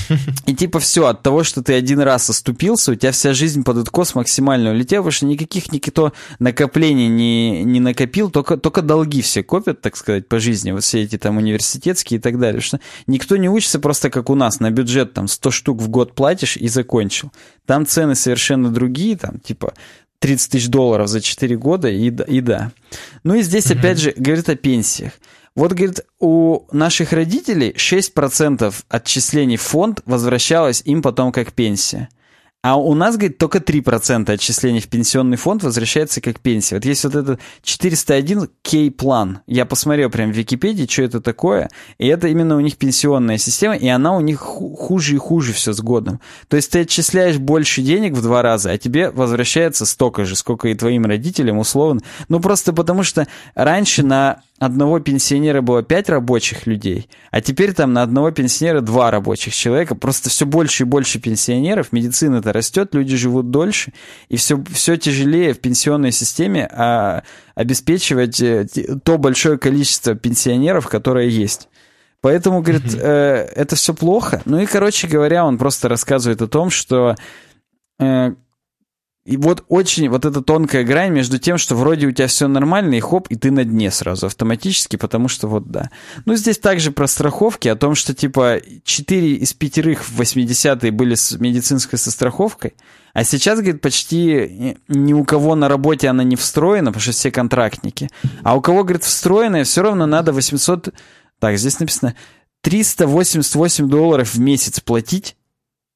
И 0.46 0.54
типа 0.54 0.80
все, 0.80 1.06
от 1.06 1.22
того, 1.22 1.44
что 1.44 1.62
ты 1.62 1.74
один 1.74 2.00
раз 2.00 2.28
оступился, 2.30 2.92
у 2.92 2.94
тебя 2.94 3.12
вся 3.12 3.34
жизнь 3.34 3.64
под 3.64 3.78
откос 3.78 4.14
максимально 4.14 4.70
улетела, 4.70 5.02
потому 5.02 5.12
что 5.12 5.26
никаких 5.26 5.72
никто 5.72 6.12
накоплений 6.38 7.08
не, 7.08 7.62
не 7.64 7.80
накопил, 7.80 8.30
только, 8.30 8.56
только 8.56 8.82
долги 8.82 9.22
все 9.22 9.42
копят, 9.42 9.80
так 9.80 9.96
сказать, 9.96 10.28
по 10.28 10.38
жизни, 10.38 10.72
вот 10.72 10.84
все 10.84 11.02
эти 11.02 11.18
там 11.18 11.36
университетские 11.36 12.18
и 12.18 12.20
так 12.20 12.38
далее. 12.38 12.60
Что 12.60 12.80
никто 13.06 13.36
не 13.36 13.48
учится 13.48 13.80
просто 13.80 14.10
как 14.10 14.30
у 14.30 14.34
нас, 14.34 14.60
на 14.60 14.70
бюджет 14.70 15.12
там 15.14 15.28
100 15.28 15.50
штук 15.50 15.82
в 15.82 15.88
год 15.88 16.14
платишь 16.14 16.56
и 16.56 16.68
закончил. 16.68 17.32
Там 17.66 17.86
цены 17.86 18.14
совершенно 18.14 18.70
другие, 18.70 19.16
там 19.16 19.38
типа 19.38 19.74
30 20.22 20.52
тысяч 20.52 20.68
долларов 20.68 21.08
за 21.08 21.20
4 21.20 21.56
года 21.56 21.88
и, 21.88 22.06
и 22.06 22.40
да. 22.40 22.72
Ну 23.24 23.34
и 23.34 23.42
здесь 23.42 23.70
опять 23.70 23.98
же 23.98 24.14
говорит 24.16 24.48
о 24.48 24.54
пенсиях. 24.54 25.12
Вот, 25.54 25.72
говорит, 25.72 26.00
у 26.18 26.62
наших 26.72 27.12
родителей 27.12 27.74
6% 27.76 28.74
отчислений 28.88 29.56
в 29.56 29.62
фонд 29.62 30.00
возвращалось 30.06 30.82
им 30.84 31.02
потом 31.02 31.30
как 31.30 31.52
пенсия. 31.52 32.08
А 32.64 32.76
у 32.76 32.94
нас, 32.94 33.16
говорит, 33.16 33.38
только 33.38 33.58
3% 33.58 34.30
отчислений 34.30 34.78
в 34.78 34.86
пенсионный 34.86 35.36
фонд 35.36 35.64
возвращается 35.64 36.20
как 36.20 36.38
пенсия. 36.38 36.76
Вот 36.76 36.84
есть 36.84 37.02
вот 37.02 37.16
этот 37.16 37.40
401 37.64 38.48
K-план. 38.62 39.40
Я 39.48 39.66
посмотрел 39.66 40.10
прям 40.10 40.30
в 40.30 40.36
Википедии, 40.36 40.86
что 40.88 41.02
это 41.02 41.20
такое. 41.20 41.70
И 41.98 42.06
это 42.06 42.28
именно 42.28 42.56
у 42.56 42.60
них 42.60 42.76
пенсионная 42.76 43.36
система, 43.36 43.74
и 43.74 43.88
она 43.88 44.16
у 44.16 44.20
них 44.20 44.38
хуже 44.38 45.16
и 45.16 45.18
хуже 45.18 45.52
все 45.52 45.72
с 45.72 45.80
годом. 45.80 46.20
То 46.46 46.56
есть 46.56 46.70
ты 46.70 46.82
отчисляешь 46.82 47.38
больше 47.38 47.82
денег 47.82 48.12
в 48.12 48.22
два 48.22 48.42
раза, 48.42 48.70
а 48.70 48.78
тебе 48.78 49.10
возвращается 49.10 49.84
столько 49.84 50.24
же, 50.24 50.36
сколько 50.36 50.68
и 50.68 50.74
твоим 50.76 51.04
родителям, 51.04 51.58
условно. 51.58 52.00
Ну, 52.28 52.38
просто 52.38 52.72
потому 52.72 53.02
что 53.02 53.26
раньше 53.56 54.04
на 54.04 54.42
одного 54.58 55.00
пенсионера 55.00 55.60
было 55.60 55.82
пять 55.82 56.08
рабочих 56.08 56.66
людей, 56.66 57.08
а 57.30 57.40
теперь 57.40 57.72
там 57.72 57.92
на 57.92 58.02
одного 58.02 58.30
пенсионера 58.30 58.80
два 58.80 59.10
рабочих 59.10 59.54
человека. 59.54 59.94
Просто 59.94 60.30
все 60.30 60.46
больше 60.46 60.84
и 60.84 60.86
больше 60.86 61.18
пенсионеров, 61.18 61.92
медицина-то 61.92 62.52
растет, 62.52 62.94
люди 62.94 63.16
живут 63.16 63.50
дольше, 63.50 63.92
и 64.28 64.36
все, 64.36 64.62
все 64.72 64.96
тяжелее 64.96 65.52
в 65.54 65.60
пенсионной 65.60 66.12
системе 66.12 66.68
а, 66.72 67.22
обеспечивать 67.54 68.40
э, 68.40 68.66
то 69.02 69.18
большое 69.18 69.58
количество 69.58 70.14
пенсионеров, 70.14 70.88
которое 70.88 71.28
есть. 71.28 71.68
Поэтому, 72.20 72.62
говорит, 72.62 72.94
э, 72.94 73.48
это 73.56 73.74
все 73.74 73.94
плохо. 73.94 74.42
Ну 74.44 74.60
и, 74.60 74.66
короче 74.66 75.08
говоря, 75.08 75.44
он 75.44 75.58
просто 75.58 75.88
рассказывает 75.88 76.40
о 76.40 76.46
том, 76.46 76.70
что 76.70 77.16
э, 77.98 78.34
и 79.24 79.36
вот 79.36 79.64
очень 79.68 80.08
вот 80.08 80.24
эта 80.24 80.42
тонкая 80.42 80.82
грань 80.82 81.12
между 81.12 81.38
тем, 81.38 81.56
что 81.56 81.76
вроде 81.76 82.08
у 82.08 82.12
тебя 82.12 82.26
все 82.26 82.48
нормально, 82.48 82.94
и 82.94 83.00
хоп, 83.00 83.28
и 83.28 83.36
ты 83.36 83.52
на 83.52 83.64
дне 83.64 83.90
сразу 83.92 84.26
автоматически, 84.26 84.96
потому 84.96 85.28
что 85.28 85.46
вот 85.46 85.70
да. 85.70 85.90
Ну, 86.24 86.34
здесь 86.34 86.58
также 86.58 86.90
про 86.90 87.06
страховки, 87.06 87.68
о 87.68 87.76
том, 87.76 87.94
что 87.94 88.14
типа 88.14 88.60
4 88.84 89.34
из 89.34 89.52
пятерых 89.52 90.04
в 90.04 90.20
80-е 90.20 90.90
были 90.90 91.14
с 91.14 91.38
медицинской 91.38 91.98
состраховкой, 91.98 92.74
а 93.12 93.24
сейчас, 93.24 93.60
говорит, 93.60 93.80
почти 93.80 94.76
ни 94.88 95.12
у 95.12 95.24
кого 95.24 95.54
на 95.54 95.68
работе 95.68 96.08
она 96.08 96.24
не 96.24 96.34
встроена, 96.34 96.90
потому 96.90 97.02
что 97.02 97.12
все 97.12 97.30
контрактники. 97.30 98.08
А 98.42 98.56
у 98.56 98.60
кого, 98.60 98.84
говорит, 98.84 99.04
встроенная, 99.04 99.64
все 99.64 99.82
равно 99.82 100.06
надо 100.06 100.32
800... 100.32 100.94
Так, 101.38 101.58
здесь 101.58 101.78
написано 101.78 102.14
388 102.62 103.88
долларов 103.88 104.34
в 104.34 104.40
месяц 104.40 104.80
платить, 104.80 105.36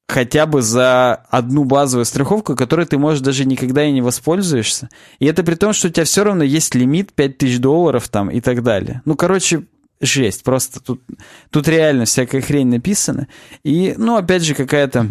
хотя 0.07 0.45
бы 0.45 0.61
за 0.61 1.15
одну 1.29 1.65
базовую 1.65 2.05
страховку, 2.05 2.55
которой 2.55 2.85
ты, 2.85 2.97
может, 2.97 3.23
даже 3.23 3.45
никогда 3.45 3.83
и 3.83 3.91
не 3.91 4.01
воспользуешься. 4.01 4.89
И 5.19 5.25
это 5.25 5.43
при 5.43 5.55
том, 5.55 5.73
что 5.73 5.87
у 5.87 5.91
тебя 5.91 6.05
все 6.05 6.23
равно 6.23 6.43
есть 6.43 6.75
лимит 6.75 7.13
5000 7.13 7.59
долларов 7.59 8.07
там 8.07 8.29
и 8.29 8.39
так 8.39 8.63
далее. 8.63 9.01
Ну, 9.05 9.15
короче, 9.15 9.65
жесть. 9.99 10.43
Просто 10.43 10.79
тут, 10.79 11.01
тут 11.49 11.67
реально 11.67 12.05
всякая 12.05 12.41
хрень 12.41 12.67
написана. 12.67 13.27
И, 13.63 13.95
ну, 13.97 14.15
опять 14.15 14.43
же, 14.43 14.55
какая-то 14.55 15.09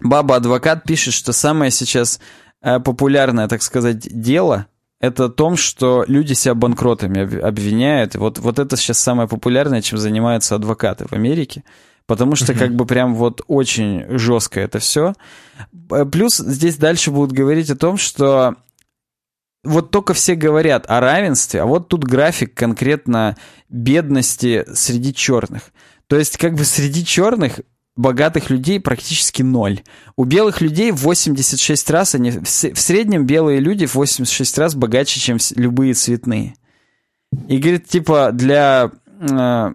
баба-адвокат 0.00 0.82
пишет, 0.84 1.14
что 1.14 1.32
самое 1.32 1.70
сейчас 1.70 2.18
э, 2.62 2.80
популярное, 2.80 3.46
так 3.46 3.62
сказать, 3.62 4.00
дело 4.00 4.66
это 4.98 5.26
о 5.26 5.28
том, 5.28 5.56
что 5.56 6.04
люди 6.08 6.32
себя 6.32 6.54
банкротами 6.54 7.40
обвиняют. 7.40 8.16
Вот, 8.16 8.38
вот 8.38 8.58
это 8.58 8.76
сейчас 8.76 8.98
самое 8.98 9.28
популярное, 9.28 9.82
чем 9.82 9.98
занимаются 9.98 10.54
адвокаты 10.54 11.06
в 11.06 11.12
Америке 11.12 11.62
потому 12.06 12.36
что 12.36 12.54
как 12.54 12.74
бы 12.74 12.86
прям 12.86 13.14
вот 13.14 13.42
очень 13.46 14.04
жестко 14.18 14.60
это 14.60 14.78
все. 14.78 15.14
Э, 15.90 16.04
плюс 16.04 16.36
здесь 16.36 16.76
дальше 16.76 17.10
будут 17.10 17.32
говорить 17.32 17.70
о 17.70 17.76
том, 17.76 17.96
что 17.96 18.56
вот 19.64 19.90
только 19.90 20.14
все 20.14 20.34
говорят 20.34 20.88
о 20.88 21.00
равенстве, 21.00 21.62
а 21.62 21.66
вот 21.66 21.88
тут 21.88 22.04
график 22.04 22.54
конкретно 22.54 23.36
бедности 23.68 24.64
среди 24.72 25.12
черных. 25.12 25.72
То 26.06 26.16
есть 26.16 26.36
как 26.36 26.54
бы 26.54 26.64
среди 26.64 27.04
черных 27.04 27.60
богатых 27.96 28.50
людей 28.50 28.78
практически 28.78 29.42
ноль. 29.42 29.80
У 30.16 30.24
белых 30.24 30.60
людей 30.60 30.92
86 30.92 31.90
раз, 31.90 32.14
они 32.14 32.30
в 32.30 32.46
среднем 32.46 33.26
белые 33.26 33.58
люди 33.58 33.86
в 33.86 33.94
86 33.94 34.58
раз 34.58 34.74
богаче, 34.74 35.18
чем 35.18 35.38
любые 35.56 35.94
цветные. 35.94 36.54
И 37.48 37.58
говорит, 37.58 37.88
типа, 37.88 38.30
для 38.32 38.92
э, 39.20 39.72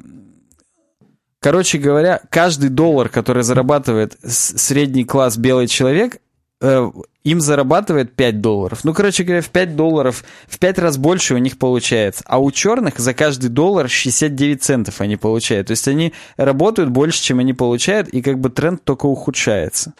Короче 1.41 1.79
говоря, 1.79 2.21
каждый 2.29 2.69
доллар, 2.69 3.09
который 3.09 3.41
зарабатывает 3.41 4.15
средний 4.23 5.05
класс 5.05 5.37
белый 5.37 5.67
человек, 5.67 6.17
э, 6.61 6.91
им 7.23 7.41
зарабатывает 7.41 8.15
5 8.15 8.41
долларов. 8.41 8.83
Ну, 8.83 8.93
короче 8.93 9.23
говоря, 9.23 9.41
в 9.41 9.49
5 9.49 9.75
долларов, 9.75 10.23
в 10.47 10.59
5 10.59 10.77
раз 10.77 10.97
больше 10.97 11.33
у 11.33 11.39
них 11.39 11.57
получается. 11.57 12.23
А 12.27 12.37
у 12.37 12.51
черных 12.51 12.99
за 12.99 13.15
каждый 13.15 13.49
доллар 13.49 13.89
69 13.89 14.61
центов 14.61 15.01
они 15.01 15.17
получают. 15.17 15.67
То 15.67 15.71
есть 15.71 15.87
они 15.87 16.13
работают 16.37 16.91
больше, 16.91 17.23
чем 17.23 17.39
они 17.39 17.53
получают, 17.53 18.09
и 18.09 18.21
как 18.21 18.39
бы 18.39 18.51
тренд 18.51 18.83
только 18.83 19.07
ухудшается. 19.07 19.93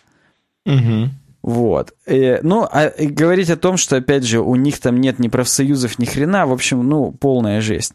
Угу. 0.68 1.10
Вот. 1.42 1.96
И, 2.06 2.38
ну, 2.44 2.68
а 2.72 2.86
и 2.86 3.08
говорить 3.08 3.50
о 3.50 3.58
том, 3.58 3.78
что, 3.78 3.96
опять 3.96 4.26
же, 4.26 4.42
у 4.42 4.54
них 4.54 4.80
там 4.80 5.02
нет 5.02 5.18
ни 5.18 5.28
профсоюзов, 5.28 5.98
ни 5.98 6.06
хрена, 6.06 6.46
в 6.46 6.52
общем, 6.52 6.88
ну, 6.88 7.12
полная 7.12 7.62
жесть. 7.62 7.94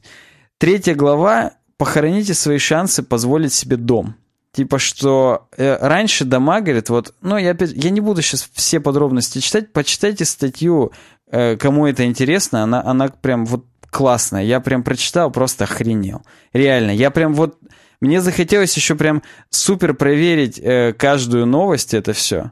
Третья 0.58 0.96
глава 0.96 1.52
похороните 1.76 2.34
свои 2.34 2.58
шансы 2.58 3.02
позволить 3.02 3.52
себе 3.52 3.76
дом. 3.76 4.14
Типа, 4.52 4.78
что 4.78 5.48
э, 5.56 5.76
раньше 5.80 6.24
дома, 6.24 6.60
говорит, 6.62 6.88
вот, 6.88 7.14
ну, 7.20 7.36
я 7.36 7.50
опять, 7.50 7.72
я 7.72 7.90
не 7.90 8.00
буду 8.00 8.22
сейчас 8.22 8.48
все 8.54 8.80
подробности 8.80 9.40
читать, 9.40 9.70
почитайте 9.72 10.24
статью, 10.24 10.92
э, 11.30 11.56
кому 11.56 11.86
это 11.86 12.06
интересно, 12.06 12.62
она, 12.62 12.82
она 12.82 13.08
прям 13.08 13.44
вот 13.44 13.66
классная. 13.90 14.44
Я 14.44 14.60
прям 14.60 14.82
прочитал, 14.82 15.30
просто 15.30 15.64
охренел. 15.64 16.22
Реально, 16.54 16.90
я 16.92 17.10
прям 17.10 17.34
вот, 17.34 17.58
мне 18.00 18.22
захотелось 18.22 18.74
еще 18.76 18.94
прям 18.94 19.22
супер 19.50 19.92
проверить 19.92 20.58
э, 20.58 20.94
каждую 20.94 21.44
новость, 21.46 21.92
это 21.92 22.14
все. 22.14 22.50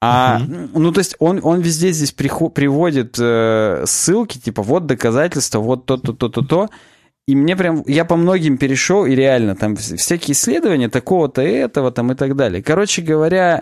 А, 0.00 0.40
uh-huh. 0.40 0.70
ну, 0.74 0.92
то 0.92 0.98
есть 0.98 1.16
он, 1.18 1.40
он 1.42 1.60
везде 1.60 1.90
здесь 1.90 2.12
приход, 2.12 2.54
приводит 2.54 3.16
э, 3.18 3.84
ссылки, 3.86 4.38
типа, 4.38 4.62
вот 4.62 4.86
доказательства, 4.86 5.58
вот 5.58 5.86
то-то, 5.86 6.12
то-то, 6.12 6.42
то. 6.42 6.68
И 7.28 7.36
мне 7.36 7.56
прям, 7.56 7.84
я 7.86 8.06
по 8.06 8.16
многим 8.16 8.56
перешел, 8.56 9.04
и 9.04 9.14
реально, 9.14 9.54
там 9.54 9.76
всякие 9.76 10.32
исследования 10.32 10.88
такого-то, 10.88 11.42
этого, 11.42 11.92
там 11.92 12.10
и 12.10 12.14
так 12.14 12.36
далее. 12.36 12.62
Короче 12.62 13.02
говоря, 13.02 13.60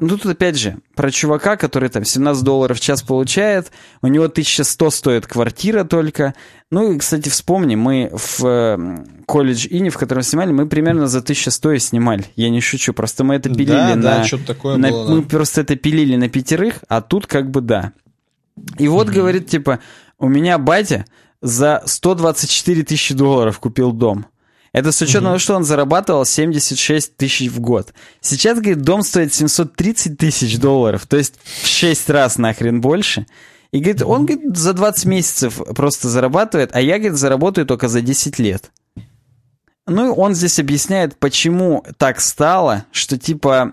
ну 0.00 0.08
тут 0.08 0.26
опять 0.26 0.58
же, 0.58 0.78
про 0.96 1.12
чувака, 1.12 1.56
который 1.56 1.88
там 1.88 2.04
17 2.04 2.42
долларов 2.42 2.78
в 2.78 2.80
час 2.80 3.04
получает, 3.04 3.70
у 4.02 4.08
него 4.08 4.24
1100 4.24 4.90
стоит 4.90 5.28
квартира 5.28 5.84
только. 5.84 6.34
Ну 6.72 6.94
и, 6.94 6.98
кстати, 6.98 7.28
вспомни, 7.28 7.76
мы 7.76 8.10
в 8.12 9.06
колледж 9.24 9.68
Ини, 9.70 9.90
в 9.90 9.98
котором 9.98 10.22
снимали, 10.22 10.50
мы 10.50 10.66
примерно 10.66 11.06
за 11.06 11.20
1100 11.20 11.72
и 11.74 11.78
снимали. 11.78 12.24
Я 12.34 12.50
не 12.50 12.60
шучу, 12.60 12.92
просто 12.92 13.22
мы 13.22 13.36
это 13.36 13.50
пилили 13.50 13.68
да, 13.68 13.94
на... 13.94 14.02
Да, 14.02 14.24
что-то 14.24 14.46
такое 14.46 14.78
на, 14.78 14.90
было. 14.90 15.14
Мы 15.14 15.22
да. 15.22 15.28
просто 15.28 15.60
это 15.60 15.76
пилили 15.76 16.16
на 16.16 16.28
пятерых, 16.28 16.82
а 16.88 17.02
тут 17.02 17.28
как 17.28 17.52
бы 17.52 17.60
да. 17.60 17.92
И 18.78 18.88
вот, 18.88 19.06
mm-hmm. 19.06 19.12
говорит, 19.12 19.46
типа, 19.46 19.78
у 20.18 20.28
меня 20.28 20.58
батя 20.58 21.04
за 21.40 21.82
124 21.84 22.82
тысячи 22.82 23.14
долларов 23.14 23.58
купил 23.58 23.92
дом. 23.92 24.26
Это 24.72 24.92
с 24.92 25.00
учетом 25.00 25.24
того, 25.24 25.38
что 25.38 25.54
он 25.54 25.64
зарабатывал 25.64 26.26
76 26.26 27.16
тысяч 27.16 27.50
в 27.50 27.60
год. 27.60 27.94
Сейчас, 28.20 28.58
говорит, 28.58 28.82
дом 28.82 29.02
стоит 29.02 29.32
730 29.32 30.18
тысяч 30.18 30.58
долларов, 30.58 31.06
то 31.06 31.16
есть 31.16 31.34
в 31.62 31.66
6 31.66 32.10
раз 32.10 32.36
нахрен 32.36 32.80
больше. 32.80 33.26
И 33.72 33.78
говорит, 33.78 34.02
он 34.02 34.26
говорит, 34.26 34.56
за 34.56 34.74
20 34.74 35.04
месяцев 35.06 35.60
просто 35.74 36.08
зарабатывает, 36.08 36.70
а 36.74 36.80
я, 36.80 36.98
говорит, 36.98 37.18
заработаю 37.18 37.66
только 37.66 37.88
за 37.88 38.02
10 38.02 38.38
лет. 38.38 38.70
Ну, 39.86 40.12
и 40.12 40.18
он 40.18 40.34
здесь 40.34 40.58
объясняет, 40.58 41.18
почему 41.18 41.84
так 41.96 42.20
стало, 42.20 42.84
что 42.90 43.16
типа 43.16 43.72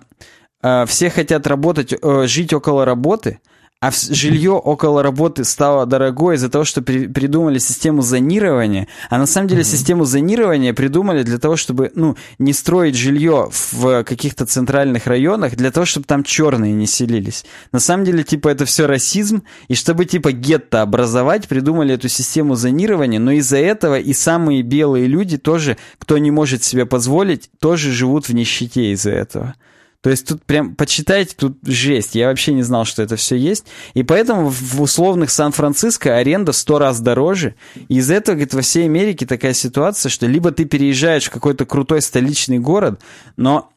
э, 0.61 0.85
все 0.85 1.09
хотят 1.09 1.47
работать, 1.47 1.93
э, 1.93 2.27
жить 2.27 2.53
около 2.53 2.85
работы– 2.85 3.39
а 3.83 3.91
жилье 3.91 4.51
около 4.51 5.03
работы 5.03 5.43
стало 5.43 5.85
дорогое 5.85 6.37
из-за 6.37 6.47
того, 6.47 6.63
что 6.63 6.81
при, 6.81 7.05
придумали 7.07 7.59
систему 7.59 8.01
зонирования. 8.01 8.87
А 9.09 9.17
на 9.17 9.25
самом 9.25 9.49
деле 9.49 9.63
mm-hmm. 9.63 9.65
систему 9.65 10.05
зонирования 10.05 10.73
придумали 10.73 11.21
для 11.23 11.37
того, 11.37 11.57
чтобы 11.57 11.91
ну, 11.93 12.15
не 12.39 12.53
строить 12.53 12.95
жилье 12.95 13.49
в 13.51 14.05
каких-то 14.05 14.45
центральных 14.45 15.05
районах, 15.05 15.57
для 15.57 15.69
того, 15.69 15.85
чтобы 15.85 16.05
там 16.05 16.23
черные 16.23 16.71
не 16.71 16.87
селились. 16.87 17.43
На 17.73 17.81
самом 17.81 18.05
деле, 18.05 18.23
типа, 18.23 18.47
это 18.47 18.63
все 18.63 18.87
расизм, 18.87 19.43
и 19.67 19.75
чтобы, 19.75 20.05
типа, 20.05 20.31
гетто 20.31 20.81
образовать, 20.81 21.49
придумали 21.49 21.95
эту 21.95 22.07
систему 22.07 22.55
зонирования, 22.55 23.19
но 23.19 23.33
из-за 23.33 23.57
этого 23.57 23.99
и 23.99 24.13
самые 24.13 24.61
белые 24.61 25.07
люди 25.07 25.37
тоже, 25.37 25.75
кто 25.99 26.17
не 26.17 26.31
может 26.31 26.63
себе 26.63 26.85
позволить, 26.85 27.49
тоже 27.59 27.91
живут 27.91 28.29
в 28.29 28.33
нищете 28.33 28.93
из-за 28.93 29.11
этого. 29.11 29.55
То 30.03 30.09
есть 30.09 30.27
тут 30.27 30.43
прям, 30.43 30.75
почитайте, 30.75 31.33
тут 31.35 31.57
жесть. 31.63 32.13
Я 32.13 32.27
вообще 32.27 32.51
не 32.51 32.61
знал, 32.61 32.83
что 32.83 33.01
это 33.01 33.15
все 33.15 33.37
есть. 33.37 33.65
И 33.93 34.03
поэтому 34.03 34.49
в 34.49 34.81
условных 34.81 35.29
Сан-Франциско 35.29 36.17
аренда 36.17 36.51
в 36.51 36.57
сто 36.57 36.77
раз 36.77 36.99
дороже. 36.99 37.55
И 37.87 37.95
из-за 37.95 38.15
этого, 38.15 38.35
говорит, 38.35 38.53
во 38.53 38.61
всей 38.61 38.83
Америке 38.83 39.25
такая 39.25 39.53
ситуация, 39.53 40.09
что 40.09 40.27
либо 40.27 40.51
ты 40.51 40.65
переезжаешь 40.65 41.27
в 41.27 41.31
какой-то 41.31 41.65
крутой 41.65 42.01
столичный 42.01 42.59
город, 42.59 42.99
но 43.37 43.72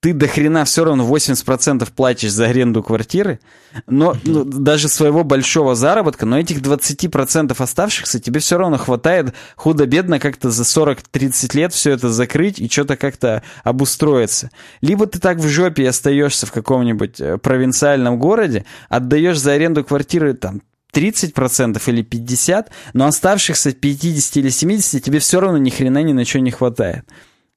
ты 0.00 0.14
до 0.14 0.26
хрена 0.26 0.64
все 0.64 0.84
равно 0.84 1.06
80% 1.06 1.86
платишь 1.94 2.32
за 2.32 2.46
аренду 2.46 2.82
квартиры, 2.82 3.38
но 3.86 4.16
ну, 4.24 4.44
даже 4.44 4.88
своего 4.88 5.24
большого 5.24 5.74
заработка, 5.74 6.24
но 6.24 6.38
этих 6.38 6.62
20% 6.62 7.54
оставшихся 7.56 8.18
тебе 8.18 8.40
все 8.40 8.56
равно 8.56 8.78
хватает 8.78 9.34
худо-бедно 9.56 10.18
как-то 10.18 10.50
за 10.50 10.62
40-30 10.62 11.56
лет 11.56 11.74
все 11.74 11.92
это 11.92 12.08
закрыть 12.08 12.58
и 12.58 12.68
что-то 12.68 12.96
как-то 12.96 13.42
обустроиться. 13.62 14.50
Либо 14.80 15.06
ты 15.06 15.18
так 15.18 15.36
в 15.36 15.48
жопе 15.48 15.86
остаешься 15.86 16.46
в 16.46 16.52
каком-нибудь 16.52 17.20
э, 17.20 17.36
провинциальном 17.36 18.18
городе, 18.18 18.64
отдаешь 18.88 19.38
за 19.38 19.52
аренду 19.52 19.84
квартиры 19.84 20.32
там 20.32 20.62
30% 20.94 21.80
или 21.86 22.02
50%, 22.02 22.66
но 22.94 23.06
оставшихся 23.06 23.72
50 23.72 24.36
или 24.38 24.48
70 24.48 25.04
тебе 25.04 25.18
все 25.18 25.40
равно 25.40 25.58
ни 25.58 25.68
хрена 25.68 26.02
ни 26.02 26.14
на 26.14 26.24
что 26.24 26.40
не 26.40 26.50
хватает. 26.50 27.04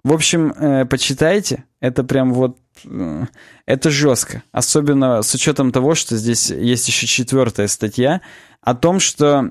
В 0.03 0.11
общем, 0.11 0.51
э, 0.51 0.85
почитайте. 0.85 1.63
Это 1.83 2.05
прям 2.05 2.33
вот... 2.33 2.57
Э, 2.85 3.25
это 3.65 3.89
жестко. 3.89 4.41
Особенно 4.53 5.21
с 5.21 5.35
учетом 5.35 5.73
того, 5.73 5.95
что 5.95 6.15
здесь 6.15 6.49
есть 6.49 6.87
еще 6.87 7.07
четвертая 7.07 7.67
статья 7.67 8.21
о 8.61 8.73
том, 8.73 9.01
что... 9.01 9.49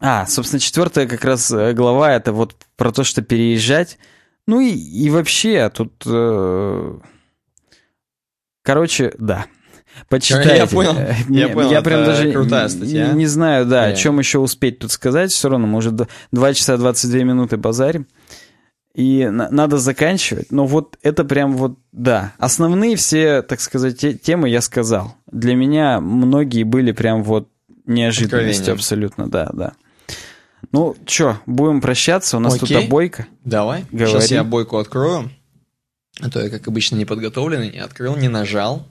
А, 0.00 0.24
собственно, 0.24 0.60
четвертая 0.60 1.06
как 1.06 1.22
раз 1.26 1.50
э, 1.50 1.74
глава 1.74 2.14
это 2.14 2.32
вот 2.32 2.56
про 2.76 2.90
то, 2.90 3.04
что 3.04 3.20
переезжать. 3.20 3.98
Ну 4.46 4.60
и, 4.60 4.70
и 4.70 5.10
вообще 5.10 5.68
тут... 5.68 5.92
Э... 6.06 6.98
Короче, 8.62 9.12
да. 9.18 9.44
Почитайте. 10.08 10.56
Я 10.56 10.66
понял. 10.66 10.96
Я, 11.28 11.48
понял, 11.50 11.70
я 11.70 11.82
прям 11.82 12.06
даже 12.06 12.32
крутая 12.32 12.68
статья. 12.68 13.08
Не, 13.08 13.18
не 13.18 13.26
знаю, 13.26 13.66
да, 13.66 13.90
yeah. 13.90 13.92
о 13.92 13.94
чем 13.94 14.18
еще 14.18 14.38
успеть 14.38 14.78
тут 14.78 14.90
сказать. 14.90 15.32
Все 15.32 15.50
равно, 15.50 15.66
может, 15.66 15.96
2 16.32 16.54
часа 16.54 16.78
22 16.78 17.24
минуты 17.24 17.58
базарим 17.58 18.06
и 18.96 19.28
на 19.28 19.50
надо 19.50 19.76
заканчивать. 19.76 20.50
Но 20.50 20.64
вот 20.64 20.98
это 21.02 21.22
прям 21.22 21.54
вот, 21.54 21.78
да. 21.92 22.32
Основные 22.38 22.96
все, 22.96 23.42
так 23.42 23.60
сказать, 23.60 23.98
те 23.98 24.14
темы 24.14 24.48
я 24.48 24.62
сказал. 24.62 25.14
Для 25.30 25.54
меня 25.54 26.00
многие 26.00 26.62
были 26.62 26.92
прям 26.92 27.22
вот 27.22 27.50
неожиданностью 27.84 28.72
абсолютно, 28.72 29.28
да, 29.28 29.50
да. 29.52 29.74
Ну, 30.72 30.96
чё, 31.04 31.38
будем 31.44 31.82
прощаться, 31.82 32.38
у 32.38 32.40
нас 32.40 32.54
Окей. 32.54 32.68
тут 32.68 32.86
обойка. 32.86 33.26
Давай, 33.44 33.84
Говори. 33.92 34.12
сейчас 34.12 34.30
я 34.30 34.40
обойку 34.40 34.78
открою. 34.78 35.30
А 36.20 36.30
то 36.30 36.42
я, 36.42 36.48
как 36.48 36.66
обычно, 36.66 36.96
неподготовленный, 36.96 37.72
не 37.72 37.78
открыл, 37.78 38.16
не 38.16 38.28
нажал. 38.28 38.86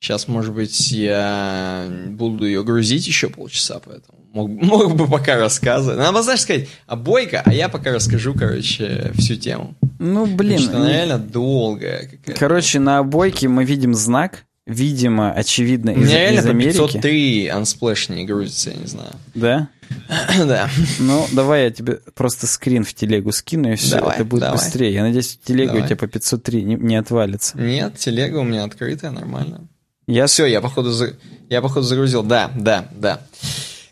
Сейчас, 0.00 0.26
может 0.26 0.52
быть, 0.52 0.90
я 0.90 1.86
буду 2.08 2.46
ее 2.46 2.64
грузить 2.64 3.06
еще 3.06 3.28
полчаса, 3.28 3.78
поэтому 3.78 4.23
мог, 4.34 4.48
мог 4.62 4.94
бы 4.94 5.06
пока 5.06 5.36
рассказывать. 5.36 5.98
Надо, 5.98 6.22
знаешь, 6.22 6.40
сказать, 6.40 6.68
а 6.86 6.96
Бойко, 6.96 7.42
а 7.44 7.54
я 7.54 7.68
пока 7.68 7.92
расскажу, 7.92 8.34
короче, 8.34 9.12
всю 9.14 9.36
тему. 9.36 9.74
Ну, 9.98 10.26
блин. 10.26 10.58
Потому 10.58 10.68
что 10.68 10.76
она 10.76 10.88
реально 10.92 11.18
долгая 11.18 12.08
какая-то. 12.08 12.38
Короче, 12.38 12.80
на 12.80 12.98
обойке 12.98 13.48
мы 13.48 13.64
видим 13.64 13.94
знак, 13.94 14.44
видимо, 14.66 15.32
очевидно, 15.32 15.90
из, 15.90 15.98
Мне 15.98 16.18
реально 16.18 16.40
из 16.40 16.46
Америки. 16.46 16.72
503 16.72 17.46
Unsplash 17.48 18.14
не 18.14 18.24
грузится, 18.24 18.70
я 18.70 18.76
не 18.76 18.86
знаю. 18.86 19.12
Да? 19.34 19.68
да. 20.38 20.68
Ну, 20.98 21.26
давай 21.32 21.64
я 21.64 21.70
тебе 21.70 22.00
просто 22.14 22.46
скрин 22.46 22.84
в 22.84 22.92
телегу 22.94 23.32
скину, 23.32 23.72
и 23.72 23.76
все, 23.76 23.96
давай, 23.96 24.16
это 24.16 24.24
будет 24.24 24.40
давай. 24.40 24.58
быстрее. 24.58 24.92
Я 24.92 25.02
надеюсь, 25.02 25.38
телега 25.44 25.72
давай. 25.72 25.84
у 25.84 25.86
тебя 25.86 25.96
по 25.96 26.06
503 26.06 26.62
не, 26.62 26.74
не 26.74 26.96
отвалится. 26.96 27.58
Нет, 27.58 27.98
телега 27.98 28.38
у 28.38 28.44
меня 28.44 28.64
открытая, 28.64 29.10
нормально. 29.10 29.68
Я... 30.06 30.26
Все, 30.26 30.46
я 30.46 30.60
походу, 30.60 30.90
за... 30.90 31.14
я 31.48 31.62
походу 31.62 31.86
загрузил. 31.86 32.22
Да, 32.22 32.50
да, 32.54 32.88
да. 32.94 33.20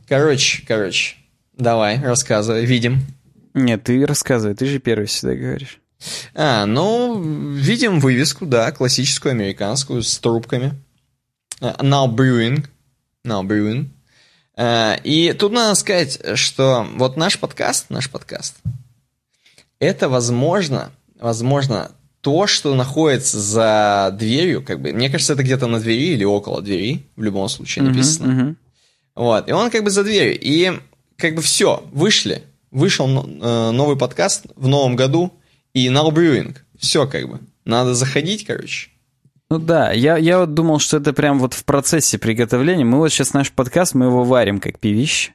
Короче, 0.09 0.65
короче, 0.67 1.17
давай, 1.57 2.01
рассказывай, 2.01 2.65
видим. 2.65 3.01
Нет, 3.55 3.85
ты 3.85 4.05
рассказывай, 4.07 4.55
ты 4.55 4.67
же 4.67 4.79
первый 4.79 5.07
всегда 5.07 5.35
говоришь. 5.35 5.81
А, 6.35 6.67
ну, 6.67 7.21
видим 7.55 8.01
вывеску, 8.01 8.47
да, 8.47 8.73
классическую 8.73 9.33
американскую 9.33 10.03
с 10.03 10.19
трубками. 10.19 10.75
Uh, 11.61 11.77
now 11.81 12.13
brewing. 12.13 12.67
Now 13.25 13.47
brewing. 13.47 13.91
Uh, 14.57 15.01
и 15.05 15.33
тут 15.33 15.53
надо 15.53 15.75
сказать, 15.75 16.19
что 16.37 16.87
вот 16.97 17.17
наш 17.17 17.39
подкаст, 17.39 17.89
наш 17.89 18.11
подкаст, 18.11 18.57
это 19.79 20.09
возможно, 20.09 20.91
возможно, 21.19 21.93
то, 22.21 22.47
что 22.47 22.75
находится 22.75 23.41
за 23.41 24.15
дверью, 24.17 24.63
как 24.63 24.81
бы, 24.81 24.93
мне 24.93 25.11
кажется, 25.11 25.33
это 25.33 25.43
где-то 25.43 25.67
на 25.67 25.81
двери 25.81 26.15
или 26.15 26.25
около 26.25 26.63
двери, 26.63 27.07
в 27.17 27.23
любом 27.23 27.49
случае 27.49 27.85
написано. 27.85 28.27
Uh-huh, 28.27 28.49
uh-huh. 28.51 28.57
Вот, 29.15 29.49
и 29.49 29.53
он 29.53 29.71
как 29.71 29.85
бы 29.85 29.91
за 29.91 30.05
дверью. 30.05 30.39
И 30.41 30.73
как 31.17 31.35
бы 31.35 31.43
все, 31.43 31.85
вышли. 31.93 32.43
Вышел 32.71 33.07
э, 33.07 33.71
новый 33.71 33.97
подкаст 33.97 34.47
в 34.57 34.67
новом 34.67 34.97
году, 34.97 35.33
и 35.75 35.89
Now 35.89 36.11
Brewing. 36.11 36.57
Все 36.79 37.07
как 37.07 37.29
бы. 37.29 37.41
Надо 37.65 37.95
заходить, 37.95 38.47
короче. 38.47 38.91
Ну 39.51 39.59
да, 39.59 39.93
я, 39.93 40.17
я 40.17 40.39
вот 40.41 40.55
думал, 40.55 40.79
что 40.79 40.97
это 40.97 41.13
прям 41.13 41.39
вот 41.39 41.53
в 41.53 41.65
процессе 41.65 42.19
приготовления. 42.19 42.85
Мы 42.85 42.99
вот 42.99 43.11
сейчас 43.11 43.35
наш 43.35 43.53
подкаст, 43.53 43.95
мы 43.95 44.07
его 44.07 44.25
варим 44.25 44.61
как 44.61 44.79
пивище. 44.79 45.33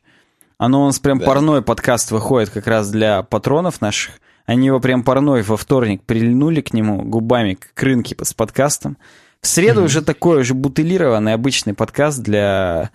Оно 0.57 0.83
у 0.83 0.85
нас 0.87 0.97
прям 0.97 1.19
да. 1.19 1.25
парной 1.25 1.61
подкаст 1.61 2.09
выходит 2.09 2.49
как 2.49 2.65
раз 2.65 2.89
для 2.89 3.21
патронов 3.21 3.79
наших. 3.79 4.15
Они 4.47 4.67
его 4.67 4.79
прям 4.79 5.03
парной 5.03 5.43
во 5.43 5.55
вторник 5.55 6.01
прильнули 6.03 6.61
к 6.61 6.73
нему 6.73 7.03
губами 7.03 7.59
к 7.75 7.83
рынке 7.83 8.15
с 8.19 8.33
подкастом. 8.33 8.97
В 9.41 9.47
среду 9.47 9.81
mm-hmm. 9.81 9.85
уже 9.85 10.01
такой 10.01 10.41
уже 10.41 10.55
бутылированный 10.55 11.33
обычный 11.33 11.75
подкаст 11.75 12.19
для 12.19 12.89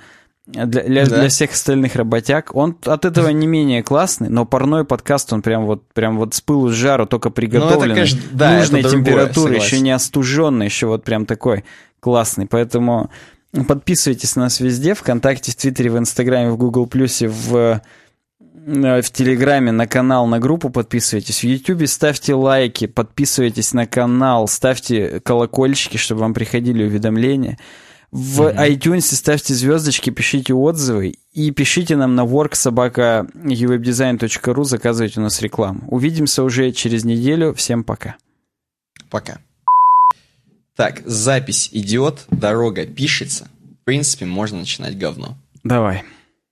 для, 0.47 0.67
для, 0.67 1.07
да. 1.07 1.21
для 1.21 1.29
всех 1.29 1.53
остальных 1.53 1.95
работяг. 1.95 2.55
Он 2.55 2.77
от 2.85 3.05
этого 3.05 3.29
не 3.29 3.47
менее 3.47 3.83
классный, 3.83 4.29
но 4.29 4.45
парной 4.45 4.85
подкаст, 4.85 5.33
он 5.33 5.43
прям 5.43 5.67
вот, 5.67 5.87
прям 5.93 6.19
вот 6.19 6.35
с 6.35 6.41
пылу 6.41 6.69
с 6.71 6.75
жару, 6.75 7.07
только 7.07 7.31
приготовленный. 7.31 7.79
Ну, 7.79 7.85
это, 7.85 7.95
конечно, 7.95 8.21
да, 8.33 8.59
нужной 8.59 8.83
температуры, 8.83 9.55
еще 9.55 9.81
не 9.81 9.93
остуженный, 9.93 10.67
еще 10.67 10.87
вот 10.87 11.05
прям 11.05 11.27
такой 11.27 11.65
классный. 12.01 12.47
Поэтому 12.47 13.11
подписывайтесь 13.69 14.35
на 14.35 14.43
нас 14.43 14.59
везде, 14.59 14.95
ВКонтакте, 14.95 15.53
в 15.53 15.57
Твиттере, 15.57 15.91
в 15.91 15.99
Инстаграме, 15.99 16.51
в 16.51 16.57
Google 16.57 16.87
Плюсе, 16.87 17.29
в 17.29 17.81
в 18.65 19.03
Телеграме 19.11 19.73
на 19.73 19.89
канал, 19.89 20.27
на 20.29 20.39
группу 20.39 20.71
подписывайтесь. 20.71 21.41
В 21.41 21.45
Ютубе 21.45 21.89
ставьте 21.89 22.35
лайки, 22.35 22.87
подписывайтесь 22.87 23.73
на 23.73 23.87
канал, 23.87 24.47
ставьте 24.47 25.21
колокольчики, 25.21 25.97
чтобы 25.97 26.21
вам 26.21 26.33
приходили 26.33 26.85
уведомления. 26.85 27.59
В 28.13 28.43
mm-hmm. 28.43 28.69
iTunes 28.69 29.13
ставьте 29.15 29.55
звездочки, 29.55 30.11
пишите 30.11 30.53
отзывы 30.53 31.15
и 31.33 31.51
пишите 31.51 31.97
нам 31.97 32.15
на 32.15 32.27
worksobaka.uwebdesign.ru, 32.27 34.65
заказывайте 34.65 35.19
у 35.19 35.23
нас 35.23 35.41
рекламу. 35.41 35.89
Увидимся 35.89 36.43
уже 36.43 36.73
через 36.73 37.05
неделю. 37.05 37.55
Всем 37.55 37.85
пока. 37.85 38.17
Пока. 39.09 39.39
Так, 40.77 41.01
запись 41.07 41.71
идет, 41.73 42.27
дорога 42.31 42.85
пишется. 42.85 43.49
В 43.81 43.85
принципе, 43.85 44.27
можно 44.27 44.59
начинать 44.59 44.99
говно. 44.99 45.39
Давай. 45.65 46.05